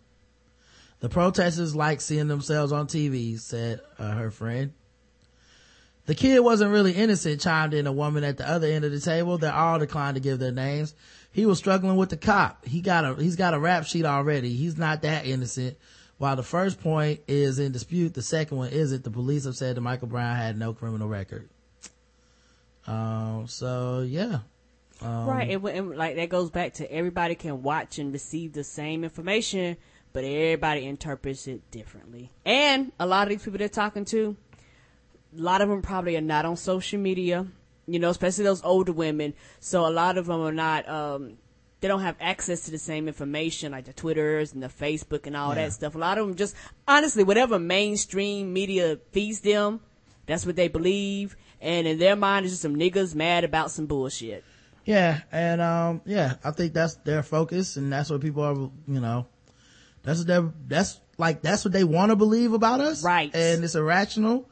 The 1.00 1.08
protesters 1.08 1.74
like 1.74 2.00
seeing 2.00 2.28
themselves 2.28 2.70
on 2.70 2.86
TV, 2.86 3.40
said 3.40 3.80
uh, 3.98 4.12
her 4.12 4.30
friend. 4.30 4.72
The 6.06 6.14
kid 6.14 6.38
wasn't 6.38 6.70
really 6.70 6.92
innocent, 6.92 7.40
chimed 7.40 7.74
in 7.74 7.88
a 7.88 7.92
woman 7.92 8.22
at 8.22 8.36
the 8.36 8.48
other 8.48 8.68
end 8.68 8.84
of 8.84 8.92
the 8.92 9.00
table. 9.00 9.36
They 9.36 9.48
all 9.48 9.80
declined 9.80 10.14
to 10.14 10.20
give 10.20 10.38
their 10.38 10.52
names. 10.52 10.94
He 11.32 11.44
was 11.44 11.58
struggling 11.58 11.96
with 11.96 12.10
the 12.10 12.16
cop. 12.16 12.64
He 12.66 12.80
got 12.80 13.04
a, 13.04 13.20
he's 13.20 13.34
got 13.34 13.52
a 13.52 13.58
rap 13.58 13.84
sheet 13.84 14.04
already. 14.04 14.54
He's 14.54 14.78
not 14.78 15.02
that 15.02 15.26
innocent. 15.26 15.76
While 16.18 16.36
the 16.36 16.42
first 16.44 16.80
point 16.80 17.20
is 17.26 17.58
in 17.58 17.72
dispute, 17.72 18.14
the 18.14 18.22
second 18.22 18.56
one 18.56 18.68
isn't. 18.70 19.02
The 19.04 19.10
police 19.10 19.44
have 19.44 19.56
said 19.56 19.76
that 19.76 19.80
Michael 19.80 20.08
Brown 20.08 20.36
had 20.36 20.56
no 20.58 20.72
criminal 20.72 21.08
record. 21.08 21.48
Um, 22.86 23.46
so 23.48 24.02
yeah, 24.06 24.40
Um, 25.00 25.26
right, 25.26 25.60
when- 25.60 25.74
and 25.74 25.96
like 25.96 26.16
that 26.16 26.28
goes 26.28 26.50
back 26.50 26.74
to 26.74 26.90
everybody 26.92 27.34
can 27.34 27.62
watch 27.62 27.98
and 27.98 28.12
receive 28.12 28.52
the 28.52 28.62
same 28.62 29.02
information, 29.04 29.76
but 30.12 30.22
everybody 30.24 30.84
interprets 30.86 31.48
it 31.48 31.68
differently. 31.70 32.30
And 32.44 32.92
a 33.00 33.06
lot 33.06 33.24
of 33.26 33.30
these 33.30 33.42
people 33.42 33.58
they're 33.58 33.68
talking 33.68 34.04
to, 34.06 34.36
a 35.36 35.40
lot 35.40 35.62
of 35.62 35.68
them 35.68 35.82
probably 35.82 36.16
are 36.16 36.20
not 36.20 36.44
on 36.44 36.56
social 36.56 37.00
media, 37.00 37.46
you 37.86 37.98
know, 37.98 38.10
especially 38.10 38.44
those 38.44 38.62
older 38.62 38.92
women. 38.92 39.34
So 39.60 39.86
a 39.86 39.90
lot 39.90 40.16
of 40.16 40.26
them 40.26 40.40
are 40.42 40.52
not, 40.52 40.88
um, 40.88 41.38
they 41.84 41.88
don't 41.88 42.00
have 42.00 42.16
access 42.18 42.62
to 42.62 42.70
the 42.70 42.78
same 42.78 43.08
information 43.08 43.72
like 43.72 43.84
the 43.84 43.92
Twitters 43.92 44.54
and 44.54 44.62
the 44.62 44.68
Facebook 44.68 45.26
and 45.26 45.36
all 45.36 45.50
Yeah. 45.50 45.66
that 45.66 45.74
stuff. 45.74 45.94
A 45.94 45.98
lot 45.98 46.16
of 46.16 46.26
them 46.26 46.34
just, 46.34 46.56
honestly, 46.88 47.24
whatever 47.24 47.58
mainstream 47.58 48.54
media 48.54 48.98
feeds 49.12 49.40
them, 49.40 49.80
that's 50.24 50.46
what 50.46 50.56
they 50.56 50.68
believe. 50.68 51.36
And 51.60 51.86
in 51.86 51.98
their 51.98 52.16
mind, 52.16 52.46
it's 52.46 52.54
just 52.54 52.62
some 52.62 52.74
niggas 52.74 53.14
mad 53.14 53.44
about 53.44 53.70
some 53.70 53.84
bullshit. 53.84 54.44
Yeah, 54.86 55.20
and 55.30 55.60
um, 55.60 56.00
yeah, 56.06 56.36
I 56.42 56.52
think 56.52 56.72
that's 56.72 56.94
their 57.04 57.22
focus, 57.22 57.76
and 57.76 57.92
that's 57.92 58.08
what 58.08 58.22
people 58.22 58.42
are, 58.44 58.54
you 58.54 59.00
know, 59.00 59.26
that's 60.04 60.20
what 60.20 60.26
they're, 60.26 60.52
that's 60.66 60.98
like 61.18 61.42
that's 61.42 61.66
what 61.66 61.72
they 61.72 61.84
want 61.84 62.12
to 62.12 62.16
believe 62.16 62.54
about 62.54 62.80
us, 62.80 63.04
Right. 63.04 63.30
And 63.34 63.62
it's 63.62 63.74
irrational. 63.74 64.48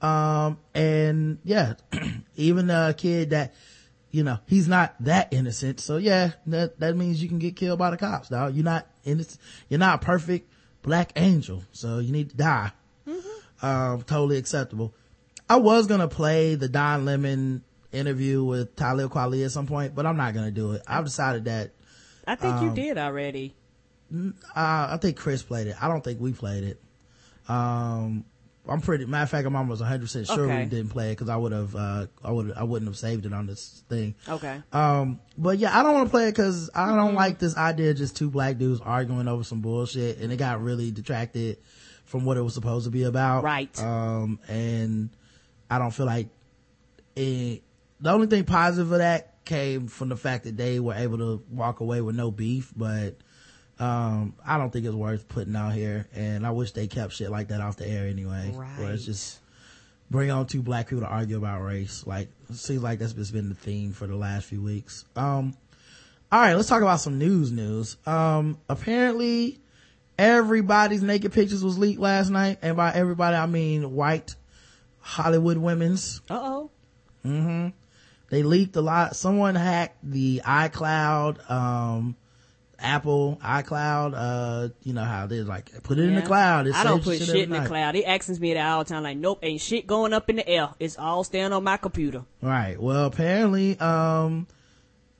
Um, 0.00 0.58
and 0.76 1.38
yeah, 1.42 1.74
even 2.36 2.70
a 2.70 2.94
kid 2.96 3.30
that, 3.30 3.52
you 4.10 4.24
know, 4.24 4.38
he's 4.46 4.68
not 4.68 4.94
that 5.00 5.32
innocent. 5.32 5.80
So 5.80 5.96
yeah, 5.98 6.32
that 6.46 6.80
that 6.80 6.96
means 6.96 7.22
you 7.22 7.28
can 7.28 7.38
get 7.38 7.56
killed 7.56 7.78
by 7.78 7.90
the 7.90 7.96
cops, 7.96 8.28
dog. 8.28 8.54
You're 8.54 8.64
not 8.64 8.86
innocent. 9.04 9.40
You're 9.68 9.80
not 9.80 10.02
a 10.02 10.04
perfect 10.04 10.50
black 10.82 11.12
angel, 11.16 11.62
so 11.72 11.98
you 11.98 12.12
need 12.12 12.30
to 12.30 12.36
die. 12.36 12.72
Um, 13.60 14.02
totally 14.02 14.36
acceptable. 14.38 14.94
I 15.48 15.56
was 15.56 15.86
gonna 15.86 16.08
play 16.08 16.54
the 16.54 16.68
Don 16.68 17.04
Lemon 17.04 17.64
interview 17.92 18.44
with 18.44 18.76
Talib 18.76 19.10
Kweli 19.10 19.44
at 19.44 19.50
some 19.50 19.66
point, 19.66 19.94
but 19.94 20.06
I'm 20.06 20.16
not 20.16 20.32
gonna 20.34 20.50
do 20.50 20.72
it. 20.72 20.82
I've 20.86 21.04
decided 21.04 21.46
that. 21.46 21.72
I 22.26 22.34
think 22.36 22.60
you 22.62 22.68
Um, 22.68 22.74
did 22.74 22.98
already. 22.98 23.54
Uh, 24.14 24.22
I 24.54 24.98
think 25.00 25.16
Chris 25.16 25.42
played 25.42 25.66
it. 25.66 25.76
I 25.82 25.88
don't 25.88 26.04
think 26.04 26.20
we 26.20 26.32
played 26.32 26.64
it. 26.64 26.80
Um, 27.48 28.24
I'm 28.68 28.80
pretty, 28.80 29.04
matter 29.06 29.22
of 29.24 29.30
fact, 29.30 29.46
I'm 29.46 29.56
almost 29.56 29.82
100% 29.82 30.26
sure 30.26 30.44
Okay. 30.44 30.64
we 30.64 30.68
didn't 30.68 30.90
play 30.90 31.08
it 31.10 31.12
because 31.12 31.28
I 31.28 31.36
would 31.36 31.52
have, 31.52 31.74
uh, 31.74 32.06
I 32.22 32.30
would, 32.30 32.52
I 32.54 32.64
wouldn't 32.64 32.88
have 32.88 32.96
saved 32.96 33.24
it 33.26 33.32
on 33.32 33.46
this 33.46 33.82
thing. 33.88 34.14
Okay. 34.28 34.62
Um, 34.72 35.20
but 35.36 35.58
yeah, 35.58 35.78
I 35.78 35.82
don't 35.82 35.94
want 35.94 36.06
to 36.06 36.10
play 36.10 36.28
it 36.28 36.32
because 36.32 36.68
I 36.74 36.94
don't 36.94 37.14
like 37.14 37.38
this 37.38 37.56
idea 37.56 37.90
of 37.92 37.96
just 37.96 38.16
two 38.16 38.30
black 38.30 38.58
dudes 38.58 38.80
arguing 38.80 39.26
over 39.28 39.42
some 39.44 39.60
bullshit 39.60 40.18
and 40.18 40.32
it 40.32 40.36
got 40.36 40.62
really 40.62 40.90
detracted 40.90 41.58
from 42.04 42.24
what 42.24 42.36
it 42.36 42.42
was 42.42 42.54
supposed 42.54 42.84
to 42.84 42.90
be 42.90 43.04
about. 43.04 43.44
Right. 43.44 43.78
Um, 43.82 44.38
and 44.48 45.10
I 45.70 45.78
don't 45.78 45.90
feel 45.90 46.06
like 46.06 46.28
it, 47.16 47.62
the 48.00 48.10
only 48.10 48.26
thing 48.26 48.44
positive 48.44 48.92
of 48.92 48.98
that 48.98 49.44
came 49.44 49.88
from 49.88 50.08
the 50.10 50.16
fact 50.16 50.44
that 50.44 50.56
they 50.56 50.78
were 50.78 50.94
able 50.94 51.18
to 51.18 51.42
walk 51.50 51.80
away 51.80 52.00
with 52.00 52.14
no 52.16 52.30
beef, 52.30 52.72
but, 52.76 53.16
um, 53.78 54.34
I 54.44 54.58
don't 54.58 54.70
think 54.72 54.84
it's 54.86 54.94
worth 54.94 55.28
putting 55.28 55.54
out 55.56 55.72
here. 55.72 56.06
And 56.14 56.46
I 56.46 56.50
wish 56.50 56.72
they 56.72 56.86
kept 56.86 57.12
shit 57.12 57.30
like 57.30 57.48
that 57.48 57.60
off 57.60 57.76
the 57.76 57.86
air 57.88 58.06
anyway. 58.06 58.50
Where 58.52 58.66
it's 58.66 58.78
Right. 58.78 58.98
just, 59.00 59.38
bring 60.10 60.30
on 60.30 60.46
two 60.46 60.62
black 60.62 60.88
people 60.88 61.02
to 61.04 61.08
argue 61.10 61.36
about 61.36 61.60
race. 61.62 62.06
Like, 62.06 62.28
it 62.48 62.56
seems 62.56 62.82
like 62.82 62.98
that's 62.98 63.12
just 63.12 63.32
been 63.32 63.48
the 63.50 63.54
theme 63.54 63.92
for 63.92 64.06
the 64.06 64.16
last 64.16 64.46
few 64.46 64.62
weeks. 64.62 65.04
Um, 65.16 65.54
all 66.32 66.40
right, 66.40 66.54
let's 66.54 66.68
talk 66.68 66.82
about 66.82 67.00
some 67.00 67.18
news 67.18 67.52
news. 67.52 67.96
Um, 68.06 68.58
apparently 68.68 69.60
everybody's 70.18 71.02
naked 71.02 71.32
pictures 71.32 71.62
was 71.62 71.78
leaked 71.78 72.00
last 72.00 72.30
night. 72.30 72.58
And 72.62 72.76
by 72.76 72.92
everybody, 72.92 73.36
I 73.36 73.46
mean 73.46 73.94
white 73.94 74.34
Hollywood 75.00 75.58
women's. 75.58 76.20
Uh 76.28 76.40
oh. 76.42 76.70
Mm-hmm. 77.24 77.68
They 78.30 78.42
leaked 78.42 78.76
a 78.76 78.80
lot. 78.82 79.16
Someone 79.16 79.54
hacked 79.54 79.96
the 80.02 80.42
iCloud, 80.44 81.50
um, 81.50 82.16
Apple 82.80 83.38
iCloud, 83.42 84.14
uh, 84.14 84.68
you 84.84 84.92
know 84.92 85.02
how 85.02 85.26
they 85.26 85.40
like 85.40 85.82
put 85.82 85.98
it 85.98 86.04
in 86.04 86.14
the 86.14 86.22
cloud. 86.22 86.68
It 86.68 86.74
I 86.74 86.84
don't 86.84 87.02
put 87.02 87.18
shit 87.18 87.26
shit 87.26 87.36
in 87.36 87.50
the 87.50 87.66
cloud. 87.66 87.96
He 87.96 88.04
asks 88.04 88.38
me 88.38 88.54
that 88.54 88.66
all 88.66 88.84
the 88.84 88.88
time. 88.88 89.02
Like, 89.02 89.16
nope, 89.16 89.40
ain't 89.42 89.60
shit 89.60 89.86
going 89.86 90.12
up 90.12 90.30
in 90.30 90.36
the 90.36 90.48
air. 90.48 90.70
It's 90.78 90.96
all 90.96 91.24
staying 91.24 91.52
on 91.52 91.64
my 91.64 91.76
computer. 91.76 92.24
Right. 92.40 92.80
Well, 92.80 93.06
apparently, 93.06 93.78
um, 93.80 94.46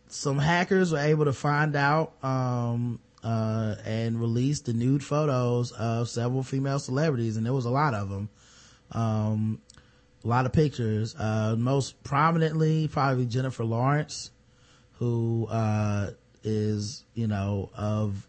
some 0.07 0.39
hackers 0.39 0.93
were 0.93 0.99
able 0.99 1.25
to 1.25 1.33
find 1.33 1.75
out, 1.75 2.13
um, 2.23 3.01
uh, 3.25 3.75
and 3.85 4.21
release 4.21 4.61
the 4.61 4.73
nude 4.73 5.03
photos 5.03 5.73
of 5.73 6.09
several 6.09 6.45
female 6.45 6.79
celebrities, 6.79 7.37
and 7.37 7.45
there 7.45 7.53
was 7.53 7.65
a 7.65 7.71
lot 7.71 7.93
of 7.93 8.09
them. 8.09 8.29
Um, 8.93 9.61
a 10.25 10.29
lot 10.29 10.47
of 10.47 10.53
pictures. 10.53 11.17
Uh, 11.19 11.57
most 11.59 12.03
prominently, 12.05 12.87
probably 12.89 13.27
Jennifer 13.27 13.65
Lawrence, 13.65 14.31
who, 14.99 15.47
uh, 15.51 16.11
is, 16.49 17.05
you 17.15 17.27
know, 17.27 17.71
of 17.77 18.27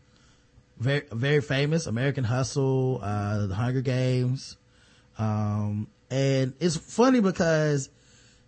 very, 0.77 1.03
very 1.11 1.41
famous 1.41 1.87
American 1.87 2.23
Hustle, 2.23 2.99
uh, 3.01 3.47
the 3.47 3.55
Hunger 3.55 3.81
Games. 3.81 4.57
Um, 5.17 5.87
and 6.09 6.53
it's 6.59 6.77
funny 6.77 7.19
because 7.19 7.89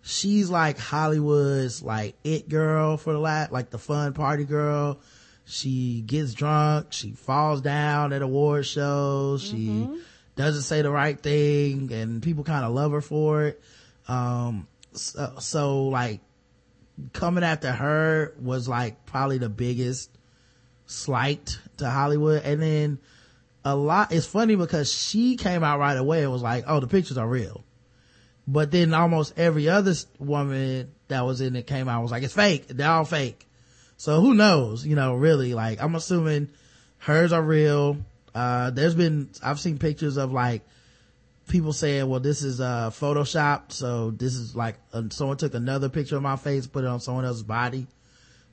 she's 0.02 0.50
like 0.50 0.78
Hollywood's 0.78 1.82
like 1.82 2.14
it 2.24 2.48
girl 2.48 2.96
for 2.96 3.12
the 3.12 3.18
lat, 3.18 3.52
like 3.52 3.70
the 3.70 3.78
fun 3.78 4.12
party 4.14 4.44
girl. 4.44 5.00
She 5.44 6.02
gets 6.06 6.34
drunk. 6.34 6.88
She 6.90 7.12
falls 7.12 7.60
down 7.60 8.12
at 8.12 8.22
award 8.22 8.64
shows. 8.64 9.42
She 9.42 9.88
doesn't 10.36 10.62
say 10.62 10.82
the 10.82 10.90
right 10.90 11.20
thing 11.20 11.92
and 11.92 12.22
people 12.22 12.44
kind 12.44 12.64
of 12.64 12.72
love 12.72 12.92
her 12.92 13.00
for 13.00 13.44
it. 13.44 13.62
Um, 14.08 14.66
so, 14.92 15.34
so 15.38 15.84
like 15.88 16.20
coming 17.12 17.44
after 17.44 17.72
her 17.72 18.34
was 18.40 18.68
like 18.68 19.06
probably 19.06 19.38
the 19.38 19.48
biggest 19.48 20.10
slight 20.86 21.58
to 21.78 21.88
Hollywood. 21.88 22.42
And 22.44 22.62
then 22.62 22.98
a 23.64 23.74
lot, 23.76 24.12
it's 24.12 24.26
funny 24.26 24.56
because 24.56 24.92
she 24.92 25.36
came 25.36 25.64
out 25.64 25.78
right 25.78 25.96
away 25.96 26.22
and 26.22 26.32
was 26.32 26.42
like, 26.42 26.64
oh, 26.66 26.80
the 26.80 26.86
pictures 26.86 27.18
are 27.18 27.28
real. 27.28 27.64
But 28.46 28.70
then 28.70 28.92
almost 28.92 29.38
every 29.38 29.68
other 29.68 29.94
woman 30.18 30.92
that 31.08 31.24
was 31.24 31.40
in 31.40 31.54
it 31.54 31.66
came 31.66 31.88
out 31.88 32.02
was 32.02 32.10
like, 32.10 32.24
it's 32.24 32.34
fake. 32.34 32.66
They're 32.68 32.90
all 32.90 33.04
fake. 33.04 33.46
So 33.96 34.20
who 34.20 34.34
knows, 34.34 34.84
you 34.84 34.96
know, 34.96 35.14
really, 35.14 35.54
like, 35.54 35.80
I'm 35.80 35.94
assuming 35.94 36.50
hers 36.98 37.32
are 37.32 37.42
real. 37.42 37.98
Uh, 38.34 38.70
there's 38.70 38.96
been, 38.96 39.30
I've 39.42 39.60
seen 39.60 39.78
pictures 39.78 40.16
of 40.16 40.32
like 40.32 40.62
people 41.52 41.72
saying, 41.74 42.08
well, 42.08 42.18
this 42.18 42.42
is, 42.42 42.60
uh, 42.62 42.88
photoshopped. 42.90 43.72
So 43.72 44.10
this 44.10 44.34
is 44.34 44.56
like, 44.56 44.76
uh, 44.94 45.02
someone 45.10 45.36
took 45.36 45.52
another 45.54 45.90
picture 45.90 46.16
of 46.16 46.22
my 46.22 46.36
face, 46.36 46.66
put 46.66 46.82
it 46.82 46.86
on 46.88 46.98
someone 46.98 47.26
else's 47.26 47.42
body. 47.42 47.86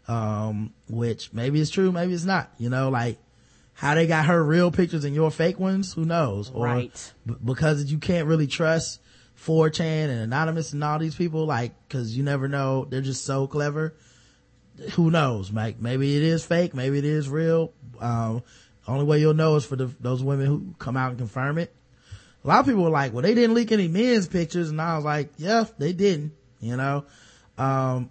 Um, 0.08 0.74
which 0.90 1.32
maybe 1.34 1.62
it's 1.62 1.70
true, 1.70 1.92
maybe 1.92 2.14
it's 2.14 2.26
not, 2.26 2.52
you 2.58 2.70
know, 2.70 2.90
like 2.90 3.20
how 3.74 3.94
they 3.96 4.08
got 4.08 4.26
her 4.26 4.44
real 4.44 4.72
pictures 4.72 5.06
and 5.06 5.14
your 5.16 5.30
fake 5.32 5.60
ones, 5.60 5.94
who 5.94 6.04
knows? 6.04 6.50
Or 6.54 6.66
Right. 6.66 7.14
b- 7.26 7.36
because 7.46 7.92
you 7.92 8.00
can't 8.00 8.28
really 8.28 8.48
trust 8.48 9.00
4chan 9.38 10.10
and 10.10 10.20
Anonymous 10.22 10.74
and 10.74 10.84
all 10.84 10.98
these 11.00 11.16
people, 11.16 11.46
like, 11.46 11.74
cause 11.90 12.12
you 12.12 12.24
never 12.24 12.48
know, 12.48 12.86
they're 12.90 13.02
just 13.02 13.24
so 13.24 13.46
clever. 13.48 13.94
Who 14.96 15.12
knows, 15.12 15.52
Mike? 15.52 15.80
Maybe 15.80 16.18
it 16.18 16.24
is 16.24 16.44
fake, 16.44 16.74
maybe 16.74 16.98
it 16.98 17.06
is 17.06 17.30
real. 17.30 17.72
Um, 18.00 18.42
only 18.88 19.06
way 19.06 19.20
you'll 19.20 19.36
know 19.36 19.56
is 19.56 19.66
for 19.66 19.76
the, 19.76 19.86
those 20.00 20.24
women 20.24 20.48
who 20.48 20.74
come 20.80 20.98
out 20.98 21.12
and 21.12 21.20
confirm 21.20 21.58
it. 21.60 21.72
A 22.44 22.48
lot 22.48 22.60
of 22.62 22.66
people 22.66 22.84
were 22.84 22.90
like, 22.90 23.14
well, 23.14 23.22
they 23.22 23.34
didn't 23.36 23.54
leak 23.56 23.72
any 23.72 23.88
men's 23.88 24.28
pictures. 24.28 24.70
And 24.70 24.82
I 24.82 24.96
was 24.96 25.06
like, 25.06 25.30
yeah, 25.38 25.66
they 25.78 25.94
didn't, 25.94 26.34
you 26.62 26.78
know? 26.78 27.06
Um, 27.58 28.10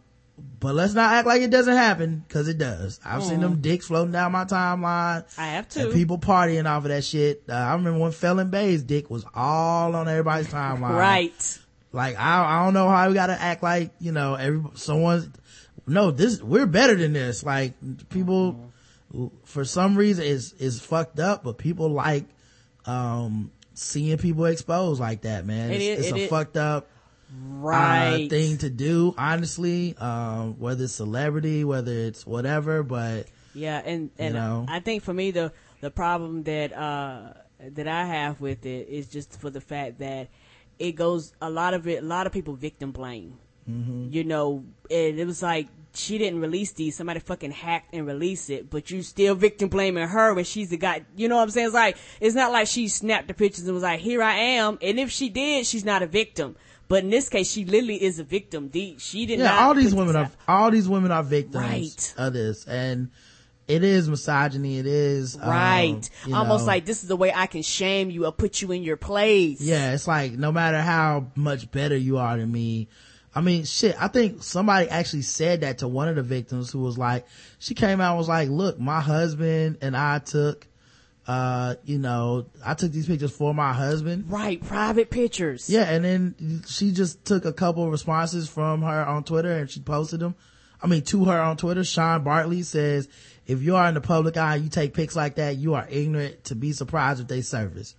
but 0.61 0.75
let's 0.75 0.95
not 0.95 1.13
act 1.15 1.27
like 1.27 1.43
it 1.43 1.51
doesn't 1.51 1.75
happen 1.77 2.25
because 2.27 2.47
it 2.47 2.59
does. 2.59 3.01
I've 3.05 3.25
seen 3.25 3.41
them 3.41 3.61
dicks 3.61 3.87
floating 3.87 4.13
down 4.13 4.31
my 4.33 4.45
timeline. 4.45 5.25
I 5.39 5.47
have 5.49 5.65
And 5.77 5.91
too. 5.91 5.93
people 5.93 6.19
partying 6.19 6.67
off 6.67 6.85
of 6.85 6.91
that 6.91 7.05
shit. 7.05 7.43
Uh, 7.49 7.55
I 7.55 7.73
remember 7.73 7.99
when 7.99 8.13
Felon 8.13 8.51
Bay's 8.51 8.83
dick 8.83 9.11
was 9.11 9.25
all 9.35 9.97
on 9.97 10.07
everybody's 10.09 10.49
timeline. 10.49 10.97
Right. 10.97 11.59
Like, 11.91 12.17
I, 12.19 12.45
I 12.45 12.65
don't 12.65 12.75
know 12.75 12.89
how 12.89 13.09
we 13.09 13.15
gotta 13.15 13.41
act 13.41 13.63
like, 13.63 13.93
you 13.99 14.13
know, 14.13 14.35
every, 14.35 14.63
someone's, 14.75 15.29
no, 15.87 16.11
this, 16.11 16.41
we're 16.43 16.67
better 16.67 16.95
than 16.95 17.15
this. 17.15 17.43
Like, 17.43 17.73
people, 18.11 18.71
for 19.45 19.65
some 19.65 19.97
reason, 19.97 20.25
is, 20.25 20.53
is 20.53 20.81
fucked 20.81 21.19
up, 21.19 21.43
but 21.43 21.57
people 21.59 21.89
like, 21.91 22.27
um, 22.85 23.51
seeing 23.79 24.19
people 24.19 24.45
exposed 24.47 25.01
like 25.01 25.23
that, 25.23 25.47
man. 25.47 25.71
It 25.71 25.81
It's, 25.81 25.85
is- 25.85 25.99
it's 25.99 26.09
it 26.09 26.21
a 26.21 26.25
is- 26.25 26.31
fucked 26.31 26.57
up, 26.57 26.87
Right. 27.41 28.25
uh, 28.27 28.29
thing 28.29 28.59
to 28.59 28.71
do, 28.71 29.15
honestly. 29.19 29.95
Um, 29.99 30.59
whether 30.59 30.85
it's 30.85 30.95
celebrity, 30.95 31.65
whether 31.65 31.93
it's 31.93 32.27
whatever, 32.27 32.83
but, 32.83 33.27
Yeah, 33.55 33.83
and 33.85 34.11
and 34.19 34.35
know? 34.35 34.65
I 34.69 34.81
think 34.81 35.03
for 35.03 35.13
me 35.13 35.31
the 35.31 35.53
the 35.81 35.91
problem 35.91 36.43
that 36.45 36.73
uh 36.73 37.35
that 37.61 37.87
I 37.89 38.05
have 38.07 38.41
with 38.41 38.65
it 38.67 38.89
is 38.89 39.09
just 39.09 39.39
for 39.41 39.51
the 39.51 39.61
fact 39.61 39.99
that 39.99 40.29
it 40.79 40.93
goes 40.93 41.33
a 41.43 41.51
lot 41.51 41.75
of 41.75 41.87
it 41.89 42.03
a 42.03 42.07
lot 42.07 42.27
of 42.27 42.33
people 42.33 42.55
victim 42.55 42.93
blame. 42.93 43.39
Mm-hmm. 43.69 44.09
You 44.13 44.25
know, 44.25 44.65
and 44.91 45.19
it 45.21 45.27
was 45.27 45.43
like 45.43 45.69
she 45.99 46.19
didn't 46.19 46.41
release 46.41 46.73
these. 46.73 46.97
Somebody 46.97 47.21
fucking 47.21 47.51
hacked 47.51 47.95
and 47.95 48.07
released 48.07 48.51
it, 48.51 48.71
but 48.71 48.91
you 48.91 49.03
still 49.03 49.35
victim 49.35 49.69
blaming 49.69 50.07
her 50.09 50.33
when 50.35 50.45
she's 50.45 50.71
the 50.71 50.77
guy. 50.77 51.05
You 51.17 51.29
know 51.29 51.37
what 51.37 51.43
I'm 51.43 51.51
saying? 51.51 51.67
It's 51.67 51.75
like, 51.75 51.97
it's 52.21 52.35
not 52.35 52.53
like 52.53 52.67
she 52.69 52.89
snapped 52.89 53.29
the 53.29 53.35
pictures 53.35 53.65
and 53.67 53.75
was 53.75 53.83
like, 53.83 54.01
here 54.01 54.23
I 54.23 54.35
am. 54.35 54.79
And 54.81 54.99
if 54.99 55.11
she 55.11 55.29
did, 55.29 55.67
she's 55.67 55.85
not 55.85 56.03
a 56.03 56.07
victim. 56.07 56.57
But 56.89 57.05
in 57.05 57.11
this 57.11 57.29
case, 57.29 57.51
she 57.51 57.65
literally 57.67 58.03
is 58.03 58.19
a 58.19 58.25
victim. 58.25 58.71
The, 58.71 58.97
she 58.99 59.27
did 59.27 59.41
yeah, 59.41 59.47
not. 59.47 59.59
all 59.59 59.75
these 59.75 59.95
women 59.95 60.17
are 60.17 60.31
all 60.49 60.71
these 60.71 60.89
women 60.89 61.11
are 61.13 61.23
victims 61.23 61.55
Right. 61.63 62.15
of 62.17 62.33
this, 62.33 62.65
and 62.67 63.11
it 63.67 63.85
is 63.85 64.09
misogyny. 64.09 64.79
It 64.79 64.87
is 64.87 65.37
um, 65.37 65.43
Right. 65.51 66.11
you 66.27 66.35
Almost 66.35 66.63
know, 66.63 66.69
like 66.69 66.87
this 66.87 67.03
is 67.03 67.09
the 67.11 67.17
way 67.17 67.31
I 67.35 67.47
can 67.47 67.61
shame 67.61 68.09
you 68.11 68.25
or 68.25 68.33
put 68.33 68.63
you 68.63 68.73
in 68.73 68.83
your 68.83 68.97
place. 68.97 69.61
yeah. 69.61 69.93
It's 69.93 70.09
like 70.09 70.33
no 70.33 70.51
matter 70.51 70.81
how 70.81 71.27
much 71.37 71.71
better 71.71 71.95
you 71.97 72.17
are 72.17 72.39
than 72.39 72.51
me. 72.51 72.89
I 73.35 73.41
mean, 73.41 73.65
shit. 73.65 74.01
I 74.01 74.09
think 74.09 74.43
somebody 74.43 74.89
actually 74.89 75.23
said 75.23 75.61
that 75.61 75.79
to 75.79 75.89
one 75.89 76.09
of 76.09 76.17
the 76.17 76.23
victims 76.23 76.71
who 76.71 76.81
was 76.81 76.97
like, 76.97 77.27
she 77.59 77.75
came 77.75 78.01
out 78.01 78.13
and 78.13 78.19
was 78.19 78.29
like, 78.29 78.49
"Look, 78.49 78.81
my 78.81 79.01
husband 79.01 79.79
and 79.81 79.97
I 79.97 80.19
took." 80.19 80.67
Uh, 81.27 81.75
you 81.85 81.99
know, 81.99 82.47
I 82.65 82.73
took 82.73 82.91
these 82.91 83.07
pictures 83.07 83.33
for 83.37 83.53
my 83.53 83.75
husband. 83.75 84.31
Right. 84.31 84.65
Private 84.65 85.11
pictures. 85.11 85.69
Yeah, 85.69 85.83
and 85.83 86.03
then 86.03 86.63
she 86.67 86.91
just 86.91 87.23
took 87.27 87.45
a 87.45 87.53
couple 87.53 87.85
of 87.85 87.91
responses 87.91 88.49
from 88.49 88.81
her 88.81 89.05
on 89.05 89.25
Twitter 89.25 89.53
and 89.53 89.71
she 89.71 89.81
posted 89.81 90.21
them. 90.21 90.37
I 90.83 90.87
mean, 90.87 91.03
to 91.03 91.27
her 91.27 91.39
on 91.39 91.59
Twitter, 91.59 91.85
Sean 91.85 92.25
Bartley 92.25 92.63
says, 92.63 93.09
if 93.47 93.63
you 93.63 93.77
are 93.77 93.89
in 93.89 93.95
the 93.95 94.01
public 94.01 94.39
eye, 94.39 94.57
you 94.57 94.71
take 94.71 94.95
pics 94.95 95.17
like 95.17 95.35
that, 95.35 95.57
you 95.57 95.75
are 95.75 95.87
ignorant 95.91 96.45
to 96.45 96.55
be 96.55 96.73
surprised 96.73 97.21
if 97.21 97.29
they 97.29 97.43
surface. 97.43 97.95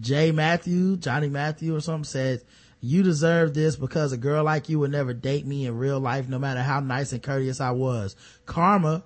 Jay 0.00 0.32
Matthew, 0.32 0.96
Johnny 0.96 1.28
Matthew 1.28 1.76
or 1.76 1.80
something 1.80 2.04
says, 2.04 2.44
you 2.84 3.04
deserve 3.04 3.54
this 3.54 3.76
because 3.76 4.12
a 4.12 4.16
girl 4.16 4.44
like 4.44 4.68
you 4.68 4.80
would 4.80 4.90
never 4.90 5.14
date 5.14 5.46
me 5.46 5.66
in 5.66 5.78
real 5.78 6.00
life, 6.00 6.28
no 6.28 6.38
matter 6.38 6.62
how 6.62 6.80
nice 6.80 7.12
and 7.12 7.22
courteous 7.22 7.60
I 7.60 7.70
was. 7.70 8.16
Karma, 8.44 9.04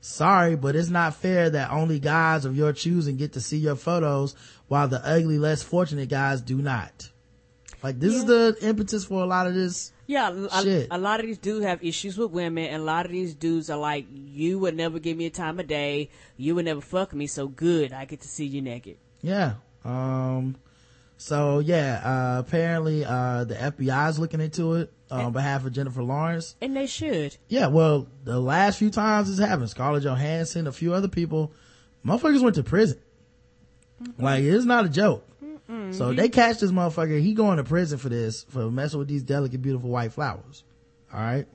sorry, 0.00 0.56
but 0.56 0.74
it's 0.74 0.90
not 0.90 1.14
fair 1.14 1.48
that 1.48 1.70
only 1.70 2.00
guys 2.00 2.44
of 2.44 2.56
your 2.56 2.72
choosing 2.72 3.16
get 3.16 3.34
to 3.34 3.40
see 3.40 3.58
your 3.58 3.76
photos 3.76 4.34
while 4.66 4.88
the 4.88 5.00
ugly, 5.06 5.38
less 5.38 5.62
fortunate 5.62 6.08
guys 6.08 6.40
do 6.40 6.60
not. 6.60 7.10
Like 7.80 8.00
this 8.00 8.12
is 8.12 8.24
the 8.24 8.56
impetus 8.60 9.04
for 9.04 9.22
a 9.22 9.26
lot 9.26 9.46
of 9.46 9.54
this. 9.54 9.92
Yeah, 10.08 10.46
a, 10.52 10.86
a 10.90 10.98
lot 10.98 11.20
of 11.20 11.26
these 11.26 11.38
dudes 11.38 11.64
have 11.64 11.82
issues 11.82 12.18
with 12.18 12.32
women, 12.32 12.64
and 12.66 12.82
a 12.82 12.84
lot 12.84 13.06
of 13.06 13.12
these 13.12 13.34
dudes 13.34 13.70
are 13.70 13.78
like, 13.78 14.06
"You 14.12 14.58
would 14.60 14.76
never 14.76 14.98
give 14.98 15.16
me 15.16 15.26
a 15.26 15.30
time 15.30 15.58
of 15.58 15.66
day. 15.68 16.10
You 16.36 16.56
would 16.56 16.64
never 16.64 16.80
fuck 16.80 17.12
me. 17.12 17.26
So 17.26 17.48
good, 17.48 17.92
I 17.92 18.04
get 18.04 18.20
to 18.20 18.28
see 18.28 18.44
you 18.44 18.62
naked." 18.62 18.98
Yeah. 19.20 19.54
Um, 19.84 20.56
so 21.22 21.60
yeah, 21.60 22.00
uh, 22.04 22.40
apparently, 22.40 23.04
uh, 23.04 23.44
the 23.44 23.54
FBI 23.54 24.10
is 24.10 24.18
looking 24.18 24.40
into 24.40 24.74
it 24.74 24.92
on 25.08 25.32
behalf 25.32 25.64
of 25.64 25.72
Jennifer 25.72 26.02
Lawrence. 26.02 26.56
And 26.60 26.76
they 26.76 26.88
should. 26.88 27.36
Yeah, 27.46 27.68
well, 27.68 28.08
the 28.24 28.40
last 28.40 28.78
few 28.78 28.90
times 28.90 29.28
this 29.28 29.38
happened, 29.38 29.70
Scarlett 29.70 30.02
Johansson, 30.02 30.66
a 30.66 30.72
few 30.72 30.92
other 30.92 31.06
people, 31.06 31.52
motherfuckers 32.04 32.42
went 32.42 32.56
to 32.56 32.64
prison. 32.64 32.98
Like, 34.18 34.42
it's 34.42 34.64
not 34.64 34.84
a 34.84 34.88
joke. 34.88 35.24
So 35.92 36.12
they 36.12 36.28
catch 36.28 36.58
this 36.58 36.72
motherfucker, 36.72 37.18
he 37.20 37.32
going 37.32 37.56
to 37.56 37.64
prison 37.64 37.98
for 37.98 38.08
this, 38.08 38.42
for 38.50 38.70
messing 38.70 38.98
with 38.98 39.08
these 39.08 39.22
delicate, 39.22 39.62
beautiful 39.62 39.88
white 39.88 40.12
flowers. 40.12 40.64
Alright? 41.14 41.46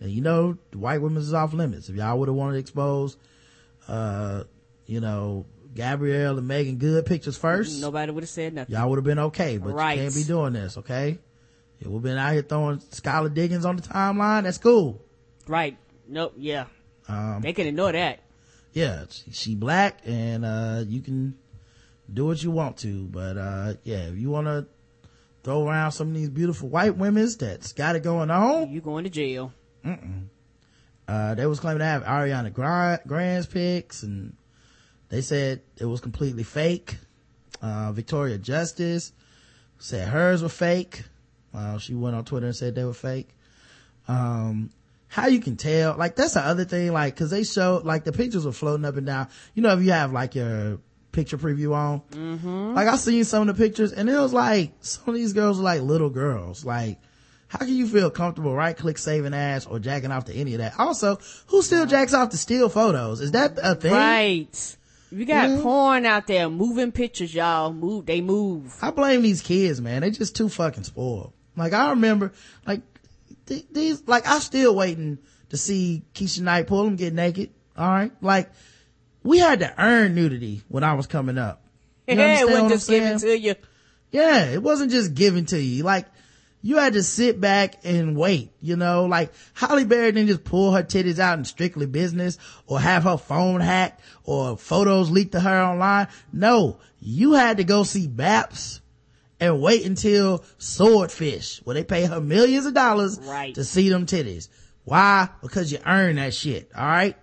And 0.00 0.10
you 0.10 0.20
know, 0.20 0.58
the 0.70 0.78
white 0.78 1.00
women 1.00 1.20
is 1.20 1.34
off 1.34 1.54
limits. 1.54 1.88
If 1.88 1.96
y'all 1.96 2.18
would 2.20 2.28
have 2.28 2.36
wanted 2.36 2.52
to 2.52 2.58
expose, 2.58 3.16
uh, 3.88 4.44
you 4.86 5.00
know, 5.00 5.46
Gabrielle 5.78 6.36
and 6.38 6.48
Meagan 6.48 6.76
Good 6.76 7.06
pictures 7.06 7.36
first, 7.38 7.80
Nobody 7.80 8.10
would 8.10 8.24
have 8.24 8.28
said 8.30 8.52
nothing. 8.52 8.74
y'all 8.74 8.90
would 8.90 8.96
have 8.96 9.04
been 9.04 9.20
okay, 9.20 9.58
but 9.58 9.74
Right. 9.74 9.96
you 9.96 10.02
can't 10.02 10.14
be 10.16 10.24
doing 10.24 10.52
this, 10.52 10.76
okay? 10.78 11.18
If 11.80 11.86
we've 11.86 12.02
been 12.02 12.18
out 12.18 12.32
here 12.32 12.42
throwing 12.42 12.78
Skylar 12.80 13.32
Diggins 13.32 13.64
on 13.64 13.76
the 13.76 13.82
timeline, 13.82 14.42
that's 14.42 14.58
cool. 14.58 15.00
Right. 15.46 15.78
Nope. 16.08 16.34
Yeah. 16.36 16.64
Um, 17.08 17.42
They 17.42 17.52
can 17.52 17.68
ignore 17.68 17.92
that. 17.92 18.18
yeah, 18.72 19.04
she, 19.30 19.54
black 19.54 20.00
and, 20.04 20.44
uh, 20.44 20.82
you 20.86 21.00
can 21.00 21.36
do 22.12 22.26
what 22.26 22.42
you 22.42 22.50
want 22.50 22.78
to, 22.78 23.04
but, 23.04 23.36
uh, 23.38 23.74
yeah, 23.84 24.08
if 24.08 24.16
you 24.18 24.30
want 24.30 24.48
to 24.48 24.66
throw 25.44 25.64
around 25.64 25.92
some 25.92 26.08
of 26.08 26.14
these 26.14 26.28
beautiful 26.28 26.68
white 26.68 26.96
women's 26.96 27.36
that's 27.36 27.72
got 27.72 27.94
it 27.94 28.02
going 28.02 28.32
on, 28.32 28.68
You 28.72 28.80
going 28.80 29.04
to 29.04 29.10
jail? 29.10 29.52
uh, 31.06 31.34
they 31.36 31.46
was 31.46 31.60
claiming 31.60 31.78
to 31.78 31.84
have 31.84 32.02
Ariana 32.02 32.52
Gra- 32.52 33.00
Grande's 33.06 33.46
pics 33.46 34.02
and 34.02 34.34
they 35.08 35.20
said 35.20 35.62
it 35.76 35.84
was 35.86 36.00
completely 36.00 36.42
fake. 36.42 36.96
Uh, 37.62 37.92
Victoria 37.92 38.38
Justice 38.38 39.12
said 39.78 40.08
hers 40.08 40.42
were 40.42 40.48
fake. 40.48 41.04
Uh, 41.54 41.78
she 41.78 41.94
went 41.94 42.14
on 42.14 42.24
Twitter 42.24 42.46
and 42.46 42.54
said 42.56 42.74
they 42.74 42.84
were 42.84 42.92
fake. 42.94 43.28
Um, 44.06 44.70
how 45.08 45.26
you 45.26 45.40
can 45.40 45.56
tell, 45.56 45.96
like 45.96 46.16
that's 46.16 46.34
the 46.34 46.40
other 46.40 46.64
thing, 46.64 46.92
like, 46.92 47.16
cause 47.16 47.30
they 47.30 47.44
showed, 47.44 47.84
like 47.84 48.04
the 48.04 48.12
pictures 48.12 48.44
were 48.44 48.52
floating 48.52 48.84
up 48.84 48.96
and 48.96 49.06
down. 49.06 49.28
You 49.54 49.62
know, 49.62 49.72
if 49.76 49.82
you 49.82 49.92
have 49.92 50.12
like 50.12 50.34
your 50.34 50.78
picture 51.12 51.38
preview 51.38 51.74
on, 51.74 52.00
Mm-hmm. 52.10 52.74
like 52.74 52.86
I 52.88 52.96
seen 52.96 53.24
some 53.24 53.48
of 53.48 53.56
the 53.56 53.62
pictures 53.62 53.92
and 53.92 54.08
it 54.08 54.18
was 54.18 54.32
like, 54.32 54.72
some 54.80 55.08
of 55.08 55.14
these 55.14 55.32
girls 55.32 55.56
were 55.58 55.64
like 55.64 55.80
little 55.80 56.10
girls. 56.10 56.64
Like, 56.64 56.98
how 57.48 57.60
can 57.60 57.74
you 57.74 57.86
feel 57.88 58.10
comfortable 58.10 58.54
right 58.54 58.76
click 58.76 58.98
saving 58.98 59.32
ass 59.32 59.64
or 59.66 59.78
jacking 59.78 60.12
off 60.12 60.26
to 60.26 60.34
any 60.34 60.52
of 60.54 60.58
that? 60.58 60.74
Also, 60.78 61.18
who 61.46 61.62
still 61.62 61.86
jacks 61.86 62.12
off 62.12 62.28
to 62.30 62.36
steal 62.36 62.68
photos? 62.68 63.22
Is 63.22 63.32
that 63.32 63.58
a 63.62 63.74
thing? 63.74 63.92
Right. 63.92 64.76
You 65.10 65.24
got 65.24 65.48
Yeah. 65.48 65.60
porn 65.62 66.04
out 66.06 66.26
there 66.26 66.48
moving 66.50 66.92
pictures, 66.92 67.34
y'all. 67.34 67.72
Move. 67.72 68.06
They 68.06 68.20
move. 68.20 68.76
I 68.82 68.90
blame 68.90 69.22
these 69.22 69.40
kids, 69.40 69.80
man. 69.80 70.02
They 70.02 70.10
just 70.10 70.36
too 70.36 70.48
fucking 70.48 70.84
spoiled. 70.84 71.32
Like 71.56 71.72
I 71.72 71.90
remember, 71.90 72.32
like 72.66 72.82
th- 73.46 73.66
these, 73.72 74.02
like 74.06 74.28
I'm 74.28 74.40
still 74.40 74.74
waiting 74.76 75.18
to 75.50 75.56
see 75.56 76.02
Keshia 76.14 76.42
Knight 76.42 76.66
Pulliam 76.66 76.96
get 76.96 77.14
naked. 77.14 77.50
All 77.76 77.88
right, 77.88 78.12
like 78.20 78.50
we 79.22 79.38
had 79.38 79.60
to 79.60 79.72
earn 79.82 80.14
nudity 80.14 80.62
when 80.68 80.84
I 80.84 80.94
was 80.94 81.06
coming 81.06 81.38
up. 81.38 81.62
You 82.06 82.16
Yeah, 82.16 82.40
it 82.40 82.48
wasn't 82.50 82.70
just 82.70 82.88
given 82.88 83.18
to 83.18 83.38
you. 83.38 83.54
Yeah, 84.10 84.44
it 84.46 84.62
wasn't 84.62 84.90
just 84.90 85.14
given 85.14 85.46
to 85.46 85.60
you. 85.60 85.82
Like, 85.84 86.06
you 86.62 86.76
had 86.78 86.94
to 86.94 87.02
sit 87.02 87.40
back 87.40 87.76
and 87.84 88.16
wait, 88.16 88.50
you 88.60 88.76
know, 88.76 89.06
like 89.06 89.32
Halle 89.54 89.84
Berry 89.84 90.12
didn't 90.12 90.28
just 90.28 90.44
pull 90.44 90.72
her 90.72 90.82
titties 90.82 91.18
out 91.18 91.38
in 91.38 91.44
strictly 91.44 91.86
business 91.86 92.36
or 92.66 92.80
have 92.80 93.04
her 93.04 93.16
phone 93.16 93.60
hacked 93.60 94.00
or 94.24 94.56
photos 94.56 95.10
leaked 95.10 95.32
to 95.32 95.40
her 95.40 95.62
online. 95.62 96.08
No, 96.32 96.78
you 97.00 97.32
had 97.34 97.58
to 97.58 97.64
go 97.64 97.84
see 97.84 98.08
Baps 98.08 98.80
and 99.40 99.60
wait 99.62 99.86
until 99.86 100.44
Swordfish, 100.58 101.60
where 101.64 101.74
they 101.74 101.84
pay 101.84 102.04
her 102.06 102.20
millions 102.20 102.66
of 102.66 102.74
dollars 102.74 103.20
Right. 103.22 103.54
to 103.54 103.64
see 103.64 103.88
them 103.88 104.04
titties. 104.06 104.48
Why? 104.84 105.28
Because 105.42 105.70
you 105.70 105.78
earn 105.86 106.16
that 106.16 106.34
shit, 106.34 106.70
alright? 106.76 107.16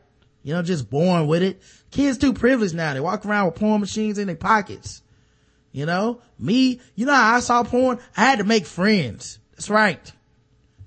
You 0.44 0.54
know, 0.54 0.62
just 0.62 0.90
born 0.90 1.28
with 1.28 1.42
it. 1.42 1.62
Kids 1.92 2.18
too 2.18 2.32
privileged 2.34 2.76
now. 2.76 2.94
They 2.94 3.00
walk 3.00 3.26
around 3.26 3.48
with 3.48 3.56
porn 3.56 3.82
machines 3.82 4.18
in 4.18 4.28
their 4.28 4.36
pockets. 4.36 5.02
You 5.76 5.86
know, 5.86 6.22
me, 6.40 6.80
you 6.96 7.06
know 7.06 7.14
how 7.14 7.36
I 7.36 7.40
saw 7.42 7.62
porn? 7.62 8.00
I 8.16 8.22
had 8.22 8.38
to 8.38 8.46
make 8.46 8.66
friends. 8.66 9.40
That's 9.52 9.70
right. 9.70 10.10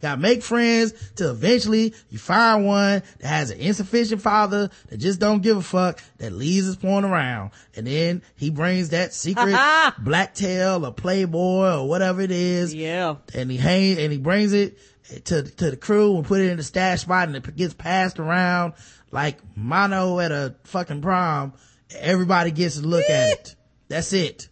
Gotta 0.00 0.18
make 0.18 0.42
friends 0.42 0.94
till 1.14 1.30
eventually 1.30 1.92
you 2.08 2.16
find 2.16 2.64
one 2.64 3.02
that 3.18 3.28
has 3.28 3.50
an 3.50 3.58
insufficient 3.58 4.22
father 4.22 4.70
that 4.88 4.96
just 4.96 5.20
don't 5.20 5.42
give 5.42 5.58
a 5.58 5.62
fuck 5.62 6.00
that 6.16 6.32
leaves 6.32 6.64
his 6.64 6.76
porn 6.76 7.04
around. 7.04 7.50
And 7.76 7.86
then 7.86 8.22
he 8.36 8.48
brings 8.48 8.88
that 8.88 9.12
secret 9.12 9.54
black 9.98 10.34
tail 10.34 10.86
or 10.86 10.92
playboy 10.94 11.80
or 11.80 11.86
whatever 11.86 12.22
it 12.22 12.30
is. 12.30 12.74
Yeah. 12.74 13.16
And 13.34 13.50
he 13.50 13.58
hang, 13.58 13.98
and 13.98 14.10
he 14.10 14.16
brings 14.16 14.54
it 14.54 14.78
to, 15.26 15.42
to 15.42 15.70
the 15.70 15.76
crew 15.76 16.16
and 16.16 16.24
put 16.24 16.40
it 16.40 16.48
in 16.48 16.56
the 16.56 16.62
stash 16.62 17.02
spot 17.02 17.28
and 17.28 17.36
it 17.36 17.56
gets 17.56 17.74
passed 17.74 18.18
around 18.18 18.72
like 19.10 19.36
mono 19.54 20.18
at 20.18 20.32
a 20.32 20.54
fucking 20.64 21.02
prom. 21.02 21.52
Everybody 21.94 22.52
gets 22.52 22.76
to 22.76 22.86
look 22.86 23.10
at 23.10 23.32
it. 23.32 23.54
That's 23.88 24.14
it. 24.14 24.48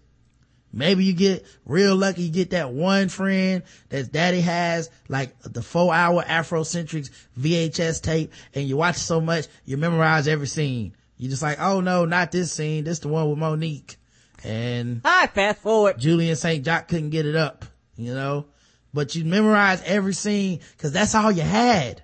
Maybe 0.76 1.04
you 1.04 1.14
get 1.14 1.46
real 1.64 1.96
lucky, 1.96 2.24
you 2.24 2.30
get 2.30 2.50
that 2.50 2.70
one 2.70 3.08
friend 3.08 3.62
that 3.88 4.12
daddy 4.12 4.42
has, 4.42 4.90
like 5.08 5.34
the 5.40 5.62
four 5.62 5.94
hour 5.94 6.22
Afrocentrics 6.22 7.08
VHS 7.40 8.02
tape, 8.02 8.30
and 8.54 8.68
you 8.68 8.76
watch 8.76 8.96
so 8.96 9.18
much, 9.18 9.46
you 9.64 9.78
memorize 9.78 10.28
every 10.28 10.46
scene. 10.46 10.94
You're 11.16 11.30
just 11.30 11.40
like, 11.40 11.58
oh 11.58 11.80
no, 11.80 12.04
not 12.04 12.30
this 12.30 12.52
scene, 12.52 12.84
this 12.84 12.98
the 12.98 13.08
one 13.08 13.30
with 13.30 13.38
Monique. 13.38 13.96
And 14.44 15.00
I 15.02 15.24
ah, 15.24 15.30
fast 15.32 15.62
forward. 15.62 15.98
Julian 15.98 16.36
St. 16.36 16.62
Jox 16.62 16.90
couldn't 16.90 17.08
get 17.08 17.24
it 17.24 17.36
up, 17.36 17.64
you 17.96 18.12
know? 18.12 18.44
But 18.92 19.14
you 19.14 19.24
memorize 19.24 19.82
every 19.82 20.12
scene, 20.12 20.60
cause 20.76 20.92
that's 20.92 21.14
all 21.14 21.32
you 21.32 21.40
had. 21.40 22.02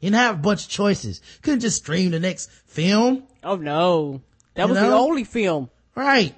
You 0.00 0.08
didn't 0.10 0.22
have 0.22 0.34
a 0.36 0.38
bunch 0.38 0.64
of 0.64 0.70
choices. 0.70 1.20
Couldn't 1.42 1.60
just 1.60 1.76
stream 1.76 2.12
the 2.12 2.20
next 2.20 2.50
film. 2.64 3.24
Oh 3.44 3.56
no. 3.56 4.22
That 4.54 4.68
You 4.68 4.72
was 4.72 4.80
the 4.80 4.90
only 4.90 5.24
film. 5.24 5.68
Right. 5.94 6.34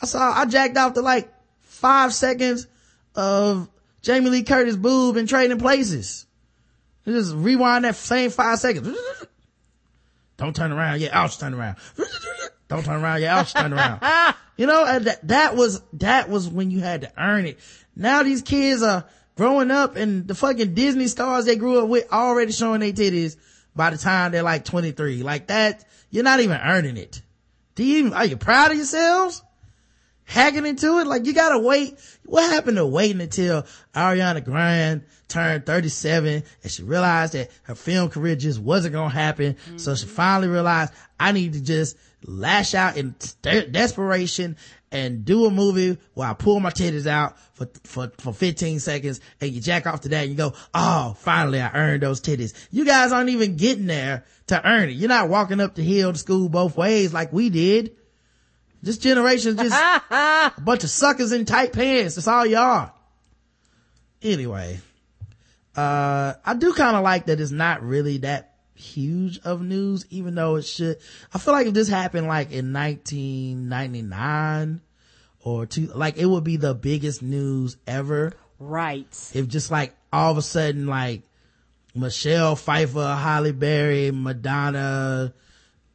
I 0.00 0.06
saw, 0.06 0.32
I 0.32 0.46
jacked 0.46 0.76
off 0.76 0.94
to 0.94 1.00
like 1.00 1.32
five 1.62 2.12
seconds 2.12 2.66
of 3.14 3.68
Jamie 4.02 4.30
Lee 4.30 4.42
Curtis 4.42 4.76
boob 4.76 5.16
in 5.16 5.26
Trading 5.26 5.58
Places. 5.58 6.26
Just 7.04 7.34
rewind 7.34 7.84
that 7.84 7.96
same 7.96 8.30
five 8.30 8.58
seconds. 8.58 8.96
Don't 10.36 10.54
turn 10.54 10.72
around. 10.72 11.00
Yeah, 11.00 11.18
I'll 11.18 11.28
turn 11.28 11.54
around. 11.54 11.76
Don't 12.68 12.84
turn 12.84 13.02
around. 13.02 13.22
Yeah, 13.22 13.38
I'll 13.38 13.44
turn 13.44 13.72
around. 13.72 14.34
You 14.58 14.66
know, 14.66 14.84
and 14.84 15.04
that, 15.04 15.28
that 15.28 15.54
was, 15.54 15.80
that 15.92 16.28
was 16.28 16.48
when 16.48 16.72
you 16.72 16.80
had 16.80 17.02
to 17.02 17.12
earn 17.16 17.46
it. 17.46 17.60
Now 17.94 18.24
these 18.24 18.42
kids 18.42 18.82
are 18.82 19.04
growing 19.36 19.70
up 19.70 19.94
and 19.94 20.26
the 20.26 20.34
fucking 20.34 20.74
Disney 20.74 21.06
stars 21.06 21.44
they 21.44 21.54
grew 21.54 21.80
up 21.80 21.88
with 21.88 22.12
already 22.12 22.50
showing 22.50 22.80
their 22.80 22.90
titties 22.90 23.36
by 23.76 23.90
the 23.90 23.96
time 23.96 24.32
they're 24.32 24.42
like 24.42 24.64
23. 24.64 25.22
Like 25.22 25.46
that, 25.46 25.84
you're 26.10 26.24
not 26.24 26.40
even 26.40 26.60
earning 26.60 26.96
it. 26.96 27.22
Do 27.76 27.84
you 27.84 27.98
even, 27.98 28.12
are 28.12 28.24
you 28.24 28.36
proud 28.36 28.72
of 28.72 28.76
yourselves? 28.76 29.44
Hacking 30.28 30.66
into 30.66 30.98
it? 30.98 31.06
Like 31.06 31.24
you 31.24 31.32
gotta 31.32 31.58
wait. 31.58 31.98
What 32.26 32.50
happened 32.50 32.76
to 32.76 32.84
waiting 32.84 33.22
until 33.22 33.64
Ariana 33.94 34.44
Grande 34.44 35.04
turned 35.26 35.64
37 35.64 36.42
and 36.62 36.70
she 36.70 36.82
realized 36.82 37.32
that 37.32 37.50
her 37.62 37.74
film 37.74 38.10
career 38.10 38.36
just 38.36 38.60
wasn't 38.60 38.92
gonna 38.92 39.08
happen. 39.08 39.56
So 39.78 39.94
she 39.94 40.04
mm-hmm. 40.04 40.14
finally 40.14 40.48
realized 40.48 40.92
I 41.18 41.32
need 41.32 41.54
to 41.54 41.62
just 41.62 41.96
lash 42.26 42.74
out 42.74 42.98
in 42.98 43.14
de- 43.40 43.68
desperation 43.68 44.58
and 44.92 45.24
do 45.24 45.46
a 45.46 45.50
movie 45.50 45.96
where 46.12 46.28
I 46.28 46.34
pull 46.34 46.60
my 46.60 46.70
titties 46.70 47.06
out 47.06 47.38
for, 47.54 47.66
for, 47.84 48.12
for 48.18 48.34
15 48.34 48.80
seconds 48.80 49.22
and 49.40 49.50
you 49.50 49.62
jack 49.62 49.86
off 49.86 50.02
to 50.02 50.10
that 50.10 50.24
and 50.24 50.30
you 50.30 50.36
go, 50.36 50.52
oh, 50.74 51.16
finally 51.18 51.62
I 51.62 51.72
earned 51.72 52.02
those 52.02 52.20
titties. 52.20 52.52
You 52.70 52.84
guys 52.84 53.12
aren't 53.12 53.30
even 53.30 53.56
getting 53.56 53.86
there 53.86 54.26
to 54.48 54.68
earn 54.68 54.90
it. 54.90 54.92
You're 54.92 55.08
not 55.08 55.30
walking 55.30 55.60
up 55.60 55.74
the 55.74 55.82
hill 55.82 56.12
to 56.12 56.18
school 56.18 56.50
both 56.50 56.76
ways 56.76 57.14
like 57.14 57.32
we 57.32 57.48
did. 57.48 57.96
This 58.82 58.98
generation 58.98 59.56
just 59.56 59.74
a 60.10 60.52
bunch 60.60 60.84
of 60.84 60.90
suckers 60.90 61.32
in 61.32 61.44
tight 61.44 61.72
pants. 61.72 62.14
That's 62.14 62.28
all 62.28 62.46
you 62.46 62.56
are. 62.56 62.92
Anyway, 64.22 64.80
uh, 65.76 66.34
I 66.44 66.54
do 66.54 66.72
kind 66.72 66.96
of 66.96 67.02
like 67.02 67.26
that 67.26 67.40
it's 67.40 67.50
not 67.50 67.82
really 67.82 68.18
that 68.18 68.54
huge 68.74 69.38
of 69.40 69.62
news, 69.62 70.06
even 70.10 70.34
though 70.34 70.56
it 70.56 70.62
should. 70.62 70.98
I 71.32 71.38
feel 71.38 71.54
like 71.54 71.66
if 71.66 71.74
this 71.74 71.88
happened 71.88 72.26
like 72.26 72.52
in 72.52 72.72
1999 72.72 74.80
or 75.40 75.66
two, 75.66 75.86
like 75.88 76.16
it 76.16 76.26
would 76.26 76.44
be 76.44 76.56
the 76.56 76.74
biggest 76.74 77.22
news 77.22 77.76
ever. 77.86 78.32
Right. 78.58 79.06
If 79.34 79.48
just 79.48 79.70
like 79.70 79.94
all 80.12 80.32
of 80.32 80.38
a 80.38 80.42
sudden 80.42 80.86
like 80.86 81.22
Michelle 81.94 82.56
Pfeiffer, 82.56 83.14
Halle 83.14 83.52
Berry, 83.52 84.10
Madonna, 84.10 85.32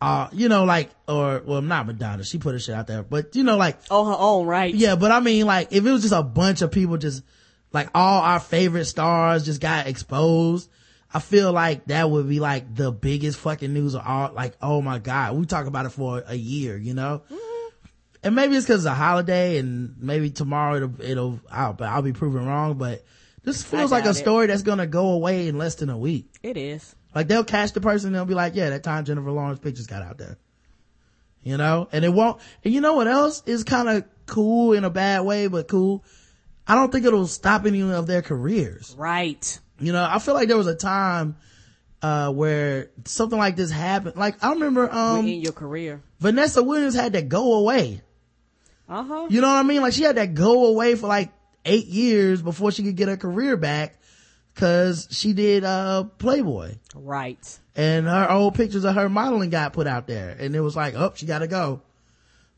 uh, 0.03 0.27
you 0.33 0.49
know, 0.49 0.65
like, 0.65 0.89
or, 1.07 1.41
well, 1.45 1.61
not 1.61 1.87
Madonna, 1.87 2.25
she 2.25 2.37
put 2.37 2.51
her 2.51 2.59
shit 2.59 2.75
out 2.75 2.87
there, 2.87 3.03
but 3.03 3.37
you 3.37 3.43
know, 3.43 3.55
like, 3.55 3.77
on 3.89 4.05
her 4.07 4.17
own, 4.19 4.45
right? 4.45 4.75
Yeah, 4.75 4.97
but 4.97 5.11
I 5.11 5.21
mean, 5.21 5.45
like, 5.45 5.69
if 5.71 5.85
it 5.85 5.89
was 5.91 6.01
just 6.01 6.13
a 6.13 6.21
bunch 6.21 6.61
of 6.61 6.71
people 6.71 6.97
just, 6.97 7.23
like, 7.71 7.89
all 7.95 8.21
our 8.21 8.41
favorite 8.41 8.83
stars 8.83 9.45
just 9.45 9.61
got 9.61 9.87
exposed, 9.87 10.69
I 11.13 11.19
feel 11.19 11.53
like 11.53 11.85
that 11.85 12.09
would 12.09 12.27
be 12.27 12.41
like 12.41 12.75
the 12.75 12.91
biggest 12.91 13.39
fucking 13.39 13.71
news 13.71 13.93
of 13.93 14.01
all, 14.05 14.33
like, 14.33 14.57
oh 14.61 14.81
my 14.81 14.99
God, 14.99 15.37
we 15.37 15.45
talk 15.45 15.67
about 15.67 15.85
it 15.85 15.91
for 15.91 16.21
a 16.27 16.35
year, 16.35 16.75
you 16.75 16.93
know? 16.93 17.21
And 18.23 18.35
maybe 18.35 18.57
it's 18.57 18.65
cause 18.65 18.77
it's 18.77 18.85
a 18.85 18.93
holiday 18.93 19.57
and 19.57 19.95
maybe 19.99 20.31
tomorrow 20.31 20.75
it'll, 20.77 21.01
it'll, 21.01 21.39
I'll, 21.49 21.77
I'll 21.79 22.01
be 22.01 22.13
proven 22.13 22.45
wrong, 22.45 22.77
but 22.77 23.05
this 23.43 23.63
feels 23.63 23.91
like 23.91 24.05
a 24.05 24.09
it. 24.09 24.15
story 24.15 24.47
that's 24.47 24.63
gonna 24.63 24.87
go 24.87 25.11
away 25.11 25.47
in 25.47 25.57
less 25.57 25.75
than 25.75 25.89
a 25.89 25.97
week. 25.97 26.33
It 26.41 26.57
is. 26.57 26.93
Like 27.13 27.27
they'll 27.27 27.43
catch 27.43 27.73
the 27.73 27.81
person 27.81 28.07
and 28.07 28.15
they'll 28.15 28.25
be 28.25 28.33
like, 28.33 28.55
yeah, 28.55 28.69
that 28.69 28.83
time 28.83 29.05
Jennifer 29.05 29.31
Lawrence 29.31 29.59
pictures 29.59 29.87
got 29.87 30.01
out 30.01 30.17
there. 30.17 30.37
You 31.43 31.57
know? 31.57 31.87
And 31.91 32.05
it 32.05 32.09
won't, 32.09 32.39
and 32.63 32.73
you 32.73 32.81
know 32.81 32.93
what 32.93 33.07
else 33.07 33.43
is 33.45 33.63
kind 33.63 33.89
of 33.89 34.05
cool 34.25 34.73
in 34.73 34.83
a 34.83 34.89
bad 34.89 35.21
way, 35.21 35.47
but 35.47 35.67
cool? 35.67 36.03
I 36.65 36.75
don't 36.75 36.91
think 36.91 37.05
it'll 37.05 37.27
stop 37.27 37.65
any 37.65 37.81
of 37.81 38.07
their 38.07 38.21
careers. 38.21 38.95
Right. 38.97 39.59
You 39.79 39.91
know, 39.91 40.07
I 40.09 40.19
feel 40.19 40.33
like 40.33 40.47
there 40.47 40.57
was 40.57 40.67
a 40.67 40.75
time, 40.75 41.35
uh, 42.01 42.31
where 42.31 42.89
something 43.05 43.39
like 43.39 43.55
this 43.55 43.71
happened. 43.71 44.15
Like 44.15 44.43
I 44.43 44.51
remember, 44.51 44.91
um, 44.91 45.27
in 45.27 45.41
your 45.41 45.53
career. 45.53 46.01
Vanessa 46.19 46.61
Williams 46.61 46.95
had 46.95 47.13
to 47.13 47.21
go 47.21 47.53
away. 47.55 48.01
Uh 48.87 49.03
huh. 49.03 49.27
You 49.29 49.41
know 49.41 49.47
what 49.47 49.57
I 49.57 49.63
mean? 49.63 49.81
Like 49.81 49.93
she 49.93 50.03
had 50.03 50.17
to 50.17 50.27
go 50.27 50.67
away 50.67 50.95
for 50.95 51.07
like 51.07 51.31
eight 51.65 51.87
years 51.87 52.41
before 52.41 52.71
she 52.71 52.83
could 52.83 52.97
get 52.97 53.07
her 53.07 53.17
career 53.17 53.55
back 53.55 53.97
cause 54.55 55.07
she 55.11 55.33
did, 55.33 55.63
uh, 55.63 56.05
Playboy. 56.17 56.75
Right. 56.95 57.59
And 57.75 58.07
her 58.07 58.29
old 58.29 58.55
pictures 58.55 58.83
of 58.83 58.95
her 58.95 59.09
modeling 59.09 59.49
got 59.49 59.73
put 59.73 59.87
out 59.87 60.07
there. 60.07 60.35
And 60.39 60.55
it 60.55 60.61
was 60.61 60.75
like, 60.75 60.93
oh, 60.95 61.11
she 61.15 61.25
gotta 61.25 61.47
go. 61.47 61.81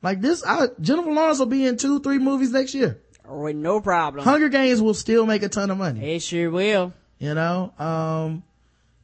Like 0.02 0.22
this, 0.22 0.46
I, 0.46 0.68
Jennifer 0.80 1.12
Lawrence 1.12 1.40
will 1.40 1.46
be 1.48 1.66
in 1.66 1.78
two, 1.78 2.00
three 2.00 2.20
movies 2.20 2.52
next 2.52 2.76
year. 2.76 3.02
With 3.28 3.56
no 3.56 3.82
problem. 3.82 4.24
Hunger 4.24 4.50
Games 4.50 4.82
will 4.82 4.94
still 4.94 5.26
make 5.26 5.42
a 5.42 5.50
ton 5.50 5.72
of 5.72 5.78
money. 5.78 6.16
It 6.16 6.22
sure 6.22 6.52
will. 6.52 6.94
You 7.18 7.34
know, 7.34 7.74
um, 7.80 8.44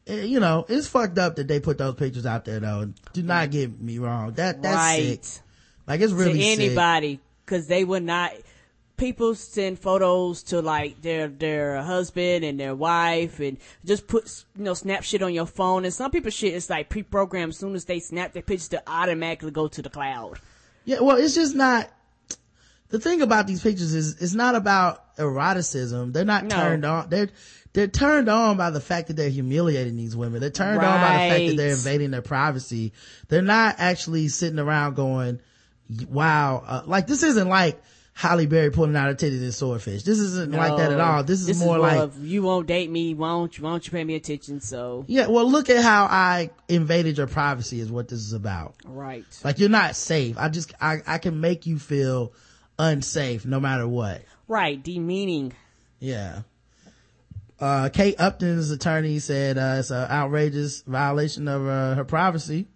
eh, 0.05 0.23
you 0.23 0.39
know, 0.39 0.65
it's 0.69 0.87
fucked 0.87 1.17
up 1.17 1.37
that 1.37 1.47
they 1.47 1.59
put 1.59 1.77
those 1.77 1.95
pictures 1.95 2.25
out 2.25 2.45
there 2.45 2.59
though. 2.59 2.93
Do 3.13 3.23
not 3.23 3.49
get 3.49 3.79
me 3.79 3.97
wrong. 3.97 4.33
That, 4.33 4.61
that's 4.61 4.75
right. 4.75 5.25
sick. 5.25 5.43
Like 5.87 6.01
it's 6.01 6.13
really 6.13 6.39
to 6.39 6.45
anybody 6.45 7.19
because 7.45 7.67
they 7.67 7.83
would 7.83 8.03
not 8.03 8.31
people 9.01 9.33
send 9.33 9.79
photos 9.79 10.43
to 10.43 10.61
like 10.61 11.01
their 11.01 11.27
their 11.27 11.81
husband 11.81 12.45
and 12.45 12.59
their 12.59 12.75
wife 12.75 13.39
and 13.39 13.57
just 13.83 14.05
put 14.07 14.45
you 14.55 14.63
know 14.63 14.75
snap 14.75 15.03
shit 15.03 15.23
on 15.23 15.33
your 15.33 15.47
phone 15.47 15.83
and 15.85 15.93
some 15.93 16.11
people 16.11 16.29
shit 16.29 16.53
is 16.53 16.69
like 16.69 16.87
pre-programmed 16.87 17.49
as 17.49 17.57
soon 17.57 17.73
as 17.73 17.85
they 17.85 17.99
snap 17.99 18.31
their 18.31 18.43
pictures 18.43 18.69
to 18.69 18.81
automatically 18.85 19.49
go 19.49 19.67
to 19.67 19.81
the 19.81 19.89
cloud 19.89 20.39
Yeah, 20.85 20.99
well, 21.01 21.17
it's 21.17 21.35
just 21.35 21.55
not. 21.55 21.89
The 22.89 22.99
thing 22.99 23.21
about 23.21 23.47
these 23.47 23.61
pictures 23.63 23.93
is, 23.93 24.21
it's 24.21 24.33
not 24.33 24.53
about 24.55 25.15
eroticism. 25.17 26.11
They're 26.11 26.25
not 26.25 26.43
No. 26.45 26.55
turned 26.55 26.85
on. 26.85 27.09
They're 27.09 27.29
they're 27.73 27.87
turned 27.87 28.29
on 28.29 28.57
by 28.57 28.69
the 28.69 28.81
fact 28.81 29.07
that 29.07 29.15
they're 29.15 29.29
humiliating 29.29 29.95
these 29.95 30.15
women. 30.15 30.41
They're 30.41 30.49
turned 30.49 30.83
on 30.83 30.99
by 31.01 31.13
the 31.13 31.33
fact 31.33 31.47
that 31.47 31.57
they're 31.57 31.73
invading 31.73 32.11
their 32.11 32.21
privacy. 32.21 32.91
They're 33.29 33.41
not 33.41 33.75
actually 33.79 34.27
sitting 34.27 34.59
around 34.59 34.95
going, 34.95 35.39
"Wow!" 36.09 36.63
Uh, 36.67 36.81
like 36.85 37.07
this 37.07 37.23
isn't 37.23 37.47
like 37.47 37.81
Halle 38.21 38.45
Berry 38.45 38.69
pulling 38.69 38.95
out 38.95 39.07
her 39.07 39.15
titties 39.15 39.41
in 39.41 39.51
Swordfish. 39.51 40.03
This 40.03 40.19
isn't 40.19 40.51
like 40.51 40.77
that 40.77 40.91
at 40.91 40.99
all. 40.99 41.23
This 41.23 41.47
is 41.47 41.59
more 41.59 41.79
like 41.79 41.97
of, 41.97 42.23
you 42.23 42.43
won't 42.43 42.67
date 42.67 42.89
me 42.89 43.15
why 43.15 43.29
don't 43.29 43.57
you 43.57 43.63
why 43.63 43.71
don't 43.71 43.83
you 43.83 43.91
pay 43.91 44.03
me 44.03 44.13
attention 44.13 44.61
so 44.61 45.03
yeah. 45.07 45.25
Well, 45.27 45.49
look 45.49 45.71
at 45.71 45.83
how 45.83 46.05
I 46.05 46.51
invaded 46.69 47.17
your 47.17 47.25
privacy. 47.25 47.79
Is 47.79 47.91
what 47.91 48.07
this 48.09 48.19
is 48.19 48.33
about. 48.33 48.75
right 48.85 49.25
Like 49.43 49.57
you're 49.57 49.69
not 49.69 49.95
safe. 49.95 50.37
I 50.37 50.49
just 50.49 50.71
I 50.79 50.99
I 51.07 51.17
can 51.17 51.41
make 51.41 51.65
you 51.65 51.79
feel 51.79 52.33
unsafe 52.77 53.43
no 53.45 53.59
matter 53.59 53.87
what. 53.87 54.23
right 54.47 54.81
demeaning 54.83 55.53
Yeah. 55.99 56.41
Uh, 57.59 57.89
Kate 57.89 58.15
Upton's 58.19 58.71
attorney 58.71 59.19
said, 59.19 59.57
uh, 59.59 59.75
it's 59.77 59.91
an 59.91 60.09
outrageous 60.09 60.81
violation 60.81 61.47
of, 61.47 61.67
uh, 61.67 61.93
her 61.93 62.03
privacy. 62.03 62.67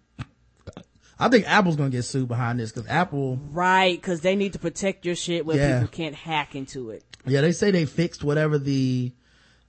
I 1.18 1.28
think 1.28 1.48
Apple's 1.48 1.76
gonna 1.76 1.90
get 1.90 2.02
sued 2.02 2.28
behind 2.28 2.60
this 2.60 2.72
because 2.72 2.88
Apple, 2.90 3.38
right 3.50 3.96
because 4.00 4.20
they 4.20 4.36
need 4.36 4.52
to 4.52 4.58
protect 4.58 5.06
your 5.06 5.14
shit 5.16 5.46
where 5.46 5.56
Yeah. 5.56 5.80
people 5.80 5.92
can't 5.92 6.14
hack 6.14 6.54
into 6.54 6.90
it 6.90 7.04
yeah, 7.26 7.40
they 7.40 7.52
say 7.52 7.70
they 7.70 7.86
fixed 7.86 8.22
whatever 8.22 8.58
the, 8.58 9.12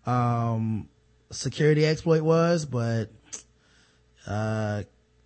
um, 0.06 0.88
security 1.32 1.86
exploit 1.86 2.22
was, 2.22 2.66
but, 2.66 3.10
uh, 4.28 4.84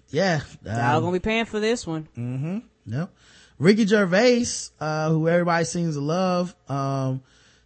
yeah. 0.10 0.42
y'all 0.66 0.98
um, 0.98 1.04
gonna 1.04 1.12
be 1.14 1.20
paying 1.20 1.46
for 1.46 1.60
this 1.60 1.86
one 1.86 2.08
Mm-hmm. 2.18 2.60
Yep. 2.86 3.14
Ricky 3.60 3.86
Gervais, 3.86 4.46
uh, 4.80 5.10
who 5.10 5.28
everybody 5.28 5.66
seems 5.66 5.96
to 5.96 6.02
love, 6.02 6.56
um, 6.68 7.22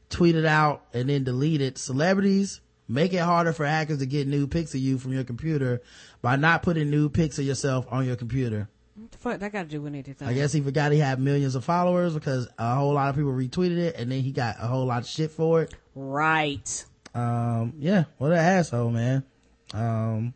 tweeted 0.09 0.45
out 0.45 0.83
and 0.93 1.09
then 1.09 1.23
deleted 1.23 1.77
celebrities 1.77 2.59
make 2.87 3.13
it 3.13 3.17
harder 3.19 3.51
for 3.53 3.65
hackers 3.65 3.99
to 3.99 4.05
get 4.05 4.27
new 4.27 4.45
pics 4.45 4.73
of 4.75 4.79
you 4.79 4.97
from 4.97 5.13
your 5.13 5.23
computer 5.23 5.81
by 6.25 6.35
not 6.37 6.63
putting 6.63 6.89
new 6.89 7.07
pics 7.07 7.37
of 7.37 7.45
yourself 7.45 7.85
on 7.91 8.03
your 8.03 8.15
computer. 8.15 8.67
what 8.95 9.11
the 9.11 9.17
fuck 9.19 9.39
that 9.39 9.51
got 9.51 9.61
to 9.61 9.69
do 9.69 9.79
with 9.79 9.93
anything 9.93 10.27
I 10.27 10.33
guess 10.33 10.51
he 10.51 10.59
forgot 10.59 10.91
he 10.91 10.97
had 10.97 11.19
millions 11.19 11.53
of 11.53 11.63
followers 11.63 12.15
because 12.15 12.47
a 12.57 12.73
whole 12.73 12.93
lot 12.93 13.09
of 13.09 13.15
people 13.15 13.31
retweeted 13.31 13.77
it 13.77 13.95
and 13.95 14.11
then 14.11 14.21
he 14.21 14.31
got 14.31 14.55
a 14.59 14.65
whole 14.65 14.87
lot 14.87 15.03
of 15.03 15.07
shit 15.07 15.29
for 15.29 15.61
it. 15.61 15.75
right 15.93 16.85
Um, 17.13 17.73
yeah, 17.77 18.05
what 18.17 18.31
an 18.31 18.39
asshole, 18.39 18.89
man. 18.89 19.23
Um, 19.71 20.33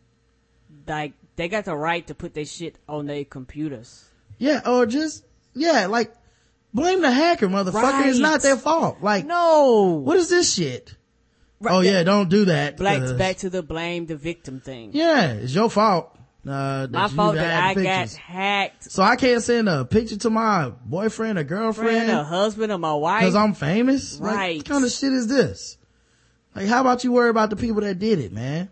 like 0.87 1.13
they 1.37 1.47
got 1.47 1.65
the 1.65 1.75
right 1.75 2.05
to 2.05 2.13
put 2.13 2.35
their 2.35 2.45
shit 2.45 2.77
on 2.87 3.07
their 3.07 3.25
computers 3.25 4.05
yeah, 4.37 4.61
or 4.65 4.85
just, 4.85 5.25
yeah, 5.55 5.87
like, 5.87 6.13
blame 6.71 7.01
the 7.01 7.09
hacker, 7.09 7.47
motherfucker. 7.47 8.05
It's 8.05 8.19
not 8.19 8.43
their 8.43 8.57
fault. 8.57 8.99
Like, 9.01 9.25
no 9.25 10.01
what 10.05 10.17
is 10.17 10.29
this 10.29 10.53
shit? 10.53 10.95
Right, 11.61 11.73
oh 11.75 11.79
yeah, 11.81 12.03
don't 12.03 12.29
do 12.29 12.45
that. 12.45 12.77
Black 12.77 12.99
'cause- 12.99 13.13
back 13.13 13.37
to 13.37 13.49
the 13.49 13.61
blame 13.61 14.05
the 14.05 14.15
victim 14.15 14.59
thing. 14.61 14.91
Yeah, 14.93 15.31
it's 15.33 15.53
your 15.53 15.69
fault. 15.69 16.15
Uh, 16.47 16.87
My 16.89 17.09
fault 17.09 17.35
that 17.35 17.63
I 17.63 17.73
the 17.73 17.83
got 17.83 18.09
hacked. 18.13 18.89
So 18.89 19.03
I 19.03 19.17
can't 19.17 19.43
send 19.43 19.67
a 19.67 19.83
picture 19.83 20.15
to 20.17 20.29
my 20.29 20.71
boyfriend 20.85 21.37
or 21.37 21.41
Friend, 21.43 21.49
girlfriend 21.49 22.09
a 22.11 22.23
husband, 22.23 22.71
or 22.71 22.77
my 22.77 22.93
wife. 22.93 23.19
because 23.21 23.35
I'm 23.35 23.53
famous. 23.53 24.19
Like, 24.21 24.35
Right. 24.35 24.57
what 24.57 24.65
kind 24.65 24.85
of 24.85 24.91
shit 24.91 25.11
is 25.11 25.27
this? 25.27 25.77
Like, 26.55 26.67
how 26.67 26.79
about 26.81 27.03
you 27.03 27.11
worry 27.11 27.29
about 27.29 27.49
the 27.49 27.57
people 27.57 27.81
that 27.81 27.99
did 27.99 28.19
it, 28.19 28.31
man? 28.31 28.69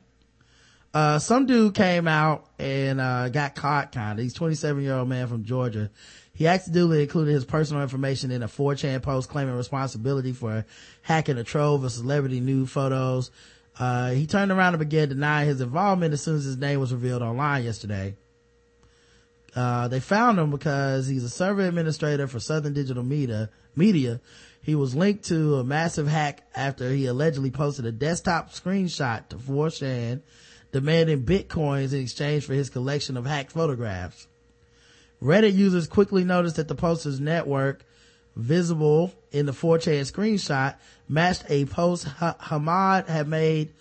Uh, 0.94 1.20
some 1.20 1.46
dude 1.46 1.76
came 1.76 2.08
out 2.08 2.46
and, 2.58 3.02
uh, 3.02 3.28
got 3.30 3.54
caught 3.54 3.92
kind 3.92 4.18
of. 4.18 4.24
He's 4.24 4.34
27 4.34 4.82
year 4.82 4.96
old 4.96 5.10
man 5.10 5.28
from 5.28 5.44
Georgia. 5.44 5.92
He 6.38 6.46
accidentally 6.46 7.02
included 7.02 7.32
his 7.32 7.46
personal 7.46 7.82
information 7.82 8.30
in 8.30 8.44
a 8.44 8.48
4chan 8.48 9.02
post 9.02 9.28
claiming 9.28 9.56
responsibility 9.56 10.34
for 10.34 10.68
hacking 11.02 11.40
a 11.40 11.44
trove 11.44 11.84
of 11.84 11.92
celebrity 11.92 12.40
nude 12.40 12.70
photos. 12.70 13.32
Uh, 13.80 14.12
he 14.12 14.28
turned 14.28 14.52
around 14.52 14.76
and 14.76 14.80
began 14.80 15.10
denying 15.10 15.48
his 15.48 15.62
involvement 15.62 16.14
as 16.14 16.22
soon 16.22 16.36
as 16.36 16.44
his 16.44 16.56
name 16.56 16.80
was 16.80 16.94
revealed 16.94 17.24
online 17.24 17.64
yesterday. 17.64 18.16
Uh, 19.56 19.88
they 19.88 20.00
found 20.00 20.38
him 20.38 20.52
because 20.52 21.08
he's 21.08 21.24
a 21.24 21.30
server 21.30 21.68
administrator 21.68 22.28
for 22.28 22.40
Southern 22.40 22.76
Digital 22.76 23.02
Media. 23.02 23.50
Media. 23.76 24.22
He 24.62 24.76
was 24.76 24.94
linked 24.94 25.26
to 25.30 25.56
a 25.56 25.64
massive 25.64 26.08
hack 26.08 26.48
after 26.56 26.92
he 26.92 27.08
allegedly 27.08 27.50
posted 27.50 27.88
a 27.88 27.92
desktop 27.92 28.52
screenshot 28.52 29.28
to 29.30 29.38
4chan 29.38 30.22
demanding 30.72 31.24
bitcoins 31.24 31.94
in 31.94 32.02
exchange 32.02 32.46
for 32.46 32.54
his 32.54 32.70
collection 32.70 33.18
of 33.18 33.26
hacked 33.26 33.54
photographs. 33.54 34.27
Reddit 35.22 35.54
users 35.54 35.88
quickly 35.88 36.24
noticed 36.24 36.58
that 36.58 36.68
the 36.68 36.76
poster's 36.76 37.20
network 37.20 37.84
visible 38.36 39.14
in 39.32 39.46
the 39.46 39.52
4chan 39.52 40.02
screenshot 40.12 40.76
matched 41.10 41.44
a 41.50 41.66
post 41.66 42.06
ha- 42.06 42.36
Hamad 42.40 43.08
had 43.08 43.28
made 43.28 43.74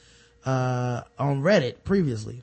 uh, 0.45 1.03
on 1.19 1.43
Reddit 1.43 1.85
previously. 1.85 2.43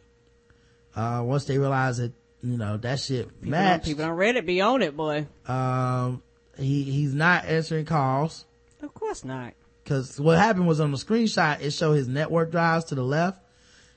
Uh, 0.96 1.22
once 1.26 1.46
they 1.46 1.58
realized 1.58 2.00
that, 2.00 2.12
you 2.44 2.58
know, 2.58 2.78
that 2.78 3.00
shit 3.00 3.28
People, 3.42 3.46
on, 3.46 3.50
matched, 3.50 3.86
people 3.86 4.06
on 4.06 4.12
Reddit 4.12 4.46
be 4.46 4.62
on 4.62 4.82
it, 4.84 4.96
boy. 4.96 5.26
um, 5.48 6.22
he, 6.58 6.84
he's 6.84 7.16
not 7.16 7.46
answering 7.46 7.86
calls. 7.86 8.46
Of 8.84 8.94
course 8.94 9.24
not. 9.26 9.54
Cause 9.86 10.20
what 10.20 10.38
happened 10.38 10.68
was 10.68 10.80
on 10.80 10.92
the 10.92 10.98
screenshot, 10.98 11.62
it 11.62 11.72
showed 11.72 11.94
his 11.94 12.08
network 12.08 12.52
drives 12.52 12.86
to 12.86 12.96
the 12.96 13.04
left. 13.04 13.42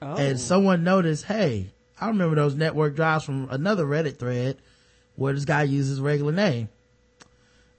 Oh. 0.00 0.16
And 0.16 0.40
someone 0.40 0.84
noticed, 0.84 1.24
hey, 1.26 1.70
I 2.00 2.08
remember 2.08 2.34
those 2.36 2.54
network 2.54 2.96
drives 2.96 3.24
from 3.24 3.48
another 3.50 3.84
Reddit 3.84 4.18
thread 4.18 4.56
where 5.16 5.32
this 5.32 5.44
guy 5.44 5.64
used 5.64 5.88
his 5.88 6.00
regular 6.00 6.32
name. 6.32 6.68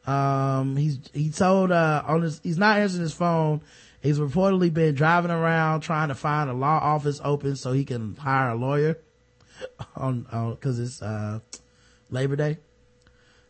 Um, 0.05 0.77
he's, 0.77 0.99
he 1.14 1.30
told, 1.30 1.72
uh, 1.72 2.03
on 2.05 2.22
his, 2.22 2.39
he's 2.43 2.57
not 2.57 2.77
answering 2.77 3.01
his 3.01 3.14
phone. 3.14 3.61
He's 4.01 4.19
reportedly 4.19 4.73
been 4.73 4.95
driving 4.95 5.31
around 5.31 5.81
trying 5.81 6.09
to 6.09 6.15
find 6.15 6.49
a 6.49 6.53
law 6.53 6.80
office 6.81 7.19
open 7.23 7.55
so 7.55 7.73
he 7.73 7.84
can 7.84 8.15
hire 8.15 8.51
a 8.51 8.55
lawyer 8.55 8.99
on, 9.95 10.26
on, 10.31 10.55
cause 10.57 10.80
it's, 10.80 11.01
uh, 11.01 11.39
Labor 12.09 12.35
Day. 12.35 12.57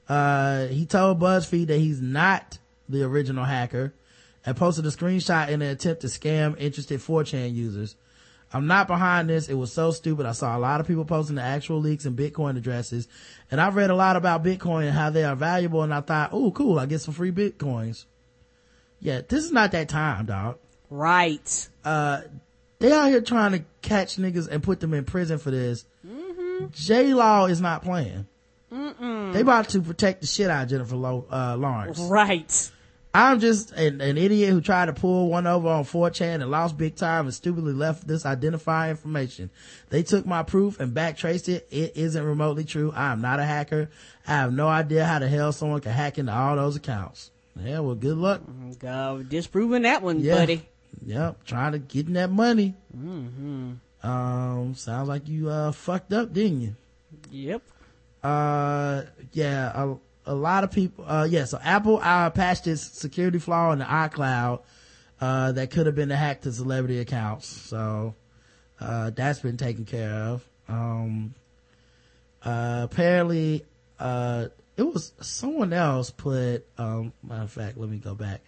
Uh, 0.09 0.68
he 0.68 0.85
told 0.85 1.19
BuzzFeed 1.19 1.68
that 1.68 1.77
he's 1.77 2.01
not 2.01 2.57
the 2.89 3.03
original 3.03 3.45
hacker 3.45 3.93
and 4.45 4.55
posted 4.55 4.85
a 4.85 4.89
screenshot 4.89 5.49
in 5.49 5.61
an 5.61 5.69
attempt 5.69 6.01
to 6.01 6.07
scam 6.07 6.57
interested 6.57 6.99
4chan 6.99 7.53
users. 7.53 7.95
I'm 8.53 8.68
not 8.68 8.88
behind 8.88 9.30
this. 9.30 9.49
It 9.49 9.56
was 9.56 9.74
so 9.74 9.91
stupid. 9.91 10.26
I 10.26 10.32
saw 10.32 10.57
a 10.57 10.60
lot 10.60 10.80
of 10.80 10.88
people 10.88 11.03
posting 11.06 11.36
the 11.36 11.41
actual 11.41 11.80
leaks 11.80 12.06
and 12.06 12.18
Bitcoin 12.18 12.57
addresses. 12.57 13.07
And 13.52 13.60
I've 13.60 13.76
read 13.76 13.90
a 13.90 13.95
lot 13.95 14.15
about 14.15 14.44
Bitcoin 14.44 14.84
and 14.84 14.91
how 14.94 15.10
they 15.10 15.26
are 15.26 15.36
valuable. 15.36 15.84
And 15.84 15.94
I 15.94 16.02
thought, 16.02 16.30
oh, 16.32 16.52
cool. 16.52 16.80
I 16.80 16.86
get 16.86 16.99
some 16.99 17.14
free 17.14 17.32
Bitcoins. 17.32 18.06
Yeah, 18.99 19.22
this 19.28 19.44
is 19.44 19.52
not 19.52 19.72
that 19.74 19.90
time, 19.90 20.26
dog. 20.28 20.57
Right. 20.90 21.68
Uh, 21.84 22.22
they 22.80 22.91
out 22.91 23.10
here 23.10 23.22
trying 23.22 23.52
to 23.52 23.64
catch 23.82 24.15
niggas 24.15 24.48
and 24.48 24.64
put 24.64 24.80
them 24.80 24.94
in 24.94 25.03
prison 25.03 25.38
for 25.40 25.52
this. 25.52 25.86
J 26.72 27.14
Law 27.14 27.45
is 27.48 27.61
not 27.61 27.84
playing. 27.84 28.28
They 28.69 29.41
about 29.41 29.69
to 29.69 29.82
protect 29.82 30.22
the 30.22 30.28
shit 30.28 30.49
out 30.49 30.64
of 30.64 30.69
Jennifer 30.69 30.95
Lo- 30.95 31.26
uh, 31.32 31.56
Lawrence. 31.57 31.99
Right. 31.99 32.72
I'm 33.18 33.39
just 33.39 33.72
an, 33.72 33.99
an 33.99 34.15
idiot 34.18 34.52
who 34.52 34.61
tried 34.61 34.85
to 34.88 34.94
pull 34.94 35.30
one 35.30 35.48
over 35.48 35.68
on 35.68 35.85
4chan 35.85 36.35
and 36.35 36.52
lost 36.52 36.77
big 36.77 36.95
time 36.95 37.26
and 37.26 37.34
stupidly 37.34 37.73
left 37.73 38.07
this 38.07 38.26
identifying 38.27 38.91
information. 38.91 39.49
They 39.89 40.03
took 40.03 40.26
my 40.27 40.44
proof 40.44 40.80
and 40.80 40.94
backtraced 40.94 41.49
it. 41.49 41.68
It 41.72 41.94
isn't 41.98 42.23
remotely 42.23 42.64
true. 42.64 42.91
I 42.95 43.11
am 43.11 43.22
not 43.22 43.39
a 43.39 43.44
hacker. 43.44 43.89
I 44.27 44.31
have 44.34 44.53
no 44.53 44.68
idea 44.68 45.03
how 45.03 45.18
the 45.18 45.27
hell 45.27 45.52
someone 45.52 45.81
could 45.81 45.94
hack 45.94 46.19
into 46.19 46.31
all 46.31 46.56
those 46.57 46.76
accounts. 46.76 47.31
Yeah, 47.60 47.80
well, 47.80 47.95
good 47.95 48.18
luck. 48.18 48.41
Uh, 48.85 49.15
disproving 49.18 49.81
that 49.81 50.03
one, 50.03 50.19
Yeah. 50.19 50.35
buddy. 50.35 50.68
Yep, 51.03 51.44
trying 51.45 51.72
to 51.72 51.80
get 51.80 52.06
in 52.07 52.14
that 52.14 52.30
money. 52.30 52.76
Mm-hmm. 52.95 53.73
Um, 54.07 54.76
sounds 54.76 55.10
like 55.10 55.27
you, 55.27 55.49
uh, 55.49 55.72
fucked 55.72 56.14
up, 56.14 56.34
didn't 56.34 56.61
you? 56.61 56.76
Yep. 57.31 57.61
uh 58.23 59.03
yeah 59.34 59.72
a, 59.76 59.95
a 60.28 60.36
lot 60.36 60.64
of 60.64 60.72
people 60.72 61.04
uh 61.08 61.28
yeah 61.30 61.45
so 61.45 61.58
apple 61.64 61.99
uh 62.04 62.30
patched 62.30 62.66
this 62.66 62.82
security 62.82 63.40
flaw 63.40 63.72
in 63.72 63.80
the 63.80 63.86
icloud 63.86 64.62
uh 65.20 65.52
that 65.52 65.72
could 65.72 65.86
have 65.86 65.95
been 65.95 66.12
a 66.12 66.16
hack 66.16 66.41
to 66.41 66.52
celebrity 66.52 66.99
accounts. 66.99 67.48
So 67.48 68.16
uh 68.80 69.10
that's 69.12 69.40
been 69.40 69.58
taken 69.58 69.86
care 69.86 70.12
of. 70.12 70.48
Um 70.68 71.34
uh 72.44 72.88
apparently 72.91 73.66
uh 73.99 74.48
it 74.76 74.84
was 74.84 75.14
someone 75.22 75.74
else 75.74 76.12
put 76.12 76.68
um 76.78 77.14
matter 77.24 77.44
of 77.44 77.52
fact 77.52 77.78
let 77.78 77.90
me 77.90 77.98
go 77.98 78.16
back. 78.16 78.41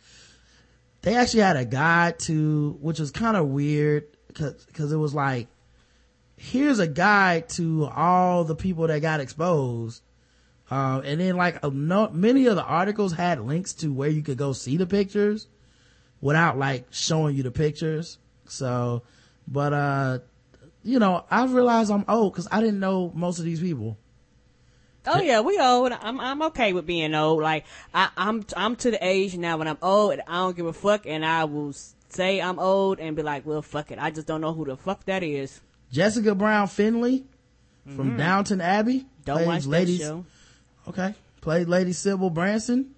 They 1.01 1.15
actually 1.15 1.41
had 1.41 1.57
a 1.57 1.65
guide 1.65 2.19
to 2.19 2.77
which 2.81 2.99
was 2.99 3.11
kind 3.11 3.37
of 3.37 3.47
weird 3.47 4.05
because 4.27 4.91
it 4.91 4.97
was 4.97 5.13
like 5.13 5.47
here's 6.37 6.79
a 6.79 6.87
guide 6.87 7.49
to 7.49 7.85
all 7.85 8.43
the 8.43 8.55
people 8.55 8.87
that 8.87 9.01
got 9.01 9.19
exposed. 9.19 10.03
Um, 10.71 11.01
and 11.03 11.19
then 11.19 11.35
like 11.35 11.63
a 11.63 11.69
no, 11.69 12.09
many 12.09 12.45
of 12.47 12.55
the 12.55 12.63
articles 12.63 13.13
had 13.13 13.39
links 13.41 13.73
to 13.75 13.91
where 13.91 14.09
you 14.09 14.21
could 14.21 14.37
go 14.37 14.53
see 14.53 14.77
the 14.77 14.85
pictures 14.85 15.47
without 16.21 16.57
like 16.57 16.85
showing 16.91 17.35
you 17.35 17.43
the 17.43 17.51
pictures. 17.51 18.17
So, 18.45 19.03
but, 19.47 19.73
uh, 19.73 20.19
you 20.83 20.99
know, 20.99 21.25
I've 21.31 21.53
realized 21.53 21.91
I'm 21.91 22.05
old 22.07 22.33
because 22.33 22.47
I 22.51 22.61
didn't 22.61 22.79
know 22.79 23.11
most 23.15 23.39
of 23.39 23.45
these 23.45 23.59
people. 23.61 23.97
Oh 25.07 25.21
yeah, 25.21 25.39
we 25.39 25.57
old. 25.59 25.91
I'm 25.91 26.19
I'm 26.19 26.41
okay 26.43 26.73
with 26.73 26.85
being 26.85 27.15
old. 27.15 27.41
Like 27.41 27.65
I, 27.93 28.09
I'm 28.17 28.45
I'm 28.55 28.75
to 28.77 28.91
the 28.91 29.03
age 29.03 29.37
now 29.37 29.57
when 29.57 29.67
I'm 29.67 29.77
old, 29.81 30.11
and 30.13 30.21
I 30.27 30.35
don't 30.41 30.55
give 30.55 30.65
a 30.65 30.73
fuck, 30.73 31.05
and 31.05 31.25
I 31.25 31.45
will 31.45 31.73
say 32.09 32.41
I'm 32.41 32.59
old 32.59 32.99
and 32.99 33.15
be 33.15 33.23
like, 33.23 33.45
well, 33.45 33.61
fuck 33.61 33.91
it. 33.91 33.97
I 33.99 34.11
just 34.11 34.27
don't 34.27 34.41
know 34.41 34.53
who 34.53 34.65
the 34.65 34.75
fuck 34.77 35.05
that 35.05 35.23
is. 35.23 35.61
Jessica 35.91 36.35
Brown 36.35 36.67
Findlay 36.67 37.23
from 37.95 38.11
Mhm. 38.11 38.17
Downton 38.17 38.61
Abbey. 38.61 39.07
Don't 39.25 39.37
plays 39.37 39.47
watch 39.47 39.65
ladies, 39.65 39.99
show. 39.99 40.25
Okay. 40.89 41.13
Played 41.41 41.67
Lady 41.67 41.93
Sybil 41.93 42.29
Branson. 42.29 42.95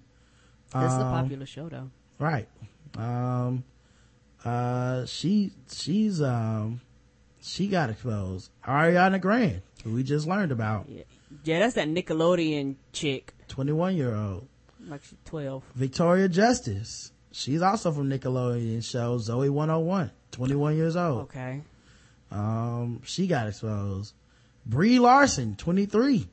This 0.74 0.90
is 0.92 0.98
a 0.98 1.04
Um, 1.04 1.22
popular 1.22 1.46
show 1.46 1.68
though. 1.68 1.90
Right. 2.18 2.48
Um, 2.96 3.64
uh, 4.44 5.04
she, 5.06 5.52
she's, 5.70 6.20
um, 6.22 6.80
she 7.40 7.68
got 7.68 7.90
exposed. 7.90 8.50
Ariana 8.64 9.20
Grande, 9.20 9.62
who 9.84 9.92
we 9.92 10.02
just 10.02 10.26
learned 10.26 10.52
about. 10.52 10.88
Yeah, 11.44 11.58
that's 11.60 11.74
that 11.74 11.88
Nickelodeon 11.88 12.76
chick. 12.92 13.34
21 13.48 13.96
year 13.96 14.14
old. 14.14 14.48
Like 14.88 15.02
she's 15.04 15.18
twelve. 15.24 15.62
Victoria 15.74 16.28
Justice. 16.28 17.12
She's 17.30 17.62
also 17.62 17.92
from 17.92 18.10
Nickelodeon 18.10 18.84
show 18.84 19.16
Zoey 19.18 19.48
101. 19.50 20.10
21 20.32 20.76
years 20.76 20.96
old. 20.96 21.22
Okay. 21.22 21.62
Um, 22.30 23.00
she 23.04 23.26
got 23.26 23.46
exposed. 23.48 24.14
Brie 24.66 24.98
Larson, 24.98 25.54
23. 25.56 26.28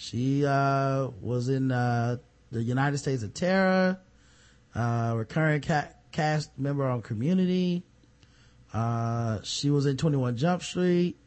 She, 0.00 0.46
uh, 0.46 1.08
was 1.20 1.50
in, 1.50 1.70
uh, 1.70 2.16
the 2.50 2.62
United 2.62 2.96
States 2.96 3.22
of 3.22 3.34
Tara, 3.34 4.00
uh, 4.74 5.12
recurring 5.14 5.60
ca- 5.60 5.90
cast 6.10 6.58
member 6.58 6.88
on 6.88 7.02
Community. 7.02 7.84
Uh, 8.72 9.40
she 9.42 9.68
was 9.68 9.84
in 9.84 9.98
21 9.98 10.38
Jump 10.38 10.62
Street. 10.62 11.18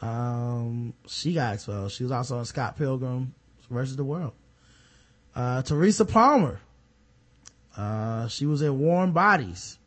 Um, 0.00 0.94
she 1.06 1.34
got 1.34 1.52
exposed. 1.52 1.96
She 1.96 2.02
was 2.02 2.12
also 2.12 2.38
on 2.38 2.46
Scott 2.46 2.78
Pilgrim 2.78 3.34
versus 3.68 3.94
the 3.94 4.04
World. 4.04 4.32
Uh, 5.34 5.60
Teresa 5.60 6.06
Palmer. 6.06 6.62
Uh, 7.76 8.26
she 8.28 8.46
was 8.46 8.62
in 8.62 8.78
Warm 8.78 9.12
Bodies. 9.12 9.78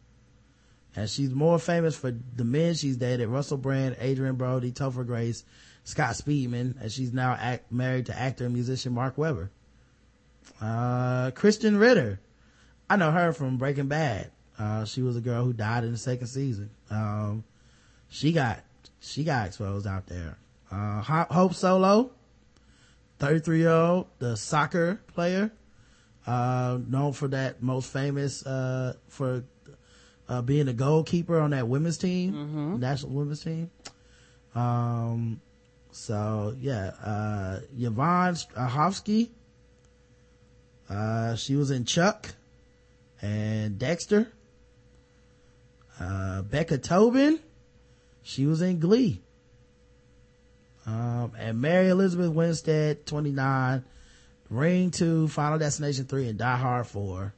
And 0.95 1.09
she's 1.09 1.31
more 1.31 1.57
famous 1.57 1.95
for 1.95 2.11
the 2.35 2.43
men 2.43 2.75
she's 2.75 2.97
dated, 2.97 3.29
Russell 3.29 3.57
Brand, 3.57 3.97
Adrien 3.99 4.35
Brody, 4.35 4.71
Topher 4.71 5.07
Grace, 5.07 5.43
Scott 5.84 6.15
Speedman, 6.15 6.80
and 6.81 6.91
she's 6.91 7.14
now 7.14 7.34
act, 7.39 7.72
married 7.72 8.05
to 8.07 8.18
actor 8.18 8.45
and 8.45 8.53
musician 8.53 8.93
Mark 8.93 9.18
Webber. 9.18 9.51
Uh, 10.61 11.31
Krysten 11.31 11.80
Ritter. 11.80 12.19
I 12.89 12.95
know 12.95 13.11
her 13.11 13.34
from 13.34 13.57
Breaking 13.57 13.88
Bad. 13.88 14.31
Uh, 14.57 14.85
she 14.85 15.01
was 15.01 15.18
a 15.18 15.22
girl 15.22 15.43
who 15.43 15.53
died 15.53 15.84
in 15.84 15.91
the 15.91 15.97
second 15.97 16.27
season. 16.27 16.69
Um, 16.89 17.43
she 18.10 18.31
got, 18.31 18.60
she 18.99 19.23
got 19.23 19.47
exposed 19.47 19.88
out 19.88 20.07
there. 20.07 20.38
Uh, 20.72 21.01
Hope 21.01 21.53
Solo, 21.53 22.11
33 23.19 23.60
year 23.60 23.69
old, 23.69 24.07
the 24.19 24.35
soccer 24.38 25.01
player, 25.07 25.51
uh, 26.26 26.77
known 26.88 27.14
for 27.14 27.27
that 27.30 27.61
most 27.61 27.91
famous, 27.91 28.45
uh, 28.45 28.93
for, 29.07 29.43
uh, 30.30 30.41
being 30.41 30.68
a 30.68 30.73
goalkeeper 30.73 31.39
on 31.39 31.49
that 31.51 31.68
women's 31.68 31.97
team, 31.97 32.34
national 32.80 33.11
women's 33.11 33.43
team. 33.43 33.69
Um, 34.55 35.41
so 35.94 36.56
yeah, 36.60 36.91
uh, 37.03 37.60
Yvonne 37.78 38.34
Strahovski, 38.34 39.30
uh, 40.90 41.36
she 41.36 41.56
was 41.56 41.72
in 41.72 41.86
Chuck 41.86 42.34
and 43.22 43.80
Dexter. 43.80 44.28
Uh, 45.99 46.41
Becca 46.41 46.80
Tobin, 46.80 47.40
she 48.24 48.45
was 48.45 48.61
in 48.61 48.80
Glee. 48.80 49.22
Um, 50.86 51.32
and 51.38 51.61
Mary 51.61 51.90
Elizabeth 51.90 52.32
Winstead, 52.32 53.06
29, 53.06 53.86
Ring 54.49 54.91
2, 54.91 55.28
Final 55.30 55.60
Destination 55.60 56.06
3, 56.06 56.30
and 56.30 56.38
Die 56.40 56.57
Hard 56.57 56.88
4. 56.88 57.34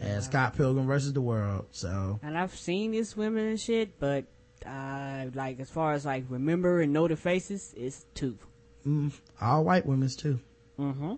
And 0.00 0.24
Scott 0.24 0.56
Pilgrim 0.56 0.86
versus 0.86 1.12
the 1.12 1.20
World. 1.20 1.66
So, 1.72 2.18
And 2.22 2.38
I've 2.38 2.56
seen 2.56 2.92
these 2.92 3.14
women 3.14 3.46
and 3.46 3.60
shit, 3.60 4.00
but 4.00 4.24
uh, 4.66 5.26
like 5.34 5.60
as 5.60 5.70
far 5.70 5.92
as 5.92 6.04
like 6.04 6.24
remember 6.28 6.80
and 6.80 6.92
know 6.92 7.08
the 7.08 7.16
faces, 7.16 7.74
it's 7.76 8.04
two. 8.14 8.38
mm, 8.86 9.12
all 9.40 9.64
white 9.64 9.86
women's 9.86 10.16
too. 10.16 10.40
Mm-hmm. 10.78 11.14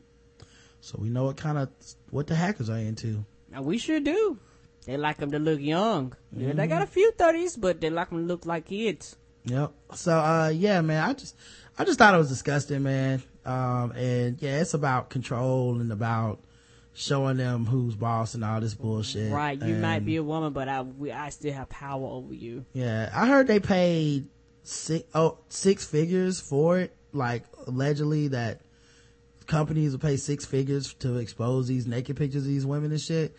So 0.80 0.98
we 1.00 1.08
know 1.08 1.24
what 1.24 1.36
kind 1.36 1.58
of, 1.58 1.70
what 2.10 2.26
the 2.26 2.34
hackers 2.34 2.68
are 2.68 2.78
into. 2.78 3.24
Now 3.50 3.62
we 3.62 3.78
sure 3.78 4.00
do. 4.00 4.38
They 4.84 4.98
like 4.98 5.16
them 5.16 5.30
to 5.30 5.38
look 5.38 5.60
young. 5.60 6.14
Yeah, 6.30 6.52
they 6.52 6.66
got 6.66 6.82
a 6.82 6.86
few 6.86 7.10
thirties, 7.12 7.56
but 7.56 7.80
they 7.80 7.88
like 7.88 8.10
them 8.10 8.18
to 8.18 8.24
look 8.24 8.44
like 8.44 8.66
kids. 8.66 9.16
Yep. 9.44 9.72
So, 9.94 10.12
uh, 10.12 10.52
yeah, 10.54 10.80
man, 10.82 11.02
I 11.08 11.12
just, 11.14 11.36
I 11.78 11.84
just 11.84 11.98
thought 11.98 12.14
it 12.14 12.18
was 12.18 12.28
disgusting, 12.28 12.82
man. 12.82 13.22
Um, 13.46 13.92
and 13.92 14.40
yeah, 14.42 14.60
it's 14.60 14.74
about 14.74 15.10
control 15.10 15.80
and 15.80 15.90
about 15.92 16.40
showing 16.94 17.36
them 17.36 17.66
who's 17.66 17.94
boss 17.94 18.34
and 18.34 18.44
all 18.44 18.60
this 18.60 18.74
bullshit. 18.74 19.32
Right. 19.32 19.60
You 19.60 19.74
might 19.74 20.04
be 20.04 20.16
a 20.16 20.22
woman, 20.22 20.52
but 20.52 20.68
I 20.68 20.82
we, 20.82 21.12
I 21.12 21.28
still 21.28 21.52
have 21.52 21.68
power 21.68 22.06
over 22.06 22.32
you. 22.32 22.64
Yeah, 22.72 23.10
I 23.12 23.26
heard 23.26 23.46
they 23.46 23.60
paid 23.60 24.28
six, 24.62 25.04
oh, 25.14 25.38
six 25.48 25.84
figures 25.84 26.40
for 26.40 26.78
it. 26.78 26.96
Like, 27.12 27.44
allegedly 27.66 28.28
that 28.28 28.62
companies 29.46 29.92
will 29.92 29.98
pay 30.00 30.16
six 30.16 30.44
figures 30.44 30.94
to 30.94 31.18
expose 31.18 31.68
these 31.68 31.86
naked 31.86 32.16
pictures 32.16 32.42
of 32.42 32.48
these 32.48 32.66
women 32.66 32.90
and 32.90 33.00
shit. 33.00 33.36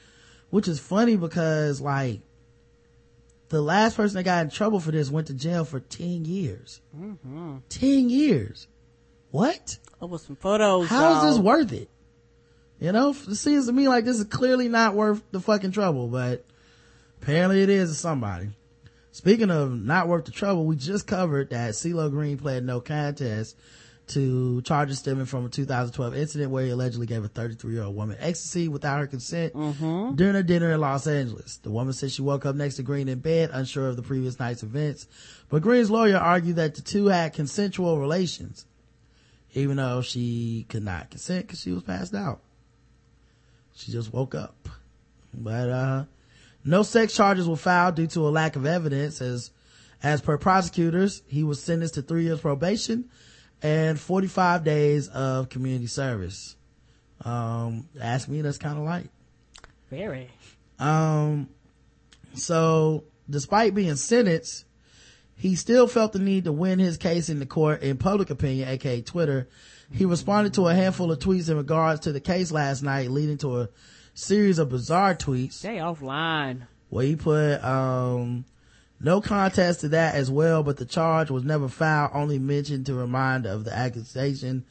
Which 0.49 0.67
is 0.67 0.79
funny 0.79 1.17
because, 1.17 1.81
like, 1.81 2.21
the 3.49 3.61
last 3.61 3.97
person 3.97 4.17
that 4.17 4.23
got 4.23 4.43
in 4.43 4.49
trouble 4.49 4.79
for 4.79 4.91
this 4.91 5.09
went 5.09 5.27
to 5.27 5.33
jail 5.33 5.65
for 5.65 5.79
10 5.79 6.25
years. 6.25 6.81
Mm-hmm. 6.95 7.57
10 7.69 8.09
years. 8.09 8.67
What? 9.31 9.77
Over 10.01 10.17
some 10.17 10.35
photos. 10.35 10.87
How 10.87 11.17
is 11.17 11.35
this 11.35 11.43
worth 11.43 11.73
it? 11.73 11.89
You 12.85 12.91
know, 12.91 13.09
it 13.09 13.35
seems 13.37 13.65
to 13.65 13.73
me 13.73 13.87
like 13.87 14.05
this 14.05 14.19
is 14.19 14.25
clearly 14.25 14.69
not 14.69 14.93
worth 14.93 15.23
the 15.31 15.39
fucking 15.39 15.71
trouble, 15.71 16.07
but 16.07 16.45
apparently 17.19 17.63
it 17.63 17.69
is 17.69 17.89
to 17.89 17.95
somebody. 17.95 18.49
Speaking 19.11 19.49
of 19.49 19.73
not 19.73 20.07
worth 20.07 20.25
the 20.25 20.31
trouble, 20.31 20.67
we 20.67 20.75
just 20.75 21.07
covered 21.07 21.49
that 21.49 21.71
CeeLo 21.71 22.11
Green 22.11 22.37
pled 22.37 22.63
no 22.63 22.81
contest 22.81 23.57
to 24.09 24.61
charges 24.61 24.99
stemming 24.99 25.25
from 25.25 25.47
a 25.47 25.49
2012 25.49 26.15
incident 26.15 26.51
where 26.51 26.63
he 26.63 26.69
allegedly 26.69 27.07
gave 27.07 27.23
a 27.23 27.27
33 27.27 27.73
year 27.73 27.81
old 27.81 27.95
woman 27.95 28.17
ecstasy 28.19 28.67
without 28.67 28.99
her 28.99 29.07
consent 29.07 29.55
mm-hmm. 29.55 30.13
during 30.13 30.35
a 30.35 30.43
dinner 30.43 30.71
in 30.71 30.79
Los 30.79 31.07
Angeles. 31.07 31.57
The 31.57 31.71
woman 31.71 31.91
said 31.91 32.11
she 32.11 32.21
woke 32.21 32.45
up 32.45 32.55
next 32.55 32.75
to 32.75 32.83
Green 32.83 33.07
in 33.07 33.17
bed, 33.17 33.49
unsure 33.51 33.87
of 33.87 33.95
the 33.95 34.03
previous 34.03 34.39
night's 34.39 34.61
events, 34.61 35.07
but 35.49 35.63
Green's 35.63 35.89
lawyer 35.89 36.17
argued 36.17 36.57
that 36.57 36.75
the 36.75 36.83
two 36.83 37.07
had 37.07 37.33
consensual 37.33 37.97
relations, 37.97 38.67
even 39.55 39.77
though 39.77 40.03
she 40.03 40.67
could 40.69 40.83
not 40.83 41.09
consent 41.09 41.47
because 41.47 41.61
she 41.61 41.71
was 41.71 41.81
passed 41.81 42.13
out. 42.13 42.41
She 43.75 43.91
just 43.91 44.11
woke 44.13 44.35
up. 44.35 44.69
But, 45.33 45.69
uh, 45.69 46.05
no 46.63 46.81
sex 46.83 47.13
charges 47.13 47.47
were 47.47 47.55
filed 47.55 47.95
due 47.95 48.07
to 48.07 48.27
a 48.27 48.29
lack 48.29 48.55
of 48.55 48.65
evidence 48.65 49.21
as, 49.21 49.51
as 50.01 50.21
per 50.21 50.37
prosecutors, 50.37 51.21
he 51.27 51.43
was 51.43 51.61
sentenced 51.61 51.93
to 51.95 52.01
three 52.01 52.23
years 52.23 52.41
probation 52.41 53.09
and 53.61 53.99
45 53.99 54.63
days 54.63 55.07
of 55.09 55.49
community 55.49 55.87
service. 55.87 56.55
Um, 57.23 57.87
ask 57.99 58.27
me, 58.27 58.41
that's 58.41 58.57
kind 58.57 58.77
of 58.77 58.83
light. 58.83 59.09
Very. 59.89 60.29
Um, 60.79 61.49
so 62.33 63.03
despite 63.29 63.73
being 63.73 63.95
sentenced, 63.95 64.65
he 65.37 65.55
still 65.55 65.87
felt 65.87 66.13
the 66.13 66.19
need 66.19 66.45
to 66.45 66.51
win 66.51 66.79
his 66.79 66.97
case 66.97 67.29
in 67.29 67.39
the 67.39 67.45
court 67.45 67.81
in 67.81 67.97
public 67.97 68.29
opinion, 68.29 68.69
aka 68.69 69.01
Twitter. 69.01 69.47
He 69.91 70.05
responded 70.05 70.53
to 70.55 70.67
a 70.67 70.73
handful 70.73 71.11
of 71.11 71.19
tweets 71.19 71.49
in 71.49 71.57
regards 71.57 72.01
to 72.01 72.11
the 72.11 72.19
case 72.19 72.51
last 72.51 72.83
night, 72.83 73.11
leading 73.11 73.37
to 73.39 73.61
a 73.61 73.69
series 74.13 74.59
of 74.59 74.69
bizarre 74.69 75.15
tweets. 75.15 75.53
Stay 75.53 75.77
offline. 75.77 76.67
Where 76.89 77.05
he 77.05 77.15
put, 77.15 77.63
um, 77.63 78.45
no 78.99 79.21
contest 79.21 79.81
to 79.81 79.89
that 79.89 80.15
as 80.15 80.31
well, 80.31 80.63
but 80.63 80.77
the 80.77 80.85
charge 80.85 81.29
was 81.29 81.43
never 81.43 81.67
filed, 81.67 82.11
only 82.13 82.39
mentioned 82.39 82.85
to 82.87 82.95
remind 82.95 83.45
of 83.45 83.63
the 83.63 83.75
accusation. 83.75 84.65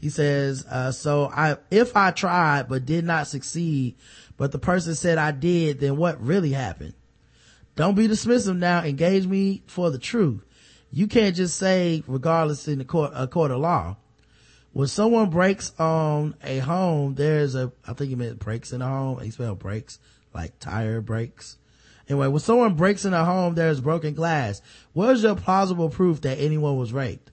He 0.00 0.10
says, 0.10 0.64
uh, 0.66 0.92
so 0.92 1.30
I, 1.32 1.56
if 1.70 1.96
I 1.96 2.10
tried 2.10 2.68
but 2.68 2.86
did 2.86 3.04
not 3.04 3.26
succeed, 3.26 3.96
but 4.36 4.52
the 4.52 4.58
person 4.58 4.94
said 4.94 5.18
I 5.18 5.32
did, 5.32 5.80
then 5.80 5.96
what 5.96 6.20
really 6.20 6.52
happened? 6.52 6.94
Don't 7.74 7.94
be 7.94 8.08
dismissive 8.08 8.56
now. 8.56 8.82
Engage 8.82 9.26
me 9.26 9.62
for 9.66 9.90
the 9.90 9.98
truth. 9.98 10.44
You 10.90 11.06
can't 11.06 11.36
just 11.36 11.56
say, 11.56 12.02
regardless 12.06 12.66
in 12.66 12.78
the 12.78 12.84
court, 12.84 13.12
a 13.14 13.26
court 13.26 13.50
of 13.50 13.60
law. 13.60 13.96
When 14.78 14.86
someone 14.86 15.28
breaks 15.30 15.72
on 15.80 16.36
a 16.40 16.58
home, 16.60 17.16
there's 17.16 17.56
a, 17.56 17.72
I 17.84 17.94
think 17.94 18.10
he 18.10 18.14
meant 18.14 18.38
breaks 18.38 18.72
in 18.72 18.80
a 18.80 18.86
home. 18.86 19.18
He 19.18 19.32
spelled 19.32 19.58
breaks, 19.58 19.98
like 20.32 20.56
tire 20.60 21.00
breaks. 21.00 21.56
Anyway, 22.08 22.28
when 22.28 22.38
someone 22.38 22.74
breaks 22.74 23.04
in 23.04 23.12
a 23.12 23.24
home, 23.24 23.56
there's 23.56 23.80
broken 23.80 24.14
glass. 24.14 24.62
Where's 24.92 25.24
your 25.24 25.34
plausible 25.34 25.88
proof 25.88 26.20
that 26.20 26.38
anyone 26.38 26.76
was 26.76 26.92
raped? 26.92 27.32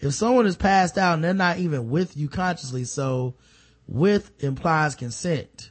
If 0.00 0.14
someone 0.14 0.46
is 0.46 0.56
passed 0.56 0.98
out 0.98 1.14
and 1.14 1.22
they're 1.22 1.32
not 1.32 1.58
even 1.58 1.90
with 1.90 2.16
you 2.16 2.28
consciously, 2.28 2.82
so 2.82 3.36
with 3.86 4.32
implies 4.42 4.96
consent. 4.96 5.70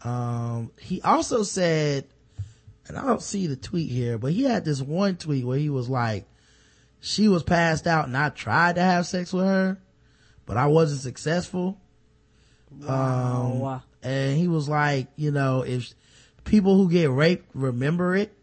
Um, 0.00 0.72
he 0.80 1.02
also 1.02 1.42
said, 1.42 2.06
and 2.88 2.96
I 2.96 3.04
don't 3.04 3.20
see 3.20 3.48
the 3.48 3.54
tweet 3.54 3.90
here, 3.90 4.16
but 4.16 4.32
he 4.32 4.44
had 4.44 4.64
this 4.64 4.80
one 4.80 5.16
tweet 5.16 5.44
where 5.44 5.58
he 5.58 5.68
was 5.68 5.90
like, 5.90 6.24
she 7.00 7.28
was 7.28 7.42
passed 7.42 7.86
out 7.86 8.06
and 8.06 8.16
I 8.16 8.30
tried 8.30 8.76
to 8.76 8.82
have 8.82 9.06
sex 9.06 9.34
with 9.34 9.44
her, 9.44 9.78
but 10.50 10.56
I 10.56 10.66
wasn't 10.66 11.00
successful. 11.00 11.78
Um, 12.88 13.80
and 14.02 14.36
he 14.36 14.48
was 14.48 14.68
like, 14.68 15.06
you 15.14 15.30
know, 15.30 15.62
if 15.62 15.94
people 16.42 16.76
who 16.76 16.90
get 16.90 17.08
raped 17.08 17.48
remember 17.54 18.16
it. 18.16 18.36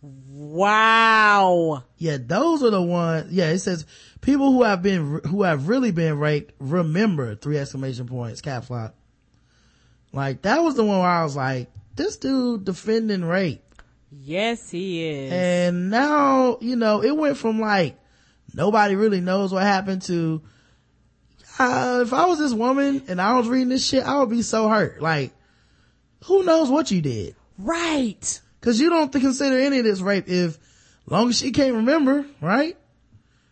Wow. 0.00 1.82
Yeah, 1.96 2.18
those 2.20 2.62
are 2.62 2.70
the 2.70 2.80
ones. 2.80 3.32
Yeah, 3.32 3.48
it 3.48 3.58
says 3.58 3.86
people 4.20 4.52
who 4.52 4.62
have 4.62 4.80
been, 4.80 5.20
who 5.26 5.42
have 5.42 5.66
really 5.66 5.90
been 5.90 6.16
raped 6.20 6.54
remember 6.60 7.34
three 7.34 7.58
exclamation 7.58 8.06
points, 8.06 8.40
caps 8.40 8.70
lock. 8.70 8.94
Like 10.12 10.42
that 10.42 10.62
was 10.62 10.76
the 10.76 10.84
one 10.84 11.00
where 11.00 11.08
I 11.08 11.24
was 11.24 11.34
like, 11.34 11.72
this 11.96 12.18
dude 12.18 12.64
defending 12.64 13.24
rape. 13.24 13.64
Yes, 14.12 14.70
he 14.70 15.08
is. 15.08 15.32
And 15.32 15.90
now, 15.90 16.58
you 16.60 16.76
know, 16.76 17.02
it 17.02 17.16
went 17.16 17.36
from 17.36 17.58
like, 17.58 17.98
nobody 18.54 18.94
really 18.94 19.20
knows 19.20 19.52
what 19.52 19.64
happened 19.64 20.02
to, 20.02 20.40
uh, 21.58 22.00
if 22.02 22.12
I 22.12 22.26
was 22.26 22.38
this 22.38 22.52
woman 22.52 23.02
and 23.08 23.20
I 23.20 23.36
was 23.36 23.48
reading 23.48 23.68
this 23.68 23.86
shit, 23.86 24.04
I 24.04 24.18
would 24.18 24.30
be 24.30 24.42
so 24.42 24.68
hurt. 24.68 25.02
Like, 25.02 25.32
who 26.24 26.44
knows 26.44 26.70
what 26.70 26.90
you 26.90 27.00
did? 27.00 27.34
Right. 27.58 28.40
Cause 28.60 28.80
you 28.80 28.90
don't 28.90 29.12
consider 29.12 29.58
any 29.58 29.78
of 29.78 29.84
this 29.84 30.00
rape 30.00 30.28
if, 30.28 30.58
long 31.06 31.28
as 31.28 31.38
she 31.38 31.52
can't 31.52 31.76
remember, 31.76 32.26
right? 32.40 32.76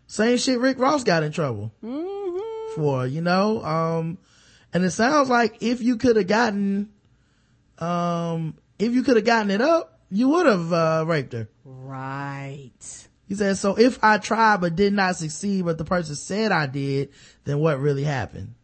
Same 0.07 0.37
shit 0.37 0.59
Rick 0.61 0.79
Ross 0.79 1.05
got 1.05 1.23
in 1.23 1.33
trouble 1.33 1.73
for, 2.75 3.07
you 3.07 3.21
know, 3.23 3.65
um, 3.65 4.19
and 4.73 4.85
it 4.85 4.91
sounds 4.91 5.29
like 5.29 5.63
if 5.63 5.81
you 5.81 5.97
could 5.97 6.17
have 6.17 6.27
gotten, 6.27 6.91
um, 7.79 8.57
if 8.79 8.93
you 8.93 9.03
could 9.03 9.17
have 9.17 9.25
gotten 9.25 9.51
it 9.51 9.61
up, 9.61 10.01
you 10.11 10.29
would 10.29 10.47
have, 10.47 10.73
uh, 10.73 11.05
raped 11.07 11.33
her. 11.33 11.49
Right. 11.65 13.06
He 13.29 13.35
said, 13.35 13.57
so 13.57 13.77
if 13.77 13.99
I 14.03 14.19
tried 14.19 14.61
but 14.61 14.77
did 14.77 14.93
not 14.93 15.17
succeed, 15.17 15.65
but 15.65 15.79
the 15.79 15.85
person 15.85 16.15
said 16.15 16.53
I 16.53 16.67
did, 16.67 17.11
then 17.45 17.59
what 17.59 17.81
really 17.81 18.05
happened? 18.05 18.55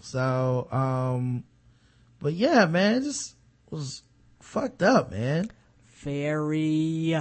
So, 0.00 0.68
um, 0.70 1.44
but 2.20 2.34
yeah, 2.34 2.66
man, 2.66 2.96
it 2.96 3.02
just 3.02 3.34
was 3.70 4.02
fucked 4.40 4.82
up, 4.82 5.10
man. 5.10 5.50
Very. 6.00 7.18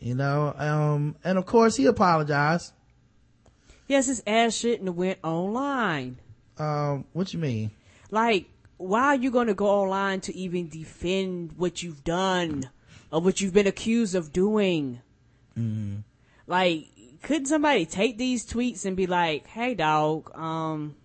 You 0.00 0.14
know, 0.14 0.54
um, 0.56 1.16
and 1.24 1.38
of 1.38 1.46
course 1.46 1.76
he 1.76 1.86
apologized. 1.86 2.72
Yes, 3.88 4.06
his 4.06 4.22
ass 4.26 4.54
shouldn't 4.54 4.94
went 4.94 5.18
online. 5.22 6.18
Um, 6.58 7.04
what 7.12 7.32
you 7.32 7.40
mean? 7.40 7.72
Like, 8.10 8.46
why 8.78 9.06
are 9.06 9.16
you 9.16 9.30
going 9.30 9.48
to 9.48 9.54
go 9.54 9.66
online 9.66 10.20
to 10.22 10.34
even 10.34 10.68
defend 10.68 11.52
what 11.56 11.82
you've 11.82 12.04
done 12.04 12.70
or 13.10 13.20
what 13.20 13.40
you've 13.40 13.52
been 13.52 13.66
accused 13.66 14.14
of 14.14 14.32
doing? 14.32 15.00
Mm-hmm. 15.58 15.98
Like, 16.46 16.86
couldn't 17.22 17.46
somebody 17.46 17.86
take 17.86 18.18
these 18.18 18.46
tweets 18.46 18.84
and 18.84 18.96
be 18.96 19.06
like, 19.06 19.46
"Hey, 19.46 19.74
dog, 19.74 20.30
um, 20.36 20.96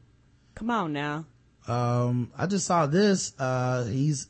come 0.55 0.69
on 0.69 0.93
now." 0.93 1.25
Um, 1.67 2.31
I 2.37 2.47
just 2.47 2.65
saw 2.65 2.85
this. 2.85 3.33
Uh, 3.39 3.85
he's 3.85 4.29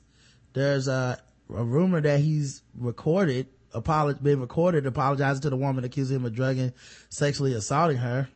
there's 0.54 0.88
a, 0.88 1.22
a 1.54 1.64
rumor 1.64 2.02
that 2.02 2.20
he's 2.20 2.64
recorded, 2.76 3.48
apolog- 3.74 4.24
been 4.24 4.42
recorded 4.42 4.86
apologizing 4.86 5.42
to 5.44 5.50
the 5.50 5.56
woman 5.56 5.84
accusing 5.84 6.18
him 6.18 6.26
of 6.26 6.34
drugging, 6.34 6.74
sexually 7.10 7.54
assaulting 7.54 7.98
her. 7.98 8.28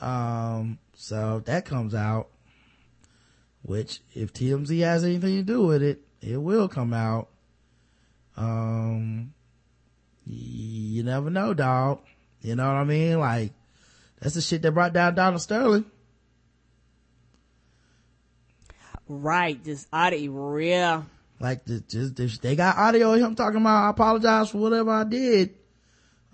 Um, 0.00 0.78
so 0.94 1.42
that 1.46 1.64
comes 1.64 1.94
out, 1.94 2.28
which 3.62 4.00
if 4.14 4.32
TMZ 4.32 4.80
has 4.80 5.04
anything 5.04 5.36
to 5.36 5.42
do 5.42 5.62
with 5.66 5.82
it, 5.82 6.00
it 6.20 6.36
will 6.36 6.68
come 6.68 6.94
out. 6.94 7.28
Um, 8.36 9.34
you 10.28 11.02
never 11.02 11.30
know, 11.30 11.54
dog. 11.54 12.00
You 12.40 12.54
know 12.54 12.66
what 12.66 12.76
I 12.76 12.84
mean? 12.84 13.18
Like, 13.18 13.52
that's 14.20 14.34
the 14.34 14.40
shit 14.40 14.62
that 14.62 14.72
brought 14.72 14.92
down 14.92 15.14
Donald 15.14 15.42
Sterling. 15.42 15.84
Right, 19.08 19.62
just 19.64 19.88
audio, 19.92 20.30
real. 20.32 21.06
Like, 21.40 21.64
the, 21.64 21.80
just, 21.80 22.14
just- 22.16 22.42
they 22.42 22.56
got 22.56 22.76
audio 22.76 23.14
of 23.14 23.20
him 23.20 23.34
talking 23.34 23.60
about, 23.60 23.86
I 23.86 23.90
apologize 23.90 24.50
for 24.50 24.58
whatever 24.58 24.90
I 24.90 25.04
did. 25.04 25.54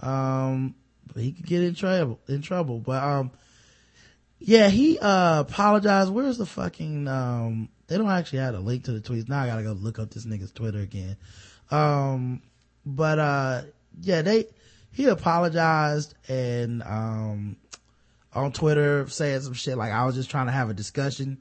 Um, 0.00 0.74
he 1.14 1.32
could 1.32 1.46
get 1.46 1.62
in 1.62 1.74
trouble, 1.74 2.18
in 2.26 2.42
trouble. 2.42 2.80
But, 2.80 3.02
um, 3.02 3.30
yeah, 4.40 4.68
he, 4.68 4.98
uh, 4.98 5.40
apologized. 5.40 6.10
Where's 6.10 6.38
the 6.38 6.46
fucking, 6.46 7.06
um, 7.06 7.68
they 7.86 7.96
don't 7.96 8.10
actually 8.10 8.40
have 8.40 8.54
a 8.54 8.60
link 8.60 8.84
to 8.84 8.92
the 8.92 9.00
tweets. 9.00 9.28
Now 9.28 9.42
I 9.42 9.46
gotta 9.46 9.62
go 9.62 9.72
look 9.72 9.98
up 10.00 10.10
this 10.10 10.26
nigga's 10.26 10.50
Twitter 10.50 10.80
again. 10.80 11.16
Um, 11.70 12.42
but, 12.84 13.18
uh, 13.18 13.62
yeah, 14.00 14.22
they, 14.22 14.46
he 14.92 15.06
apologized 15.06 16.14
and, 16.28 16.82
um, 16.82 17.56
on 18.32 18.52
Twitter 18.52 19.08
saying 19.08 19.40
some 19.40 19.54
shit 19.54 19.76
like, 19.76 19.92
I 19.92 20.04
was 20.04 20.14
just 20.14 20.30
trying 20.30 20.46
to 20.46 20.52
have 20.52 20.70
a 20.70 20.74
discussion. 20.74 21.38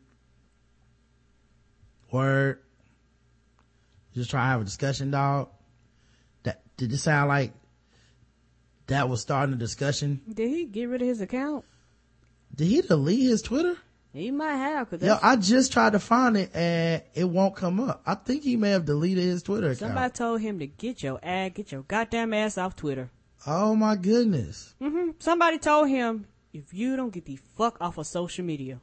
Word. 2.12 2.60
Just 4.14 4.30
trying 4.30 4.46
to 4.46 4.52
have 4.52 4.62
a 4.62 4.66
discussion, 4.66 5.10
dog. 5.10 5.50
That, 6.44 6.62
did 6.78 6.94
it 6.94 7.00
sound 7.00 7.30
like 7.30 7.52
that 8.88 9.10
was 9.10 9.22
starting 9.22 9.56
a 9.56 9.58
discussion? 9.58 10.22
Did 10.32 10.50
he 10.50 10.66
get 10.66 10.86
rid 10.86 11.02
of 11.02 11.08
his 11.08 11.22
account? 11.22 11.66
Did 12.56 12.68
he 12.68 12.82
delete 12.82 13.24
his 13.24 13.42
Twitter? 13.42 13.76
He 14.14 14.30
might 14.30 14.56
have. 14.58 14.90
Cause 14.92 15.02
Yo, 15.02 15.18
I 15.24 15.36
just 15.38 15.74
tried 15.74 15.94
to 15.94 16.00
find 16.00 16.38
it 16.38 16.52
and 16.56 17.02
it 17.16 17.24
won't 17.24 17.56
come 17.56 17.80
up. 17.80 18.04
I 18.06 18.14
think 18.14 18.44
he 18.44 18.56
may 18.56 18.70
have 18.70 18.86
deleted 18.86 19.24
his 19.24 19.42
Twitter 19.42 19.68
account. 19.68 19.80
somebody 19.80 20.14
told 20.14 20.42
him 20.42 20.60
to 20.60 20.68
get 20.68 21.02
your 21.02 21.20
ad, 21.24 21.56
get 21.56 21.72
your 21.72 21.82
goddamn 21.82 22.32
ass 22.34 22.58
off 22.60 22.76
Twitter. 22.76 23.10
Oh 23.48 23.76
my 23.76 23.96
goodness. 23.96 24.76
hmm 24.80 25.10
Somebody 25.20 25.58
told 25.58 25.90
him 25.90 26.28
if 26.54 26.74
you 26.74 26.96
don't 26.96 27.12
get 27.12 27.26
the 27.26 27.38
fuck 27.58 27.78
off 27.82 27.98
of 27.98 28.06
social 28.06 28.46
media. 28.46 28.80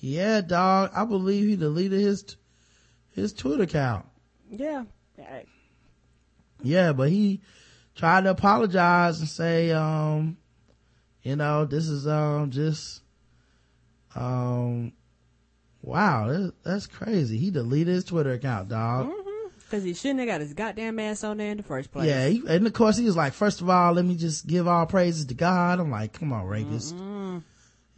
Yeah, 0.00 0.40
dog. 0.40 0.90
I 0.94 1.04
believe 1.04 1.46
he 1.46 1.54
deleted 1.54 2.00
his, 2.00 2.36
his 3.12 3.32
Twitter 3.32 3.62
account. 3.62 4.06
Yeah. 4.50 4.84
I- 5.16 5.44
Yeah, 6.60 6.92
but 6.92 7.08
he 7.10 7.40
tried 7.94 8.24
to 8.24 8.30
apologize 8.30 9.20
and 9.20 9.28
say, 9.28 9.70
um, 9.70 10.36
you 11.22 11.36
know, 11.36 11.64
this 11.66 11.86
is, 11.88 12.08
um, 12.08 12.50
just, 12.50 13.02
um, 14.14 14.92
wow, 15.82 16.28
that, 16.28 16.52
that's 16.64 16.86
crazy. 16.86 17.38
He 17.38 17.50
deleted 17.50 17.94
his 17.94 18.04
Twitter 18.04 18.32
account, 18.32 18.68
dog. 18.68 19.10
Cause 19.70 19.84
he 19.84 19.94
shouldn't 19.94 20.20
have 20.20 20.28
got 20.28 20.40
his 20.42 20.52
goddamn 20.52 20.98
ass 20.98 21.24
on 21.24 21.38
there 21.38 21.50
in 21.50 21.56
the 21.56 21.62
first 21.62 21.90
place. 21.90 22.06
Yeah, 22.06 22.28
he, 22.28 22.42
and 22.46 22.66
of 22.66 22.74
course 22.74 22.98
he 22.98 23.06
was 23.06 23.16
like, 23.16 23.32
first 23.32 23.62
of 23.62 23.70
all, 23.70 23.94
let 23.94 24.04
me 24.04 24.16
just 24.16 24.46
give 24.46 24.68
all 24.68 24.84
praises 24.84 25.24
to 25.26 25.34
God. 25.34 25.80
I'm 25.80 25.90
like, 25.90 26.12
come 26.12 26.30
on, 26.30 26.44
rapist. 26.44 26.94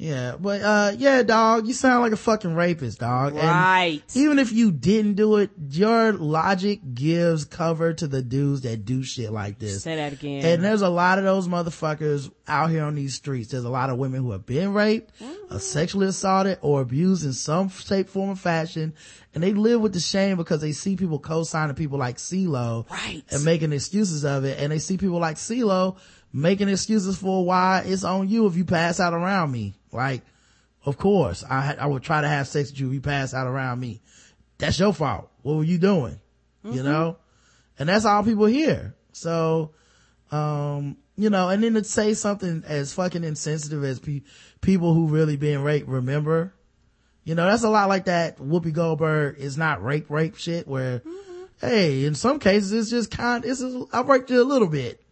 Yeah, 0.05 0.36
but 0.39 0.60
uh, 0.60 0.93
yeah, 0.98 1.22
dog, 1.22 1.66
you 1.66 1.72
sound 1.72 2.02
like 2.02 2.12
a 2.12 2.16
fucking 2.18 2.55
rapist, 2.55 2.98
dog. 3.01 3.32
And 3.32 3.43
Right. 3.43 4.02
even 4.14 4.39
if 4.39 4.52
you 4.52 4.70
didn't 4.70 5.14
do 5.14 5.36
it, 5.36 5.48
your 5.70 6.12
logic 6.12 6.81
gives 6.93 7.47
cover 7.47 7.94
to 7.94 8.06
the 8.06 8.20
dudes 8.20 8.60
that 8.62 8.85
do 8.85 9.02
shit 9.02 9.32
like 9.32 9.59
this. 9.59 9.82
Say 9.82 9.97
that 9.97 10.12
again. 10.12 10.44
And 10.44 10.62
there's 10.62 10.82
a 10.82 10.90
lot 10.90 11.16
of 11.18 11.24
those 11.24 11.48
motherfuckers 11.48 12.31
out 12.47 12.68
here 12.68 12.85
on 12.85 12.97
these 12.97 13.14
streets. 13.14 13.48
There's 13.51 13.64
a 13.64 13.70
lot 13.70 13.89
of 13.89 13.97
women 13.97 14.20
who 14.20 14.32
have 14.32 14.44
been 14.44 14.74
raped, 14.74 15.10
or 15.51 15.59
sexually 15.59 16.09
assaulted, 16.09 16.59
or 16.60 16.82
abused 16.82 17.24
in 17.24 17.32
some 17.32 17.70
shape, 17.70 18.10
form, 18.10 18.28
or 18.28 18.36
fashion. 18.36 18.93
And 19.35 19.43
they 19.43 19.55
live 19.55 19.81
with 19.81 19.94
the 19.94 20.01
shame 20.01 20.36
because 20.36 20.60
they 20.60 20.72
see 20.72 20.97
people 20.97 21.18
co-signing 21.18 21.76
people 21.76 21.98
like 21.98 22.18
CeeLo. 22.18 22.90
Right. 22.90 23.22
And 23.31 23.43
making 23.43 23.72
excuses 23.72 24.22
of 24.26 24.44
it. 24.44 24.60
And 24.60 24.70
they 24.70 24.81
see 24.81 24.98
people 24.98 25.18
like 25.18 25.36
CeeLo 25.36 25.97
making 26.35 26.68
excuses 26.68 27.16
for 27.16 27.44
why 27.47 27.85
it's 27.86 28.02
on 28.05 28.28
you 28.28 28.47
if 28.47 28.56
you 28.56 28.64
pass 28.64 28.98
out 29.01 29.14
around 29.14 29.52
me. 29.52 29.72
Like, 29.94 30.22
of 30.84 30.98
course, 30.98 31.44
I, 31.48 31.76
I 31.78 31.86
would 31.86 32.02
try 32.02 32.20
to 32.20 32.28
have 32.28 32.48
sex 32.48 32.70
with 32.70 32.80
you 32.80 32.88
if 32.88 32.94
you 32.94 33.00
pass 33.00 33.32
out 33.32 33.46
around 33.46 33.80
me. 33.80 34.02
That's 34.58 34.78
your 34.78 34.92
fault. 34.92 35.30
What 35.42 35.56
were 35.56 35.64
you 35.64 35.78
doing? 35.78 36.20
You 36.74 36.82
know? 36.82 37.16
And 37.78 37.88
that's 37.88 38.04
all 38.04 38.22
people 38.22 38.46
hear. 38.46 38.94
So, 39.12 39.72
um, 40.30 40.96
you 41.16 41.30
know, 41.30 41.48
and 41.48 41.62
then 41.62 41.74
to 41.74 41.84
say 41.84 42.14
something 42.14 42.64
as 42.66 42.92
fucking 42.92 43.24
insensitive 43.24 43.84
as 43.84 44.00
pe- 44.00 44.22
people 44.60 44.94
who 44.94 45.08
really 45.08 45.36
been 45.36 45.62
raped 45.62 45.88
remember, 45.88 46.54
you 47.24 47.34
know, 47.34 47.46
that's 47.46 47.62
a 47.62 47.70
lot 47.70 47.88
like 47.88 48.06
that 48.06 48.38
Whoopi 48.38 48.72
Goldberg 48.72 49.38
is 49.38 49.56
not 49.56 49.82
rape, 49.82 50.10
rape 50.10 50.36
shit 50.36 50.66
where, 50.68 51.02
hey, 51.60 52.04
in 52.04 52.14
some 52.14 52.38
cases 52.38 52.72
it's 52.72 52.90
just 52.90 53.10
kind, 53.10 53.44
it's, 53.44 53.62
a, 53.62 53.84
I 53.92 54.02
raped 54.02 54.30
you 54.30 54.42
a 54.42 54.44
little 54.44 54.68
bit. 54.68 55.03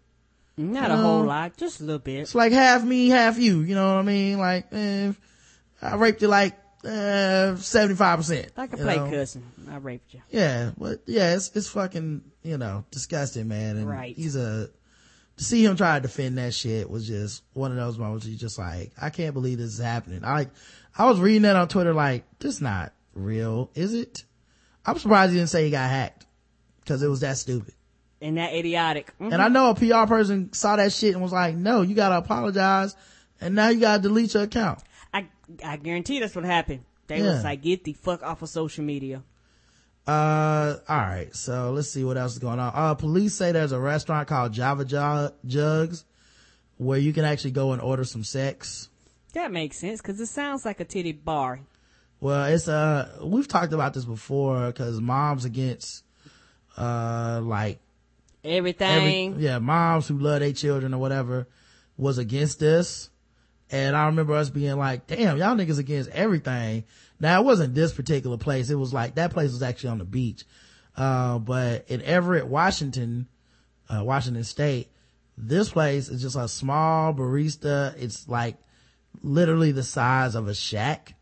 Not 0.56 0.90
a 0.90 0.96
whole 0.96 1.24
lot, 1.24 1.56
just 1.56 1.80
a 1.80 1.84
little 1.84 1.98
bit. 1.98 2.20
It's 2.20 2.34
like 2.34 2.52
half 2.52 2.84
me, 2.84 3.08
half 3.08 3.38
you. 3.38 3.60
You 3.60 3.74
know 3.74 3.94
what 3.94 4.00
I 4.00 4.02
mean? 4.02 4.38
Like, 4.38 4.66
eh, 4.72 5.12
I 5.80 5.94
raped 5.96 6.20
you 6.22 6.28
like, 6.28 6.54
uh, 6.84 7.54
75%. 7.56 8.56
Like 8.56 8.72
a 8.72 8.76
play 8.76 8.96
know? 8.96 9.10
cousin. 9.10 9.44
I 9.70 9.76
raped 9.76 10.12
you. 10.12 10.20
Yeah, 10.30 10.72
but 10.76 11.02
yeah, 11.06 11.34
it's, 11.34 11.50
it's 11.54 11.68
fucking, 11.68 12.22
you 12.42 12.58
know, 12.58 12.84
disgusting, 12.90 13.48
man. 13.48 13.76
And 13.76 13.88
Right. 13.88 14.14
he's 14.14 14.36
a, 14.36 14.68
to 15.36 15.44
see 15.44 15.64
him 15.64 15.76
try 15.76 15.98
to 15.98 16.02
defend 16.02 16.36
that 16.38 16.52
shit 16.54 16.90
was 16.90 17.06
just 17.06 17.42
one 17.54 17.70
of 17.70 17.76
those 17.78 17.98
moments 17.98 18.26
you 18.26 18.36
just 18.36 18.58
like, 18.58 18.92
I 19.00 19.10
can't 19.10 19.34
believe 19.34 19.58
this 19.58 19.72
is 19.74 19.80
happening. 19.80 20.24
I 20.24 20.32
like, 20.34 20.50
I 20.96 21.06
was 21.06 21.18
reading 21.20 21.42
that 21.42 21.56
on 21.56 21.68
Twitter 21.68 21.94
like, 21.94 22.24
this 22.38 22.60
not 22.60 22.92
real, 23.14 23.70
is 23.74 23.94
it? 23.94 24.24
I'm 24.84 24.98
surprised 24.98 25.32
he 25.32 25.38
didn't 25.38 25.50
say 25.50 25.64
he 25.64 25.70
got 25.70 25.88
hacked. 25.88 26.26
Cause 26.84 27.02
it 27.02 27.08
was 27.08 27.20
that 27.20 27.38
stupid. 27.38 27.74
And 28.22 28.36
that 28.38 28.54
idiotic. 28.54 29.12
Mhm. 29.20 29.32
And 29.32 29.42
I 29.42 29.48
know 29.48 29.70
a 29.70 29.74
PR 29.74 30.06
person 30.06 30.52
saw 30.52 30.76
that 30.76 30.92
shit 30.92 31.12
and 31.14 31.22
was 31.22 31.32
like, 31.32 31.56
no, 31.56 31.82
you 31.82 31.94
gotta 31.96 32.16
apologize. 32.18 32.94
And 33.40 33.54
now 33.56 33.68
you 33.68 33.80
gotta 33.80 34.00
delete 34.00 34.32
your 34.34 34.44
account. 34.44 34.78
I, 35.12 35.26
I 35.64 35.76
guarantee 35.76 36.20
that's 36.20 36.34
what 36.36 36.44
happened. 36.44 36.84
They 37.08 37.18
Yeah. 37.18 37.34
was 37.34 37.44
like, 37.44 37.62
get 37.62 37.82
the 37.84 37.92
fuck 37.94 38.22
off 38.22 38.40
of 38.42 38.48
social 38.48 38.84
media. 38.84 39.22
Uh, 40.06 40.76
all 40.88 40.96
right. 40.98 41.34
So 41.34 41.72
let's 41.72 41.90
see 41.90 42.04
what 42.04 42.16
else 42.16 42.32
is 42.32 42.38
going 42.38 42.58
on. 42.58 42.72
Uh, 42.74 42.94
police 42.94 43.34
say 43.34 43.52
there's 43.52 43.72
a 43.72 43.78
restaurant 43.80 44.28
called 44.28 44.52
Java 44.52 44.84
Ju- 44.84 45.34
Jugs 45.46 46.04
where 46.76 46.98
you 46.98 47.12
can 47.12 47.24
actually 47.24 47.52
go 47.52 47.72
and 47.72 47.80
order 47.82 48.04
some 48.04 48.24
sex. 48.24 48.88
That 49.34 49.52
makes 49.52 49.78
sense 49.78 50.00
because 50.00 50.20
it 50.20 50.26
sounds 50.26 50.64
like 50.64 50.80
a 50.80 50.84
titty 50.84 51.12
bar. 51.12 51.60
Well, 52.20 52.44
it's, 52.46 52.68
uh, 52.68 53.18
we've 53.24 53.48
talked 53.48 53.72
about 53.72 53.94
this 53.94 54.04
before 54.04 54.70
cause 54.72 55.00
moms 55.00 55.44
against, 55.44 56.04
uh, 56.76 57.40
like 57.42 57.80
Everything. 58.44 59.32
every, 59.32 59.44
yeah, 59.44 59.58
moms 59.58 60.08
who 60.08 60.18
love 60.18 60.40
their 60.40 60.52
children 60.52 60.94
or 60.94 60.98
whatever 60.98 61.46
was 61.96 62.18
against 62.18 62.58
this. 62.60 63.10
And 63.70 63.96
I 63.96 64.06
remember 64.06 64.34
us 64.34 64.50
being 64.50 64.76
like, 64.76 65.06
damn, 65.06 65.38
y'all 65.38 65.56
niggas 65.56 65.78
against 65.78 66.10
everything. 66.10 66.84
Now 67.18 67.40
it 67.40 67.44
wasn't 67.44 67.74
this 67.74 67.92
particular 67.94 68.36
place. 68.36 68.68
It 68.68 68.74
was 68.74 68.92
like, 68.92 69.14
that 69.14 69.32
place 69.32 69.52
was 69.52 69.62
actually 69.62 69.90
on 69.90 69.98
the 69.98 70.04
beach. 70.04 70.44
Uh, 70.94 71.38
but 71.38 71.88
in 71.88 72.02
Everett, 72.02 72.46
Washington, 72.46 73.28
uh, 73.88 74.04
Washington 74.04 74.44
state, 74.44 74.88
this 75.38 75.70
place 75.70 76.08
is 76.08 76.20
just 76.20 76.36
a 76.36 76.48
small 76.48 77.14
barista. 77.14 77.94
It's 77.96 78.28
like 78.28 78.56
literally 79.22 79.72
the 79.72 79.82
size 79.82 80.34
of 80.34 80.48
a 80.48 80.54
shack 80.54 81.14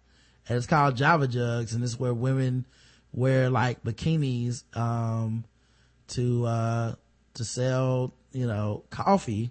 and 0.48 0.56
it's 0.56 0.66
called 0.66 0.96
Java 0.96 1.28
Jugs 1.28 1.74
and 1.74 1.84
it's 1.84 2.00
where 2.00 2.14
women 2.14 2.66
wear 3.12 3.48
like 3.50 3.84
bikinis, 3.84 4.64
um, 4.76 5.44
to, 6.08 6.46
uh, 6.46 6.94
to 7.34 7.44
sell, 7.44 8.12
you 8.32 8.46
know, 8.46 8.84
coffee, 8.90 9.50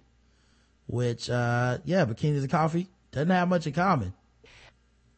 which, 0.87 1.29
uh, 1.29 1.77
yeah, 1.85 2.05
bikinis 2.05 2.39
and 2.39 2.49
coffee 2.49 2.87
doesn't 3.11 3.29
have 3.29 3.47
much 3.47 3.67
in 3.67 3.73
common. 3.73 4.13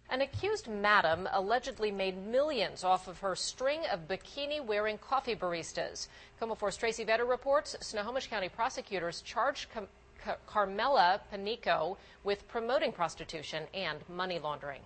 An 0.10 0.20
accused 0.20 0.68
madam 0.68 1.30
allegedly 1.32 1.90
made 1.90 2.18
millions 2.18 2.84
off 2.84 3.08
of 3.08 3.20
her 3.20 3.34
string 3.34 3.86
of 3.90 4.10
bikini 4.10 4.64
wearing 4.64 4.98
coffee 4.98 5.36
baristas. 5.36 6.10
KOMO 6.42 6.58
4's 6.60 6.76
Tracy 6.76 7.06
Vedder 7.06 7.24
reports 7.24 7.78
Snohomish 7.80 8.28
County 8.28 8.50
prosecutors 8.50 9.22
charged 9.22 9.70
Carmela 10.46 11.22
Panico 11.32 11.96
with 12.26 12.46
promoting 12.50 12.92
prostitution 12.92 13.64
and 13.74 14.00
money 14.10 14.38
laundering. 14.38 14.82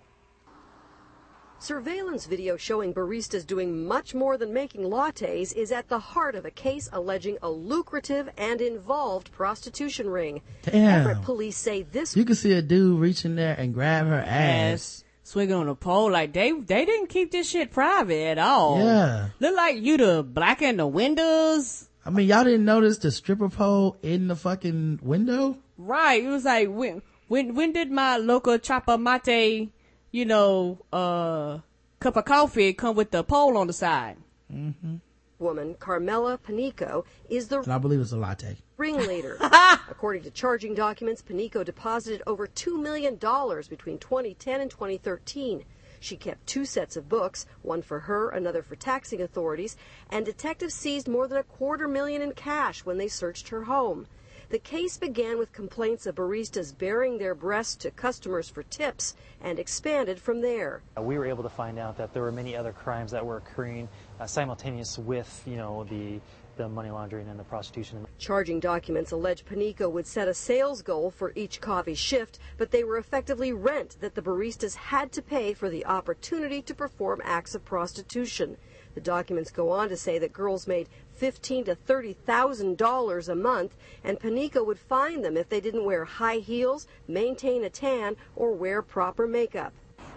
Surveillance 1.58 2.26
video 2.26 2.56
showing 2.56 2.92
baristas 2.92 3.46
doing 3.46 3.86
much 3.86 4.14
more 4.14 4.36
than 4.36 4.52
making 4.52 4.82
lattes 4.82 5.54
is 5.54 5.72
at 5.72 5.88
the 5.88 5.98
heart 5.98 6.34
of 6.34 6.44
a 6.44 6.50
case 6.50 6.88
alleging 6.92 7.38
a 7.42 7.50
lucrative 7.50 8.28
and 8.36 8.60
involved 8.60 9.32
prostitution 9.32 10.08
ring. 10.08 10.42
Damn. 10.62 11.00
Everett 11.00 11.22
police 11.22 11.56
say 11.56 11.82
this 11.82 12.14
You 12.14 12.26
can 12.26 12.34
see 12.34 12.52
a 12.52 12.60
dude 12.60 13.00
reaching 13.00 13.36
there 13.36 13.54
and 13.58 13.72
grab 13.72 14.06
her 14.06 14.20
ass. 14.20 15.02
Swinging 15.22 15.54
on 15.54 15.68
a 15.68 15.74
pole 15.74 16.10
like 16.10 16.32
they 16.34 16.52
they 16.52 16.84
didn't 16.84 17.08
keep 17.08 17.32
this 17.32 17.48
shit 17.50 17.72
private 17.72 18.26
at 18.26 18.38
all. 18.38 18.78
Yeah. 18.78 19.30
Look 19.40 19.56
like 19.56 19.76
you 19.78 19.96
to 19.96 20.22
blacken 20.22 20.76
the 20.76 20.86
windows. 20.86 21.88
I 22.04 22.10
mean, 22.10 22.28
y'all 22.28 22.44
didn't 22.44 22.64
notice 22.64 22.98
the 22.98 23.10
stripper 23.10 23.48
pole 23.48 23.96
in 24.02 24.28
the 24.28 24.36
fucking 24.36 25.00
window? 25.02 25.58
Right. 25.78 26.22
It 26.22 26.28
was 26.28 26.44
like 26.44 26.68
when 26.68 27.02
when 27.26 27.56
when 27.56 27.72
did 27.72 27.90
my 27.90 28.18
local 28.18 28.58
chopper 28.58 28.96
mate, 28.96 29.70
you 30.16 30.24
know, 30.24 30.78
uh 30.92 31.58
cup 32.00 32.16
of 32.16 32.24
coffee 32.24 32.72
come 32.72 32.96
with 32.96 33.10
the 33.10 33.22
pole 33.22 33.56
on 33.58 33.66
the 33.66 33.72
side? 33.72 34.16
Mm-hmm. 34.52 34.96
woman, 35.38 35.74
Carmela 35.74 36.38
Panico, 36.38 37.04
is 37.28 37.48
the 37.48 37.60
And 37.60 37.72
I 37.72 37.78
believe 37.78 38.00
it's 38.00 38.12
a 38.12 38.16
latte. 38.16 38.56
ringleader. 38.78 39.36
According 39.90 40.22
to 40.22 40.30
charging 40.30 40.74
documents, 40.74 41.22
Panico 41.22 41.62
deposited 41.62 42.22
over 42.26 42.46
$2 42.46 42.80
million 42.80 43.16
between 43.16 43.98
2010 43.98 44.60
and 44.60 44.70
2013. 44.70 45.64
She 46.00 46.16
kept 46.16 46.46
two 46.46 46.64
sets 46.64 46.96
of 46.96 47.08
books, 47.08 47.44
one 47.62 47.82
for 47.82 48.00
her, 48.00 48.30
another 48.30 48.62
for 48.62 48.76
taxing 48.76 49.20
authorities, 49.20 49.76
and 50.08 50.24
detectives 50.24 50.72
seized 50.72 51.08
more 51.08 51.28
than 51.28 51.38
a 51.38 51.42
quarter 51.42 51.88
million 51.88 52.22
in 52.22 52.32
cash 52.32 52.86
when 52.86 52.96
they 52.96 53.08
searched 53.08 53.48
her 53.48 53.64
home. 53.64 54.06
The 54.48 54.58
case 54.60 54.96
began 54.96 55.38
with 55.38 55.52
complaints 55.52 56.06
of 56.06 56.14
baristas 56.14 56.76
bearing 56.76 57.18
their 57.18 57.34
breasts 57.34 57.74
to 57.76 57.90
customers 57.90 58.48
for 58.48 58.62
tips 58.62 59.16
and 59.40 59.58
expanded 59.58 60.20
from 60.20 60.40
there. 60.40 60.82
Uh, 60.96 61.02
We 61.02 61.18
were 61.18 61.26
able 61.26 61.42
to 61.42 61.48
find 61.48 61.80
out 61.80 61.96
that 61.96 62.12
there 62.14 62.22
were 62.22 62.30
many 62.30 62.54
other 62.54 62.72
crimes 62.72 63.10
that 63.10 63.26
were 63.26 63.38
occurring 63.38 63.88
uh, 64.20 64.26
simultaneous 64.26 64.98
with, 64.98 65.42
you 65.46 65.56
know, 65.56 65.84
the 65.84 66.20
the 66.56 66.68
money 66.68 66.90
laundering 66.90 67.28
and 67.28 67.38
the 67.38 67.44
prostitution. 67.44 68.06
Charging 68.18 68.60
documents 68.60 69.12
allege 69.12 69.44
Panico 69.44 69.90
would 69.90 70.06
set 70.06 70.26
a 70.26 70.32
sales 70.32 70.80
goal 70.80 71.10
for 71.10 71.32
each 71.34 71.60
coffee 71.60 71.94
shift, 71.94 72.38
but 72.56 72.70
they 72.70 72.82
were 72.82 72.96
effectively 72.96 73.52
rent 73.52 73.98
that 74.00 74.14
the 74.14 74.22
baristas 74.22 74.74
had 74.74 75.12
to 75.12 75.20
pay 75.20 75.52
for 75.52 75.68
the 75.68 75.84
opportunity 75.84 76.62
to 76.62 76.74
perform 76.74 77.20
acts 77.24 77.54
of 77.54 77.62
prostitution. 77.64 78.56
The 78.94 79.02
documents 79.02 79.50
go 79.50 79.68
on 79.68 79.90
to 79.90 79.96
say 79.98 80.18
that 80.18 80.32
girls 80.32 80.66
made 80.66 80.88
fifteen 81.16 81.64
to 81.64 81.74
thirty 81.74 82.12
thousand 82.12 82.76
dollars 82.76 83.28
a 83.28 83.34
month, 83.34 83.74
and 84.04 84.18
Panico 84.20 84.64
would 84.66 84.78
fine 84.78 85.22
them 85.22 85.36
if 85.36 85.48
they 85.48 85.60
didn't 85.60 85.84
wear 85.84 86.04
high 86.04 86.36
heels, 86.36 86.86
maintain 87.08 87.64
a 87.64 87.70
tan, 87.70 88.16
or 88.34 88.52
wear 88.52 88.82
proper 88.82 89.26
makeup. 89.26 89.72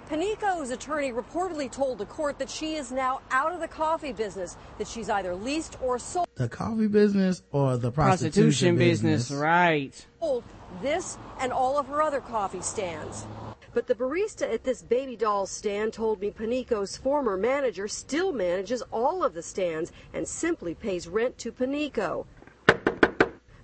Panico's 0.09 0.71
attorney 0.71 1.11
reportedly 1.11 1.71
told 1.71 1.99
the 1.99 2.05
court 2.05 2.39
that 2.39 2.49
she 2.49 2.73
is 2.75 2.91
now 2.91 3.21
out 3.29 3.53
of 3.53 3.59
the 3.59 3.67
coffee 3.67 4.11
business, 4.11 4.57
that 4.79 4.87
she's 4.87 5.07
either 5.09 5.35
leased 5.35 5.77
or 5.83 5.99
sold 5.99 6.27
The 6.35 6.49
coffee 6.49 6.87
business 6.87 7.43
or 7.51 7.77
the 7.77 7.91
prostitution, 7.91 8.75
business? 8.75 9.29
right. 9.29 9.93
this 10.81 11.17
and 11.39 11.51
all 11.53 11.77
of 11.77 11.87
her 11.87 12.01
other 12.01 12.21
coffee 12.21 12.61
stands. 12.61 13.25
But 13.73 13.85
the 13.87 13.95
barista 13.95 14.51
at 14.51 14.63
this 14.63 14.81
baby 14.81 15.15
doll 15.15 15.45
stand 15.45 15.93
told 15.93 16.19
me 16.19 16.31
Panico's 16.31 16.97
former 16.97 17.37
manager 17.37 17.87
still 17.87 18.31
manages 18.31 18.81
all 18.91 19.23
of 19.23 19.33
the 19.33 19.43
stands 19.43 19.91
and 20.13 20.27
simply 20.27 20.73
pays 20.73 21.07
rent 21.07 21.37
to 21.39 21.51
Panico. 21.51 22.25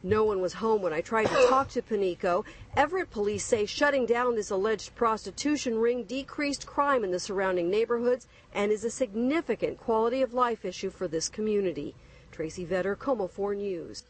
No 0.04 0.24
one 0.24 0.40
was 0.40 0.54
home 0.54 0.84
when 0.84 0.94
I 0.94 1.02
tried 1.02 1.26
to 1.26 1.48
talk 1.50 1.70
to 1.70 1.82
Panico. 1.82 2.46
Everett 2.78 3.10
police 3.10 3.44
say 3.44 3.66
shutting 3.66 4.06
down 4.06 4.36
this 4.36 4.52
alleged 4.52 4.94
prostitution 4.94 5.80
ring 5.80 6.04
decreased 6.04 6.68
crime 6.68 7.04
in 7.04 7.10
the 7.10 7.20
surrounding 7.20 7.72
neighborhoods 7.72 8.28
and 8.54 8.72
is 8.72 8.84
a 8.84 8.92
significant 8.92 9.80
quality 9.80 10.22
of 10.22 10.32
life 10.36 10.64
issue 10.64 10.92
for 10.92 11.08
this 11.08 11.28
community. 11.28 11.96
Tracy 12.32 12.66
Vedder, 12.66 12.96
KOMO 12.96 13.28
4 13.28 13.56
News. 13.56 14.04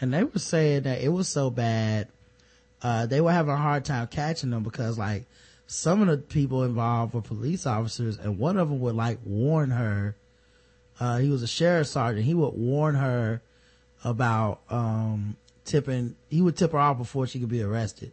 and 0.00 0.14
they 0.14 0.22
were 0.22 0.38
saying 0.38 0.82
that 0.84 1.00
it 1.02 1.08
was 1.08 1.28
so 1.28 1.50
bad 1.50 2.06
uh 2.82 3.06
they 3.06 3.20
were 3.20 3.32
having 3.32 3.52
a 3.52 3.56
hard 3.56 3.84
time 3.84 4.06
catching 4.06 4.50
them 4.50 4.62
because 4.62 4.98
like 4.98 5.26
some 5.66 6.00
of 6.02 6.08
the 6.08 6.16
people 6.18 6.64
involved 6.64 7.14
were 7.14 7.20
police 7.22 7.66
officers 7.66 8.18
and 8.18 8.38
one 8.38 8.56
of 8.56 8.68
them 8.68 8.80
would 8.80 8.94
like 8.96 9.18
warn 9.24 9.70
her 9.70 10.16
uh 10.98 11.18
he 11.18 11.28
was 11.28 11.42
a 11.42 11.46
sheriff's 11.46 11.90
sergeant 11.90 12.24
he 12.24 12.34
would 12.34 12.54
warn 12.54 12.94
her 12.94 13.40
about 14.04 14.60
um 14.70 15.36
tipping 15.64 16.16
he 16.28 16.40
would 16.42 16.56
tip 16.56 16.72
her 16.72 16.78
off 16.78 16.98
before 16.98 17.26
she 17.26 17.38
could 17.38 17.48
be 17.48 17.62
arrested 17.62 18.12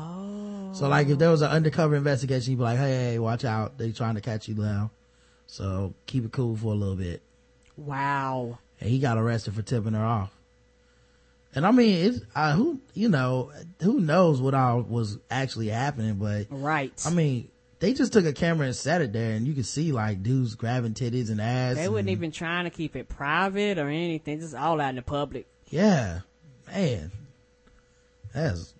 Oh. 0.00 0.70
so 0.74 0.86
like 0.88 1.08
if 1.08 1.18
there 1.18 1.30
was 1.30 1.42
an 1.42 1.50
undercover 1.50 1.96
investigation 1.96 2.52
he'd 2.52 2.56
be 2.56 2.62
like 2.62 2.78
hey, 2.78 3.12
hey 3.12 3.18
watch 3.18 3.44
out 3.44 3.78
they 3.78 3.90
trying 3.90 4.14
to 4.14 4.20
catch 4.20 4.46
you 4.46 4.54
now 4.54 4.92
so 5.46 5.92
keep 6.06 6.24
it 6.24 6.30
cool 6.30 6.54
for 6.56 6.72
a 6.72 6.76
little 6.76 6.94
bit 6.94 7.22
Wow. 7.76 8.58
and 8.80 8.88
he 8.90 8.98
got 9.00 9.18
arrested 9.18 9.54
for 9.54 9.62
tipping 9.62 9.94
her 9.94 10.04
off. 10.04 10.30
And 11.58 11.66
I 11.66 11.72
mean, 11.72 12.06
it's, 12.06 12.20
uh, 12.36 12.52
who, 12.52 12.80
you 12.94 13.08
know, 13.08 13.50
who 13.82 13.98
knows 13.98 14.40
what 14.40 14.54
all 14.54 14.80
was 14.80 15.18
actually 15.28 15.66
happening, 15.66 16.14
but. 16.14 16.46
Right. 16.50 16.92
I 17.04 17.10
mean, 17.10 17.50
they 17.80 17.94
just 17.94 18.12
took 18.12 18.24
a 18.26 18.32
camera 18.32 18.66
and 18.66 18.76
set 18.76 19.02
it 19.02 19.12
there 19.12 19.32
and 19.32 19.44
you 19.44 19.54
could 19.54 19.66
see 19.66 19.90
like 19.90 20.22
dudes 20.22 20.54
grabbing 20.54 20.94
titties 20.94 21.30
and 21.30 21.40
ass. 21.40 21.74
They 21.74 21.88
weren't 21.88 22.10
even 22.10 22.30
trying 22.30 22.62
to 22.62 22.70
keep 22.70 22.94
it 22.94 23.08
private 23.08 23.76
or 23.76 23.88
anything, 23.88 24.38
just 24.38 24.54
all 24.54 24.80
out 24.80 24.90
in 24.90 24.94
the 24.94 25.02
public. 25.02 25.48
Yeah. 25.68 26.20
Man. 26.68 27.10
That's 28.32 28.72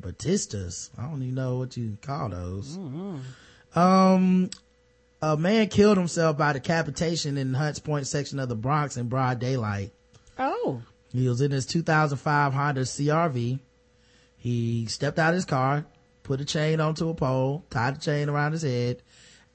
Batistas. 0.00 0.90
I 0.96 1.02
don't 1.02 1.20
even 1.20 1.34
know 1.34 1.58
what 1.58 1.76
you 1.76 1.98
call 2.00 2.28
those. 2.28 2.78
Um, 3.74 4.50
a 5.20 5.36
man 5.36 5.66
killed 5.66 5.98
himself 5.98 6.38
by 6.38 6.52
decapitation 6.52 7.36
in 7.36 7.54
Hunts 7.54 7.80
Point 7.80 8.06
section 8.06 8.38
of 8.38 8.48
the 8.48 8.54
Bronx 8.54 8.96
in 8.96 9.08
broad 9.08 9.40
daylight. 9.40 9.90
Oh. 10.38 10.82
He 11.16 11.28
was 11.28 11.40
in 11.40 11.50
his 11.50 11.64
2005 11.64 12.52
Honda 12.52 12.82
CRV. 12.82 13.58
He 14.36 14.86
stepped 14.86 15.18
out 15.18 15.30
of 15.30 15.36
his 15.36 15.46
car, 15.46 15.86
put 16.22 16.42
a 16.42 16.44
chain 16.44 16.78
onto 16.78 17.08
a 17.08 17.14
pole, 17.14 17.64
tied 17.70 17.96
the 17.96 18.00
chain 18.00 18.28
around 18.28 18.52
his 18.52 18.62
head, 18.62 19.02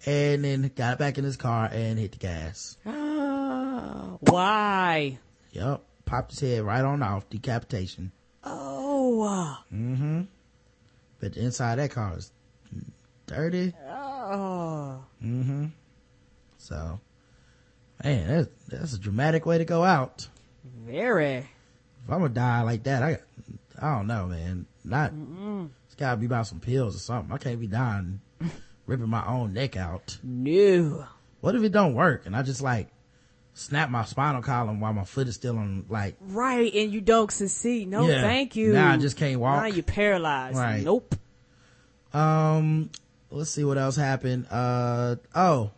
and 0.05 0.43
then 0.43 0.71
got 0.75 0.97
back 0.97 1.19
in 1.19 1.23
his 1.23 1.37
car 1.37 1.69
and 1.71 1.99
hit 1.99 2.13
the 2.13 2.17
gas. 2.17 2.77
Why? 2.83 4.09
Yep. 5.51 5.83
Popped 6.05 6.31
his 6.31 6.39
head 6.39 6.63
right 6.63 6.83
on 6.83 7.03
off. 7.03 7.29
Decapitation. 7.29 8.11
Oh. 8.43 9.59
Mm-hmm. 9.71 10.23
But 11.19 11.33
the 11.33 11.45
inside 11.45 11.73
of 11.73 11.77
that 11.77 11.91
car 11.91 12.17
is 12.17 12.31
dirty. 13.27 13.73
Oh. 13.87 15.03
Mm-hmm. 15.23 15.67
So, 16.57 16.99
man, 18.03 18.27
that's, 18.27 18.49
that's 18.67 18.93
a 18.93 18.99
dramatic 18.99 19.45
way 19.45 19.59
to 19.59 19.65
go 19.65 19.83
out. 19.83 20.27
Very. 20.63 21.37
If 21.37 22.09
I'm 22.09 22.19
gonna 22.21 22.29
die 22.29 22.61
like 22.61 22.83
that, 22.83 23.03
I, 23.03 23.19
I 23.81 23.95
don't 23.97 24.07
know, 24.07 24.27
man. 24.27 24.65
Not, 24.83 25.13
Mm-mm. 25.13 25.69
it's 25.85 25.95
gotta 25.95 26.17
be 26.17 26.25
about 26.25 26.47
some 26.47 26.59
pills 26.59 26.95
or 26.95 26.99
something. 26.99 27.31
I 27.31 27.37
can't 27.37 27.59
be 27.59 27.67
dying, 27.67 28.21
ripping 28.85 29.09
my 29.09 29.25
own 29.27 29.53
neck 29.53 29.77
out. 29.77 30.17
No. 30.23 31.05
What 31.41 31.55
if 31.55 31.63
it 31.63 31.71
don't 31.71 31.93
work 31.95 32.25
and 32.25 32.35
I 32.35 32.41
just 32.43 32.61
like 32.61 32.87
snap 33.53 33.89
my 33.89 34.05
spinal 34.05 34.41
column 34.41 34.79
while 34.79 34.93
my 34.93 35.03
foot 35.03 35.27
is 35.27 35.35
still 35.35 35.57
on 35.57 35.85
like, 35.89 36.15
Right, 36.21 36.73
and 36.73 36.91
you 36.91 37.01
don't 37.01 37.31
succeed. 37.31 37.87
No, 37.89 38.07
Yeah. 38.07 38.21
thank 38.21 38.55
you. 38.55 38.73
Now 38.73 38.91
I 38.91 38.97
just 38.97 39.17
can't 39.17 39.39
walk. 39.39 39.61
Now 39.61 39.67
you're 39.67 39.83
paralyzed. 39.83 40.57
Right. 40.57 40.83
Nope. 40.83 41.15
Um, 42.13 42.89
let's 43.29 43.51
see 43.51 43.63
what 43.63 43.77
else 43.77 43.95
happened. 43.95 44.47
Uh, 44.49 45.15
oh, 45.35 45.71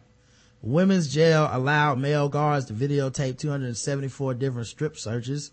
women's 0.63 1.13
jail 1.13 1.49
allowed 1.51 1.99
male 1.99 2.29
guards 2.29 2.65
to 2.65 2.73
videotape 2.73 3.37
274 3.37 4.33
different 4.35 4.67
strip 4.67 4.97
searches. 4.97 5.51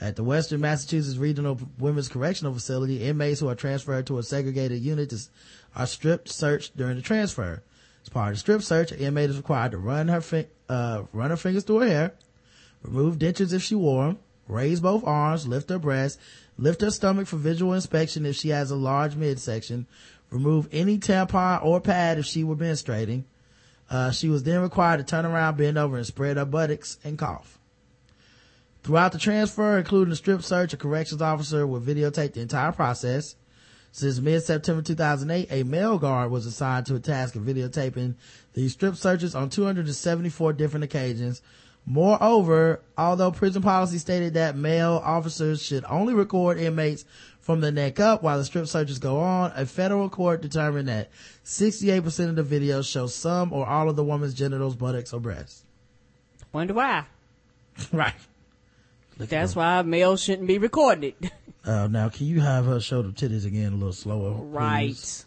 At 0.00 0.16
the 0.16 0.24
Western 0.24 0.60
Massachusetts 0.60 1.16
Regional 1.16 1.58
Women's 1.78 2.08
Correctional 2.08 2.52
Facility, 2.52 3.04
inmates 3.04 3.40
who 3.40 3.48
are 3.48 3.54
transferred 3.54 4.06
to 4.08 4.18
a 4.18 4.22
segregated 4.22 4.82
unit 4.82 5.14
are 5.74 5.86
stripped 5.86 6.28
searched 6.28 6.76
during 6.76 6.96
the 6.96 7.02
transfer. 7.02 7.62
As 8.02 8.08
part 8.08 8.30
of 8.30 8.34
the 8.34 8.40
strip 8.40 8.62
search, 8.62 8.92
an 8.92 8.98
inmate 8.98 9.30
is 9.30 9.36
required 9.36 9.72
to 9.72 9.78
run 9.78 10.08
her 10.08 10.20
fi- 10.20 10.48
uh, 10.68 11.04
run 11.12 11.30
her 11.30 11.36
fingers 11.36 11.62
through 11.62 11.80
her 11.80 11.88
hair, 11.88 12.14
remove 12.82 13.18
dentures 13.18 13.52
if 13.52 13.62
she 13.62 13.76
wore 13.76 14.06
them, 14.06 14.18
raise 14.48 14.80
both 14.80 15.04
arms, 15.04 15.46
lift 15.46 15.70
her 15.70 15.78
breast, 15.78 16.18
lift 16.58 16.80
her 16.80 16.90
stomach 16.90 17.28
for 17.28 17.36
visual 17.36 17.72
inspection 17.72 18.26
if 18.26 18.34
she 18.34 18.48
has 18.48 18.72
a 18.72 18.76
large 18.76 19.14
midsection, 19.14 19.86
remove 20.32 20.68
any 20.72 20.98
tampon 20.98 21.62
or 21.64 21.80
pad 21.80 22.18
if 22.18 22.24
she 22.24 22.42
were 22.42 22.56
menstruating. 22.56 23.24
Uh, 23.90 24.10
she 24.10 24.28
was 24.28 24.42
then 24.42 24.62
required 24.62 24.96
to 24.96 25.04
turn 25.04 25.26
around, 25.26 25.58
bend 25.58 25.76
over, 25.76 25.96
and 25.96 26.06
spread 26.06 26.38
her 26.38 26.46
buttocks 26.46 26.98
and 27.04 27.18
cough. 27.18 27.58
Throughout 28.82 29.12
the 29.12 29.18
transfer, 29.18 29.78
including 29.78 30.10
the 30.10 30.16
strip 30.16 30.42
search, 30.42 30.72
a 30.72 30.76
corrections 30.76 31.22
officer 31.22 31.66
would 31.66 31.82
videotape 31.82 32.32
the 32.32 32.40
entire 32.40 32.72
process. 32.72 33.36
Since 33.92 34.20
mid-September 34.20 34.80
2008, 34.80 35.48
a 35.50 35.64
male 35.64 35.98
guard 35.98 36.30
was 36.30 36.46
assigned 36.46 36.86
to 36.86 36.94
a 36.94 37.00
task 37.00 37.36
of 37.36 37.42
videotaping 37.42 38.14
these 38.54 38.72
strip 38.72 38.96
searches 38.96 39.34
on 39.34 39.50
274 39.50 40.54
different 40.54 40.84
occasions. 40.84 41.42
Moreover, 41.84 42.80
although 42.96 43.30
prison 43.30 43.60
policy 43.60 43.98
stated 43.98 44.34
that 44.34 44.56
male 44.56 45.02
officers 45.04 45.62
should 45.62 45.84
only 45.88 46.14
record 46.14 46.58
inmates 46.58 47.04
from 47.42 47.60
the 47.60 47.70
neck 47.70 48.00
up 48.00 48.22
while 48.22 48.38
the 48.38 48.44
strip 48.44 48.66
searches 48.68 48.98
go 48.98 49.18
on, 49.20 49.52
a 49.54 49.66
federal 49.66 50.08
court 50.08 50.40
determined 50.40 50.88
that 50.88 51.10
68% 51.44 52.28
of 52.30 52.36
the 52.36 52.42
videos 52.60 52.90
show 52.90 53.06
some 53.08 53.52
or 53.52 53.66
all 53.68 53.90
of 53.90 53.96
the 53.96 54.04
woman's 54.04 54.32
genitals, 54.32 54.74
buttocks, 54.76 55.12
or 55.12 55.20
breasts. 55.20 55.64
Wonder 56.52 56.72
why. 56.74 57.04
right. 57.92 58.14
That's 59.18 59.54
why 59.54 59.82
males 59.82 60.22
shouldn't 60.22 60.48
be 60.48 60.56
recorded. 60.58 61.14
Uh, 61.64 61.86
now 61.86 62.08
can 62.08 62.26
you 62.26 62.40
have 62.40 62.64
her 62.64 62.80
show 62.80 63.02
the 63.02 63.10
titties 63.10 63.46
again 63.46 63.72
a 63.72 63.76
little 63.76 63.92
slower? 63.92 64.32
please? 64.36 64.44
Right. 64.52 65.24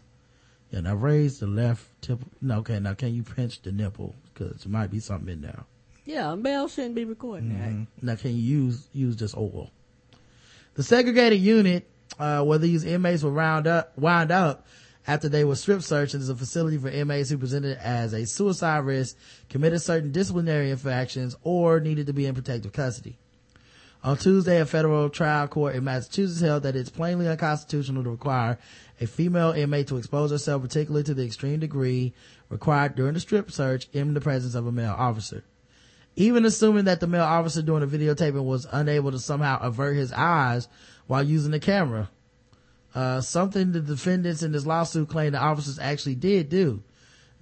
Yeah, 0.69 0.81
now 0.81 0.95
raise 0.95 1.39
the 1.39 1.47
left 1.47 1.85
tip. 2.01 2.19
No, 2.41 2.57
okay, 2.57 2.77
now 2.81 2.93
can 2.93 3.15
you 3.15 3.23
pinch 3.23 3.61
the 3.61 3.71
nipple? 3.71 4.13
Cause 4.33 4.63
there 4.65 4.69
might 4.69 4.91
be 4.91 4.99
something 4.99 5.31
in 5.31 5.41
there. 5.43 5.63
yeah, 6.03 6.35
males 6.35 6.73
shouldn't 6.73 6.95
be 6.95 7.05
recording 7.05 7.51
Mhm. 7.51 7.87
Now 8.03 8.15
can 8.15 8.31
you 8.31 8.41
use, 8.65 8.85
use 8.91 9.15
this 9.15 9.33
oil? 9.33 9.71
The 10.73 10.83
segregated 10.83 11.39
unit, 11.39 11.87
uh, 12.19 12.43
where 12.43 12.57
these 12.57 12.83
inmates 12.83 13.23
were 13.23 13.31
round 13.31 13.67
up, 13.67 13.97
wound 13.97 14.31
up 14.31 14.65
after 15.07 15.29
they 15.29 15.43
were 15.43 15.55
strip 15.55 15.81
searched 15.81 16.15
is 16.15 16.29
a 16.29 16.35
facility 16.35 16.77
for 16.77 16.89
inmates 16.89 17.29
who 17.29 17.37
presented 17.37 17.77
as 17.77 18.13
a 18.13 18.25
suicide 18.25 18.85
risk, 18.85 19.15
committed 19.49 19.81
certain 19.81 20.11
disciplinary 20.11 20.71
infractions, 20.71 21.35
or 21.43 21.79
needed 21.79 22.07
to 22.07 22.13
be 22.13 22.25
in 22.25 22.33
protective 22.33 22.73
custody. 22.73 23.17
On 24.03 24.17
Tuesday, 24.17 24.59
a 24.59 24.65
federal 24.65 25.09
trial 25.09 25.47
court 25.47 25.75
in 25.75 25.83
Massachusetts 25.83 26.41
held 26.41 26.63
that 26.63 26.75
it's 26.75 26.89
plainly 26.89 27.27
unconstitutional 27.27 28.03
to 28.03 28.11
require 28.11 28.57
a 29.01 29.07
female 29.07 29.51
inmate 29.51 29.87
to 29.87 29.97
expose 29.97 30.31
herself, 30.31 30.61
particularly 30.61 31.03
to 31.03 31.13
the 31.13 31.25
extreme 31.25 31.59
degree 31.59 32.13
required 32.49 32.95
during 32.95 33.13
the 33.13 33.19
strip 33.19 33.51
search 33.51 33.87
in 33.93 34.13
the 34.13 34.21
presence 34.21 34.55
of 34.55 34.67
a 34.67 34.71
male 34.71 34.95
officer. 34.97 35.43
Even 36.15 36.45
assuming 36.45 36.85
that 36.85 36.99
the 36.99 37.07
male 37.07 37.23
officer 37.23 37.61
doing 37.61 37.87
the 37.87 37.97
videotaping 37.97 38.43
was 38.45 38.67
unable 38.71 39.11
to 39.11 39.19
somehow 39.19 39.59
avert 39.59 39.97
his 39.97 40.13
eyes 40.13 40.67
while 41.07 41.23
using 41.23 41.52
the 41.52 41.60
camera. 41.60 42.10
Uh, 42.94 43.19
something 43.22 43.72
the 43.73 43.82
defendants 43.82 44.41
in 44.41 44.52
this 44.53 44.65
lawsuit 44.65 45.10
claim 45.10 45.34
the 45.34 45.38
officers 45.40 45.77
actually 45.80 46.15
did 46.15 46.49
do. 46.49 46.82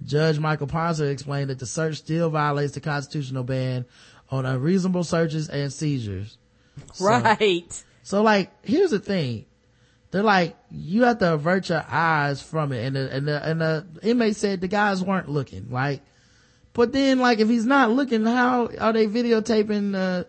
Judge 0.04 0.38
Michael 0.38 0.66
Ponsor 0.66 1.08
explained 1.10 1.50
that 1.50 1.60
the 1.60 1.66
search 1.66 1.96
still 1.98 2.28
violates 2.30 2.72
the 2.74 2.80
constitutional 2.80 3.44
ban 3.44 3.84
on 4.30 4.44
unreasonable 4.44 5.04
searches 5.04 5.48
and 5.48 5.72
seizures. 5.72 6.38
So- 6.92 7.04
Right. 7.06 7.24
So 8.02 8.22
like, 8.22 8.50
here's 8.66 8.90
the 8.90 8.98
thing. 8.98 9.46
They're 10.10 10.22
like, 10.22 10.56
you 10.70 11.02
have 11.04 11.18
to 11.20 11.34
avert 11.34 11.68
your 11.68 11.84
eyes 11.88 12.42
from 12.42 12.72
it. 12.72 12.84
And 12.84 12.94
the, 12.96 13.12
and 13.14 13.26
the, 13.26 13.48
and 13.48 13.60
the 13.60 13.86
inmate 14.02 14.36
said 14.36 14.60
the 14.60 14.68
guys 14.68 15.02
weren't 15.02 15.28
looking. 15.28 15.68
Like, 15.70 16.02
but 16.72 16.92
then 16.92 17.18
like, 17.20 17.38
if 17.38 17.48
he's 17.48 17.64
not 17.66 17.90
looking, 17.90 18.24
how 18.26 18.68
are 18.80 18.92
they 18.92 19.06
videotaping, 19.06 19.94
uh, 19.96 20.24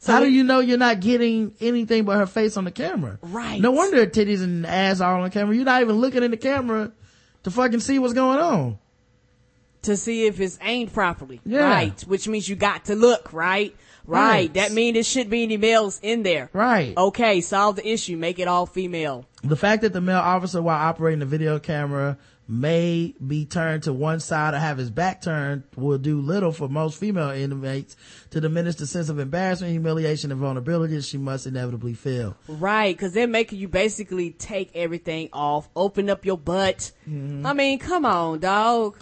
So 0.00 0.12
how 0.12 0.20
do 0.20 0.30
you 0.30 0.44
know 0.44 0.60
you're 0.60 0.78
not 0.78 1.00
getting 1.00 1.54
anything 1.60 2.04
but 2.04 2.16
her 2.16 2.26
face 2.26 2.56
on 2.56 2.64
the 2.64 2.70
camera? 2.70 3.18
Right. 3.20 3.60
No 3.60 3.72
wonder 3.72 3.96
her 3.98 4.06
titties 4.06 4.42
and 4.42 4.64
ass 4.64 5.00
are 5.00 5.16
on 5.16 5.24
the 5.24 5.30
camera. 5.30 5.54
You're 5.56 5.64
not 5.64 5.82
even 5.82 5.96
looking 5.96 6.22
in 6.22 6.30
the 6.30 6.36
camera 6.36 6.92
to 7.42 7.50
fucking 7.50 7.80
see 7.80 7.98
what's 7.98 8.14
going 8.14 8.38
on. 8.38 8.78
to 9.82 9.96
see 9.96 10.26
if 10.26 10.40
it's 10.40 10.58
aimed 10.62 10.92
properly. 10.92 11.40
Yeah. 11.44 11.68
Right. 11.68 12.00
Which 12.02 12.28
means 12.28 12.48
you 12.48 12.56
got 12.56 12.86
to 12.86 12.94
look, 12.94 13.32
right? 13.32 13.74
Right. 14.06 14.28
Right. 14.30 14.54
That 14.54 14.72
means 14.72 14.94
there 14.94 15.02
shouldn't 15.02 15.30
be 15.30 15.42
any 15.42 15.56
males 15.56 16.00
in 16.02 16.22
there. 16.22 16.48
Right. 16.52 16.96
Okay, 16.96 17.40
solve 17.42 17.76
the 17.76 17.86
issue. 17.86 18.16
Make 18.16 18.38
it 18.38 18.48
all 18.48 18.66
female. 18.66 19.26
The 19.42 19.56
fact 19.56 19.82
that 19.82 19.92
the 19.92 20.00
male 20.00 20.16
officer, 20.18 20.62
while 20.62 20.78
operating 20.80 21.18
the 21.20 21.26
video 21.26 21.58
camera, 21.58 22.16
may 22.48 23.14
be 23.24 23.44
turned 23.44 23.82
to 23.82 23.92
one 23.92 24.18
side 24.18 24.54
or 24.54 24.58
have 24.58 24.78
his 24.78 24.90
back 24.90 25.20
turned 25.20 25.62
will 25.76 25.98
do 25.98 26.18
little 26.20 26.50
for 26.50 26.66
most 26.66 26.98
female 26.98 27.28
inmates 27.30 27.94
to 28.30 28.40
diminish 28.40 28.76
the 28.76 28.86
sense 28.86 29.10
of 29.10 29.18
embarrassment, 29.18 29.70
humiliation, 29.70 30.32
and 30.32 30.40
vulnerability 30.40 30.96
that 30.96 31.04
she 31.04 31.18
must 31.18 31.46
inevitably 31.46 31.92
feel. 31.92 32.36
Right, 32.48 32.96
because 32.96 33.12
they're 33.12 33.26
making 33.26 33.58
you 33.58 33.68
basically 33.68 34.30
take 34.30 34.70
everything 34.74 35.28
off, 35.32 35.68
open 35.76 36.08
up 36.08 36.24
your 36.24 36.38
butt. 36.38 36.90
Mm-hmm. 37.06 37.44
I 37.44 37.52
mean, 37.52 37.78
come 37.78 38.06
on, 38.06 38.40
dog. 38.40 38.98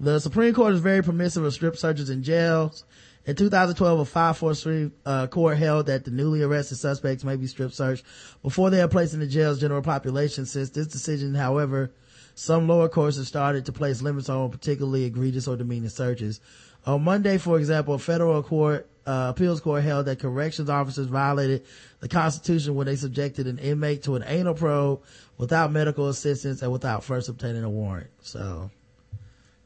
The 0.00 0.18
Supreme 0.18 0.52
Court 0.52 0.74
is 0.74 0.80
very 0.80 1.02
permissive 1.02 1.44
of 1.44 1.54
strip 1.54 1.76
searches 1.76 2.10
in 2.10 2.24
jails. 2.24 2.84
In 3.26 3.36
2012, 3.36 4.00
a 4.00 4.04
543 4.04 4.90
uh, 5.06 5.26
court 5.28 5.56
held 5.56 5.86
that 5.86 6.04
the 6.04 6.10
newly 6.10 6.42
arrested 6.42 6.76
suspects 6.76 7.24
may 7.24 7.36
be 7.36 7.46
strip 7.46 7.72
searched 7.72 8.04
before 8.42 8.68
they 8.68 8.82
are 8.82 8.88
placed 8.88 9.14
in 9.14 9.20
the 9.20 9.26
jail's 9.26 9.60
general 9.60 9.80
population. 9.80 10.44
Since 10.44 10.70
this 10.70 10.88
decision, 10.88 11.34
however, 11.34 11.92
some 12.34 12.68
lower 12.68 12.88
courts 12.88 13.16
have 13.16 13.26
started 13.26 13.66
to 13.66 13.72
place 13.72 14.02
limits 14.02 14.28
on 14.28 14.50
particularly 14.50 15.04
egregious 15.04 15.46
or 15.46 15.56
demeaning 15.56 15.88
searches. 15.88 16.40
On 16.86 17.02
Monday, 17.02 17.38
for 17.38 17.58
example, 17.58 17.94
a 17.94 17.98
federal 17.98 18.42
court, 18.42 18.88
uh, 19.06 19.32
appeals 19.34 19.60
court 19.60 19.82
held 19.84 20.06
that 20.06 20.18
corrections 20.18 20.68
officers 20.68 21.06
violated 21.06 21.64
the 22.00 22.08
Constitution 22.08 22.74
when 22.74 22.86
they 22.86 22.96
subjected 22.96 23.46
an 23.46 23.58
inmate 23.58 24.02
to 24.04 24.16
an 24.16 24.24
anal 24.26 24.54
probe 24.54 25.02
without 25.38 25.72
medical 25.72 26.08
assistance 26.08 26.62
and 26.62 26.72
without 26.72 27.04
first 27.04 27.28
obtaining 27.28 27.64
a 27.64 27.70
warrant. 27.70 28.10
So, 28.20 28.70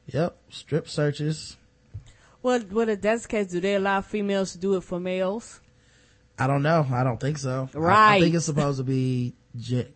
yep, 0.06 0.36
strip 0.50 0.88
searches. 0.88 1.56
Well, 2.42 2.62
well, 2.70 2.88
if 2.88 3.00
that's 3.00 3.22
the 3.22 3.28
case, 3.28 3.48
do 3.48 3.60
they 3.60 3.74
allow 3.74 4.00
females 4.00 4.52
to 4.52 4.58
do 4.58 4.76
it 4.76 4.82
for 4.82 5.00
males? 5.00 5.60
I 6.38 6.46
don't 6.46 6.62
know. 6.62 6.86
I 6.92 7.02
don't 7.02 7.18
think 7.18 7.38
so. 7.38 7.68
I- 7.74 8.16
I, 8.16 8.20
think 8.20 8.34
it's 8.34 8.44
supposed 8.46 8.78
to 8.78 8.84
be 8.84 9.34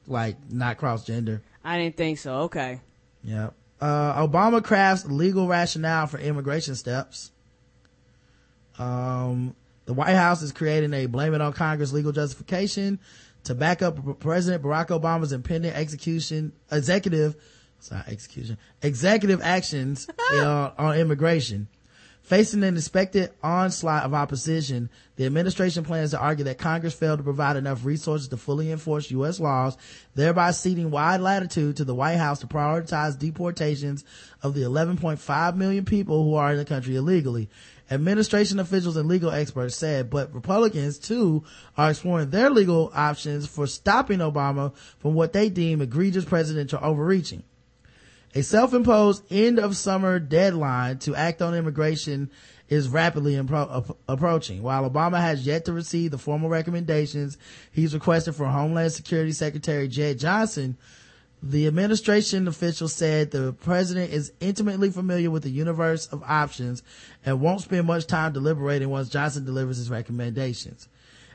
like 0.06 0.36
not 0.50 0.76
cross 0.76 1.04
gender. 1.04 1.40
I 1.64 1.78
didn't 1.78 1.96
think 1.96 2.18
so. 2.18 2.34
Okay. 2.42 2.80
Yeah. 3.22 3.50
Uh, 3.80 4.26
Obama 4.26 4.62
crafts 4.62 5.04
legal 5.06 5.48
rationale 5.48 6.06
for 6.06 6.18
immigration 6.18 6.74
steps. 6.74 7.32
Um, 8.78 9.54
the 9.86 9.92
White 9.92 10.14
House 10.14 10.42
is 10.42 10.52
creating 10.52 10.94
a 10.94 11.06
blame 11.06 11.34
it 11.34 11.40
on 11.40 11.52
Congress 11.52 11.92
legal 11.92 12.12
justification 12.12 13.00
to 13.44 13.54
back 13.54 13.82
up 13.82 14.20
President 14.20 14.62
Barack 14.62 14.88
Obama's 14.88 15.32
impending 15.32 15.72
execution, 15.72 16.52
executive, 16.70 17.36
sorry, 17.80 18.02
execution, 18.06 18.56
executive 18.82 19.40
actions 19.42 20.08
uh, 20.34 20.70
on 20.78 20.96
immigration. 20.96 21.68
Facing 22.32 22.64
an 22.64 22.78
expected 22.78 23.30
onslaught 23.42 24.04
of 24.04 24.14
opposition, 24.14 24.88
the 25.16 25.26
administration 25.26 25.84
plans 25.84 26.12
to 26.12 26.18
argue 26.18 26.46
that 26.46 26.56
Congress 26.56 26.94
failed 26.94 27.18
to 27.18 27.22
provide 27.22 27.56
enough 27.56 27.84
resources 27.84 28.28
to 28.28 28.38
fully 28.38 28.72
enforce 28.72 29.10
U.S. 29.10 29.38
laws, 29.38 29.76
thereby 30.14 30.52
ceding 30.52 30.90
wide 30.90 31.20
latitude 31.20 31.76
to 31.76 31.84
the 31.84 31.94
White 31.94 32.16
House 32.16 32.38
to 32.38 32.46
prioritize 32.46 33.18
deportations 33.18 34.02
of 34.42 34.54
the 34.54 34.62
11.5 34.62 35.56
million 35.56 35.84
people 35.84 36.24
who 36.24 36.34
are 36.34 36.52
in 36.52 36.56
the 36.56 36.64
country 36.64 36.96
illegally. 36.96 37.50
Administration 37.90 38.58
officials 38.58 38.96
and 38.96 39.10
legal 39.10 39.30
experts 39.30 39.76
said, 39.76 40.08
but 40.08 40.32
Republicans 40.32 40.98
too 40.98 41.44
are 41.76 41.90
exploring 41.90 42.30
their 42.30 42.48
legal 42.48 42.90
options 42.94 43.46
for 43.46 43.66
stopping 43.66 44.20
Obama 44.20 44.74
from 45.00 45.12
what 45.12 45.34
they 45.34 45.50
deem 45.50 45.82
egregious 45.82 46.24
presidential 46.24 46.78
overreaching. 46.82 47.42
A 48.34 48.42
self-imposed 48.42 49.24
end 49.30 49.58
of 49.58 49.76
summer 49.76 50.18
deadline 50.18 50.98
to 51.00 51.14
act 51.14 51.42
on 51.42 51.54
immigration 51.54 52.30
is 52.70 52.88
rapidly 52.88 53.34
impro- 53.34 53.94
approaching. 54.08 54.62
While 54.62 54.88
Obama 54.88 55.20
has 55.20 55.44
yet 55.44 55.66
to 55.66 55.72
receive 55.74 56.10
the 56.10 56.18
formal 56.18 56.48
recommendations 56.48 57.36
he's 57.70 57.92
requested 57.92 58.34
from 58.34 58.50
Homeland 58.50 58.92
Security 58.92 59.32
Secretary 59.32 59.86
Jeh 59.86 60.18
Johnson, 60.18 60.78
the 61.42 61.66
administration 61.66 62.48
official 62.48 62.88
said 62.88 63.30
the 63.30 63.52
president 63.52 64.12
is 64.12 64.32
intimately 64.40 64.90
familiar 64.90 65.30
with 65.30 65.42
the 65.42 65.50
universe 65.50 66.06
of 66.06 66.22
options 66.22 66.82
and 67.26 67.40
won't 67.40 67.60
spend 67.60 67.86
much 67.86 68.06
time 68.06 68.32
deliberating 68.32 68.88
once 68.88 69.10
Johnson 69.10 69.44
delivers 69.44 69.76
his 69.76 69.90
recommendations. 69.90 70.88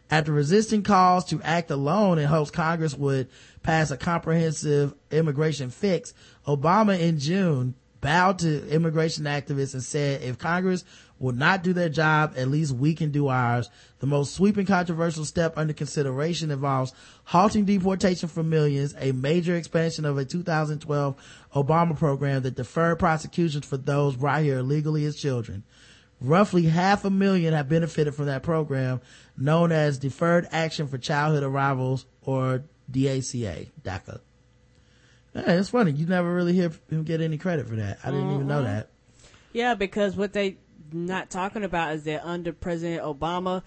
After 0.09 0.31
resisting 0.31 0.83
calls 0.83 1.25
to 1.25 1.41
act 1.41 1.69
alone 1.69 2.17
in 2.17 2.25
hopes 2.27 2.49
Congress 2.49 2.95
would 2.95 3.27
pass 3.61 3.91
a 3.91 3.97
comprehensive 3.97 4.93
immigration 5.11 5.69
fix, 5.69 6.13
Obama 6.47 6.97
in 6.99 7.19
June 7.19 7.75
bowed 7.99 8.39
to 8.39 8.67
immigration 8.69 9.25
activists 9.25 9.73
and 9.73 9.83
said 9.83 10.21
if 10.21 10.37
Congress 10.37 10.85
will 11.19 11.33
not 11.33 11.63
do 11.63 11.73
their 11.73 11.89
job, 11.89 12.33
at 12.37 12.47
least 12.47 12.71
we 12.71 12.93
can 12.93 13.11
do 13.11 13.27
ours. 13.27 13.69
The 13.99 14.07
most 14.07 14.35
sweeping 14.35 14.65
controversial 14.65 15.25
step 15.25 15.57
under 15.57 15.73
consideration 15.73 16.51
involves 16.51 16.93
halting 17.25 17.65
deportation 17.65 18.29
for 18.29 18.43
millions, 18.43 18.95
a 18.99 19.11
major 19.11 19.55
expansion 19.55 20.05
of 20.05 20.17
a 20.17 20.25
2012 20.25 21.15
Obama 21.55 21.97
program 21.97 22.43
that 22.43 22.55
deferred 22.55 22.99
prosecutions 22.99 23.65
for 23.65 23.77
those 23.77 24.15
brought 24.15 24.43
here 24.43 24.59
illegally 24.59 25.05
as 25.05 25.15
children. 25.15 25.63
Roughly 26.21 26.63
half 26.63 27.05
a 27.05 27.09
million 27.09 27.53
have 27.53 27.69
benefited 27.69 28.15
from 28.15 28.25
that 28.25 28.41
program 28.41 29.01
known 29.37 29.71
as 29.71 29.99
Deferred 29.99 30.47
Action 30.51 30.87
for 30.87 30.97
Childhood 30.97 31.43
Arrivals 31.43 32.05
or 32.23 32.63
DACA, 32.91 33.69
DACA. 33.83 34.19
Yeah, 35.37 35.53
it's 35.53 35.69
funny. 35.69 35.91
You 35.91 36.05
never 36.05 36.33
really 36.33 36.53
hear 36.53 36.71
him 36.89 37.03
get 37.03 37.21
any 37.21 37.37
credit 37.37 37.67
for 37.67 37.75
that. 37.75 37.99
I 38.03 38.11
didn't 38.11 38.33
even 38.33 38.47
know 38.47 38.61
Mhm. 38.61 38.65
that. 38.65 38.89
Yeah, 39.53 39.75
because 39.75 40.15
what 40.15 40.33
they 40.33 40.57
not 40.91 41.29
talking 41.29 41.63
about 41.63 41.93
is 41.95 42.03
that 42.05 42.25
under 42.25 42.53
President 42.53 43.03
Obama, 43.03 43.61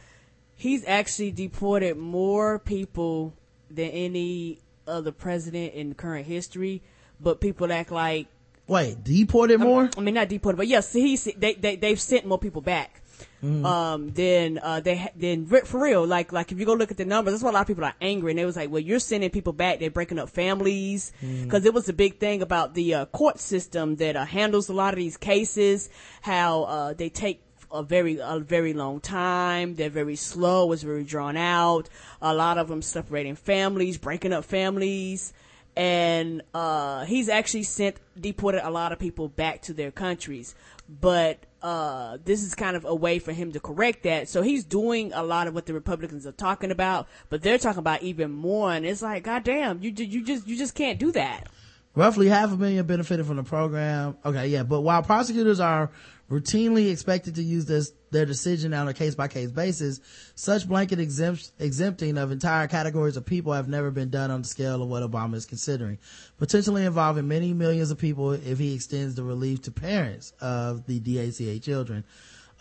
he's 0.54 0.84
actually 0.86 1.30
deported 1.30 1.96
more 1.96 2.58
people 2.58 3.34
than 3.70 3.90
any 3.90 4.58
other 4.86 5.12
president 5.12 5.74
in 5.74 5.94
current 5.94 6.26
history. 6.26 6.82
But 7.20 7.40
people 7.40 7.72
act 7.72 7.90
like 7.92 8.26
Wait, 8.66 9.02
deported 9.04 9.58
more? 9.60 9.90
I 9.96 10.00
mean, 10.00 10.14
not 10.14 10.28
deported, 10.28 10.56
but 10.56 10.66
yes, 10.68 10.92
he's 10.92 11.24
they 11.36 11.54
they 11.54 11.76
they've 11.76 12.00
sent 12.00 12.24
more 12.24 12.38
people 12.38 12.62
back. 12.62 12.99
Mhm. 13.42 13.64
Um, 13.64 14.08
then 14.10 14.58
uh, 14.62 14.80
they 14.80 14.96
ha- 14.96 15.12
then 15.16 15.46
for 15.46 15.80
real, 15.82 16.06
like 16.06 16.30
like 16.32 16.52
if 16.52 16.58
you 16.60 16.66
go 16.66 16.74
look 16.74 16.90
at 16.90 16.98
the 16.98 17.04
numbers, 17.06 17.32
that's 17.32 17.42
why 17.42 17.50
a 17.50 17.52
lot 17.54 17.62
of 17.62 17.66
people 17.66 17.84
are 17.84 17.94
angry. 18.00 18.32
And 18.32 18.38
they 18.38 18.44
was 18.44 18.56
like, 18.56 18.70
well, 18.70 18.80
you're 18.82 18.98
sending 18.98 19.30
people 19.30 19.52
back, 19.54 19.78
they're 19.80 19.90
breaking 19.90 20.18
up 20.18 20.28
families 20.28 21.12
Mm. 21.24 21.44
because 21.44 21.64
it 21.64 21.72
was 21.72 21.88
a 21.88 21.94
big 21.94 22.18
thing 22.18 22.42
about 22.42 22.74
the 22.74 22.94
uh, 22.94 23.04
court 23.06 23.38
system 23.40 23.96
that 23.96 24.14
uh, 24.16 24.24
handles 24.26 24.68
a 24.68 24.74
lot 24.74 24.92
of 24.92 24.98
these 24.98 25.16
cases, 25.16 25.88
how 26.20 26.64
uh, 26.64 26.92
they 26.92 27.08
take 27.08 27.40
a 27.72 27.82
very 27.82 28.18
a 28.20 28.40
very 28.40 28.74
long 28.74 29.00
time. 29.00 29.74
They're 29.76 29.88
very 29.90 30.16
slow. 30.16 30.72
It's 30.72 30.82
very 30.82 31.04
drawn 31.04 31.36
out. 31.36 31.88
A 32.20 32.34
lot 32.34 32.58
of 32.58 32.68
them 32.68 32.82
separating 32.82 33.36
families, 33.36 33.96
breaking 33.96 34.32
up 34.34 34.44
families, 34.44 35.32
and 35.76 36.42
uh, 36.52 37.04
he's 37.04 37.28
actually 37.28 37.62
sent 37.62 37.96
deported 38.20 38.66
a 38.66 38.70
lot 38.70 38.92
of 38.92 38.98
people 38.98 39.28
back 39.28 39.62
to 39.62 39.72
their 39.72 39.90
countries. 39.90 40.54
But 41.00 41.46
uh, 41.62 42.18
this 42.24 42.42
is 42.42 42.54
kind 42.54 42.76
of 42.76 42.84
a 42.84 42.94
way 42.94 43.18
for 43.18 43.32
him 43.32 43.52
to 43.52 43.60
correct 43.60 44.02
that. 44.02 44.28
So 44.28 44.42
he's 44.42 44.64
doing 44.64 45.12
a 45.12 45.22
lot 45.22 45.46
of 45.46 45.54
what 45.54 45.66
the 45.66 45.74
Republicans 45.74 46.26
are 46.26 46.32
talking 46.32 46.70
about, 46.70 47.06
but 47.28 47.42
they're 47.42 47.58
talking 47.58 47.78
about 47.78 48.02
even 48.02 48.32
more. 48.32 48.72
And 48.72 48.84
it's 48.84 49.02
like, 49.02 49.24
goddamn, 49.24 49.80
you 49.82 49.90
you 49.90 50.24
just 50.24 50.46
you 50.46 50.56
just 50.56 50.74
can't 50.74 50.98
do 50.98 51.12
that. 51.12 51.48
Roughly 51.94 52.28
half 52.28 52.52
a 52.52 52.56
million 52.56 52.86
benefited 52.86 53.26
from 53.26 53.36
the 53.36 53.42
program. 53.42 54.16
Okay, 54.24 54.48
yeah, 54.48 54.62
but 54.62 54.80
while 54.80 55.02
prosecutors 55.02 55.60
are 55.60 55.90
routinely 56.30 56.90
expected 56.90 57.34
to 57.34 57.42
use 57.42 57.66
this 57.66 57.92
their 58.10 58.26
decision 58.26 58.74
on 58.74 58.88
a 58.88 58.94
case 58.94 59.14
by 59.14 59.28
case 59.28 59.50
basis, 59.50 60.00
such 60.34 60.68
blanket 60.68 60.98
exempt, 60.98 61.52
exempting 61.58 62.18
of 62.18 62.32
entire 62.32 62.66
categories 62.66 63.16
of 63.16 63.24
people 63.24 63.52
have 63.52 63.68
never 63.68 63.90
been 63.90 64.10
done 64.10 64.30
on 64.30 64.42
the 64.42 64.48
scale 64.48 64.82
of 64.82 64.88
what 64.88 65.02
Obama 65.02 65.34
is 65.34 65.46
considering, 65.46 65.98
potentially 66.38 66.84
involving 66.84 67.28
many 67.28 67.52
millions 67.52 67.90
of 67.90 67.98
people 67.98 68.32
if 68.32 68.58
he 68.58 68.74
extends 68.74 69.14
the 69.14 69.22
relief 69.22 69.62
to 69.62 69.70
parents 69.70 70.32
of 70.40 70.86
the 70.86 70.98
DACA 70.98 71.62
children. 71.62 72.04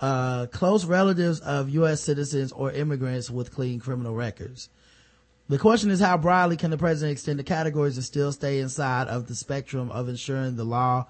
uh, 0.02 0.46
close 0.48 0.86
relatives 0.86 1.40
of 1.42 1.70
U.S. 1.70 2.02
citizens 2.02 2.52
or 2.52 2.72
immigrants 2.72 3.30
with 3.30 3.54
clean 3.54 3.80
criminal 3.80 4.16
records. 4.16 4.70
The 5.50 5.58
question 5.58 5.90
is 5.90 6.00
how 6.00 6.18
broadly 6.18 6.58
can 6.58 6.72
the 6.72 6.78
president 6.78 7.14
extend 7.14 7.40
the 7.40 7.44
categories 7.44 7.98
and 7.98 8.06
still 8.06 8.32
stay 8.32 8.60
inside 8.60 9.08
of 9.08 9.28
the 9.28 9.36
spectrum 9.36 9.90
of 9.92 10.08
ensuring 10.08 10.56
the 10.56 10.64
law, 10.64 11.08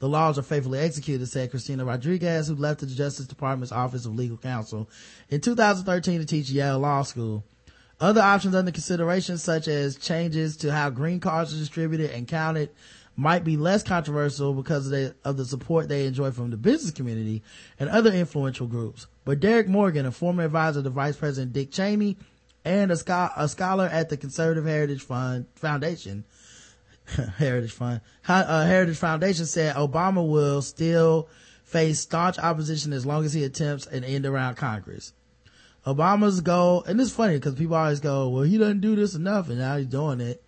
the 0.00 0.08
laws 0.08 0.38
are 0.38 0.42
faithfully 0.42 0.80
executed, 0.80 1.26
said 1.26 1.50
Christina 1.50 1.84
Rodriguez, 1.84 2.48
who 2.48 2.56
left 2.56 2.80
the 2.80 2.86
Justice 2.86 3.26
Department's 3.26 3.70
Office 3.70 4.06
of 4.06 4.16
Legal 4.16 4.38
Counsel 4.38 4.88
in 5.28 5.40
2013 5.40 6.20
to 6.20 6.26
teach 6.26 6.50
Yale 6.50 6.78
Law 6.78 7.02
School. 7.02 7.44
Other 8.00 8.22
options 8.22 8.54
under 8.54 8.72
consideration, 8.72 9.36
such 9.36 9.68
as 9.68 9.96
changes 9.96 10.56
to 10.58 10.72
how 10.72 10.88
green 10.88 11.20
cards 11.20 11.54
are 11.54 11.58
distributed 11.58 12.10
and 12.10 12.26
counted, 12.26 12.70
might 13.14 13.44
be 13.44 13.58
less 13.58 13.82
controversial 13.82 14.54
because 14.54 14.86
of 14.86 14.92
the, 14.92 15.14
of 15.22 15.36
the 15.36 15.44
support 15.44 15.88
they 15.88 16.06
enjoy 16.06 16.30
from 16.30 16.50
the 16.50 16.56
business 16.56 16.92
community 16.92 17.42
and 17.78 17.90
other 17.90 18.10
influential 18.10 18.66
groups. 18.66 19.06
But 19.26 19.40
Derek 19.40 19.68
Morgan, 19.68 20.06
a 20.06 20.10
former 20.10 20.44
advisor 20.44 20.82
to 20.82 20.88
Vice 20.88 21.16
President 21.16 21.52
Dick 21.52 21.70
Cheney 21.70 22.16
and 22.64 22.90
a, 22.90 22.96
scho- 22.96 23.30
a 23.36 23.48
scholar 23.48 23.84
at 23.84 24.08
the 24.08 24.16
Conservative 24.16 24.64
Heritage 24.64 25.02
Fund 25.02 25.46
Foundation, 25.54 26.24
Heritage 27.38 27.72
Fund, 27.72 28.00
uh, 28.28 28.64
Heritage 28.64 28.96
Foundation 28.96 29.46
said 29.46 29.76
Obama 29.76 30.26
will 30.26 30.62
still 30.62 31.28
face 31.64 32.00
staunch 32.00 32.38
opposition 32.38 32.92
as 32.92 33.06
long 33.06 33.24
as 33.24 33.32
he 33.32 33.44
attempts 33.44 33.86
an 33.86 34.04
end 34.04 34.26
around 34.26 34.56
Congress. 34.56 35.12
Obama's 35.86 36.40
goal, 36.40 36.82
and 36.84 37.00
it's 37.00 37.10
funny 37.10 37.34
because 37.34 37.54
people 37.54 37.76
always 37.76 38.00
go, 38.00 38.28
well, 38.28 38.42
he 38.42 38.58
doesn't 38.58 38.80
do 38.80 38.96
this 38.96 39.14
enough 39.14 39.48
and 39.48 39.58
now 39.58 39.76
he's 39.76 39.86
doing 39.86 40.20
it. 40.20 40.42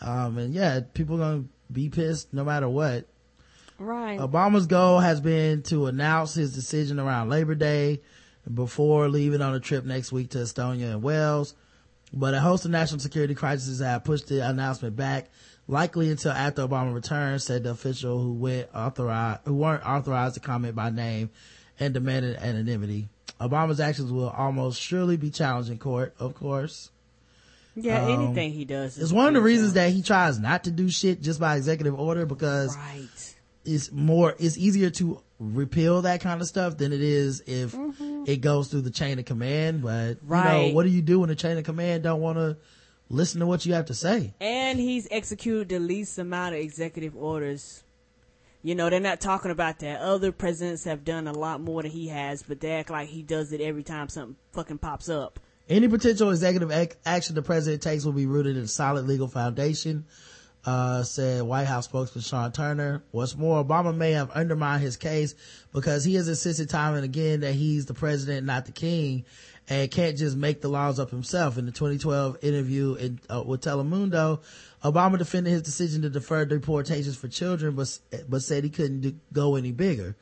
Um, 0.00 0.38
and 0.38 0.54
yeah, 0.54 0.80
people 0.94 1.16
are 1.16 1.18
going 1.18 1.42
to 1.44 1.72
be 1.72 1.88
pissed 1.88 2.32
no 2.32 2.44
matter 2.44 2.68
what. 2.68 3.06
Right. 3.78 4.18
Obama's 4.18 4.66
goal 4.66 5.00
has 5.00 5.20
been 5.20 5.62
to 5.64 5.86
announce 5.86 6.34
his 6.34 6.54
decision 6.54 6.98
around 6.98 7.28
Labor 7.28 7.54
Day 7.54 8.00
before 8.52 9.08
leaving 9.08 9.42
on 9.42 9.54
a 9.54 9.60
trip 9.60 9.84
next 9.84 10.12
week 10.12 10.30
to 10.30 10.38
Estonia 10.38 10.92
and 10.92 11.02
Wales. 11.02 11.54
But 12.12 12.34
a 12.34 12.40
host 12.40 12.64
of 12.64 12.70
national 12.70 13.00
security 13.00 13.34
crises 13.34 13.80
have 13.80 14.04
pushed 14.04 14.28
the 14.28 14.48
announcement 14.48 14.96
back, 14.96 15.30
likely 15.68 16.10
until 16.10 16.32
after 16.32 16.66
Obama 16.66 16.92
returns, 16.94 17.44
said 17.44 17.62
the 17.62 17.70
official 17.70 18.20
who 18.22 18.32
went 18.32 18.68
authorized, 18.74 19.40
who 19.44 19.54
weren't 19.54 19.84
authorized 19.86 20.34
to 20.34 20.40
comment 20.40 20.74
by 20.74 20.90
name 20.90 21.30
and 21.78 21.94
demanded 21.94 22.36
anonymity. 22.38 23.08
Obama's 23.40 23.78
actions 23.78 24.10
will 24.10 24.30
almost 24.30 24.80
surely 24.80 25.16
be 25.16 25.30
challenged 25.30 25.70
in 25.70 25.78
court, 25.78 26.14
of 26.18 26.34
course. 26.34 26.90
Yeah, 27.76 28.04
Um, 28.06 28.22
anything 28.24 28.52
he 28.52 28.64
does. 28.64 28.98
is 28.98 29.12
one 29.12 29.28
of 29.28 29.34
the 29.34 29.40
reasons 29.40 29.74
that 29.74 29.92
he 29.92 30.02
tries 30.02 30.40
not 30.40 30.64
to 30.64 30.72
do 30.72 30.88
shit 30.90 31.22
just 31.22 31.38
by 31.38 31.54
executive 31.56 31.94
order 31.98 32.26
because 32.26 32.76
Right. 32.76 33.06
it's 33.64 33.92
more, 33.92 34.34
it's 34.40 34.58
easier 34.58 34.90
to 34.90 35.20
repeal 35.38 36.02
that 36.02 36.20
kind 36.20 36.40
of 36.40 36.48
stuff 36.48 36.76
than 36.78 36.92
it 36.92 37.00
is 37.00 37.40
if 37.46 37.76
it 38.26 38.38
goes 38.40 38.66
through 38.68 38.80
the 38.80 38.90
chain 38.90 39.20
of 39.20 39.26
command. 39.26 39.82
But, 39.82 40.18
you 40.22 40.28
know, 40.28 40.36
Mm-hmm. 40.36 40.74
What 40.74 40.82
do 40.84 40.88
you 40.88 41.02
do 41.02 41.20
when 41.20 41.28
the 41.28 41.36
chain 41.36 41.56
of 41.56 41.62
command 41.62 42.02
don't 42.02 42.20
want 42.20 42.38
to 42.38 42.56
listen 43.10 43.40
to 43.40 43.46
what 43.46 43.66
you 43.66 43.74
have 43.74 43.86
to 43.86 43.94
say? 43.94 44.34
And 44.40 44.78
he's 44.78 45.08
executed 45.10 45.68
the 45.68 45.78
least 45.78 46.18
amount 46.18 46.54
of 46.54 46.60
executive 46.60 47.16
orders. 47.16 47.82
You 48.62 48.74
know, 48.74 48.90
they're 48.90 49.00
not 49.00 49.20
talking 49.20 49.50
about 49.50 49.78
that. 49.80 50.00
Other 50.00 50.32
presidents 50.32 50.84
have 50.84 51.04
done 51.04 51.26
a 51.26 51.32
lot 51.32 51.60
more 51.60 51.82
than 51.82 51.90
he 51.92 52.08
has, 52.08 52.42
but 52.42 52.60
they 52.60 52.72
act 52.72 52.90
like 52.90 53.08
he 53.08 53.22
does 53.22 53.52
it 53.52 53.60
every 53.60 53.82
time 53.84 54.08
something 54.08 54.36
fucking 54.52 54.78
pops 54.78 55.08
up. 55.08 55.38
Any 55.68 55.86
potential 55.86 56.30
executive 56.30 56.70
ac- 56.70 56.98
action 57.04 57.34
the 57.34 57.42
president 57.42 57.82
takes 57.82 58.04
will 58.04 58.12
be 58.12 58.26
rooted 58.26 58.56
in 58.56 58.64
a 58.64 58.68
solid 58.68 59.06
legal 59.06 59.28
foundation, 59.28 60.06
uh, 60.64 61.02
said 61.02 61.42
White 61.42 61.66
House 61.66 61.84
spokesman 61.84 62.22
Shawn 62.22 62.52
Turner. 62.52 63.04
What's 63.10 63.36
more, 63.36 63.62
Obama 63.62 63.94
may 63.94 64.12
have 64.12 64.30
undermined 64.30 64.82
his 64.82 64.96
case 64.96 65.34
because 65.72 66.04
he 66.04 66.14
has 66.14 66.26
insisted 66.26 66.68
time 66.70 66.94
and 66.94 67.04
again 67.04 67.40
that 67.40 67.52
he's 67.52 67.86
the 67.86 67.94
president, 67.94 68.46
not 68.46 68.64
the 68.64 68.72
king, 68.72 69.24
and 69.68 69.90
can't 69.90 70.16
just 70.16 70.36
make 70.36 70.60
the 70.60 70.68
laws 70.68 70.98
up 70.98 71.10
himself. 71.10 71.58
In 71.58 71.66
the 71.66 71.72
2012 71.72 72.38
interview 72.42 72.94
in, 72.94 73.20
uh, 73.28 73.42
with 73.44 73.62
Telemundo, 73.62 74.40
Obama 74.82 75.18
defended 75.18 75.52
his 75.52 75.62
decision 75.62 76.02
to 76.02 76.10
defer 76.10 76.44
deportations 76.44 77.16
for 77.16 77.28
children, 77.28 77.74
but, 77.74 77.98
but 78.28 78.42
said 78.42 78.64
he 78.64 78.70
couldn't 78.70 79.00
do, 79.00 79.14
go 79.32 79.56
any 79.56 79.72
bigger 79.72 80.16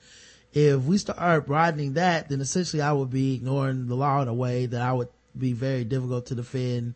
if 0.57 0.85
we 0.85 0.97
start 0.97 1.47
broadening 1.47 1.95
that, 1.95 2.31
then 2.31 2.41
essentially 2.41 2.81
I 2.81 2.93
would 2.93 3.11
be 3.11 3.35
ignoring 3.35 3.89
the 3.89 3.95
law 3.95 4.23
in 4.23 4.29
a 4.29 4.33
way 4.33 4.65
that 4.65 4.81
I 4.81 4.91
would 4.95 5.09
be 5.37 5.53
very 5.53 5.85
difficult 5.85 6.27
to 6.27 6.35
defend. 6.35 6.95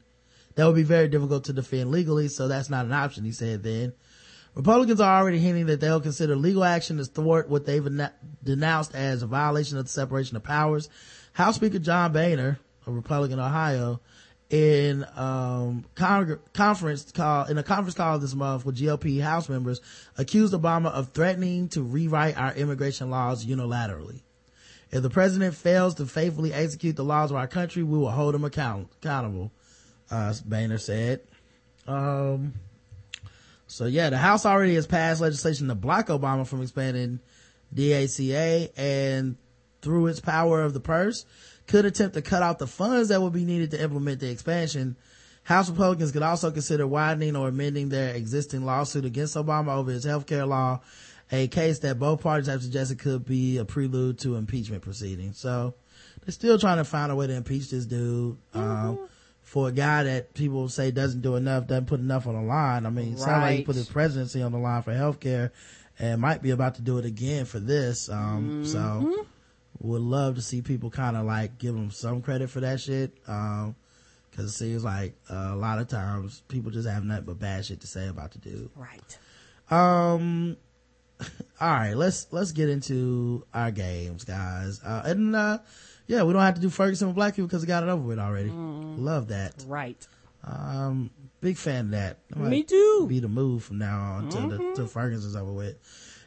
That 0.54 0.64
would 0.64 0.76
be 0.76 0.82
very 0.82 1.08
difficult 1.08 1.44
to 1.44 1.52
defend 1.52 1.90
legally, 1.90 2.28
so 2.28 2.48
that's 2.48 2.70
not 2.70 2.86
an 2.86 2.92
option, 2.92 3.24
he 3.24 3.32
said 3.32 3.62
then. 3.62 3.92
Republicans 4.54 4.98
are 4.98 5.20
already 5.20 5.38
hinting 5.38 5.66
that 5.66 5.78
they'll 5.78 6.00
consider 6.00 6.36
legal 6.36 6.64
action 6.64 6.96
to 6.96 7.04
thwart 7.04 7.50
what 7.50 7.66
they've 7.66 7.86
denounced 8.42 8.94
as 8.94 9.22
a 9.22 9.26
violation 9.26 9.76
of 9.76 9.84
the 9.84 9.90
separation 9.90 10.38
of 10.38 10.42
powers. 10.42 10.88
House 11.32 11.56
Speaker 11.56 11.78
John 11.78 12.12
Boehner, 12.12 12.58
a 12.86 12.90
Republican 12.90 13.38
in 13.38 13.44
Ohio, 13.44 14.00
in 14.50 15.06
um 15.14 15.84
con- 15.94 16.40
conference 16.52 17.12
call 17.12 17.46
in 17.46 17.56
a 17.56 17.62
conference 17.62 17.94
call 17.94 18.18
this 18.18 18.34
month 18.34 18.66
with 18.66 18.76
GOP 18.76 19.22
House 19.22 19.48
members 19.48 19.80
accused 20.18 20.52
Obama 20.52 20.86
of 20.86 21.12
threatening 21.12 21.68
to 21.68 21.82
rewrite 21.82 22.36
our 22.36 22.52
immigration 22.54 23.10
laws 23.10 23.46
unilaterally. 23.46 24.22
If 24.90 25.02
the 25.02 25.10
president 25.10 25.54
fails 25.54 25.94
to 25.96 26.06
faithfully 26.06 26.52
execute 26.52 26.96
the 26.96 27.04
laws 27.04 27.30
of 27.30 27.36
our 27.36 27.46
country, 27.46 27.84
we 27.84 27.96
will 27.96 28.10
hold 28.10 28.34
him 28.34 28.44
account- 28.44 28.88
accountable, 29.00 29.52
uh, 30.10 30.34
Boehner 30.44 30.78
said. 30.78 31.20
Um, 31.86 32.54
so 33.68 33.86
yeah, 33.86 34.10
the 34.10 34.18
House 34.18 34.44
already 34.44 34.74
has 34.74 34.88
passed 34.88 35.20
legislation 35.20 35.68
to 35.68 35.76
block 35.76 36.08
Obama 36.08 36.44
from 36.44 36.60
expanding 36.60 37.20
DACA 37.72 38.72
and 38.76 39.36
through 39.82 40.06
its 40.08 40.20
power 40.20 40.62
of 40.62 40.74
the 40.74 40.80
purse 40.80 41.24
could 41.66 41.84
attempt 41.84 42.14
to 42.14 42.22
cut 42.22 42.42
out 42.42 42.58
the 42.58 42.66
funds 42.66 43.08
that 43.08 43.22
would 43.22 43.32
be 43.32 43.44
needed 43.44 43.70
to 43.70 43.82
implement 43.82 44.20
the 44.20 44.30
expansion. 44.30 44.96
House 45.44 45.70
Republicans 45.70 46.12
could 46.12 46.22
also 46.22 46.50
consider 46.50 46.86
widening 46.86 47.36
or 47.36 47.48
amending 47.48 47.88
their 47.88 48.14
existing 48.14 48.64
lawsuit 48.64 49.04
against 49.04 49.36
Obama 49.36 49.76
over 49.76 49.90
his 49.90 50.04
health 50.04 50.26
care 50.26 50.46
law, 50.46 50.80
a 51.32 51.48
case 51.48 51.78
that 51.80 51.98
both 51.98 52.20
parties 52.20 52.46
have 52.48 52.62
suggested 52.62 52.98
could 52.98 53.24
be 53.24 53.58
a 53.58 53.64
prelude 53.64 54.18
to 54.18 54.36
impeachment 54.36 54.82
proceedings. 54.82 55.38
So 55.38 55.74
they're 56.24 56.32
still 56.32 56.58
trying 56.58 56.78
to 56.78 56.84
find 56.84 57.10
a 57.10 57.16
way 57.16 57.26
to 57.26 57.34
impeach 57.34 57.70
this 57.70 57.86
dude. 57.86 58.36
Um, 58.52 59.08
for 59.42 59.66
a 59.68 59.72
guy 59.72 60.04
that 60.04 60.32
people 60.34 60.68
say 60.68 60.92
doesn't 60.92 61.22
do 61.22 61.34
enough, 61.34 61.66
doesn't 61.66 61.86
put 61.86 61.98
enough 61.98 62.28
on 62.28 62.34
the 62.34 62.42
line. 62.42 62.86
I 62.86 62.90
mean, 62.90 63.14
it 63.14 63.18
sounds 63.18 63.42
like 63.42 63.56
he 63.58 63.64
put 63.64 63.74
his 63.74 63.88
presidency 63.88 64.42
on 64.42 64.52
the 64.52 64.58
line 64.58 64.82
for 64.82 64.92
healthcare 64.92 65.50
and 65.98 66.20
might 66.20 66.40
be 66.40 66.50
about 66.50 66.76
to 66.76 66.82
do 66.82 66.98
it 66.98 67.04
again 67.04 67.46
for 67.46 67.58
this. 67.58 68.08
Um, 68.08 68.64
so 68.64 69.26
would 69.80 70.02
love 70.02 70.36
to 70.36 70.42
see 70.42 70.62
people 70.62 70.90
kind 70.90 71.16
of 71.16 71.24
like 71.24 71.58
give 71.58 71.74
him 71.74 71.90
some 71.90 72.22
credit 72.22 72.50
for 72.50 72.60
that 72.60 72.80
shit. 72.80 73.16
Um, 73.26 73.74
cause 74.36 74.46
it 74.46 74.50
seems 74.50 74.84
like 74.84 75.14
uh, 75.30 75.50
a 75.52 75.56
lot 75.56 75.78
of 75.78 75.88
times 75.88 76.42
people 76.48 76.70
just 76.70 76.88
have 76.88 77.04
nothing 77.04 77.24
but 77.24 77.38
bad 77.38 77.64
shit 77.64 77.80
to 77.80 77.86
say 77.86 78.08
about 78.08 78.32
the 78.32 78.38
dude. 78.38 78.70
Right. 78.76 79.18
Um, 79.70 80.56
all 81.20 81.28
right, 81.60 81.94
let's, 81.94 82.26
let's 82.30 82.52
get 82.52 82.68
into 82.68 83.44
our 83.54 83.70
games, 83.70 84.24
guys. 84.24 84.80
Uh, 84.84 85.02
and, 85.04 85.34
uh, 85.34 85.58
yeah, 86.06 86.24
we 86.24 86.32
don't 86.32 86.42
have 86.42 86.54
to 86.56 86.60
do 86.60 86.70
Ferguson 86.70 87.08
with 87.08 87.16
black 87.16 87.36
people 87.36 87.46
because 87.46 87.62
we 87.62 87.68
got 87.68 87.82
it 87.82 87.88
over 87.88 88.02
with 88.02 88.18
already. 88.18 88.50
Love 88.50 89.28
that. 89.28 89.64
Right. 89.66 90.06
Um, 90.44 91.10
big 91.40 91.56
fan 91.56 91.86
of 91.86 91.90
that. 91.92 92.18
Me 92.36 92.62
too. 92.62 93.06
Be 93.08 93.20
the 93.20 93.28
move 93.28 93.64
from 93.64 93.78
now 93.78 93.98
on 94.00 94.24
until 94.24 94.48
the 94.48 94.72
till 94.74 94.86
Ferguson's 94.86 95.36
over 95.36 95.52
with. 95.52 95.76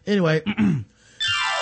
Anyway, 0.06 0.42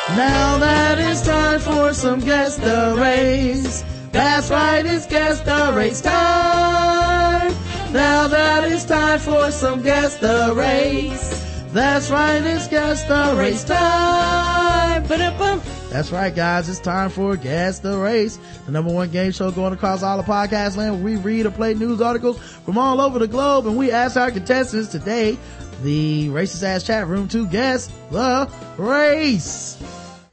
now 0.09 0.57
that 0.57 0.99
it's 0.99 1.21
time 1.21 1.59
for 1.59 1.93
some 1.93 2.19
guess 2.19 2.57
the 2.57 2.95
race. 2.97 3.83
That's 4.11 4.49
right, 4.49 4.85
it's 4.85 5.05
guess 5.05 5.39
the 5.41 5.71
race 5.75 6.01
time. 6.01 7.53
Now 7.93 8.27
that 8.27 8.63
it's 8.65 8.83
time 8.85 9.19
for 9.19 9.51
some 9.51 9.81
guess 9.81 10.17
the 10.17 10.53
race. 10.55 11.29
That's 11.71 12.09
right, 12.09 12.43
it's 12.43 12.67
guess 12.67 13.03
the 13.05 13.35
race 13.37 13.63
time. 13.63 15.03
Ba-da-bum. 15.07 15.80
That's 15.91 16.09
right, 16.09 16.33
guys. 16.33 16.69
It's 16.69 16.79
time 16.79 17.09
for 17.09 17.35
Guess 17.35 17.79
the 17.79 17.97
Race, 17.97 18.39
the 18.65 18.71
number 18.71 18.93
one 18.93 19.11
game 19.11 19.33
show 19.33 19.51
going 19.51 19.73
across 19.73 20.03
all 20.03 20.15
the 20.15 20.23
podcast 20.23 20.77
land 20.77 20.95
where 20.95 21.03
we 21.03 21.17
read 21.17 21.45
or 21.45 21.51
play 21.51 21.73
news 21.73 21.99
articles 21.99 22.41
from 22.63 22.77
all 22.77 23.01
over 23.01 23.19
the 23.19 23.27
globe 23.27 23.67
and 23.67 23.75
we 23.75 23.91
ask 23.91 24.15
our 24.15 24.31
contestants 24.31 24.87
today, 24.87 25.37
the 25.83 26.29
racist 26.29 26.63
ass 26.63 26.83
chat 26.83 27.07
room 27.07 27.27
to 27.27 27.45
guess 27.45 27.87
the 28.09 28.49
race. 28.77 29.83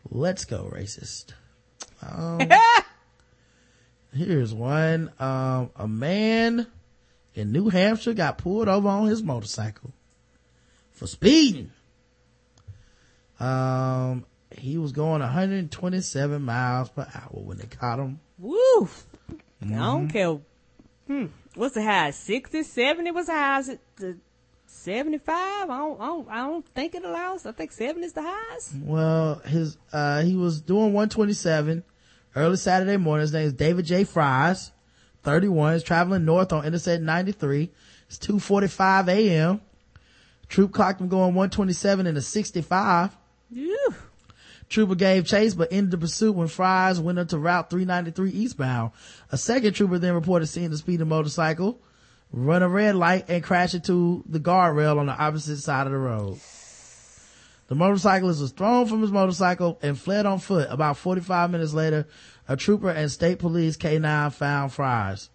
Let's 0.09 0.45
go, 0.45 0.71
racist. 0.73 1.33
Um, 2.09 2.41
here's 4.15 4.55
one. 4.55 5.11
Um, 5.19 5.71
a 5.75 5.89
man 5.89 6.69
in 7.35 7.51
New 7.51 7.69
Hampshire 7.69 8.15
got 8.15 8.39
pulled 8.39 8.69
over 8.69 8.87
on 8.87 9.09
his 9.09 9.25
motorcycle 9.25 9.93
for 10.93 11.09
speeding. 11.09 11.73
Um, 13.41 14.25
he 14.59 14.79
was 14.79 14.93
going 14.93 15.21
127 15.21 16.43
miles 16.43 16.89
per 16.91 17.07
hour 17.15 17.31
when 17.43 17.59
they 17.59 17.67
caught 17.67 17.99
him. 17.99 18.21
Woo! 18.39 18.57
I 19.61 19.65
Mm-hmm. 19.65 19.75
don't 19.75 20.09
care. 20.09 20.39
Hmm. 21.09 21.27
What's 21.55 21.75
the 21.75 21.83
high? 21.83 22.11
60, 22.11 22.63
70? 22.63 23.11
What's 23.11 23.27
the 23.27 23.33
highest? 23.35 23.71
it- 23.71 23.81
The 23.97 24.17
75? 24.67 25.35
I 25.71 25.79
don't, 25.79 26.01
I 26.01 26.07
don't, 26.07 26.29
I 26.29 26.37
don't 26.47 26.67
think 26.75 26.95
it 26.95 27.05
allows. 27.05 27.47
I 27.47 27.53
think 27.53 27.73
seven 27.73 28.05
is 28.05 28.13
the 28.13 28.23
highest. 28.23 28.75
Well, 28.83 29.37
his, 29.47 29.77
uh, 29.93 30.23
he 30.23 30.37
was 30.37 30.61
doing 30.61 30.93
127 30.93 31.83
early 32.37 32.57
Saturday 32.57 32.97
morning. 32.99 33.23
His 33.23 33.33
name 33.33 33.47
is 33.47 33.53
David 33.55 33.87
J. 33.87 34.05
Fries, 34.05 34.71
31. 35.25 35.73
He's 35.75 35.83
traveling 35.83 36.25
north 36.25 36.53
on 36.53 36.65
Interstate 36.65 37.01
93. 37.01 37.71
It's 38.09 38.19
2.45 38.19 39.09
a.m. 39.09 39.61
Troop 40.49 40.73
clocked 40.73 41.01
him 41.01 41.09
going 41.09 41.35
127 41.35 42.07
and 42.07 42.17
a 42.17 42.23
65. 42.23 43.17
Ew. 43.51 43.95
Trooper 44.69 44.95
gave 44.95 45.27
chase 45.27 45.55
but 45.55 45.73
ended 45.73 45.93
the 45.93 45.99
pursuit 45.99 46.35
when 46.35 46.49
Fries 46.49 47.01
went 47.01 47.19
up 47.19 47.28
to 47.28 47.39
Route 47.39 47.70
393 47.70 48.31
eastbound. 48.31 48.93
A 49.32 49.39
second 49.39 49.73
trooper 49.74 49.99
then 49.99 50.15
reported 50.15 50.47
seeing 50.47 50.70
the 50.70 50.77
speeding 50.77 51.09
motorcycle 51.09 51.81
run 52.32 52.62
a 52.62 52.69
red 52.69 52.95
light 52.95 53.24
and 53.28 53.43
crash 53.43 53.74
into 53.74 54.23
the 54.28 54.40
guardrail 54.40 54.99
on 54.99 55.07
the 55.07 55.12
opposite 55.12 55.59
side 55.59 55.86
of 55.86 55.93
the 55.93 55.99
road. 55.99 56.39
The 57.69 57.74
motorcyclist 57.74 58.40
was 58.40 58.53
thrown 58.53 58.86
from 58.86 59.03
his 59.03 59.12
motorcycle 59.12 59.78
and 59.82 59.99
fled 59.99 60.24
on 60.24 60.39
foot. 60.39 60.69
About 60.70 60.97
45 60.97 61.51
minutes 61.51 61.74
later, 61.74 62.07
a 62.49 62.57
trooper 62.57 62.90
and 62.90 63.11
state 63.11 63.39
police 63.39 63.77
K9 63.77 64.32
found 64.32 64.73
Fries. 64.73 65.28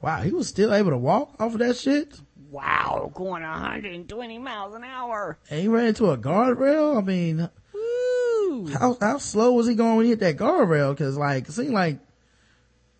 Wow, 0.00 0.22
he 0.22 0.30
was 0.30 0.48
still 0.48 0.72
able 0.72 0.90
to 0.90 0.96
walk 0.96 1.34
off 1.40 1.54
of 1.54 1.58
that 1.58 1.76
shit? 1.76 2.20
Wow, 2.50 3.10
going 3.14 3.42
120 3.42 4.38
miles 4.38 4.74
an 4.74 4.84
hour. 4.84 5.38
And 5.50 5.60
he 5.60 5.68
ran 5.68 5.86
into 5.86 6.10
a 6.10 6.16
guardrail? 6.16 6.96
I 6.96 7.00
mean, 7.00 7.48
how, 8.64 8.96
how 9.00 9.18
slow 9.18 9.52
was 9.52 9.66
he 9.66 9.74
going 9.74 9.96
when 9.96 10.04
he 10.06 10.10
hit 10.10 10.20
that 10.20 10.36
guardrail? 10.36 10.96
Cause 10.96 11.16
like, 11.16 11.48
it 11.48 11.52
seemed 11.52 11.74
like 11.74 11.98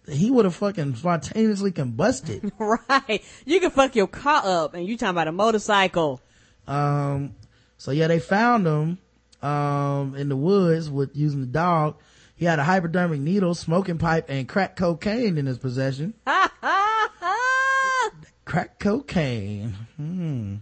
he 0.09 0.31
would 0.31 0.45
have 0.45 0.55
fucking 0.55 0.97
spontaneously 0.97 1.73
combusted. 1.73 2.53
right. 2.59 3.25
You 3.45 3.61
can 3.61 3.71
fuck 3.71 3.97
your 3.97 4.07
car 4.07 4.43
up 4.45 4.75
and 4.75 4.87
you 4.87 4.97
talking 4.97 5.11
about 5.11 5.29
a 5.29 5.33
motorcycle. 5.33 6.21
Um, 6.67 7.35
so 7.77 7.91
yeah, 7.91 8.07
they 8.09 8.21
found 8.21 8.67
him, 8.67 8.99
um, 9.43 10.15
in 10.15 10.29
the 10.29 10.37
woods 10.37 10.91
with 10.91 11.17
using 11.17 11.41
the 11.41 11.47
dog. 11.47 11.97
He 12.35 12.45
had 12.45 12.59
a 12.59 12.65
hypodermic 12.65 13.21
needle, 13.21 13.55
smoking 13.55 13.99
pipe, 13.99 14.27
and 14.29 14.47
crack 14.49 14.77
cocaine 14.77 15.39
in 15.39 15.47
his 15.47 15.59
possession. 15.59 16.13
crack 18.45 18.79
cocaine. 18.79 19.75
Hmm. 19.97 20.57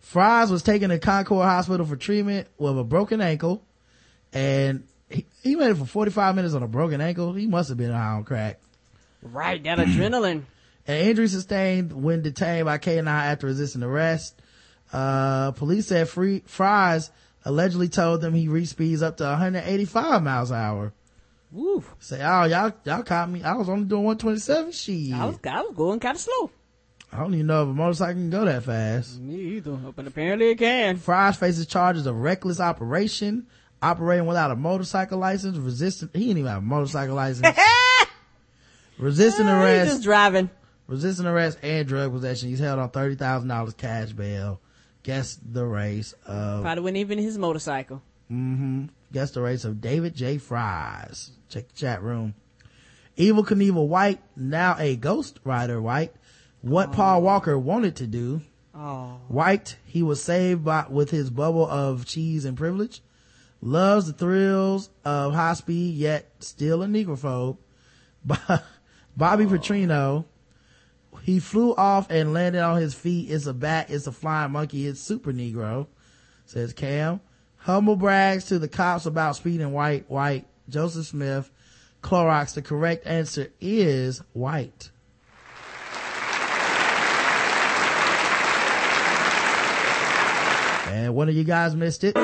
Fries 0.00 0.50
was 0.50 0.62
taken 0.62 0.90
to 0.90 0.98
Concord 0.98 1.44
Hospital 1.44 1.86
for 1.86 1.96
treatment 1.96 2.48
with 2.58 2.78
a 2.78 2.84
broken 2.84 3.20
ankle, 3.20 3.62
and 4.32 4.84
he, 5.08 5.26
he 5.42 5.56
made 5.56 5.70
it 5.70 5.76
for 5.76 5.84
45 5.86 6.34
minutes 6.34 6.54
on 6.54 6.62
a 6.62 6.68
broken 6.68 7.00
ankle. 7.00 7.32
He 7.32 7.46
must 7.46 7.68
have 7.68 7.78
been 7.78 7.92
high 7.92 8.12
on 8.12 8.24
crack. 8.24 8.60
Right, 9.22 9.62
that 9.64 9.78
adrenaline. 9.78 10.42
An 10.86 10.96
injury 10.96 11.28
sustained 11.28 11.92
when 11.92 12.22
detained 12.22 12.64
by 12.64 12.78
K 12.78 12.98
and 12.98 13.10
I 13.10 13.26
after 13.26 13.46
resisting 13.46 13.82
arrest. 13.82 14.40
Uh, 14.90 15.50
police 15.52 15.86
said 15.86 16.08
Free, 16.08 16.42
Fries 16.46 17.10
allegedly 17.44 17.88
told 17.88 18.22
them 18.22 18.32
he 18.32 18.48
reached 18.48 18.70
speeds 18.70 19.02
up 19.02 19.18
to 19.18 19.24
185 19.24 20.22
miles 20.22 20.50
an 20.50 20.56
hour. 20.56 20.92
Woo. 21.52 21.84
Say, 21.98 22.20
oh, 22.22 22.44
y'all, 22.44 22.72
y'all 22.84 23.02
caught 23.02 23.30
me. 23.30 23.42
I 23.42 23.54
was 23.54 23.68
only 23.68 23.84
doing 23.84 24.04
127. 24.04 24.72
Shit. 24.72 25.12
I 25.14 25.26
was, 25.26 25.38
I 25.44 25.60
was 25.62 25.74
going 25.74 26.00
kind 26.00 26.16
of 26.16 26.20
slow. 26.20 26.50
I 27.10 27.20
don't 27.20 27.34
even 27.34 27.46
know 27.46 27.62
if 27.62 27.68
a 27.70 27.72
motorcycle 27.72 28.14
can 28.14 28.30
go 28.30 28.44
that 28.44 28.64
fast. 28.64 29.18
Me 29.18 29.56
either, 29.56 29.72
but 29.72 30.06
apparently 30.06 30.50
it 30.50 30.58
can. 30.58 30.96
Fries 30.98 31.36
faces 31.36 31.66
charges 31.66 32.06
of 32.06 32.16
reckless 32.16 32.60
operation, 32.60 33.46
operating 33.82 34.26
without 34.26 34.50
a 34.50 34.56
motorcycle 34.56 35.18
license, 35.18 35.56
resisting, 35.56 36.10
he 36.12 36.20
didn't 36.26 36.38
even 36.38 36.50
have 36.50 36.58
a 36.62 36.66
motorcycle 36.66 37.14
license. 37.14 37.56
resisting 38.98 39.46
Uh, 39.46 39.60
he's 39.60 39.64
arrest. 39.64 39.90
just 39.92 40.02
driving. 40.02 40.50
Resisting 40.86 41.26
arrest 41.26 41.58
and 41.62 41.86
drug 41.86 42.12
possession. 42.12 42.48
He's 42.48 42.58
held 42.60 42.78
on 42.78 42.90
$30,000 42.90 43.76
cash 43.76 44.12
bail. 44.12 44.60
Guess 45.02 45.38
the 45.50 45.64
race 45.64 46.12
of, 46.26 46.62
Probably 46.62 46.82
wasn't 46.82 46.96
even 46.98 47.18
his 47.18 47.38
motorcycle. 47.38 48.02
mm-hmm. 48.30 48.86
Guess 49.12 49.30
the 49.30 49.40
race 49.40 49.64
of 49.64 49.80
David 49.80 50.14
J. 50.14 50.36
Fries. 50.38 51.30
Check 51.48 51.68
the 51.68 51.74
chat 51.74 52.02
room. 52.02 52.34
Evel 53.16 53.46
Knievel 53.46 53.86
White, 53.88 54.20
now 54.36 54.76
a 54.78 54.96
Ghost 54.96 55.40
Rider 55.44 55.80
White. 55.80 56.12
What 56.60 56.92
Paul 56.92 57.22
Walker 57.22 57.58
wanted 57.58 57.96
to 57.96 58.06
do. 58.06 58.42
Oh. 58.74 59.18
White, 59.28 59.76
he 59.86 60.02
was 60.02 60.22
saved 60.22 60.64
by, 60.64 60.84
with 60.90 61.10
his 61.10 61.30
bubble 61.30 61.66
of 61.66 62.04
cheese 62.04 62.44
and 62.44 62.56
privilege. 62.56 63.00
Loves 63.60 64.06
the 64.06 64.12
thrills 64.12 64.90
of 65.04 65.34
high 65.34 65.54
speed, 65.54 65.96
yet 65.96 66.30
still 66.38 66.82
a 66.82 66.86
negrophobe. 66.86 67.58
Bobby 69.16 69.46
Petrino, 69.46 70.26
he 71.22 71.40
flew 71.40 71.74
off 71.74 72.08
and 72.10 72.32
landed 72.32 72.62
on 72.62 72.80
his 72.80 72.94
feet. 72.94 73.30
It's 73.30 73.46
a 73.46 73.54
bat. 73.54 73.90
It's 73.90 74.06
a 74.06 74.12
flying 74.12 74.52
monkey. 74.52 74.86
It's 74.86 75.00
super 75.00 75.32
negro, 75.32 75.88
says 76.46 76.72
Cam. 76.72 77.20
Humble 77.56 77.96
brags 77.96 78.44
to 78.46 78.60
the 78.60 78.68
cops 78.68 79.06
about 79.06 79.36
speeding 79.36 79.72
white, 79.72 80.08
white. 80.08 80.46
Joseph 80.68 81.06
Smith, 81.06 81.50
Clorox. 82.02 82.54
The 82.54 82.62
correct 82.62 83.06
answer 83.06 83.48
is 83.60 84.22
white. 84.34 84.90
And 90.90 91.14
one 91.14 91.28
of 91.28 91.34
you 91.34 91.44
guys 91.44 91.74
missed 91.74 92.04
it. 92.04 92.16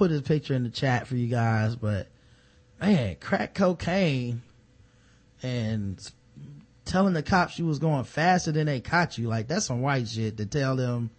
Put 0.00 0.10
his 0.10 0.22
picture 0.22 0.54
in 0.54 0.62
the 0.62 0.70
chat 0.70 1.06
for 1.06 1.14
you 1.14 1.26
guys, 1.26 1.76
but 1.76 2.08
man, 2.80 3.14
crack 3.20 3.54
cocaine 3.54 4.40
and 5.42 6.10
telling 6.86 7.12
the 7.12 7.22
cops 7.22 7.58
you 7.58 7.66
was 7.66 7.78
going 7.78 8.04
faster 8.04 8.50
than 8.50 8.64
they 8.64 8.80
caught 8.80 9.18
you. 9.18 9.28
Like 9.28 9.46
that's 9.46 9.66
some 9.66 9.82
white 9.82 10.08
shit 10.08 10.38
to 10.38 10.46
tell 10.46 10.74
them, 10.74 11.10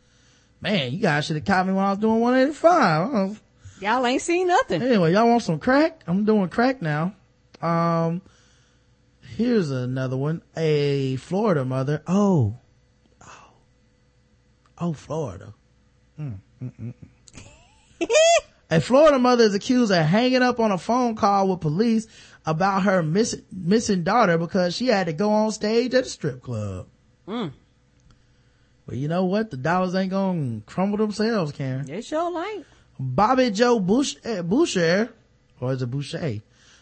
man, 0.61 0.93
you 0.93 0.97
guys 0.97 1.25
should 1.25 1.35
have 1.35 1.45
caught 1.45 1.67
me 1.67 1.73
when 1.73 1.85
I 1.85 1.91
was 1.91 1.99
doing 1.99 2.21
185. 2.21 3.09
Oh, 3.13 3.37
Y'all 3.81 4.03
ain't 4.03 4.23
seen 4.23 4.47
nothing. 4.47 4.81
Anyway, 4.81 5.13
y'all 5.13 5.27
want 5.27 5.43
some 5.43 5.59
crack? 5.59 6.01
I'm 6.07 6.25
doing 6.25 6.49
crack 6.49 6.81
now. 6.81 7.13
Um, 7.61 8.23
here's 9.21 9.69
another 9.69 10.17
one. 10.17 10.41
A 10.57 11.17
Florida 11.17 11.63
mother. 11.63 12.01
Oh, 12.07 12.57
oh, 13.23 13.51
oh, 14.79 14.93
Florida. 14.93 15.53
Mm, 16.19 16.39
mm, 16.63 16.71
mm, 16.81 16.93
mm. 16.95 18.07
a 18.71 18.79
Florida 18.79 19.19
mother 19.19 19.43
is 19.43 19.53
accused 19.53 19.91
of 19.91 20.05
hanging 20.05 20.41
up 20.41 20.59
on 20.59 20.71
a 20.71 20.77
phone 20.77 21.15
call 21.15 21.49
with 21.49 21.59
police 21.59 22.07
about 22.45 22.83
her 22.83 23.03
miss, 23.03 23.39
missing 23.51 24.03
daughter 24.03 24.37
because 24.37 24.75
she 24.75 24.87
had 24.87 25.07
to 25.07 25.13
go 25.13 25.29
on 25.29 25.51
stage 25.51 25.93
at 25.93 26.05
a 26.05 26.09
strip 26.09 26.41
club. 26.41 26.87
Mm. 27.27 27.51
Well, 28.87 28.97
you 28.97 29.09
know 29.09 29.25
what? 29.25 29.51
The 29.51 29.57
dollars 29.57 29.93
ain't 29.93 30.11
gonna 30.11 30.61
crumble 30.65 30.97
themselves, 30.97 31.51
Karen. 31.51 31.85
They 31.85 32.01
sure 32.01 32.45
ain't. 32.45 32.65
Bobby 32.97 33.51
Joe 33.51 33.79
Bush, 33.79 34.15
eh, 34.23 34.41
Boucher, 34.41 35.11
or 35.59 35.73
is 35.73 35.81
it 35.81 35.91
Boucher? 35.91 36.41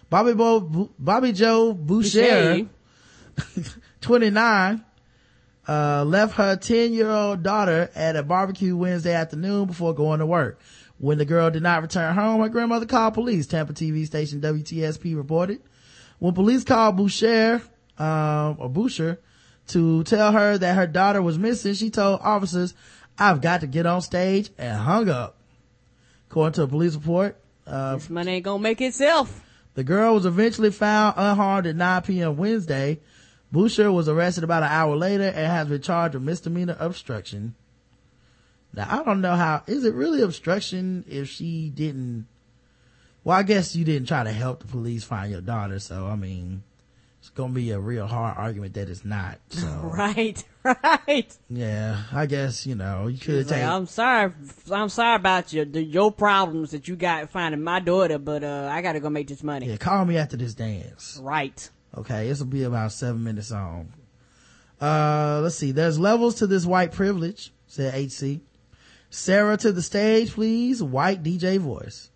Bobby 0.09 0.33
Bo, 0.33 0.89
Bobby 0.97 1.31
Joe 1.31 1.73
Boucher, 1.73 2.67
29, 4.01 4.83
uh, 5.67 6.03
left 6.03 6.35
her 6.35 6.55
10 6.55 6.93
year 6.93 7.09
old 7.09 7.43
daughter 7.43 7.89
at 7.95 8.15
a 8.15 8.23
barbecue 8.23 8.75
Wednesday 8.75 9.13
afternoon 9.13 9.65
before 9.65 9.93
going 9.93 10.19
to 10.19 10.25
work. 10.25 10.59
When 10.99 11.17
the 11.17 11.25
girl 11.25 11.49
did 11.49 11.63
not 11.63 11.81
return 11.81 12.13
home, 12.13 12.41
her 12.41 12.49
grandmother 12.49 12.85
called 12.85 13.13
police. 13.13 13.47
Tampa 13.47 13.73
TV 13.73 14.05
station 14.05 14.41
WTSP 14.41 15.15
reported. 15.15 15.61
When 16.19 16.33
police 16.33 16.63
called 16.65 16.97
Boucher, 16.97 17.61
um, 17.97 18.57
or 18.59 18.69
Boucher 18.69 19.17
to 19.67 20.03
tell 20.03 20.33
her 20.33 20.57
that 20.57 20.75
her 20.75 20.87
daughter 20.87 21.21
was 21.21 21.37
missing, 21.39 21.73
she 21.73 21.89
told 21.89 22.19
officers, 22.21 22.73
I've 23.17 23.39
got 23.41 23.61
to 23.61 23.67
get 23.67 23.85
on 23.85 24.01
stage 24.01 24.49
and 24.57 24.77
hung 24.77 25.09
up. 25.09 25.37
According 26.29 26.53
to 26.53 26.63
a 26.63 26.67
police 26.67 26.95
report, 26.95 27.37
uh, 27.65 27.95
This 27.95 28.09
money 28.09 28.33
ain't 28.33 28.45
gonna 28.45 28.61
make 28.61 28.81
itself. 28.81 29.41
the 29.75 29.83
girl 29.83 30.15
was 30.15 30.25
eventually 30.25 30.71
found 30.71 31.15
unharmed 31.17 31.67
at 31.67 31.75
9 31.77 32.01
p.m. 32.01 32.35
Wednesday. 32.35 32.99
Boucher 33.51 33.91
was 33.91 34.07
arrested 34.09 34.43
about 34.43 34.63
an 34.63 34.69
hour 34.69 34.95
later 34.95 35.23
and 35.23 35.47
has 35.47 35.67
been 35.69 35.81
charged 35.81 36.13
with 36.15 36.23
misdemeanor 36.23 36.75
obstruction. 36.79 37.55
Now, 38.73 38.87
I 38.89 39.03
don't 39.03 39.21
know 39.21 39.35
how, 39.35 39.63
is 39.67 39.83
it 39.83 39.93
really 39.93 40.21
obstruction 40.21 41.03
if 41.07 41.27
she 41.27 41.69
didn't, 41.69 42.27
well, 43.23 43.37
I 43.37 43.43
guess 43.43 43.75
you 43.75 43.83
didn't 43.83 44.07
try 44.07 44.23
to 44.23 44.31
help 44.31 44.59
the 44.61 44.67
police 44.67 45.03
find 45.03 45.31
your 45.31 45.41
daughter, 45.41 45.79
so 45.79 46.05
I 46.07 46.15
mean, 46.15 46.63
it's 47.19 47.29
gonna 47.29 47.51
be 47.51 47.71
a 47.71 47.79
real 47.79 48.05
hard 48.07 48.37
argument 48.37 48.75
that 48.75 48.87
it's 48.89 49.03
not, 49.03 49.39
so. 49.49 49.67
Right, 49.83 50.43
right. 50.63 51.37
Yeah, 51.49 52.03
I 52.13 52.25
guess, 52.27 52.65
you 52.67 52.75
know, 52.75 53.07
you 53.07 53.17
could 53.17 53.29
have 53.33 53.41
It's 53.41 53.51
like, 53.51 53.63
I'm 53.63 53.85
sorry, 53.87 54.33
I'm 54.71 54.89
sorry 54.89 55.15
about 55.15 55.51
your 55.51 55.65
your 55.65 56.11
problems 56.11 56.71
that 56.71 56.87
you 56.87 56.95
got 56.95 57.29
finding 57.29 57.63
my 57.63 57.79
daughter, 57.79 58.19
but 58.19 58.43
uh, 58.43 58.69
I 58.71 58.81
gotta 58.81 58.99
go 58.99 59.09
make 59.09 59.27
this 59.27 59.43
money. 59.43 59.67
yeah, 59.67 59.77
call 59.77 60.05
me 60.05 60.15
after 60.17 60.37
this 60.37 60.53
dance. 60.53 61.19
Right. 61.21 61.69
Okay, 61.97 62.27
this 62.27 62.39
will 62.39 62.45
be 62.47 62.63
about 62.63 62.91
seven 62.91 63.23
minutes 63.23 63.51
long. 63.51 63.91
Uh, 64.79 65.39
let's 65.43 65.55
see. 65.55 65.71
There's 65.71 65.99
levels 65.99 66.35
to 66.35 66.47
this 66.47 66.65
white 66.65 66.91
privilege, 66.93 67.51
said 67.67 67.93
HC. 67.93 68.41
Sarah 69.09 69.57
to 69.57 69.71
the 69.71 69.81
stage, 69.81 70.33
please. 70.33 70.81
White 70.83 71.23
DJ 71.23 71.57
voice. 71.57 72.09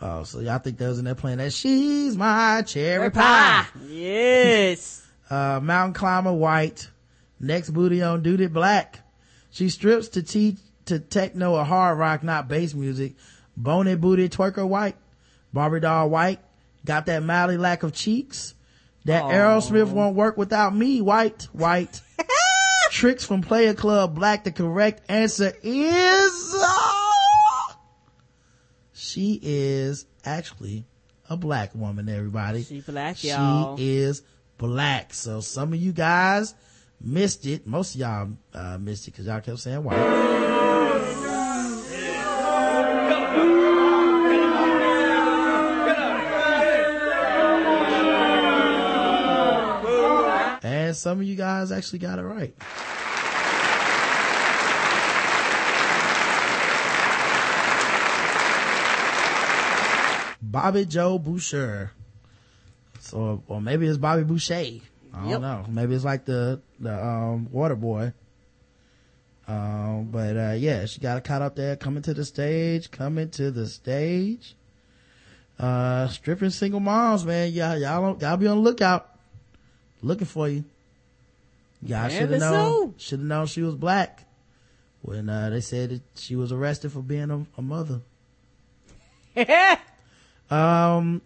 Oh, 0.00 0.22
so 0.22 0.40
y'all 0.40 0.58
think 0.58 0.80
was 0.80 0.98
in 0.98 1.04
there 1.04 1.14
playing 1.14 1.38
that 1.38 1.52
She's 1.52 2.16
My 2.16 2.62
Cherry 2.62 3.10
Pie. 3.10 3.66
Yes. 3.86 5.06
uh, 5.30 5.60
mountain 5.62 5.94
climber 5.94 6.32
white, 6.32 6.90
next 7.38 7.70
booty 7.70 8.02
on 8.02 8.22
duty 8.22 8.46
black. 8.46 9.00
She 9.50 9.68
strips 9.68 10.08
to 10.10 10.22
teach 10.22 10.56
to 10.86 10.98
techno 10.98 11.54
or 11.54 11.64
hard 11.64 11.98
rock, 11.98 12.22
not 12.22 12.48
bass 12.48 12.74
music. 12.74 13.14
Bony 13.56 13.94
booty 13.94 14.28
twerker 14.28 14.66
white, 14.66 14.96
Barbie 15.52 15.80
doll 15.80 16.08
white, 16.08 16.40
got 16.84 17.06
that 17.06 17.22
Mally 17.22 17.56
lack 17.56 17.82
of 17.82 17.92
cheeks. 17.92 18.54
That 19.06 19.24
Aerosmith 19.24 19.92
won't 19.92 20.14
work 20.14 20.36
without 20.36 20.74
me, 20.74 21.00
white, 21.00 21.48
white. 21.52 22.00
Tricks 22.90 23.24
from 23.24 23.40
Player 23.42 23.72
Club 23.72 24.14
Black. 24.14 24.44
The 24.44 24.52
correct 24.52 25.02
answer 25.08 25.52
is, 25.62 26.54
uh, 26.58 27.72
she 28.92 29.38
is 29.42 30.06
actually 30.24 30.84
a 31.28 31.36
black 31.36 31.74
woman, 31.74 32.08
everybody. 32.08 32.64
She 32.64 32.80
black, 32.80 33.22
y'all. 33.22 33.76
She 33.76 33.98
is 33.98 34.22
black. 34.58 35.14
So 35.14 35.40
some 35.40 35.72
of 35.72 35.80
you 35.80 35.92
guys 35.92 36.54
missed 37.00 37.46
it. 37.46 37.66
Most 37.66 37.94
of 37.94 38.00
y'all 38.00 38.28
uh, 38.52 38.78
missed 38.78 39.06
it 39.06 39.12
because 39.12 39.26
y'all 39.26 39.40
kept 39.40 39.60
saying 39.60 39.84
white. 39.84 40.59
And 50.90 50.96
some 50.96 51.20
of 51.20 51.24
you 51.24 51.36
guys 51.36 51.70
actually 51.70 52.00
got 52.00 52.18
it 52.18 52.22
right. 52.22 52.52
Bobby 60.42 60.84
Joe 60.84 61.18
Boucher. 61.18 61.92
So, 62.98 63.42
or 63.46 63.60
maybe 63.60 63.86
it's 63.86 63.98
Bobby 63.98 64.24
Boucher. 64.24 64.54
I 64.54 65.20
don't 65.20 65.28
Yep. 65.28 65.40
know. 65.40 65.64
Maybe 65.68 65.94
it's 65.94 66.04
like 66.04 66.24
the, 66.24 66.60
the, 66.78 66.92
um, 67.04 67.48
water 67.50 67.76
boy. 67.76 68.12
Um, 69.46 70.08
but, 70.10 70.36
uh, 70.36 70.54
yeah, 70.56 70.86
she 70.86 71.00
got 71.00 71.18
it 71.18 71.24
caught 71.24 71.42
up 71.42 71.56
there 71.56 71.76
coming 71.76 72.02
to 72.02 72.14
the 72.14 72.24
stage, 72.24 72.90
coming 72.90 73.30
to 73.30 73.50
the 73.50 73.66
stage. 73.66 74.54
Uh, 75.58 76.08
stripping 76.08 76.50
single 76.50 76.80
moms, 76.80 77.24
man. 77.24 77.52
Y'all, 77.52 77.76
y'all 77.76 78.00
don't, 78.02 78.20
y'all 78.22 78.36
be 78.36 78.46
on 78.46 78.58
the 78.58 78.62
lookout. 78.62 79.08
Looking 80.02 80.26
for 80.26 80.48
you. 80.48 80.64
Y'all 81.82 82.08
should 82.08 82.30
have 82.30 82.40
known, 82.40 82.94
should 82.98 83.20
have 83.20 83.28
known 83.28 83.46
she 83.46 83.62
was 83.62 83.74
black 83.74 84.26
when, 85.02 85.28
uh, 85.28 85.48
they 85.50 85.60
said 85.60 85.90
that 85.90 86.02
she 86.14 86.36
was 86.36 86.52
arrested 86.52 86.92
for 86.92 87.00
being 87.00 87.30
a, 87.30 87.46
a 87.58 87.62
mother. 87.62 88.00
Um, 90.50 91.22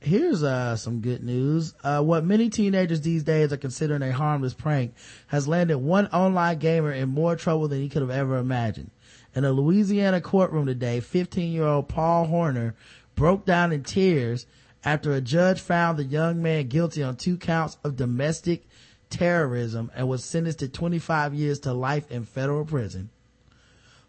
here's 0.00 0.42
uh 0.42 0.76
some 0.76 1.00
good 1.00 1.22
news. 1.22 1.74
Uh, 1.84 2.02
what 2.02 2.24
many 2.24 2.50
teenagers 2.50 3.00
these 3.00 3.22
days 3.22 3.52
are 3.52 3.56
considering 3.56 4.02
a 4.02 4.12
harmless 4.12 4.54
prank 4.54 4.94
has 5.28 5.46
landed 5.46 5.78
one 5.78 6.08
online 6.08 6.58
gamer 6.58 6.92
in 6.92 7.08
more 7.08 7.36
trouble 7.36 7.68
than 7.68 7.80
he 7.80 7.88
could 7.88 8.02
have 8.02 8.10
ever 8.10 8.36
imagined. 8.36 8.90
In 9.34 9.44
a 9.44 9.52
Louisiana 9.52 10.20
courtroom 10.20 10.66
today, 10.66 10.98
15 11.00 11.52
year 11.52 11.64
old 11.64 11.88
Paul 11.88 12.26
Horner 12.26 12.74
broke 13.14 13.44
down 13.44 13.72
in 13.72 13.84
tears 13.84 14.46
after 14.84 15.12
a 15.12 15.20
judge 15.20 15.60
found 15.60 15.98
the 15.98 16.04
young 16.04 16.42
man 16.42 16.66
guilty 16.66 17.02
on 17.02 17.16
two 17.16 17.36
counts 17.36 17.78
of 17.84 17.96
domestic 17.96 18.66
terrorism 19.10 19.90
and 19.94 20.08
was 20.08 20.24
sentenced 20.24 20.60
to 20.60 20.68
25 20.68 21.34
years 21.34 21.60
to 21.60 21.72
life 21.72 22.10
in 22.10 22.24
federal 22.24 22.64
prison. 22.64 23.10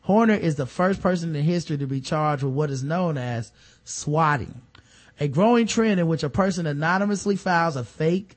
Horner 0.02 0.34
is 0.34 0.56
the 0.56 0.66
first 0.66 1.02
person 1.02 1.36
in 1.36 1.44
history 1.44 1.78
to 1.78 1.88
be 1.88 2.02
charged 2.02 2.44
with 2.44 2.54
what 2.54 2.72
is 2.72 2.84
known 2.84 3.18
as 3.18 3.52
swatting, 3.84 4.62
a 5.20 5.28
growing 5.28 5.68
trend 5.68 6.00
in 6.00 6.08
which 6.08 6.24
a 6.24 6.30
person 6.30 6.66
anonymously 6.66 7.36
files 7.36 7.76
a 7.76 7.84
fake 7.84 8.36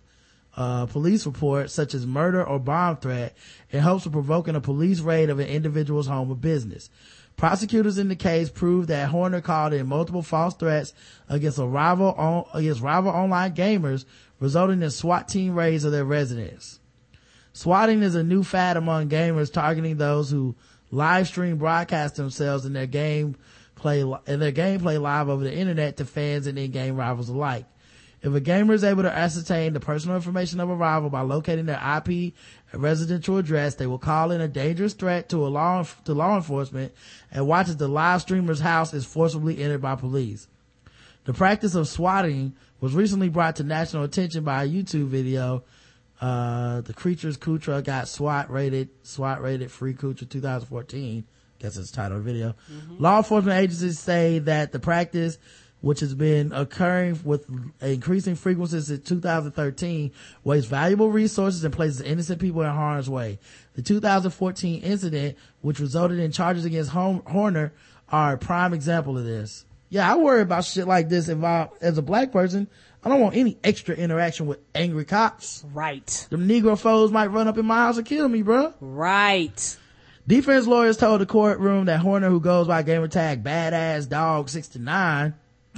uh, 0.57 0.87
police 0.87 1.25
report, 1.25 1.71
such 1.71 1.95
as 1.95 2.07
murder 2.07 2.45
or 2.45 2.59
bomb 2.59 2.97
threat, 2.97 3.35
in 3.71 3.81
hopes 3.81 4.05
of 4.05 4.13
provoking 4.13 4.55
a 4.55 4.61
police 4.61 5.01
raid 5.01 5.31
of 5.31 5.39
an 5.39 5.47
individual's 5.47 6.07
home 6.07 6.31
or 6.31 6.37
business. 6.37 6.91
Prosecutors 7.37 7.97
in 7.97 8.09
the 8.09 8.17
case 8.17 8.51
proved 8.51 8.89
that 8.89 9.09
Horner 9.09 9.41
called 9.41 9.73
in 9.73 9.87
multiple 9.87 10.23
false 10.23 10.55
threats 10.55 10.93
against 11.29 11.59
rival 11.59 12.13
on, 12.13 12.45
against 12.53 12.83
rival 12.83 13.11
online 13.11 13.55
gamers, 13.55 14.05
resulting 14.43 14.83
in 14.83 14.91
SWAT 14.91 15.29
team 15.29 15.55
raids 15.55 15.85
of 15.85 15.93
their 15.93 16.05
residence. 16.05 16.81
Swatting 17.53 18.03
is 18.03 18.17
a 18.17 18.25
new 18.25 18.43
fad 18.43 18.77
among 18.77 19.09
gamers 19.09 19.53
targeting 19.53 19.99
those 19.99 20.33
who 20.33 20.57
live 20.91 21.29
stream 21.29 21.59
broadcast 21.59 22.17
themselves 22.17 22.67
in 22.67 22.73
their 22.73 22.89
game 22.89 23.37
play 23.77 24.01
in 24.01 24.41
their 24.41 24.51
gameplay 24.51 25.01
live 25.01 25.29
over 25.29 25.45
the 25.45 25.55
internet 25.55 25.97
to 25.97 26.05
fans 26.05 26.49
and 26.49 26.59
in-game 26.59 26.97
rivals 26.97 27.29
alike. 27.29 27.67
If 28.21 28.35
a 28.35 28.41
gamer 28.41 28.75
is 28.75 28.83
able 28.83 29.05
to 29.05 29.17
ascertain 29.17 29.75
the 29.75 29.81
personal 29.81 30.17
information 30.17 30.59
of 30.59 30.69
a 30.71 30.75
rival 30.75 31.09
by 31.09 31.21
locating 31.21 31.67
their 31.67 31.77
IP 31.77 32.35
and 32.73 32.83
residential 32.83 33.39
address, 33.39 33.77
they 33.77 33.87
will 33.87 33.99
call 33.99 34.33
in 34.33 34.41
a 34.41 34.49
dangerous 34.49 34.95
threat 34.95 35.29
to 35.29 35.47
a 35.47 35.49
law 35.49 35.85
to 36.05 36.15
law 36.15 36.35
enforcement 36.35 36.93
and 37.31 37.47
watch 37.47 37.69
as 37.69 37.77
the 37.77 37.87
live 37.87 38.23
streamer's 38.23 38.61
house 38.61 38.93
is 38.93 39.05
forcibly 39.05 39.63
entered 39.63 39.83
by 39.83 39.95
police. 39.95 40.49
The 41.27 41.33
practice 41.33 41.77
of 41.77 41.87
swatting 41.87 42.55
was 42.83 42.95
recently 42.95 43.29
brought 43.29 43.57
to 43.57 43.63
national 43.63 44.03
attention 44.03 44.43
by 44.43 44.65
a 44.65 44.69
YouTube 44.69 45.07
video. 45.07 45.63
Uh, 46.21 46.81
the 46.81 46.93
creatures 46.93 47.39
Kootra 47.39 47.83
got 47.83 48.09
SWAT 48.09 48.51
rated, 48.51 48.91
SWAT 49.05 49.41
rated 49.41 49.71
free 49.71 49.95
Kootra 49.95 50.29
2014. 50.29 51.25
Guess 51.61 51.77
it's 51.77 51.93
title 51.93 52.19
of 52.19 52.25
the 52.25 52.33
video. 52.33 52.57
Law 52.99 53.19
enforcement 53.19 53.57
agencies 53.57 54.01
say 54.01 54.41
that 54.41 54.73
the 54.73 54.81
practice, 54.81 55.39
which 55.81 56.01
has 56.01 56.13
been 56.13 56.53
occurring 56.53 57.21
with 57.23 57.47
increasing 57.81 58.35
frequency 58.35 58.81
since 58.81 59.09
2013, 59.09 60.11
wastes 60.43 60.69
valuable 60.69 61.09
resources 61.09 61.63
and 61.63 61.73
places 61.73 62.01
innocent 62.01 62.41
people 62.41 62.63
in 62.63 62.69
harm's 62.71 63.09
way. 63.09 63.39
The 63.75 63.83
2014 63.83 64.83
incident, 64.83 65.39
which 65.61 65.79
resulted 65.79 66.19
in 66.19 66.33
charges 66.33 66.65
against 66.65 66.91
Horner, 66.91 67.73
are 68.09 68.33
a 68.33 68.39
prime 68.39 68.75
example 68.75 69.17
of 69.17 69.25
this. 69.25 69.67
Yeah, 69.93 70.11
I 70.11 70.17
worry 70.17 70.41
about 70.41 70.65
shit 70.65 70.89
like 70.89 71.11
this 71.11 71.29
if 71.29 71.45
I, 71.45 71.69
as 71.83 71.99
a 71.99 72.03
black 72.03 72.33
person, 72.33 72.67
I 73.05 73.11
don't 73.11 73.21
want 73.21 73.37
any 73.37 73.59
extra 73.63 73.95
interaction 73.95 74.47
with 74.47 74.59
angry 74.75 75.05
cops. 75.05 75.67
Right. 75.71 76.27
Them 76.31 76.49
Negro 76.49 76.79
foes 76.79 77.13
might 77.13 77.27
run 77.27 77.47
up 77.47 77.59
in 77.59 77.67
my 77.67 77.77
house 77.77 77.99
and 77.99 78.07
kill 78.07 78.27
me, 78.27 78.43
bruh. 78.43 78.73
Right. 78.81 79.77
Defense 80.27 80.67
lawyers 80.67 80.97
told 80.97 81.21
the 81.21 81.27
courtroom 81.27 81.85
that 81.85 82.01
Horner, 82.01 82.31
who 82.31 82.41
goes 82.41 82.69
by 82.69 82.83
gamer 82.83 83.07
tag 83.07 83.45
Badass 83.45 84.09
Dog 84.09 84.49
69, 84.49 85.35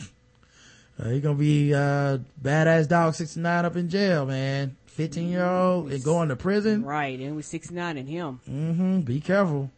uh, 1.01 1.09
he 1.09 1.20
gonna 1.20 1.35
be, 1.35 1.74
uh, 1.74 2.19
Badass 2.41 2.86
Dog 2.86 3.16
69 3.16 3.65
up 3.65 3.74
in 3.74 3.89
jail, 3.89 4.27
man. 4.27 4.77
15 4.86 5.28
year 5.28 5.45
old 5.45 5.91
and 5.91 6.05
going 6.05 6.28
to 6.28 6.36
prison. 6.36 6.85
Right. 6.85 7.19
And 7.19 7.35
we 7.35 7.43
69 7.43 7.99
in 7.99 8.07
him. 8.07 8.41
Mm-hmm. 8.49 9.01
Be 9.01 9.20
careful. 9.20 9.73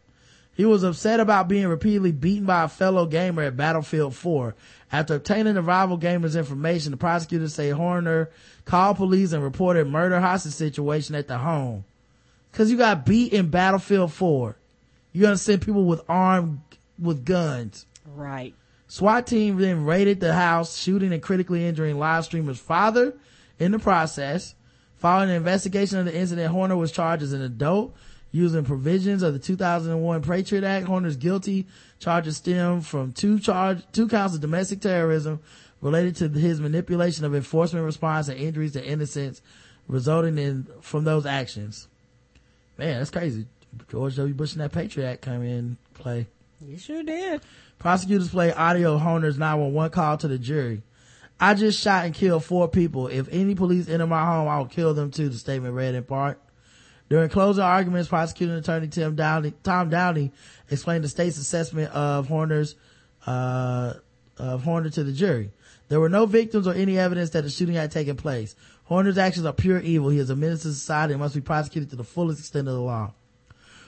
He 0.57 0.65
was 0.65 0.81
upset 0.81 1.19
about 1.19 1.47
being 1.47 1.67
repeatedly 1.67 2.11
beaten 2.11 2.47
by 2.47 2.63
a 2.63 2.67
fellow 2.67 3.05
gamer 3.05 3.43
at 3.43 3.55
Battlefield 3.55 4.15
4. 4.15 4.55
After 4.91 5.13
obtaining 5.13 5.53
the 5.53 5.61
rival 5.61 5.97
gamer's 5.97 6.35
information, 6.35 6.89
the 6.89 6.97
prosecutors 6.97 7.53
say 7.53 7.69
Horner 7.69 8.31
called 8.65 8.97
police 8.97 9.33
and 9.33 9.43
reported 9.43 9.87
murder 9.87 10.19
hostage 10.19 10.53
situation 10.53 11.13
at 11.13 11.27
the 11.27 11.37
home. 11.37 11.85
Cause 12.53 12.71
you 12.71 12.77
got 12.77 13.05
beat 13.05 13.33
in 13.33 13.51
Battlefield 13.51 14.11
4. 14.11 14.55
You're 15.13 15.27
gonna 15.27 15.37
send 15.37 15.61
people 15.61 15.85
with 15.85 16.01
armed, 16.09 16.61
with 16.97 17.23
guns. 17.23 17.85
Right. 18.15 18.55
SWAT 18.87 19.27
team 19.27 19.57
then 19.59 19.85
raided 19.85 20.19
the 20.19 20.33
house, 20.33 20.75
shooting 20.75 21.13
and 21.13 21.21
critically 21.21 21.67
injuring 21.67 21.99
live 21.99 22.25
streamer's 22.25 22.57
father 22.57 23.13
in 23.59 23.73
the 23.73 23.79
process. 23.79 24.55
Following 24.95 25.29
an 25.29 25.35
investigation 25.35 25.99
of 25.99 26.05
the 26.05 26.17
incident, 26.17 26.51
Horner 26.51 26.75
was 26.75 26.91
charged 26.91 27.21
as 27.21 27.33
an 27.33 27.43
adult 27.43 27.95
using 28.31 28.63
provisions 28.65 29.23
of 29.23 29.33
the 29.33 29.39
2001 29.39 30.21
Patriot 30.21 30.63
Act. 30.63 30.85
Horner's 30.85 31.15
guilty 31.15 31.67
charges 31.99 32.37
stem 32.37 32.81
from 32.81 33.11
two 33.11 33.39
charge, 33.39 33.83
two 33.91 34.07
counts 34.07 34.35
of 34.35 34.41
domestic 34.41 34.81
terrorism 34.81 35.39
related 35.81 36.15
to 36.17 36.29
his 36.29 36.59
manipulation 36.59 37.25
of 37.25 37.35
enforcement 37.35 37.85
response 37.85 38.27
and 38.27 38.39
injuries 38.39 38.73
to 38.73 38.85
innocents 38.85 39.41
resulting 39.87 40.37
in 40.37 40.67
from 40.81 41.03
those 41.03 41.25
actions. 41.25 41.87
Man, 42.77 42.97
that's 42.99 43.09
crazy. 43.09 43.47
George 43.89 44.15
W. 44.15 44.33
Bush 44.33 44.53
and 44.53 44.61
that 44.61 44.71
Patriot 44.71 45.07
Act 45.07 45.21
come 45.21 45.43
in 45.43 45.77
play. 45.93 46.27
You 46.61 46.77
sure 46.77 47.03
did. 47.03 47.41
Prosecutors 47.79 48.29
play 48.29 48.51
audio 48.51 48.97
Horner's 48.97 49.37
911 49.37 49.91
call 49.91 50.17
to 50.17 50.27
the 50.27 50.39
jury. 50.39 50.81
I 51.39 51.53
just 51.53 51.79
shot 51.79 52.05
and 52.05 52.15
killed 52.15 52.43
four 52.43 52.67
people. 52.67 53.07
If 53.07 53.27
any 53.31 53.53
police 53.53 53.87
enter 53.87 54.07
my 54.07 54.25
home, 54.25 54.47
I 54.47 54.57
will 54.57 54.65
kill 54.65 54.95
them 54.95 55.11
too, 55.11 55.29
the 55.29 55.37
statement 55.37 55.75
read 55.75 55.93
in 55.93 56.03
part. 56.03 56.39
During 57.09 57.29
closing 57.29 57.63
arguments, 57.63 58.09
prosecuting 58.09 58.55
attorney 58.55 58.87
Tim 58.87 59.15
Downey, 59.15 59.53
Tom 59.63 59.89
Downey 59.89 60.31
explained 60.69 61.03
the 61.03 61.09
state's 61.09 61.37
assessment 61.37 61.91
of 61.93 62.27
Horner's, 62.27 62.75
uh, 63.25 63.93
of 64.37 64.63
Horner 64.63 64.89
to 64.89 65.03
the 65.03 65.13
jury. 65.13 65.51
There 65.89 66.01
were 66.01 66.09
no 66.09 66.25
victims 66.25 66.67
or 66.67 66.73
any 66.73 66.99
evidence 66.99 67.29
that 67.29 67.43
the 67.43 67.49
shooting 67.49 67.75
had 67.75 67.91
taken 67.91 68.17
place. 68.17 68.55
Horner's 68.85 69.17
actions 69.17 69.45
are 69.45 69.53
pure 69.53 69.79
evil. 69.79 70.09
He 70.09 70.19
is 70.19 70.29
a 70.29 70.35
menace 70.35 70.63
to 70.63 70.73
society 70.73 71.13
and 71.13 71.21
must 71.21 71.35
be 71.35 71.41
prosecuted 71.41 71.89
to 71.91 71.95
the 71.95 72.03
fullest 72.03 72.39
extent 72.39 72.67
of 72.67 72.73
the 72.73 72.81
law. 72.81 73.13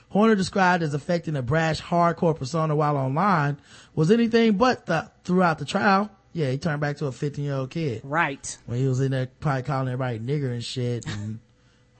Horner 0.09 0.35
described 0.35 0.81
as 0.81 0.93
affecting 0.93 1.35
a 1.35 1.41
brash, 1.41 1.81
hardcore 1.81 2.35
persona 2.35 2.75
while 2.75 2.97
online 2.97 3.57
was 3.95 4.11
anything 4.11 4.53
but 4.53 4.85
the, 4.87 5.11
throughout 5.23 5.59
the 5.59 5.65
trial. 5.65 6.09
Yeah, 6.33 6.51
he 6.51 6.57
turned 6.57 6.81
back 6.81 6.97
to 6.97 7.07
a 7.07 7.11
15 7.11 7.43
year 7.43 7.55
old 7.55 7.69
kid. 7.69 8.01
Right. 8.03 8.57
When 8.65 8.79
he 8.79 8.87
was 8.87 9.01
in 9.01 9.11
there 9.11 9.27
probably 9.39 9.63
calling 9.63 9.87
everybody 9.87 10.19
nigger 10.19 10.51
and 10.51 10.63
shit 10.63 11.05
and 11.05 11.39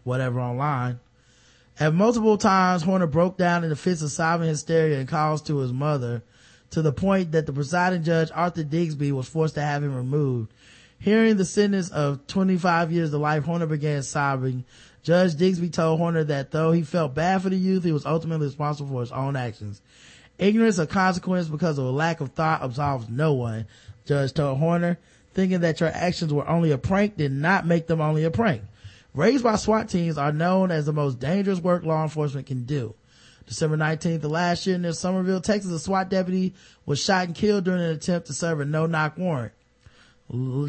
whatever 0.04 0.40
online. 0.40 1.00
At 1.80 1.94
multiple 1.94 2.38
times, 2.38 2.84
Horner 2.84 3.08
broke 3.08 3.38
down 3.38 3.64
into 3.64 3.76
fits 3.78 4.02
of 4.02 4.12
sobbing 4.12 4.50
hysteria 4.50 5.00
and 5.00 5.08
calls 5.08 5.42
to 5.44 5.60
his 5.60 5.72
mother 5.72 6.22
to 6.72 6.82
the 6.82 6.92
point 6.92 7.32
that 7.32 7.46
the 7.46 7.54
presiding 7.54 8.04
judge, 8.04 8.30
Arthur 8.36 8.66
Digsby, 8.66 9.14
was 9.14 9.30
forced 9.30 9.56
to 9.56 9.62
have 9.62 9.82
him 9.82 9.96
removed. 9.96 10.52
Hearing 11.00 11.38
the 11.38 11.46
sentence 11.46 11.90
of 11.90 12.28
25 12.28 12.92
years 12.92 13.12
to 13.12 13.18
life, 13.18 13.46
Horner 13.46 13.66
began 13.66 14.04
sobbing. 14.04 14.66
Judge 15.04 15.36
Digsby 15.36 15.72
told 15.72 16.00
Horner 16.00 16.26
that 16.26 16.52
though 16.52 16.74
he 16.74 16.82
felt 16.82 17.16
bad 17.16 17.42
for 17.42 17.50
the 17.50 17.56
youth, 17.56 17.86
he 17.86 17.94
was 17.94 18.06
ultimately 18.06 18.48
responsible 18.48 18.90
for 18.90 19.00
his 19.00 19.14
own 19.14 19.38
actions. 19.38 19.82
Ignorance 20.38 20.80
of 20.80 20.90
consequence 20.90 21.48
because 21.48 21.78
of 21.78 21.86
a 21.86 21.92
lack 21.92 22.20
of 22.20 22.32
thought 22.32 22.62
absolves 22.62 23.08
no 23.08 23.32
one, 23.32 23.66
Judge 24.06 24.34
told 24.34 24.58
Horner. 24.58 24.98
Thinking 25.34 25.62
that 25.62 25.80
your 25.80 25.90
actions 25.90 26.34
were 26.34 26.48
only 26.50 26.72
a 26.72 26.78
prank 26.78 27.16
did 27.16 27.32
not 27.32 27.66
make 27.66 27.88
them 27.88 28.02
only 28.02 28.26
a 28.26 28.32
prank. 28.32 28.64
Raised 29.14 29.44
by 29.44 29.56
SWAT 29.56 29.90
teams 29.90 30.18
are 30.18 30.32
known 30.32 30.70
as 30.72 30.86
the 30.86 30.94
most 30.94 31.20
dangerous 31.20 31.60
work 31.60 31.84
law 31.84 32.04
enforcement 32.04 32.48
can 32.48 32.66
do. 32.66 32.94
December 33.48 33.76
19th 33.78 34.24
of 34.24 34.32
last 34.32 34.68
year 34.68 34.78
near 34.78 34.94
Somerville, 34.94 35.42
Texas, 35.42 35.72
a 35.72 35.80
SWAT 35.80 36.10
deputy 36.10 36.54
was 36.86 37.04
shot 37.04 37.26
and 37.26 37.34
killed 37.34 37.64
during 37.64 37.82
an 37.82 37.90
attempt 37.90 38.28
to 38.28 38.34
serve 38.34 38.60
a 38.60 38.66
no-knock 38.66 39.18
warrant. 39.18 39.54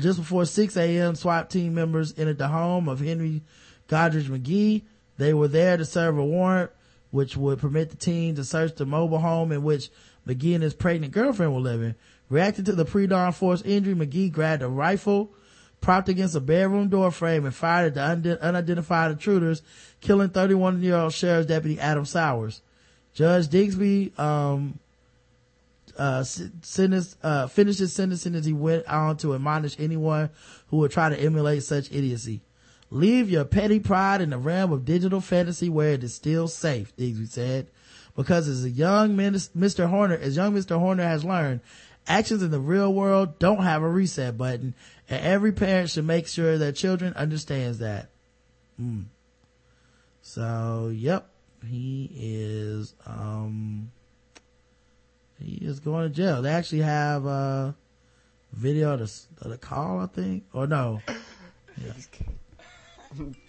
Just 0.00 0.18
before 0.18 0.46
6 0.46 0.76
a.m., 0.78 1.14
SWAT 1.14 1.50
team 1.50 1.74
members 1.74 2.14
entered 2.16 2.38
the 2.38 2.48
home 2.48 2.88
of 2.88 3.00
Henry 3.00 3.42
Goedrich 3.88 4.30
Magee. 4.30 4.86
They 5.18 5.34
were 5.34 5.48
there 5.48 5.76
to 5.76 5.84
serve 5.84 6.16
a 6.16 6.24
warrant, 6.24 6.70
which 7.10 7.36
would 7.36 7.58
permit 7.58 7.90
the 7.90 7.96
team 7.96 8.36
to 8.36 8.44
search 8.44 8.74
the 8.76 8.86
mobile 8.86 9.18
home 9.18 9.52
in 9.52 9.62
which 9.62 9.90
Magee 10.24 10.54
and 10.54 10.62
his 10.62 10.72
pregnant 10.72 11.12
girlfriend 11.12 11.52
were 11.52 11.60
living. 11.60 11.94
Reacting 12.30 12.64
to 12.64 12.72
the 12.72 12.86
pre-dawn 12.86 13.32
force 13.32 13.60
injury, 13.60 13.94
Magee 13.94 14.30
grabbed 14.30 14.62
a 14.62 14.68
rifle, 14.68 15.34
propped 15.80 16.08
against 16.08 16.34
a 16.34 16.40
bedroom 16.40 16.88
door 16.88 17.10
frame 17.10 17.44
and 17.44 17.54
fired 17.54 17.96
at 17.96 18.22
the 18.22 18.42
unidentified 18.42 19.12
intruders, 19.12 19.62
killing 20.00 20.30
31 20.30 20.82
year 20.82 20.96
old 20.96 21.12
sheriff's 21.12 21.46
deputy 21.46 21.78
Adam 21.78 22.04
Sowers. 22.04 22.60
Judge 23.14 23.48
Digsby, 23.48 24.16
um, 24.18 24.78
uh, 25.98 26.22
sentence, 26.22 27.16
uh, 27.22 27.46
finished 27.46 27.80
his 27.80 27.92
sentencing 27.92 28.34
as 28.34 28.44
he 28.44 28.52
went 28.52 28.86
on 28.86 29.16
to 29.18 29.34
admonish 29.34 29.76
anyone 29.78 30.30
who 30.68 30.78
would 30.78 30.90
try 30.90 31.08
to 31.08 31.18
emulate 31.18 31.62
such 31.62 31.90
idiocy. 31.90 32.40
Leave 32.90 33.30
your 33.30 33.44
petty 33.44 33.78
pride 33.78 34.20
in 34.20 34.30
the 34.30 34.38
realm 34.38 34.72
of 34.72 34.84
digital 34.84 35.20
fantasy 35.20 35.68
where 35.68 35.90
it 35.90 36.04
is 36.04 36.14
still 36.14 36.48
safe, 36.48 36.94
Digsby 36.96 37.28
said. 37.28 37.66
Because 38.16 38.48
as 38.48 38.64
a 38.64 38.70
young 38.70 39.16
Mr. 39.16 39.88
Horner, 39.88 40.16
as 40.16 40.36
young 40.36 40.54
Mr. 40.54 40.78
Horner 40.78 41.04
has 41.04 41.24
learned, 41.24 41.60
actions 42.06 42.42
in 42.42 42.50
the 42.50 42.60
real 42.60 42.92
world 42.92 43.38
don't 43.38 43.62
have 43.62 43.82
a 43.82 43.88
reset 43.88 44.36
button 44.36 44.74
and 45.10 45.22
every 45.24 45.52
parent 45.52 45.90
should 45.90 46.06
make 46.06 46.28
sure 46.28 46.56
their 46.56 46.72
children 46.72 47.12
understands 47.14 47.80
that. 47.80 48.10
Mm. 48.80 49.06
So, 50.22 50.92
yep, 50.94 51.28
he 51.66 52.08
is, 52.14 52.94
um, 53.04 53.90
he 55.40 55.56
is 55.56 55.80
going 55.80 56.08
to 56.08 56.14
jail. 56.14 56.42
They 56.42 56.50
actually 56.50 56.82
have 56.82 57.26
a 57.26 57.74
video 58.52 58.94
of 58.94 59.00
the, 59.00 59.44
of 59.44 59.50
the 59.50 59.58
call, 59.58 59.98
I 59.98 60.06
think, 60.06 60.44
or 60.52 60.66
no. 60.66 61.02
Yeah. 61.80 61.92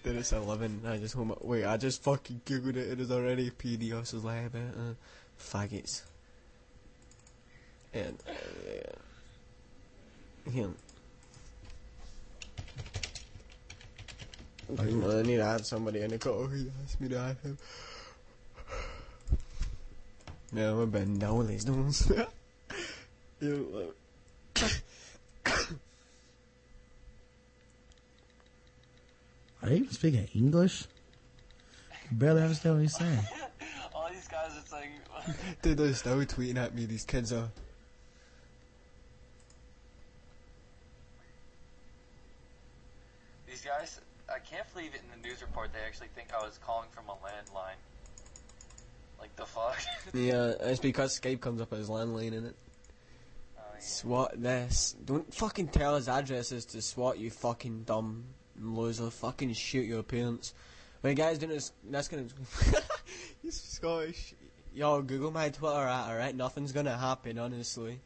Dennis 0.03 0.31
11, 0.31 0.83
I 0.87 0.97
just 0.99 1.15
home, 1.15 1.35
wait, 1.41 1.65
I 1.65 1.75
just 1.75 2.01
fucking 2.01 2.41
googled 2.45 2.77
it, 2.77 2.91
it 2.91 3.01
is 3.01 3.11
already 3.11 3.49
PDOS 3.49 3.97
officers 3.97 4.23
lie 4.23 4.37
about, 4.37 4.61
uh, 4.61 4.93
faggots. 5.37 6.03
And, 7.93 8.17
uh, 8.25 8.31
him. 10.49 10.75
I 14.79 15.21
need 15.23 15.37
to 15.37 15.43
add 15.43 15.65
somebody 15.65 16.01
in 16.01 16.11
the 16.11 16.17
call 16.17 16.45
who 16.45 16.65
asked 16.83 17.01
me 17.01 17.09
to 17.09 17.17
add 17.17 17.37
him. 17.43 17.57
No, 20.53 20.81
I've 20.81 20.91
been 20.91 21.17
down 21.17 21.37
with 21.37 21.47
these 21.47 21.65
ones. 21.65 22.11
You, 23.41 23.91
Are 24.55 24.71
they 29.63 29.77
even 29.77 29.89
speaking 29.89 30.27
English? 30.35 30.85
I 31.91 32.13
barely 32.13 32.43
understand 32.43 32.75
what 32.75 32.81
he's 32.83 32.95
saying. 32.95 33.17
All 33.95 34.07
these 34.11 34.27
guys 34.27 34.51
are 34.51 34.67
saying. 34.67 34.91
Dude, 35.63 35.79
they're 35.79 35.93
still 35.95 36.17
tweeting 36.17 36.57
at 36.57 36.75
me, 36.75 36.85
these 36.85 37.03
kids 37.03 37.33
are. 37.33 37.49
These 43.47 43.65
guys, 43.65 43.99
I 43.99 44.10
can't 44.51 44.73
believe 44.73 44.93
it 44.93 45.01
in 45.01 45.21
the 45.21 45.27
news 45.27 45.41
report 45.41 45.71
they 45.73 45.79
actually 45.85 46.09
think 46.13 46.29
I 46.33 46.43
was 46.43 46.57
calling 46.57 46.89
from 46.91 47.05
a 47.07 47.13
landline. 47.13 47.79
Like 49.19 49.35
the 49.35 49.45
fuck? 49.45 49.79
Yeah, 50.13 50.53
it's 50.59 50.79
because 50.79 51.19
Skype 51.19 51.39
comes 51.39 51.61
up 51.61 51.71
as 51.73 51.87
landline 51.89 52.33
in 52.33 52.45
it. 52.47 52.55
Oh, 53.57 53.61
SWAT 53.79 54.41
this. 54.41 54.95
Don't 55.05 55.33
fucking 55.33 55.69
tell 55.69 55.95
his 55.95 56.09
addresses 56.09 56.65
to 56.65 56.81
SWAT, 56.81 57.17
you 57.17 57.29
fucking 57.29 57.83
dumb 57.83 58.25
loser. 58.59 59.09
Fucking 59.09 59.53
shoot 59.53 59.85
your 59.85 60.03
parents. 60.03 60.53
When 61.01 61.15
guys 61.15 61.37
doing 61.37 61.53
this, 61.53 61.71
that's 61.89 62.07
gonna. 62.07 62.25
He's 63.41 63.59
Scottish. 63.59 64.33
Yo, 64.73 65.01
Google 65.01 65.31
my 65.31 65.49
Twitter 65.49 65.75
at 65.75 66.09
alright? 66.09 66.35
Nothing's 66.35 66.71
gonna 66.71 66.97
happen, 66.97 67.39
honestly. 67.39 67.99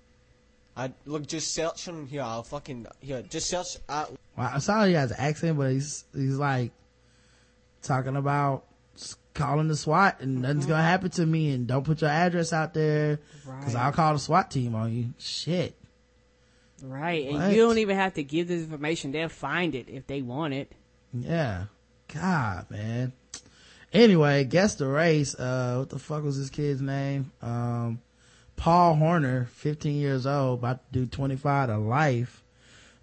I 0.77 0.91
look, 1.05 1.25
just 1.25 1.53
search 1.53 1.87
on 1.87 2.05
here. 2.05 2.21
I'll 2.21 2.43
fucking 2.43 2.87
here. 2.99 3.21
Just 3.23 3.49
search 3.49 3.77
at. 3.89 4.11
Wow, 4.37 4.51
I 4.55 4.59
saw 4.59 4.85
he 4.85 4.93
has 4.93 5.11
an 5.11 5.17
accent, 5.19 5.57
but 5.57 5.71
he's 5.71 6.05
he's 6.13 6.37
like 6.37 6.71
talking 7.81 8.15
about 8.15 8.65
calling 9.33 9.67
the 9.67 9.75
SWAT 9.75 10.21
and 10.21 10.41
nothing's 10.41 10.65
gonna 10.65 10.81
happen 10.81 11.09
to 11.11 11.25
me 11.25 11.51
and 11.51 11.67
don't 11.67 11.83
put 11.83 12.01
your 12.01 12.09
address 12.09 12.53
out 12.53 12.73
there 12.73 13.19
because 13.45 13.75
Right. 13.75 13.83
I'll 13.85 13.91
call 13.91 14.13
the 14.13 14.19
SWAT 14.19 14.49
team 14.49 14.75
on 14.75 14.93
you. 14.93 15.13
Shit. 15.19 15.75
Right. 16.81 17.27
And 17.27 17.53
you 17.53 17.61
don't 17.61 17.77
even 17.77 17.95
have 17.97 18.13
to 18.15 18.23
give 18.23 18.47
this 18.47 18.63
information. 18.63 19.11
They'll 19.11 19.29
find 19.29 19.75
it 19.75 19.89
if 19.89 20.07
they 20.07 20.21
want 20.21 20.53
it. 20.53 20.71
Yeah. 21.13 21.65
God, 22.13 22.69
man. 22.69 23.13
Anyway, 23.93 24.43
guess 24.43 24.75
the 24.75 24.87
race. 24.87 25.35
Uh, 25.35 25.77
what 25.79 25.89
the 25.89 25.99
fuck 25.99 26.23
was 26.23 26.37
this 26.37 26.49
kid's 26.49 26.81
name? 26.81 27.31
Um, 27.41 28.01
Paul 28.55 28.95
Horner, 28.95 29.45
15 29.53 29.95
years 29.95 30.25
old, 30.25 30.59
about 30.59 30.91
to 30.93 30.99
do 30.99 31.05
25 31.05 31.69
to 31.69 31.77
life. 31.77 32.43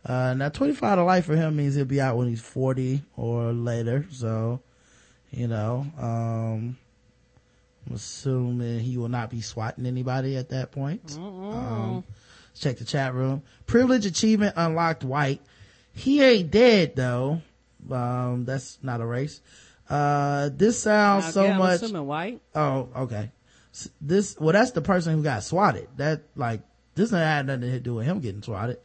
Uh, 0.04 0.34
now 0.34 0.48
25 0.48 0.98
to 0.98 1.04
life 1.04 1.26
for 1.26 1.36
him 1.36 1.56
means 1.56 1.74
he'll 1.76 1.84
be 1.84 2.00
out 2.00 2.16
when 2.16 2.28
he's 2.28 2.40
40 2.40 3.02
or 3.16 3.52
later. 3.52 4.06
So, 4.10 4.60
you 5.30 5.46
know, 5.46 5.86
um, 5.98 6.76
I'm 7.86 7.94
assuming 7.94 8.80
he 8.80 8.96
will 8.96 9.08
not 9.08 9.30
be 9.30 9.40
swatting 9.40 9.86
anybody 9.86 10.36
at 10.36 10.48
that 10.50 10.72
point. 10.72 11.16
Um, 11.16 12.04
let's 12.50 12.60
check 12.60 12.78
the 12.78 12.84
chat 12.84 13.14
room. 13.14 13.42
Privilege 13.66 14.06
achievement 14.06 14.54
unlocked 14.56 15.04
white. 15.04 15.40
He 15.94 16.20
ain't 16.22 16.50
dead 16.50 16.96
though. 16.96 17.40
Um, 17.90 18.44
that's 18.44 18.78
not 18.82 19.00
a 19.00 19.06
race. 19.06 19.40
Uh, 19.90 20.48
this 20.52 20.80
sounds 20.82 21.32
so 21.32 21.42
Okay, 21.42 21.52
I'm 21.52 21.58
much. 21.58 21.82
assuming 21.82 22.06
white. 22.06 22.40
Oh, 22.54 22.88
okay. 22.96 23.30
This, 24.00 24.36
well, 24.38 24.52
that's 24.52 24.70
the 24.72 24.80
person 24.82 25.14
who 25.16 25.22
got 25.22 25.42
swatted. 25.42 25.88
That, 25.96 26.22
like, 26.36 26.60
this 26.94 27.12
ain't 27.12 27.22
had 27.22 27.46
nothing 27.46 27.62
to 27.62 27.80
do 27.80 27.94
with 27.94 28.06
him 28.06 28.20
getting 28.20 28.42
swatted. 28.42 28.78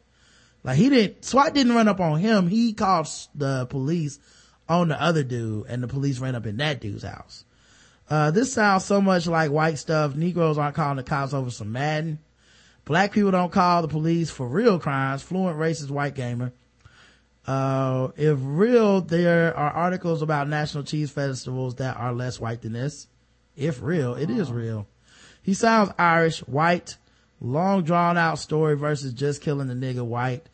Like, 0.68 0.76
he 0.76 0.90
didn't, 0.90 1.24
SWAT 1.24 1.54
didn't 1.54 1.72
run 1.72 1.88
up 1.88 1.98
on 1.98 2.18
him. 2.20 2.46
He 2.46 2.74
called 2.74 3.08
the 3.34 3.64
police 3.70 4.18
on 4.68 4.88
the 4.88 5.02
other 5.02 5.24
dude, 5.24 5.64
and 5.66 5.82
the 5.82 5.88
police 5.88 6.18
ran 6.18 6.34
up 6.34 6.44
in 6.44 6.58
that 6.58 6.78
dude's 6.78 7.04
house. 7.04 7.46
Uh, 8.10 8.32
this 8.32 8.52
sounds 8.52 8.84
so 8.84 9.00
much 9.00 9.26
like 9.26 9.50
white 9.50 9.78
stuff. 9.78 10.14
Negroes 10.14 10.58
aren't 10.58 10.76
calling 10.76 10.98
the 10.98 11.02
cops 11.02 11.32
over 11.32 11.50
some 11.50 11.72
Madden. 11.72 12.18
Black 12.84 13.12
people 13.12 13.30
don't 13.30 13.50
call 13.50 13.80
the 13.80 13.88
police 13.88 14.28
for 14.28 14.46
real 14.46 14.78
crimes. 14.78 15.22
Fluent 15.22 15.56
racist 15.56 15.88
white 15.88 16.14
gamer. 16.14 16.52
Uh, 17.46 18.08
if 18.18 18.38
real, 18.42 19.00
there 19.00 19.56
are 19.56 19.70
articles 19.70 20.20
about 20.20 20.50
national 20.50 20.84
cheese 20.84 21.10
festivals 21.10 21.76
that 21.76 21.96
are 21.96 22.12
less 22.12 22.38
white 22.38 22.60
than 22.60 22.74
this. 22.74 23.08
If 23.56 23.80
real, 23.80 24.16
it 24.16 24.28
is 24.28 24.52
real. 24.52 24.86
He 25.40 25.54
sounds 25.54 25.92
Irish, 25.98 26.40
white, 26.40 26.98
long 27.40 27.84
drawn 27.84 28.18
out 28.18 28.38
story 28.38 28.76
versus 28.76 29.14
just 29.14 29.40
killing 29.40 29.68
the 29.68 29.72
nigga 29.72 30.04
white. 30.04 30.46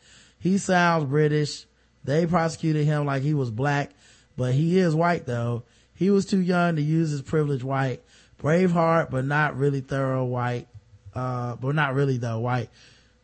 He 0.45 0.59
sounds 0.59 1.05
British. 1.05 1.65
They 2.03 2.27
prosecuted 2.27 2.85
him 2.85 3.07
like 3.07 3.23
he 3.23 3.33
was 3.33 3.49
black, 3.49 3.89
but 4.37 4.53
he 4.53 4.77
is 4.77 4.93
white 4.93 5.25
though. 5.25 5.63
He 5.95 6.11
was 6.11 6.27
too 6.27 6.39
young 6.39 6.75
to 6.75 6.83
use 6.83 7.09
his 7.09 7.23
privilege 7.23 7.63
white. 7.63 8.03
Braveheart, 8.37 9.09
but 9.09 9.25
not 9.25 9.57
really 9.57 9.81
thorough 9.81 10.23
white. 10.23 10.67
Uh, 11.15 11.55
but 11.55 11.73
not 11.73 11.95
really 11.95 12.17
though, 12.17 12.37
white. 12.37 12.69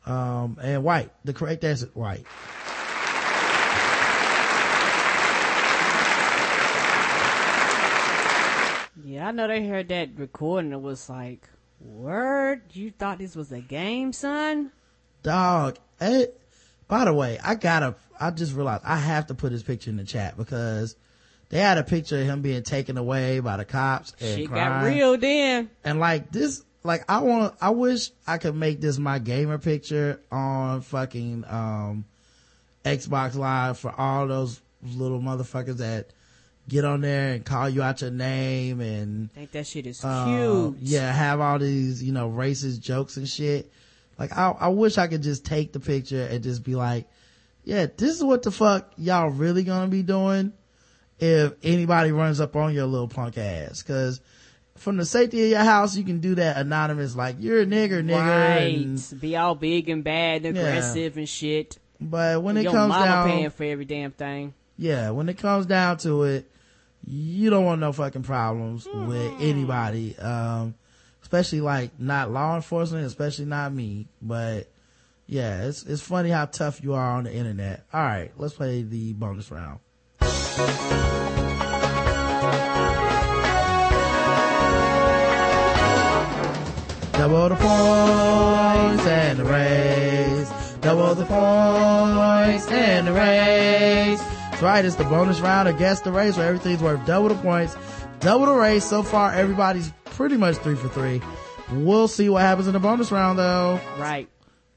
Um, 0.03 0.57
and 0.63 0.83
white. 0.83 1.11
The 1.23 1.33
correct 1.33 1.63
answer, 1.63 1.91
white. 1.93 2.25
Yeah, 9.05 9.27
I 9.27 9.31
know 9.31 9.47
they 9.47 9.67
heard 9.67 9.89
that 9.89 10.09
recording. 10.15 10.71
It 10.71 10.81
was 10.81 11.07
like, 11.07 11.47
word, 11.79 12.63
you 12.73 12.89
thought 12.89 13.19
this 13.19 13.35
was 13.35 13.51
a 13.51 13.61
game, 13.61 14.11
son? 14.11 14.71
Dog. 15.21 15.77
It, 15.99 16.40
by 16.91 17.05
the 17.05 17.13
way, 17.13 17.39
I 17.41 17.55
gotta, 17.55 17.95
I 18.19 18.31
just 18.31 18.53
realized 18.53 18.83
I 18.85 18.97
have 18.97 19.27
to 19.27 19.33
put 19.33 19.53
his 19.53 19.63
picture 19.63 19.89
in 19.89 19.95
the 19.95 20.03
chat 20.03 20.35
because 20.35 20.97
they 21.47 21.57
had 21.57 21.77
a 21.77 21.85
picture 21.85 22.19
of 22.19 22.25
him 22.25 22.41
being 22.41 22.63
taken 22.63 22.97
away 22.97 23.39
by 23.39 23.55
the 23.55 23.63
cops 23.63 24.13
and 24.19 24.41
Shit 24.41 24.51
got 24.51 24.83
real 24.83 25.17
then. 25.17 25.69
And 25.85 26.01
like 26.01 26.33
this, 26.33 26.65
like 26.83 27.05
I 27.09 27.19
want, 27.19 27.55
I 27.61 27.69
wish 27.69 28.11
I 28.27 28.37
could 28.37 28.55
make 28.55 28.81
this 28.81 28.97
my 28.97 29.19
gamer 29.19 29.57
picture 29.57 30.19
on 30.33 30.81
fucking, 30.81 31.45
um, 31.47 32.03
Xbox 32.83 33.35
Live 33.35 33.79
for 33.79 33.97
all 33.97 34.27
those 34.27 34.59
little 34.83 35.21
motherfuckers 35.21 35.77
that 35.77 36.09
get 36.67 36.83
on 36.83 36.99
there 36.99 37.31
and 37.35 37.45
call 37.45 37.69
you 37.69 37.81
out 37.81 38.01
your 38.01 38.11
name 38.11 38.81
and 38.81 39.31
think 39.31 39.51
that 39.51 39.65
shit 39.65 39.87
is 39.87 40.03
uh, 40.03 40.25
cute. 40.25 40.75
yeah, 40.81 41.09
have 41.09 41.39
all 41.39 41.57
these, 41.57 42.03
you 42.03 42.11
know, 42.11 42.29
racist 42.29 42.81
jokes 42.81 43.15
and 43.15 43.29
shit. 43.29 43.71
Like, 44.21 44.37
I, 44.37 44.51
I 44.51 44.67
wish 44.67 44.97
I 44.99 45.07
could 45.07 45.23
just 45.23 45.45
take 45.45 45.73
the 45.73 45.79
picture 45.79 46.23
and 46.23 46.43
just 46.43 46.63
be 46.63 46.75
like, 46.75 47.07
yeah, 47.63 47.87
this 47.97 48.15
is 48.17 48.23
what 48.23 48.43
the 48.43 48.51
fuck 48.51 48.91
y'all 48.97 49.29
really 49.29 49.63
gonna 49.63 49.87
be 49.87 50.03
doing 50.03 50.53
if 51.19 51.53
anybody 51.63 52.11
runs 52.11 52.39
up 52.39 52.55
on 52.55 52.73
your 52.73 52.85
little 52.85 53.07
punk 53.07 53.37
ass. 53.37 53.81
Cause 53.81 54.21
from 54.77 54.97
the 54.97 55.05
safety 55.05 55.43
of 55.43 55.49
your 55.49 55.59
house, 55.63 55.95
you 55.97 56.03
can 56.03 56.19
do 56.19 56.35
that 56.35 56.57
anonymous, 56.57 57.15
like, 57.15 57.35
you're 57.39 57.61
a 57.61 57.65
nigger, 57.65 58.03
nigger. 58.03 58.55
Right. 58.55 58.85
and- 58.85 59.21
Be 59.21 59.35
all 59.37 59.55
big 59.55 59.89
and 59.89 60.03
bad 60.03 60.45
and 60.45 60.55
Yeah. 60.55 60.63
aggressive 60.63 61.17
and 61.17 61.27
shit. 61.29 61.77
but 61.99 62.41
when 62.43 62.57
it 62.57 62.63
Your 62.63 62.73
comes 62.73 62.89
mama 62.89 63.05
down, 63.05 63.27
paying 63.29 63.49
for 63.51 63.63
every 63.63 63.85
damn 63.85 64.11
thing. 64.11 64.53
yeah, 64.77 65.09
when 65.11 65.29
it 65.29 65.37
comes 65.39 65.65
down 65.65 65.97
to 65.97 66.23
it, 66.23 66.49
you 67.05 67.49
don't 67.49 67.65
want 67.65 67.81
no 67.81 67.91
fucking 67.91 68.21
problems 68.23 68.87
with 68.91 69.33
anybody. 69.39 70.15
Um, 70.17 70.75
especially 71.31 71.61
like 71.61 71.97
not 71.97 72.29
law 72.29 72.57
enforcement, 72.57 73.05
especially 73.05 73.45
not 73.45 73.73
me. 73.73 74.05
But 74.21 74.67
yeah, 75.27 75.63
it's, 75.63 75.83
it's 75.83 76.01
funny 76.01 76.29
how 76.29 76.43
tough 76.43 76.83
you 76.83 76.93
are 76.93 77.11
on 77.11 77.23
the 77.23 77.33
internet. 77.33 77.85
All 77.93 78.03
right, 78.03 78.33
let's 78.35 78.53
play 78.53 78.81
the 78.81 79.13
bonus 79.13 79.49
round. 79.49 79.79
Double 87.13 87.47
the 87.47 87.55
points 87.55 89.07
and 89.07 89.39
the 89.39 89.45
race. 89.45 90.75
Double 90.81 91.15
the 91.15 91.23
points 91.23 92.67
and 92.67 93.07
the 93.07 93.13
race. 93.13 94.21
That's 94.61 94.61
right, 94.61 94.83
it's 94.83 94.95
the 94.95 95.05
bonus 95.05 95.39
round 95.39 95.75
Guess 95.79 96.01
the 96.01 96.11
Race 96.11 96.35
where 96.35 96.47
everything's 96.47 96.83
worth 96.83 97.03
double 97.07 97.29
the 97.29 97.35
points, 97.35 97.75
double 98.21 98.45
the 98.45 98.53
race. 98.53 98.85
So 98.85 99.03
far, 99.03 99.33
everybody's 99.33 99.91
pretty 100.05 100.37
much 100.37 100.55
three 100.57 100.75
for 100.75 100.87
three. 100.89 101.21
We'll 101.71 102.07
see 102.07 102.29
what 102.29 102.41
happens 102.41 102.67
in 102.67 102.73
the 102.73 102.79
bonus 102.79 103.11
round 103.11 103.37
though. 103.39 103.79
Right. 103.97 104.29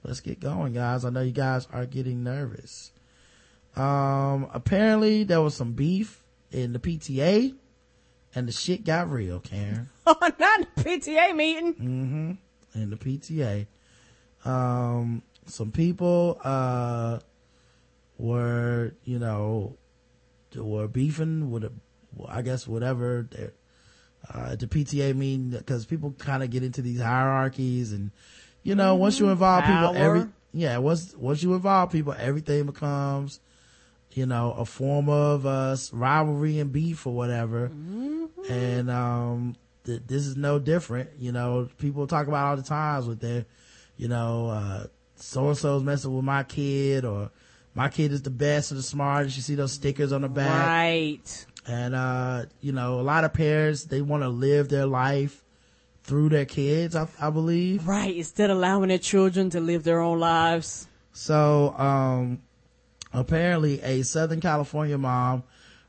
Let's 0.03 0.21
get 0.21 0.41
going, 0.41 0.73
guys. 0.73 1.05
I 1.05 1.11
know 1.11 1.21
you 1.21 1.33
guys 1.33 1.69
are 1.73 1.87
getting 1.87 2.23
nervous. 2.25 2.93
Um, 3.77 4.49
apparently 4.53 5.25
there 5.25 5.41
was 5.41 5.55
some 5.55 5.73
beef 5.73 6.23
in 6.51 6.73
the 6.73 6.79
PTA 6.79 7.55
and 8.35 8.49
the 8.49 8.53
shit 8.53 8.85
got 8.85 9.11
real, 9.11 9.41
Karen. 9.41 9.89
Oh, 10.07 10.17
not 10.21 10.77
the 10.77 10.85
PTA 10.85 11.35
meeting. 11.35 11.75
Mm-hmm. 11.75 12.83
In 12.83 12.91
the 12.91 12.97
PTA. 12.97 13.67
Um, 14.45 15.23
some 15.47 15.71
people, 15.73 16.39
uh, 16.45 17.21
were, 18.19 18.93
you 19.05 19.19
know, 19.19 19.79
were 20.55 20.87
beefing 20.87 21.51
with 21.51 21.65
a, 21.65 21.73
I 22.29 22.43
guess 22.43 22.67
whatever, 22.67 23.29
they're, 23.31 23.53
uh, 24.33 24.53
at 24.53 24.61
the 24.61 24.67
PTA 24.67 25.15
meeting, 25.15 25.51
because 25.51 25.85
people 25.87 26.13
kind 26.19 26.43
of 26.43 26.51
get 26.51 26.63
into 26.63 26.81
these 26.83 27.01
hierarchies 27.01 27.93
and, 27.93 28.11
you 28.63 28.75
know, 28.75 28.95
once 28.95 29.19
you 29.21 29.29
involve 29.29 29.65
people, 29.65 29.97
every, 29.97 30.21
yeah, 30.53 30.79
once, 30.79 31.15
once 31.17 31.43
you 31.43 31.53
involve 31.55 31.91
people, 31.93 32.15
everything 32.19 32.65
becomes, 32.67 33.41
you 34.13 34.25
know, 34.27 34.53
a 34.53 34.65
form 34.65 35.09
of, 35.09 35.45
uh, 35.45 35.77
rivalry 35.93 36.59
and 36.61 36.73
beef 36.73 37.07
or 37.07 37.15
whatever. 37.15 37.67
And, 38.49 38.91
um, 38.91 39.57
th- 39.85 40.03
this 40.07 40.27
is 40.27 40.37
no 40.37 40.59
different. 40.59 41.11
You 41.19 41.33
know, 41.33 41.69
people 41.79 42.07
talk 42.07 42.27
about 42.27 42.47
all 42.47 42.57
the 42.57 42.63
times 42.63 43.07
with 43.07 43.21
their, 43.21 43.45
you 43.97 44.09
know, 44.09 44.49
uh, 44.49 44.87
so 45.17 45.49
and 45.49 45.57
so's 45.59 45.83
messing 45.83 46.15
with 46.15 46.25
my 46.25 46.43
kid 46.43 47.05
or 47.05 47.31
my 47.75 47.89
kid 47.89 48.13
is 48.13 48.23
the 48.23 48.31
best 48.31 48.73
or 48.73 48.77
the 48.77 48.83
smartest. 48.83 49.37
You 49.37 49.43
see 49.43 49.55
those 49.55 49.73
stickers 49.73 50.13
on 50.13 50.23
the 50.23 50.29
back. 50.29 50.67
Right. 50.67 51.47
And, 51.67 51.95
uh, 51.95 52.45
you 52.61 52.73
know, 52.73 53.01
a 53.01 53.03
lot 53.03 53.25
of 53.25 53.33
parents, 53.33 53.85
they 53.85 54.03
want 54.03 54.23
to 54.23 54.29
live 54.29 54.69
their 54.69 54.87
life 54.87 55.43
through 56.03 56.29
their 56.29 56.45
kids, 56.45 56.95
I, 56.95 57.09
I 57.21 57.31
believe. 57.31 57.89
Right. 57.89 58.15
Instead 58.15 58.51
of 58.51 58.59
allowing 58.59 58.89
their 58.89 58.99
children 58.99 59.51
to 59.51 59.61
live 59.61 59.85
their 59.85 60.01
own 60.01 60.21
lives. 60.21 60.87
So, 61.13 61.75
um, 61.79 62.43
apparently 63.13 63.81
a 63.83 64.03
Southern 64.03 64.41
California 64.41 64.99
mom 64.99 65.45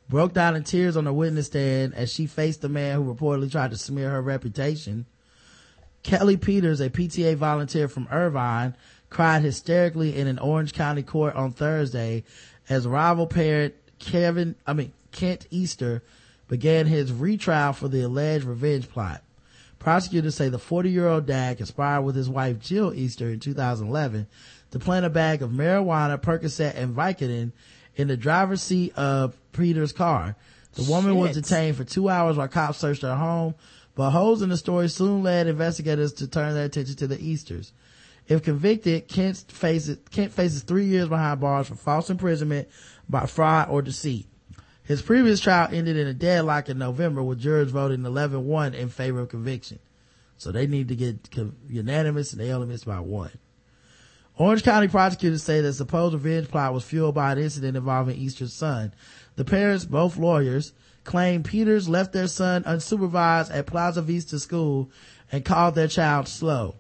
broke 0.08 0.34
down 0.34 0.56
in 0.56 0.64
tears 0.64 0.96
on 0.96 1.04
the 1.04 1.14
witness 1.14 1.48
stand 1.48 1.94
as 1.96 2.14
she 2.14 2.28
faced 2.28 2.62
the 2.62 2.70
man 2.70 2.96
who 2.96 3.14
reportedly 3.14 3.52
tried 3.52 3.72
to 3.72 3.78
smear 3.78 4.10
her 4.12 4.22
reputation. 4.22 5.06
Kelly 6.04 6.38
Peters, 6.38 6.80
a 6.80 6.90
PTA 6.90 7.36
volunteer 7.36 7.88
from 7.88 8.08
Irvine, 8.12 8.76
cried 9.10 9.42
hysterically 9.42 10.16
in 10.16 10.28
an 10.28 10.38
Orange 10.38 10.74
County 10.74 11.02
court 11.02 11.36
on 11.36 11.52
Thursday 11.52 12.24
as 12.70 12.88
rival 12.88 13.26
parent 13.26 13.74
Kevin, 14.00 14.56
I 14.66 14.74
mean, 14.74 14.94
Kent 15.12 15.48
Easter 15.50 16.04
began 16.48 16.86
his 16.88 17.12
retrial 17.12 17.74
for 17.74 17.88
the 17.88 18.02
alleged 18.02 18.46
revenge 18.46 18.90
plot. 18.90 19.22
Prosecutors 19.80 20.36
say 20.36 20.50
the 20.50 20.60
40 20.60 20.90
year 20.90 21.08
old 21.08 21.26
dad 21.26 21.58
conspired 21.58 22.02
with 22.02 22.16
his 22.16 22.30
wife 22.30 22.60
Jill 22.60 22.94
Easter 22.94 23.30
in 23.30 23.40
2011 23.40 24.28
to 24.72 24.80
plant 24.80 25.06
a 25.06 25.10
bag 25.10 25.42
of 25.42 25.52
marijuana, 25.52 26.22
Percocet, 26.22 26.76
and 26.76 26.96
Vicodin 26.96 27.52
in 27.96 28.08
the 28.08 28.18
driver's 28.18 28.62
seat 28.62 28.98
of 28.98 29.38
Peter's 29.52 29.94
car. 29.94 30.36
The 30.74 30.84
woman 30.84 31.16
was 31.16 31.36
detained 31.36 31.78
for 31.78 31.84
two 31.84 32.10
hours 32.10 32.36
while 32.36 32.48
cops 32.48 32.80
searched 32.80 33.04
her 33.04 33.16
home, 33.16 33.56
but 33.96 34.12
holes 34.12 34.42
in 34.42 34.50
the 34.50 34.58
story 34.58 34.90
soon 34.90 35.24
led 35.24 35.48
investigators 35.48 36.12
to 36.14 36.28
turn 36.28 36.54
their 36.54 36.66
attention 36.66 36.96
to 36.98 37.08
the 37.08 37.22
Easters. 37.22 37.72
If 38.28 38.44
convicted, 38.44 39.08
Kent 39.08 39.46
faces, 39.50 40.00
Kent 40.10 40.34
faces 40.34 40.64
three 40.64 40.86
years 40.86 41.08
behind 41.08 41.40
bars 41.40 41.68
for 41.68 41.76
false 41.76 42.10
imprisonment 42.10 42.68
by 43.10 43.26
fraud 43.26 43.70
or 43.70 43.82
deceit. 43.82 44.28
His 44.84 45.02
previous 45.02 45.40
trial 45.40 45.70
ended 45.72 45.98
in 45.98 46.08
a 46.08 46.14
deadlock 46.14 46.70
in 46.70 46.78
November 46.78 47.24
with 47.24 47.40
jurors 47.40 47.72
voting 47.72 48.02
11-1 48.02 48.74
in 48.76 48.90
favor 48.90 49.22
of 49.22 49.30
conviction. 49.30 49.80
So 50.38 50.52
they 50.52 50.68
need 50.68 50.90
to 50.90 50.96
get 50.96 51.30
unanimous 51.68 52.32
and 52.32 52.42
they 52.42 52.52
only 52.52 52.68
missed 52.68 52.86
by 52.86 53.00
one. 53.00 53.32
Orange 54.38 54.64
County 54.64 54.90
prosecutors 54.90 55.44
say 55.44 55.62
that 55.62 55.68
the 55.68 55.74
supposed 55.74 56.14
revenge 56.14 56.50
plot 56.50 56.74
was 56.74 56.84
fueled 56.84 57.16
by 57.16 57.32
an 57.32 57.38
incident 57.38 57.78
involving 57.78 58.18
Easter's 58.18 58.54
son. 58.54 58.94
The 59.38 59.46
parents, 59.46 59.86
both 59.86 60.18
lawyers, 60.18 60.74
claim 61.06 61.42
Peters 61.42 61.88
left 61.88 62.12
their 62.12 62.28
son 62.28 62.64
unsupervised 62.64 63.54
at 63.54 63.66
Plaza 63.66 64.02
Vista 64.02 64.40
School 64.40 64.92
and 65.32 65.46
called 65.46 65.76
their 65.76 65.88
child 65.88 66.28
slow. 66.28 66.76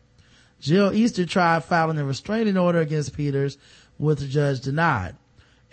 Jill 0.59 0.93
Easter 0.93 1.25
tried 1.25 1.63
filing 1.63 1.97
a 1.97 2.05
restraining 2.05 2.57
order 2.57 2.79
against 2.79 3.15
Peters, 3.15 3.57
which 3.97 4.19
the 4.19 4.27
judge 4.27 4.61
denied. 4.61 5.15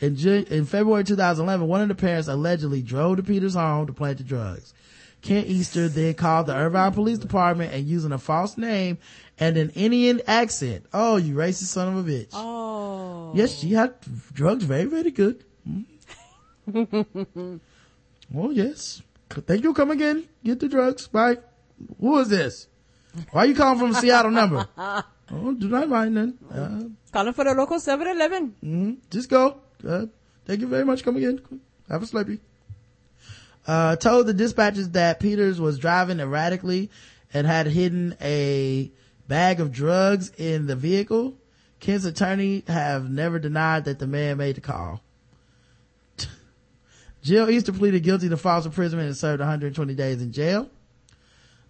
In, 0.03 0.17
Ju- 0.17 0.45
in 0.51 0.65
February 0.67 1.05
2011, 1.05 1.67
one 1.67 1.81
of 1.81 1.89
the 1.89 1.95
parents 1.95 2.29
allegedly 2.29 2.83
drove 2.83 3.17
to 3.17 3.23
Peters' 3.23 3.55
home 3.55 3.87
to 3.87 3.93
plant 3.93 4.19
the 4.19 4.25
drugs. 4.25 4.75
Kent 5.23 5.47
Easter 5.47 5.89
then 5.89 6.15
called 6.15 6.47
the 6.47 6.55
Irvine 6.55 6.93
Police 6.93 7.19
Department 7.19 7.73
and 7.73 7.87
using 7.87 8.11
a 8.11 8.19
false 8.19 8.59
name 8.59 8.99
and 9.39 9.57
an 9.57 9.71
Indian 9.71 10.21
accent. 10.27 10.85
Oh, 10.93 11.17
you 11.17 11.37
racist 11.37 11.67
son 11.69 11.97
of 11.97 12.07
a 12.07 12.11
bitch. 12.11 12.31
Oh. 12.33 13.31
Yes, 13.35 13.57
she 13.61 13.73
had 13.73 13.95
drugs 14.35 14.65
very, 14.65 14.85
very 14.87 15.13
good. 15.13 15.45
Oh, 18.35 18.51
yes. 18.51 19.03
Thank 19.31 19.63
you. 19.63 19.75
Come 19.75 19.91
again. 19.91 20.25
Get 20.43 20.59
the 20.61 20.69
drugs. 20.69 21.07
Bye. 21.07 21.37
Who 22.01 22.19
is 22.19 22.29
this? 22.29 22.67
Why 23.31 23.43
are 23.43 23.47
you 23.47 23.55
calling 23.55 23.79
from 23.79 23.91
a 23.91 23.95
Seattle 23.95 24.31
number? 24.31 24.67
Oh, 25.35 25.53
do 25.55 25.67
not 25.69 25.89
mind 25.89 26.15
then. 26.17 26.39
Uh, 26.53 26.83
Calling 27.11 27.33
for 27.33 27.45
the 27.45 27.55
local 27.55 27.79
7-Eleven. 27.79 28.55
mhm. 28.63 28.97
Just 29.11 29.31
go. 29.31 29.57
Uh, 29.87 30.07
thank 30.47 30.61
you 30.61 30.67
very 30.67 30.85
much. 30.85 31.05
Come 31.05 31.17
again. 31.17 31.41
Have 31.89 32.03
a 32.03 32.07
Slurpee. 32.07 32.41
Uh, 33.67 33.97
told 33.97 34.27
the 34.27 34.35
dispatchers 34.35 34.93
that 34.93 35.21
Peters 35.21 35.61
was 35.61 35.79
driving 35.79 36.21
erratically 36.21 36.91
and 37.33 37.47
had 37.47 37.67
hidden 37.67 38.17
a 38.21 38.91
bag 39.29 39.61
of 39.61 39.73
drugs 39.73 40.33
in 40.37 40.67
the 40.67 40.77
vehicle. 40.77 41.37
Kent's 41.81 42.05
attorney 42.05 42.65
have 42.67 43.11
never 43.11 43.39
denied 43.39 43.85
that 43.85 43.99
the 43.99 44.07
man 44.07 44.39
made 44.39 44.57
the 44.57 44.61
call. 44.61 45.01
Jill 47.23 47.51
Easter 47.51 47.73
pleaded 47.73 48.03
guilty 48.03 48.29
to 48.29 48.37
false 48.37 48.67
imprisonment 48.67 49.09
and 49.09 49.17
served 49.17 49.41
120 49.41 49.95
days 49.95 50.21
in 50.23 50.33
jail. 50.33 50.69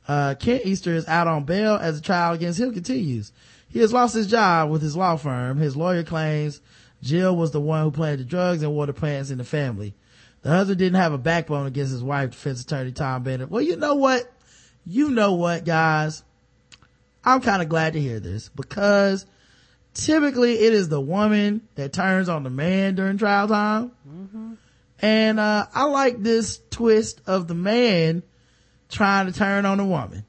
Uh, 0.09 0.35
Kent 0.35 0.63
Easter 0.65 0.95
is 0.95 1.07
out 1.07 1.29
on 1.29 1.45
bail 1.45 1.77
as 1.77 2.01
the 2.01 2.05
trial 2.05 2.33
against 2.33 2.59
him 2.59 2.73
continues. 2.73 3.33
He 3.69 3.79
has 3.79 3.93
lost 3.93 4.15
his 4.15 4.27
job 4.27 4.71
with 4.71 4.83
his 4.83 4.97
law 4.97 5.17
firm. 5.17 5.59
His 5.59 5.77
lawyer 5.77 6.03
claims 6.03 6.61
Jill 7.03 7.37
was 7.37 7.51
the 7.51 7.61
one 7.61 7.83
who 7.83 7.91
planted 7.91 8.21
the 8.21 8.25
drugs 8.25 8.63
and 8.63 8.73
wore 8.73 8.87
the 8.87 8.93
plants 8.93 9.31
in 9.31 9.39
the 9.39 9.45
family. 9.45 9.95
The 10.43 10.51
husband 10.51 10.79
didn't 10.79 11.01
have 11.01 11.13
a 11.13 11.19
backbone 11.19 11.67
against 11.67 11.93
his 11.93 12.03
wife, 12.03 12.31
defense 12.31 12.63
attorney 12.63 12.93
Tom 12.93 13.23
Bennett. 13.23 13.51
Well, 13.51 13.63
you 13.63 13.77
know 13.77 13.95
what? 13.95 14.33
You 14.85 15.11
know 15.11 15.35
what, 15.35 15.65
guys? 15.65 16.25
I'm 17.25 17.41
kind 17.41 17.63
of 17.63 17.69
glad 17.69 17.93
to 17.93 18.01
hear 18.01 18.19
this 18.19 18.49
because 18.49 19.27
typically 19.95 20.55
it 20.55 20.73
is 20.73 20.89
the 20.89 21.01
woman 21.01 21.69
that 21.77 21.93
turns 21.93 22.29
on 22.29 22.43
the 22.43 22.51
man 22.51 22.95
during 22.97 23.19
trial 23.19 23.47
time. 23.49 23.93
And, 25.01 25.41
uh, 25.41 25.67
I 25.75 25.85
like 25.85 26.23
this 26.23 26.61
twist 26.71 27.21
of 27.27 27.49
the 27.49 27.55
man 27.55 28.23
trying 28.89 29.27
to 29.27 29.33
turn 29.33 29.67
on 29.67 29.79
the 29.79 29.85
woman. 29.85 30.25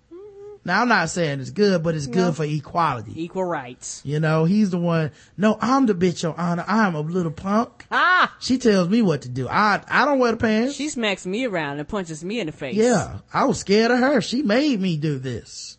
Now 0.66 0.82
I'm 0.82 0.88
not 0.88 1.10
saying 1.10 1.42
it's 1.42 1.50
good, 1.50 1.84
but 1.84 1.94
it's 1.94 2.08
good 2.08 2.36
for 2.36 2.46
equality. 2.46 3.22
Equal 3.22 3.44
rights. 3.44 4.02
You 4.06 4.22
know, 4.22 4.46
he's 4.46 4.70
the 4.70 4.78
one. 4.78 5.12
No, 5.36 5.58
I'm 5.60 5.86
the 5.88 5.94
bitch, 5.94 6.24
your 6.24 6.40
honor. 6.40 6.64
I'm 6.66 6.96
a 6.96 7.02
little 7.02 7.34
punk. 7.34 7.86
Ah! 7.92 8.34
She 8.40 8.58
tells 8.58 8.88
me 8.88 9.02
what 9.02 9.24
to 9.24 9.30
do. 9.30 9.50
I, 9.50 9.82
I 9.90 10.06
don't 10.06 10.20
wear 10.20 10.32
the 10.32 10.38
pants. 10.38 10.76
She 10.76 10.88
smacks 10.88 11.26
me 11.26 11.46
around 11.46 11.80
and 11.80 11.88
punches 11.88 12.24
me 12.24 12.40
in 12.40 12.48
the 12.48 12.54
face. 12.54 12.76
Yeah, 12.76 13.20
I 13.34 13.44
was 13.44 13.60
scared 13.60 13.92
of 13.92 14.00
her. 14.00 14.22
She 14.22 14.42
made 14.42 14.80
me 14.80 14.96
do 14.96 15.20
this. 15.20 15.78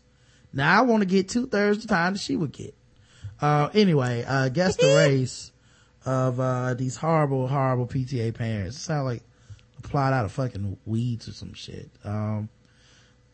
Now 0.53 0.79
I 0.79 0.81
want 0.83 1.01
to 1.01 1.07
get 1.07 1.29
two 1.29 1.47
thirds 1.47 1.81
the 1.81 1.87
time 1.87 2.13
that 2.13 2.19
she 2.19 2.35
would 2.35 2.51
get. 2.51 2.75
Uh, 3.41 3.69
anyway, 3.73 4.23
uh, 4.27 4.49
guess 4.49 4.75
the 4.75 4.95
race 4.95 5.51
of, 6.05 6.39
uh, 6.39 6.75
these 6.75 6.95
horrible, 6.95 7.47
horrible 7.47 7.87
PTA 7.87 8.35
parents. 8.35 8.77
It 8.77 8.81
sound 8.81 9.05
like 9.05 9.23
a 9.79 9.81
plot 9.81 10.13
out 10.13 10.25
of 10.25 10.31
fucking 10.31 10.77
weeds 10.85 11.27
or 11.27 11.33
some 11.33 11.53
shit. 11.53 11.89
Um, 12.03 12.49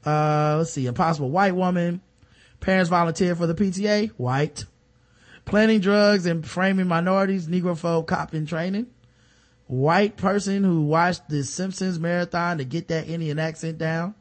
uh, 0.05 0.55
let's 0.57 0.71
see. 0.71 0.87
Impossible 0.87 1.29
white 1.29 1.55
woman. 1.55 2.01
Parents 2.59 2.89
volunteer 2.89 3.35
for 3.35 3.47
the 3.47 3.55
PTA. 3.55 4.11
White. 4.17 4.65
Planning 5.45 5.79
drugs 5.79 6.25
and 6.25 6.45
framing 6.45 6.87
minorities. 6.87 7.47
Negro 7.47 7.75
Negrophobe 7.75 8.07
cop 8.07 8.33
in 8.33 8.45
training 8.45 8.87
white 9.71 10.17
person 10.17 10.65
who 10.65 10.83
watched 10.83 11.29
the 11.29 11.43
Simpsons 11.43 11.97
marathon 11.97 12.57
to 12.57 12.65
get 12.65 12.89
that 12.89 13.07
Indian 13.07 13.39
accent 13.39 13.77
down. 13.77 14.13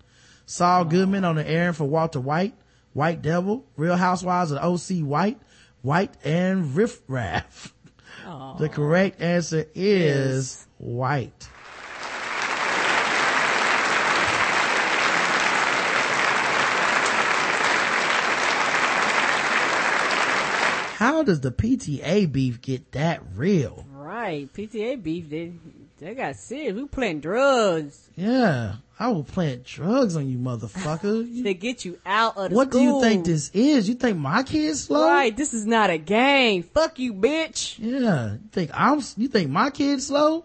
Saul 0.46 0.84
Goodman 0.84 1.24
on 1.24 1.38
an 1.38 1.46
errand 1.46 1.76
for 1.76 1.84
Walter 1.84 2.20
White. 2.20 2.54
White 2.92 3.20
Devil. 3.20 3.66
Real 3.76 3.96
Housewives 3.96 4.52
of 4.52 4.58
OC 4.58 5.00
White. 5.04 5.40
White 5.82 6.14
and 6.24 6.76
Riff 6.76 7.00
Raff. 7.08 7.74
The 8.58 8.68
correct 8.68 9.20
answer 9.20 9.66
is 9.74 10.66
white. 10.78 11.48
How 21.00 21.22
does 21.22 21.40
the 21.40 21.50
PTA 21.50 22.30
beef 22.30 22.60
get 22.60 22.92
that 22.92 23.22
real? 23.34 23.86
Right. 23.90 24.52
PTA 24.52 25.02
beef, 25.02 25.30
they, 25.30 25.54
they 25.98 26.14
got 26.14 26.36
serious. 26.36 26.74
We 26.74 26.84
playing 26.84 27.20
drugs. 27.20 28.10
Yeah, 28.16 28.74
I 28.98 29.08
will 29.08 29.24
plant 29.24 29.64
drugs 29.64 30.14
on 30.14 30.28
you, 30.28 30.36
motherfucker. 30.36 31.42
They 31.42 31.54
get 31.54 31.86
you 31.86 31.98
out 32.04 32.36
of 32.36 32.50
the 32.50 32.54
what 32.54 32.70
do 32.70 32.82
you 32.82 33.00
think 33.00 33.24
this 33.24 33.50
is? 33.54 33.88
You 33.88 33.94
think 33.94 34.18
my 34.18 34.42
kid's 34.42 34.84
slow? 34.84 35.06
Right. 35.08 35.34
This 35.34 35.54
is 35.54 35.64
not 35.64 35.88
a 35.88 35.96
game. 35.96 36.64
Fuck 36.64 36.98
you, 36.98 37.14
bitch. 37.14 37.78
Yeah. 37.78 38.32
You 38.34 38.40
think 38.52 38.70
I'm, 38.74 39.00
you 39.16 39.28
think 39.28 39.48
my 39.50 39.70
kid's 39.70 40.08
slow? 40.08 40.44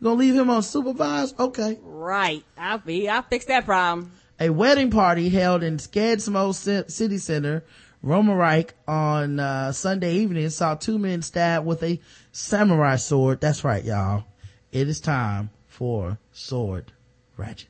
You 0.00 0.04
gonna 0.04 0.16
leave 0.16 0.34
him 0.34 0.48
unsupervised? 0.48 1.38
Okay. 1.38 1.78
Right. 1.80 2.42
I'll 2.58 2.78
be, 2.78 3.08
I'll 3.08 3.22
fix 3.22 3.44
that 3.44 3.66
problem. 3.66 4.10
A 4.40 4.50
wedding 4.50 4.90
party 4.90 5.28
held 5.28 5.62
in 5.62 5.76
Skedsmo 5.76 6.52
Ci- 6.52 6.90
City 6.92 7.18
Center, 7.18 7.62
Romerike 8.04 8.70
on, 8.88 9.38
uh, 9.38 9.70
Sunday 9.70 10.16
evening 10.16 10.50
saw 10.50 10.74
two 10.74 10.98
men 10.98 11.22
stabbed 11.22 11.64
with 11.64 11.82
a 11.84 12.00
samurai 12.32 12.96
sword. 12.96 13.40
That's 13.40 13.62
right, 13.62 13.84
y'all. 13.84 14.24
It 14.72 14.88
is 14.88 15.00
time 15.00 15.50
for 15.68 16.18
sword 16.32 16.92
ratchetness. 17.38 17.68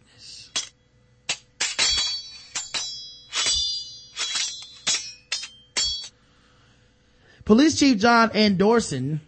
Police 7.44 7.78
Chief 7.78 7.98
John 7.98 8.30
Anderson 8.32 9.20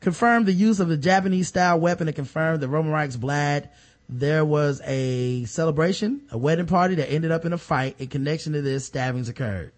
confirmed 0.00 0.46
the 0.46 0.52
use 0.52 0.80
of 0.80 0.88
the 0.88 0.96
Japanese 0.96 1.46
style 1.48 1.78
weapon 1.78 2.08
and 2.08 2.16
confirmed 2.16 2.60
that 2.60 2.68
Romerikes 2.68 3.16
Blad. 3.16 3.70
There 4.08 4.44
was 4.44 4.80
a 4.86 5.44
celebration, 5.44 6.22
a 6.32 6.38
wedding 6.38 6.66
party 6.66 6.94
that 6.94 7.12
ended 7.12 7.30
up 7.30 7.44
in 7.44 7.52
a 7.52 7.58
fight. 7.58 7.96
In 7.98 8.08
connection 8.08 8.54
to 8.54 8.62
this, 8.62 8.86
stabbings 8.86 9.28
occurred. 9.28 9.72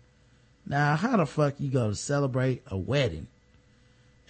Now, 0.67 0.97
how 0.97 1.17
the 1.17 1.27
fuck 1.27 1.55
you 1.59 1.71
gonna 1.71 1.95
celebrate 1.95 2.63
a 2.67 2.77
wedding 2.77 3.27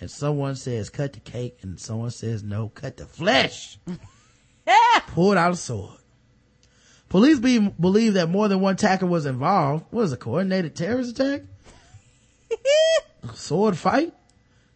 and 0.01 0.11
someone 0.11 0.57
says 0.57 0.89
cut 0.89 1.13
the 1.13 1.21
cake 1.21 1.59
and 1.63 1.79
someone 1.79 2.11
says 2.11 2.43
no, 2.43 2.69
cut 2.71 2.97
the 2.97 3.07
flesh? 3.07 3.79
Pulled 5.09 5.37
out 5.37 5.53
a 5.53 5.57
sword. 5.57 5.99
Police 7.09 7.41
be, 7.41 7.59
believe 7.59 8.15
that 8.15 8.29
more 8.29 8.47
than 8.47 8.61
one 8.61 8.75
attacker 8.75 9.07
was 9.07 9.27
involved. 9.27 9.85
What 9.91 10.03
is 10.05 10.13
a 10.13 10.17
coordinated 10.17 10.77
terrorist 10.77 11.19
attack? 11.19 11.43
sword 13.35 13.77
fight? 13.77 14.15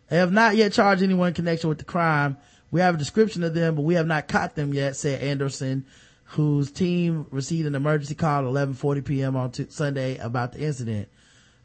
They 0.09 0.17
have 0.17 0.33
not 0.33 0.57
yet 0.57 0.73
charged 0.73 1.03
anyone 1.03 1.29
in 1.29 1.35
connection 1.35 1.69
with 1.69 1.79
the 1.79 1.85
crime. 1.85 2.37
We 2.71 2.81
have 2.81 2.97
a 2.97 2.99
description 2.99 3.45
of 3.45 3.55
them, 3.55 3.77
but 3.77 3.83
we 3.83 3.95
have 3.95 4.07
not 4.07 4.27
caught 4.27 4.57
them 4.57 4.75
yet, 4.75 4.97
said 4.97 5.23
Anderson, 5.23 5.87
whose 6.25 6.73
team 6.73 7.27
received 7.31 7.69
an 7.69 7.77
emergency 7.77 8.17
call 8.17 8.41
at 8.41 8.69
11:40 8.69 9.05
p.m. 9.05 9.37
on 9.37 9.53
t- 9.53 9.67
Sunday 9.69 10.19
about 10.19 10.53
the 10.53 10.65
incident. 10.65 11.09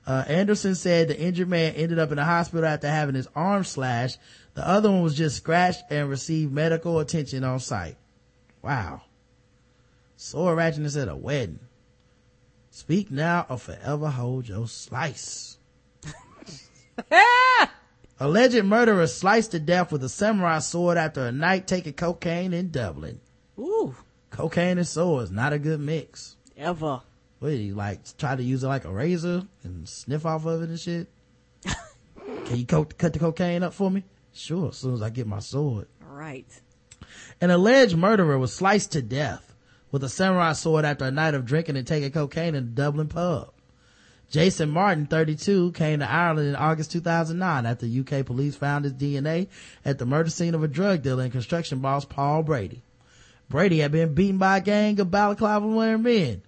Uh, 0.09 0.25
Anderson 0.27 0.73
said 0.73 1.07
the 1.07 1.19
injured 1.19 1.49
man 1.49 1.75
ended 1.75 1.99
up 1.99 2.09
in 2.09 2.15
the 2.15 2.23
hospital 2.23 2.65
after 2.65 2.89
having 2.89 3.13
his 3.13 3.27
arm 3.35 3.63
slashed. 3.63 4.17
The 4.55 4.67
other 4.67 4.89
one 4.89 5.03
was 5.03 5.15
just 5.15 5.37
scratched 5.37 5.83
and 5.91 6.09
received 6.09 6.51
medical 6.51 6.97
attention 6.97 7.43
on 7.43 7.59
site. 7.59 7.95
Wow. 8.63 9.03
Sword 10.17 10.57
ratchetness 10.57 10.99
at 10.99 11.09
a 11.09 11.15
wedding. 11.15 11.59
Speak 12.71 13.11
now 13.11 13.45
or 13.51 13.59
forever 13.59 14.09
hold 14.09 14.49
your 14.49 14.67
slice. 14.67 15.59
Alleged 18.19 18.65
murderer 18.65 19.05
sliced 19.05 19.51
to 19.51 19.59
death 19.59 19.91
with 19.91 20.03
a 20.03 20.09
samurai 20.09 20.57
sword 20.57 20.97
after 20.97 21.27
a 21.27 21.31
night 21.31 21.67
taking 21.67 21.93
cocaine 21.93 22.51
in 22.51 22.71
Dublin. 22.71 23.19
Ooh. 23.59 23.95
Cocaine 24.31 24.79
and 24.79 24.87
swords, 24.87 25.29
not 25.29 25.53
a 25.53 25.59
good 25.59 25.79
mix. 25.79 26.35
Ever. 26.57 27.03
What 27.39 27.49
did 27.49 27.59
he 27.59 27.71
like 27.71 27.99
try 28.17 28.35
to 28.35 28.43
use 28.43 28.63
it 28.63 28.67
like 28.67 28.85
a 28.85 28.91
razor 28.91 29.43
and 29.63 29.87
sniff 29.87 30.25
off 30.25 30.45
of 30.45 30.61
it 30.61 30.69
and 30.69 30.79
shit? 30.79 31.07
Can 32.45 32.57
you 32.57 32.65
co- 32.65 32.85
cut 32.85 33.13
the 33.13 33.19
cocaine 33.19 33.63
up 33.63 33.73
for 33.73 33.89
me? 33.89 34.03
Sure, 34.33 34.69
as 34.69 34.77
soon 34.77 34.93
as 34.93 35.01
I 35.01 35.09
get 35.09 35.25
my 35.25 35.39
sword. 35.39 35.87
Right. 36.01 36.45
An 37.39 37.49
alleged 37.49 37.95
murderer 37.95 38.37
was 38.37 38.53
sliced 38.53 38.91
to 38.91 39.01
death 39.01 39.55
with 39.91 40.03
a 40.03 40.09
samurai 40.09 40.53
sword 40.53 40.85
after 40.85 41.05
a 41.05 41.11
night 41.11 41.33
of 41.33 41.45
drinking 41.45 41.77
and 41.77 41.87
taking 41.87 42.11
cocaine 42.11 42.55
in 42.55 42.63
a 42.63 42.67
Dublin 42.67 43.07
pub. 43.07 43.51
Jason 44.29 44.69
Martin, 44.69 45.07
32, 45.07 45.71
came 45.71 45.99
to 45.99 46.09
Ireland 46.09 46.49
in 46.49 46.55
August 46.55 46.91
2009 46.91 47.65
after 47.65 47.87
UK 47.87 48.25
police 48.25 48.55
found 48.55 48.85
his 48.85 48.93
DNA 48.93 49.47
at 49.83 49.97
the 49.97 50.05
murder 50.05 50.29
scene 50.29 50.53
of 50.53 50.63
a 50.63 50.67
drug 50.67 51.01
dealer 51.01 51.23
and 51.23 51.31
construction 51.31 51.79
boss 51.79 52.05
Paul 52.05 52.43
Brady. 52.43 52.83
Brady 53.49 53.79
had 53.79 53.91
been 53.91 54.13
beaten 54.13 54.37
by 54.37 54.57
a 54.57 54.61
gang 54.61 54.99
of 54.99 55.09
balaclava 55.09 55.65
wearing 55.65 56.03
men, 56.03 56.43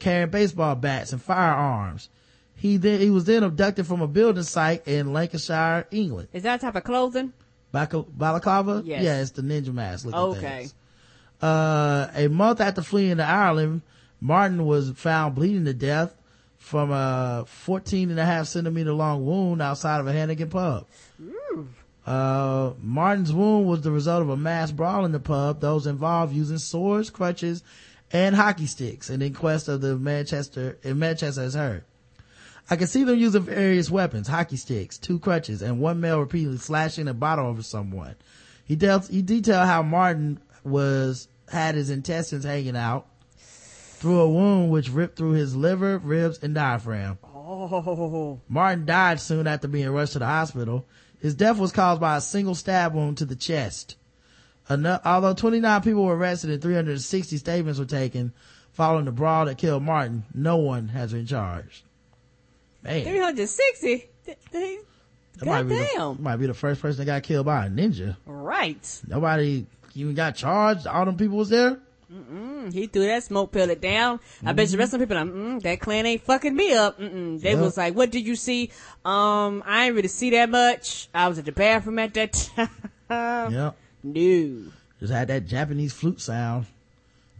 carrying 0.00 0.30
baseball 0.30 0.74
bats 0.74 1.12
and 1.12 1.20
firearms. 1.22 2.08
He 2.54 2.76
then, 2.78 3.00
he 3.00 3.10
was 3.10 3.24
then 3.24 3.42
abducted 3.42 3.86
from 3.86 4.00
a 4.00 4.06
building 4.08 4.42
site 4.42 4.86
in 4.88 5.12
Lancashire, 5.12 5.86
England. 5.90 6.28
Is 6.32 6.42
that 6.44 6.60
type 6.60 6.74
of 6.74 6.84
clothing? 6.84 7.32
Bal- 7.72 8.06
balaclava? 8.10 8.82
Yes. 8.84 9.02
Yeah, 9.02 9.20
it's 9.20 9.30
the 9.32 9.42
ninja 9.42 9.72
mask 9.74 10.06
looking 10.06 10.18
Okay. 10.18 10.40
things. 10.58 10.74
Uh, 11.42 12.08
a 12.14 12.28
month 12.28 12.60
after 12.62 12.80
fleeing 12.80 13.18
to 13.18 13.24
Ireland, 13.24 13.82
Martin 14.20 14.64
was 14.64 14.90
found 14.92 15.34
bleeding 15.34 15.66
to 15.66 15.74
death 15.74 16.14
from 16.56 16.90
a 16.90 17.44
14 17.46 18.10
and 18.10 18.18
a 18.18 18.24
half 18.24 18.46
centimeter 18.46 18.92
long 18.92 19.26
wound 19.26 19.60
outside 19.60 20.00
of 20.00 20.06
a 20.06 20.12
Hannigan 20.12 20.48
pub. 20.48 20.86
Uh, 22.06 22.72
Martin's 22.80 23.32
wound 23.32 23.66
was 23.66 23.82
the 23.82 23.90
result 23.90 24.22
of 24.22 24.28
a 24.30 24.36
mass 24.36 24.70
brawl 24.70 25.04
in 25.04 25.12
the 25.12 25.18
pub, 25.20 25.60
those 25.60 25.86
involved 25.86 26.32
using 26.32 26.58
swords, 26.58 27.10
crutches, 27.10 27.62
and 28.12 28.34
hockey 28.34 28.66
sticks, 28.66 29.10
an 29.10 29.22
inquest 29.22 29.68
of 29.68 29.80
the 29.80 29.96
Manchester, 29.96 30.78
in 30.82 30.98
Manchester 30.98 31.42
has 31.42 31.54
heard. 31.54 31.84
I 32.68 32.76
can 32.76 32.86
see 32.88 33.04
them 33.04 33.18
using 33.18 33.42
various 33.42 33.90
weapons, 33.90 34.26
hockey 34.26 34.56
sticks, 34.56 34.98
two 34.98 35.18
crutches, 35.18 35.62
and 35.62 35.80
one 35.80 36.00
male 36.00 36.20
repeatedly 36.20 36.58
slashing 36.58 37.08
a 37.08 37.14
bottle 37.14 37.46
over 37.46 37.62
someone. 37.62 38.16
He 38.64 38.74
dealt, 38.74 39.06
he 39.08 39.22
detailed 39.22 39.66
how 39.66 39.82
Martin 39.82 40.40
was, 40.64 41.28
had 41.48 41.76
his 41.76 41.90
intestines 41.90 42.44
hanging 42.44 42.76
out 42.76 43.06
through 43.36 44.20
a 44.20 44.28
wound 44.28 44.70
which 44.70 44.90
ripped 44.90 45.16
through 45.16 45.32
his 45.32 45.54
liver, 45.54 45.98
ribs, 45.98 46.38
and 46.42 46.54
diaphragm. 46.54 47.18
Oh. 47.24 48.40
Martin 48.48 48.84
died 48.84 49.20
soon 49.20 49.46
after 49.46 49.68
being 49.68 49.88
rushed 49.90 50.14
to 50.14 50.18
the 50.18 50.26
hospital. 50.26 50.86
His 51.20 51.34
death 51.34 51.58
was 51.58 51.72
caused 51.72 52.00
by 52.00 52.16
a 52.16 52.20
single 52.20 52.54
stab 52.54 52.94
wound 52.94 53.18
to 53.18 53.24
the 53.24 53.36
chest. 53.36 53.96
Although 54.68 55.34
29 55.34 55.80
people 55.82 56.04
were 56.04 56.16
arrested 56.16 56.50
and 56.50 56.60
360 56.62 57.36
statements 57.36 57.78
were 57.78 57.84
taken 57.84 58.32
following 58.72 59.04
the 59.04 59.12
brawl 59.12 59.46
that 59.46 59.58
killed 59.58 59.82
Martin, 59.82 60.24
no 60.34 60.56
one 60.56 60.88
has 60.88 61.12
been 61.12 61.26
charged. 61.26 61.82
Man, 62.82 63.04
360? 63.04 64.08
Th- 64.24 64.38
th- 64.52 64.80
that 65.38 65.46
might 65.46 65.62
be, 65.64 65.74
the, 65.76 66.16
might 66.18 66.36
be 66.36 66.46
the 66.46 66.54
first 66.54 66.80
person 66.80 66.98
that 66.98 67.06
got 67.06 67.22
killed 67.22 67.46
by 67.46 67.66
a 67.66 67.68
ninja. 67.68 68.16
Right. 68.26 69.02
Nobody, 69.06 69.66
even 69.94 70.14
got 70.14 70.34
charged. 70.34 70.86
All 70.86 71.04
them 71.04 71.16
people 71.16 71.36
was 71.38 71.48
there. 71.50 71.78
Mm-mm. 72.12 72.72
He 72.72 72.86
threw 72.86 73.06
that 73.06 73.24
smoke 73.24 73.50
pellet 73.52 73.80
down. 73.80 74.20
I 74.44 74.52
bet 74.52 74.66
you 74.66 74.72
the 74.72 74.78
rest 74.78 74.94
of 74.94 75.00
the 75.00 75.06
people 75.06 75.22
like, 75.22 75.32
mm, 75.34 75.62
that 75.62 75.80
clan 75.80 76.06
ain't 76.06 76.22
fucking 76.22 76.54
me 76.54 76.72
up. 76.72 77.00
Mm-mm. 77.00 77.40
They 77.40 77.50
Yep. 77.50 77.58
was 77.60 77.76
like, 77.76 77.94
what 77.96 78.10
did 78.10 78.24
you 78.26 78.36
see? 78.36 78.70
Um, 79.04 79.62
I 79.66 79.86
ain't 79.86 79.94
really 79.96 80.06
see 80.08 80.30
that 80.30 80.48
much. 80.48 81.08
I 81.12 81.26
was 81.28 81.38
at 81.38 81.44
the 81.46 81.52
bathroom 81.52 81.98
at 81.98 82.14
that 82.14 82.32
time. 83.08 83.52
Yep. 83.52 83.76
No. 84.14 84.72
Just 85.00 85.12
had 85.12 85.28
that 85.28 85.46
Japanese 85.46 85.92
flute 85.92 86.20
sound, 86.20 86.66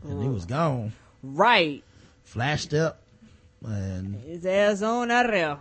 and 0.02 0.22
he 0.22 0.28
was 0.28 0.44
gone. 0.44 0.92
Right. 1.22 1.82
Flashed 2.24 2.74
up, 2.74 3.00
and 3.64 4.16
His 4.22 4.44
ass 4.44 4.82
on 4.82 5.10
out 5.10 5.26
of 5.26 5.32
there. 5.32 5.58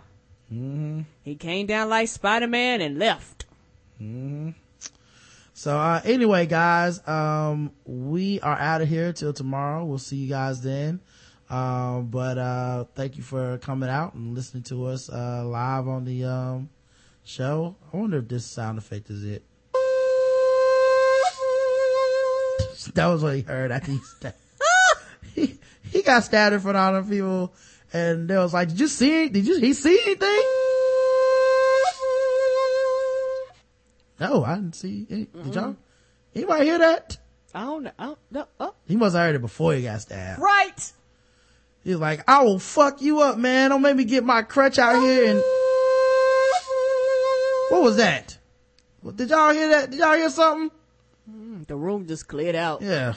hmm 0.48 1.00
He 1.22 1.36
came 1.36 1.66
down 1.66 1.88
like 1.88 2.08
Spider-Man 2.08 2.80
and 2.80 2.98
left. 2.98 3.46
hmm 3.98 4.50
So 5.54 5.76
uh, 5.76 6.00
anyway, 6.04 6.46
guys, 6.46 7.06
um, 7.08 7.70
we 7.86 8.40
are 8.40 8.58
out 8.58 8.82
of 8.82 8.88
here 8.88 9.12
till 9.12 9.32
tomorrow. 9.32 9.84
We'll 9.84 9.98
see 9.98 10.16
you 10.16 10.28
guys 10.28 10.60
then. 10.60 11.00
Um, 11.48 12.08
but 12.08 12.36
uh, 12.36 12.84
thank 12.96 13.16
you 13.16 13.22
for 13.22 13.58
coming 13.58 13.88
out 13.88 14.14
and 14.14 14.34
listening 14.34 14.64
to 14.64 14.86
us 14.86 15.08
uh, 15.08 15.44
live 15.46 15.86
on 15.86 16.04
the 16.04 16.24
um, 16.24 16.68
show. 17.24 17.76
I 17.92 17.96
wonder 17.96 18.18
if 18.18 18.28
this 18.28 18.44
sound 18.44 18.78
effect 18.78 19.08
is 19.10 19.24
it. 19.24 19.44
That 22.94 23.06
was 23.06 23.22
what 23.22 23.34
he 23.34 23.42
heard 23.42 23.70
after 23.70 23.92
he 23.92 23.98
sta- 23.98 24.32
he, 25.34 25.58
he 25.90 26.02
got 26.02 26.24
stabbed 26.24 26.54
in 26.54 26.60
front 26.60 26.76
of 26.76 26.94
all 26.94 27.02
the 27.02 27.08
people, 27.08 27.54
and 27.92 28.28
they 28.28 28.36
was 28.36 28.54
like, 28.54 28.68
"Did 28.68 28.80
you 28.80 28.88
see? 28.88 29.28
Did 29.28 29.46
you 29.46 29.58
he 29.58 29.72
see 29.72 29.98
anything?" 30.04 30.42
No, 34.18 34.44
I 34.44 34.54
didn't 34.54 34.74
see. 34.74 35.06
Any, 35.10 35.26
Did 35.26 35.54
y'all? 35.54 35.64
Mm-hmm. 35.64 35.72
Anybody 36.34 36.64
hear 36.64 36.78
that? 36.78 37.18
I 37.54 37.60
don't 37.60 37.84
know. 37.84 37.90
I 37.98 38.04
don't 38.04 38.18
know. 38.30 38.46
Oh. 38.60 38.74
He 38.86 38.96
must 38.96 39.14
have 39.14 39.26
heard 39.26 39.34
it 39.34 39.40
before 39.40 39.74
he 39.74 39.82
got 39.82 40.00
stabbed. 40.00 40.40
Right. 40.40 40.92
He's 41.84 41.96
like, 41.96 42.24
I 42.28 42.42
will 42.42 42.58
fuck 42.58 43.00
you 43.00 43.20
up, 43.20 43.38
man. 43.38 43.70
Don't 43.70 43.82
make 43.82 43.96
me 43.96 44.04
get 44.04 44.24
my 44.24 44.42
crutch 44.42 44.78
out 44.78 45.00
here 45.02 45.30
and. 45.30 45.42
What 47.68 47.82
was 47.82 47.96
that? 47.96 48.38
Did 49.14 49.30
y'all 49.30 49.52
hear 49.52 49.68
that? 49.70 49.90
Did 49.90 50.00
y'all 50.00 50.14
hear 50.14 50.30
something? 50.30 50.70
Mm, 51.30 51.66
The 51.66 51.76
room 51.76 52.06
just 52.06 52.28
cleared 52.28 52.54
out. 52.54 52.82
Yeah. 52.82 53.14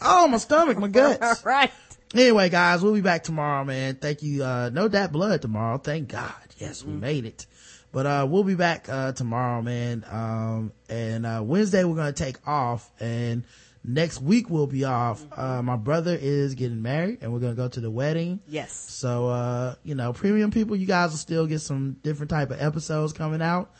Oh, 0.00 0.28
my 0.28 0.38
stomach, 0.38 0.78
my 0.78 0.88
guts. 1.20 1.44
right. 1.44 1.70
Anyway, 2.14 2.48
guys, 2.48 2.82
we'll 2.82 2.94
be 2.94 3.00
back 3.00 3.22
tomorrow, 3.22 3.64
man. 3.64 3.94
Thank 3.96 4.22
you. 4.22 4.42
Uh, 4.42 4.70
no 4.72 4.88
that 4.88 5.12
blood 5.12 5.42
tomorrow. 5.42 5.78
Thank 5.78 6.08
God. 6.08 6.34
Yes, 6.58 6.84
we 6.84 6.92
made 6.92 7.24
it. 7.24 7.46
But, 7.92 8.06
uh, 8.06 8.26
we'll 8.28 8.44
be 8.44 8.54
back, 8.54 8.88
uh, 8.88 9.12
tomorrow, 9.12 9.62
man. 9.62 10.04
Um, 10.10 10.72
and, 10.88 11.24
uh, 11.26 11.42
Wednesday 11.44 11.84
we're 11.84 11.96
going 11.96 12.12
to 12.12 12.24
take 12.24 12.36
off 12.46 12.90
and 13.00 13.44
next 13.84 14.20
week 14.20 14.50
we'll 14.50 14.66
be 14.66 14.84
off. 14.84 15.24
Uh, 15.36 15.62
my 15.62 15.76
brother 15.76 16.16
is 16.20 16.54
getting 16.54 16.82
married 16.82 17.18
and 17.20 17.32
we're 17.32 17.40
going 17.40 17.52
to 17.52 17.56
go 17.56 17.68
to 17.68 17.80
the 17.80 17.90
wedding. 17.90 18.40
Yes. 18.48 18.72
So, 18.72 19.28
uh, 19.28 19.74
you 19.84 19.94
know, 19.94 20.12
premium 20.12 20.50
people, 20.50 20.76
you 20.76 20.86
guys 20.86 21.10
will 21.10 21.18
still 21.18 21.46
get 21.46 21.60
some 21.60 21.96
different 22.02 22.30
type 22.30 22.50
of 22.50 22.60
episodes 22.60 23.12
coming 23.12 23.40
out. 23.42 23.72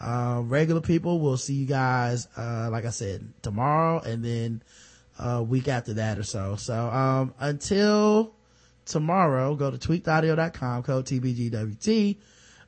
Uh, 0.00 0.42
regular 0.44 0.80
people, 0.80 1.20
we'll 1.20 1.36
see 1.36 1.54
you 1.54 1.66
guys, 1.66 2.28
uh, 2.36 2.68
like 2.70 2.84
I 2.84 2.90
said, 2.90 3.32
tomorrow 3.42 4.00
and 4.00 4.24
then, 4.24 4.62
uh, 5.18 5.42
week 5.46 5.66
after 5.68 5.94
that 5.94 6.18
or 6.18 6.22
so. 6.22 6.54
So, 6.56 6.88
um, 6.88 7.34
until 7.40 8.32
tomorrow, 8.84 9.54
go 9.56 9.70
to 9.70 9.76
tweakedaudio.com, 9.78 10.82
code 10.84 11.06
TBGWT. 11.06 12.16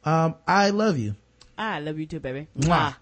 Um, 0.05 0.35
I 0.47 0.71
love 0.71 0.99
you. 0.99 1.15
I 1.57 1.81
love 1.81 1.99
you 1.99 2.07
too, 2.07 2.21
baby. 2.21 2.49
Mwah. 2.59 2.97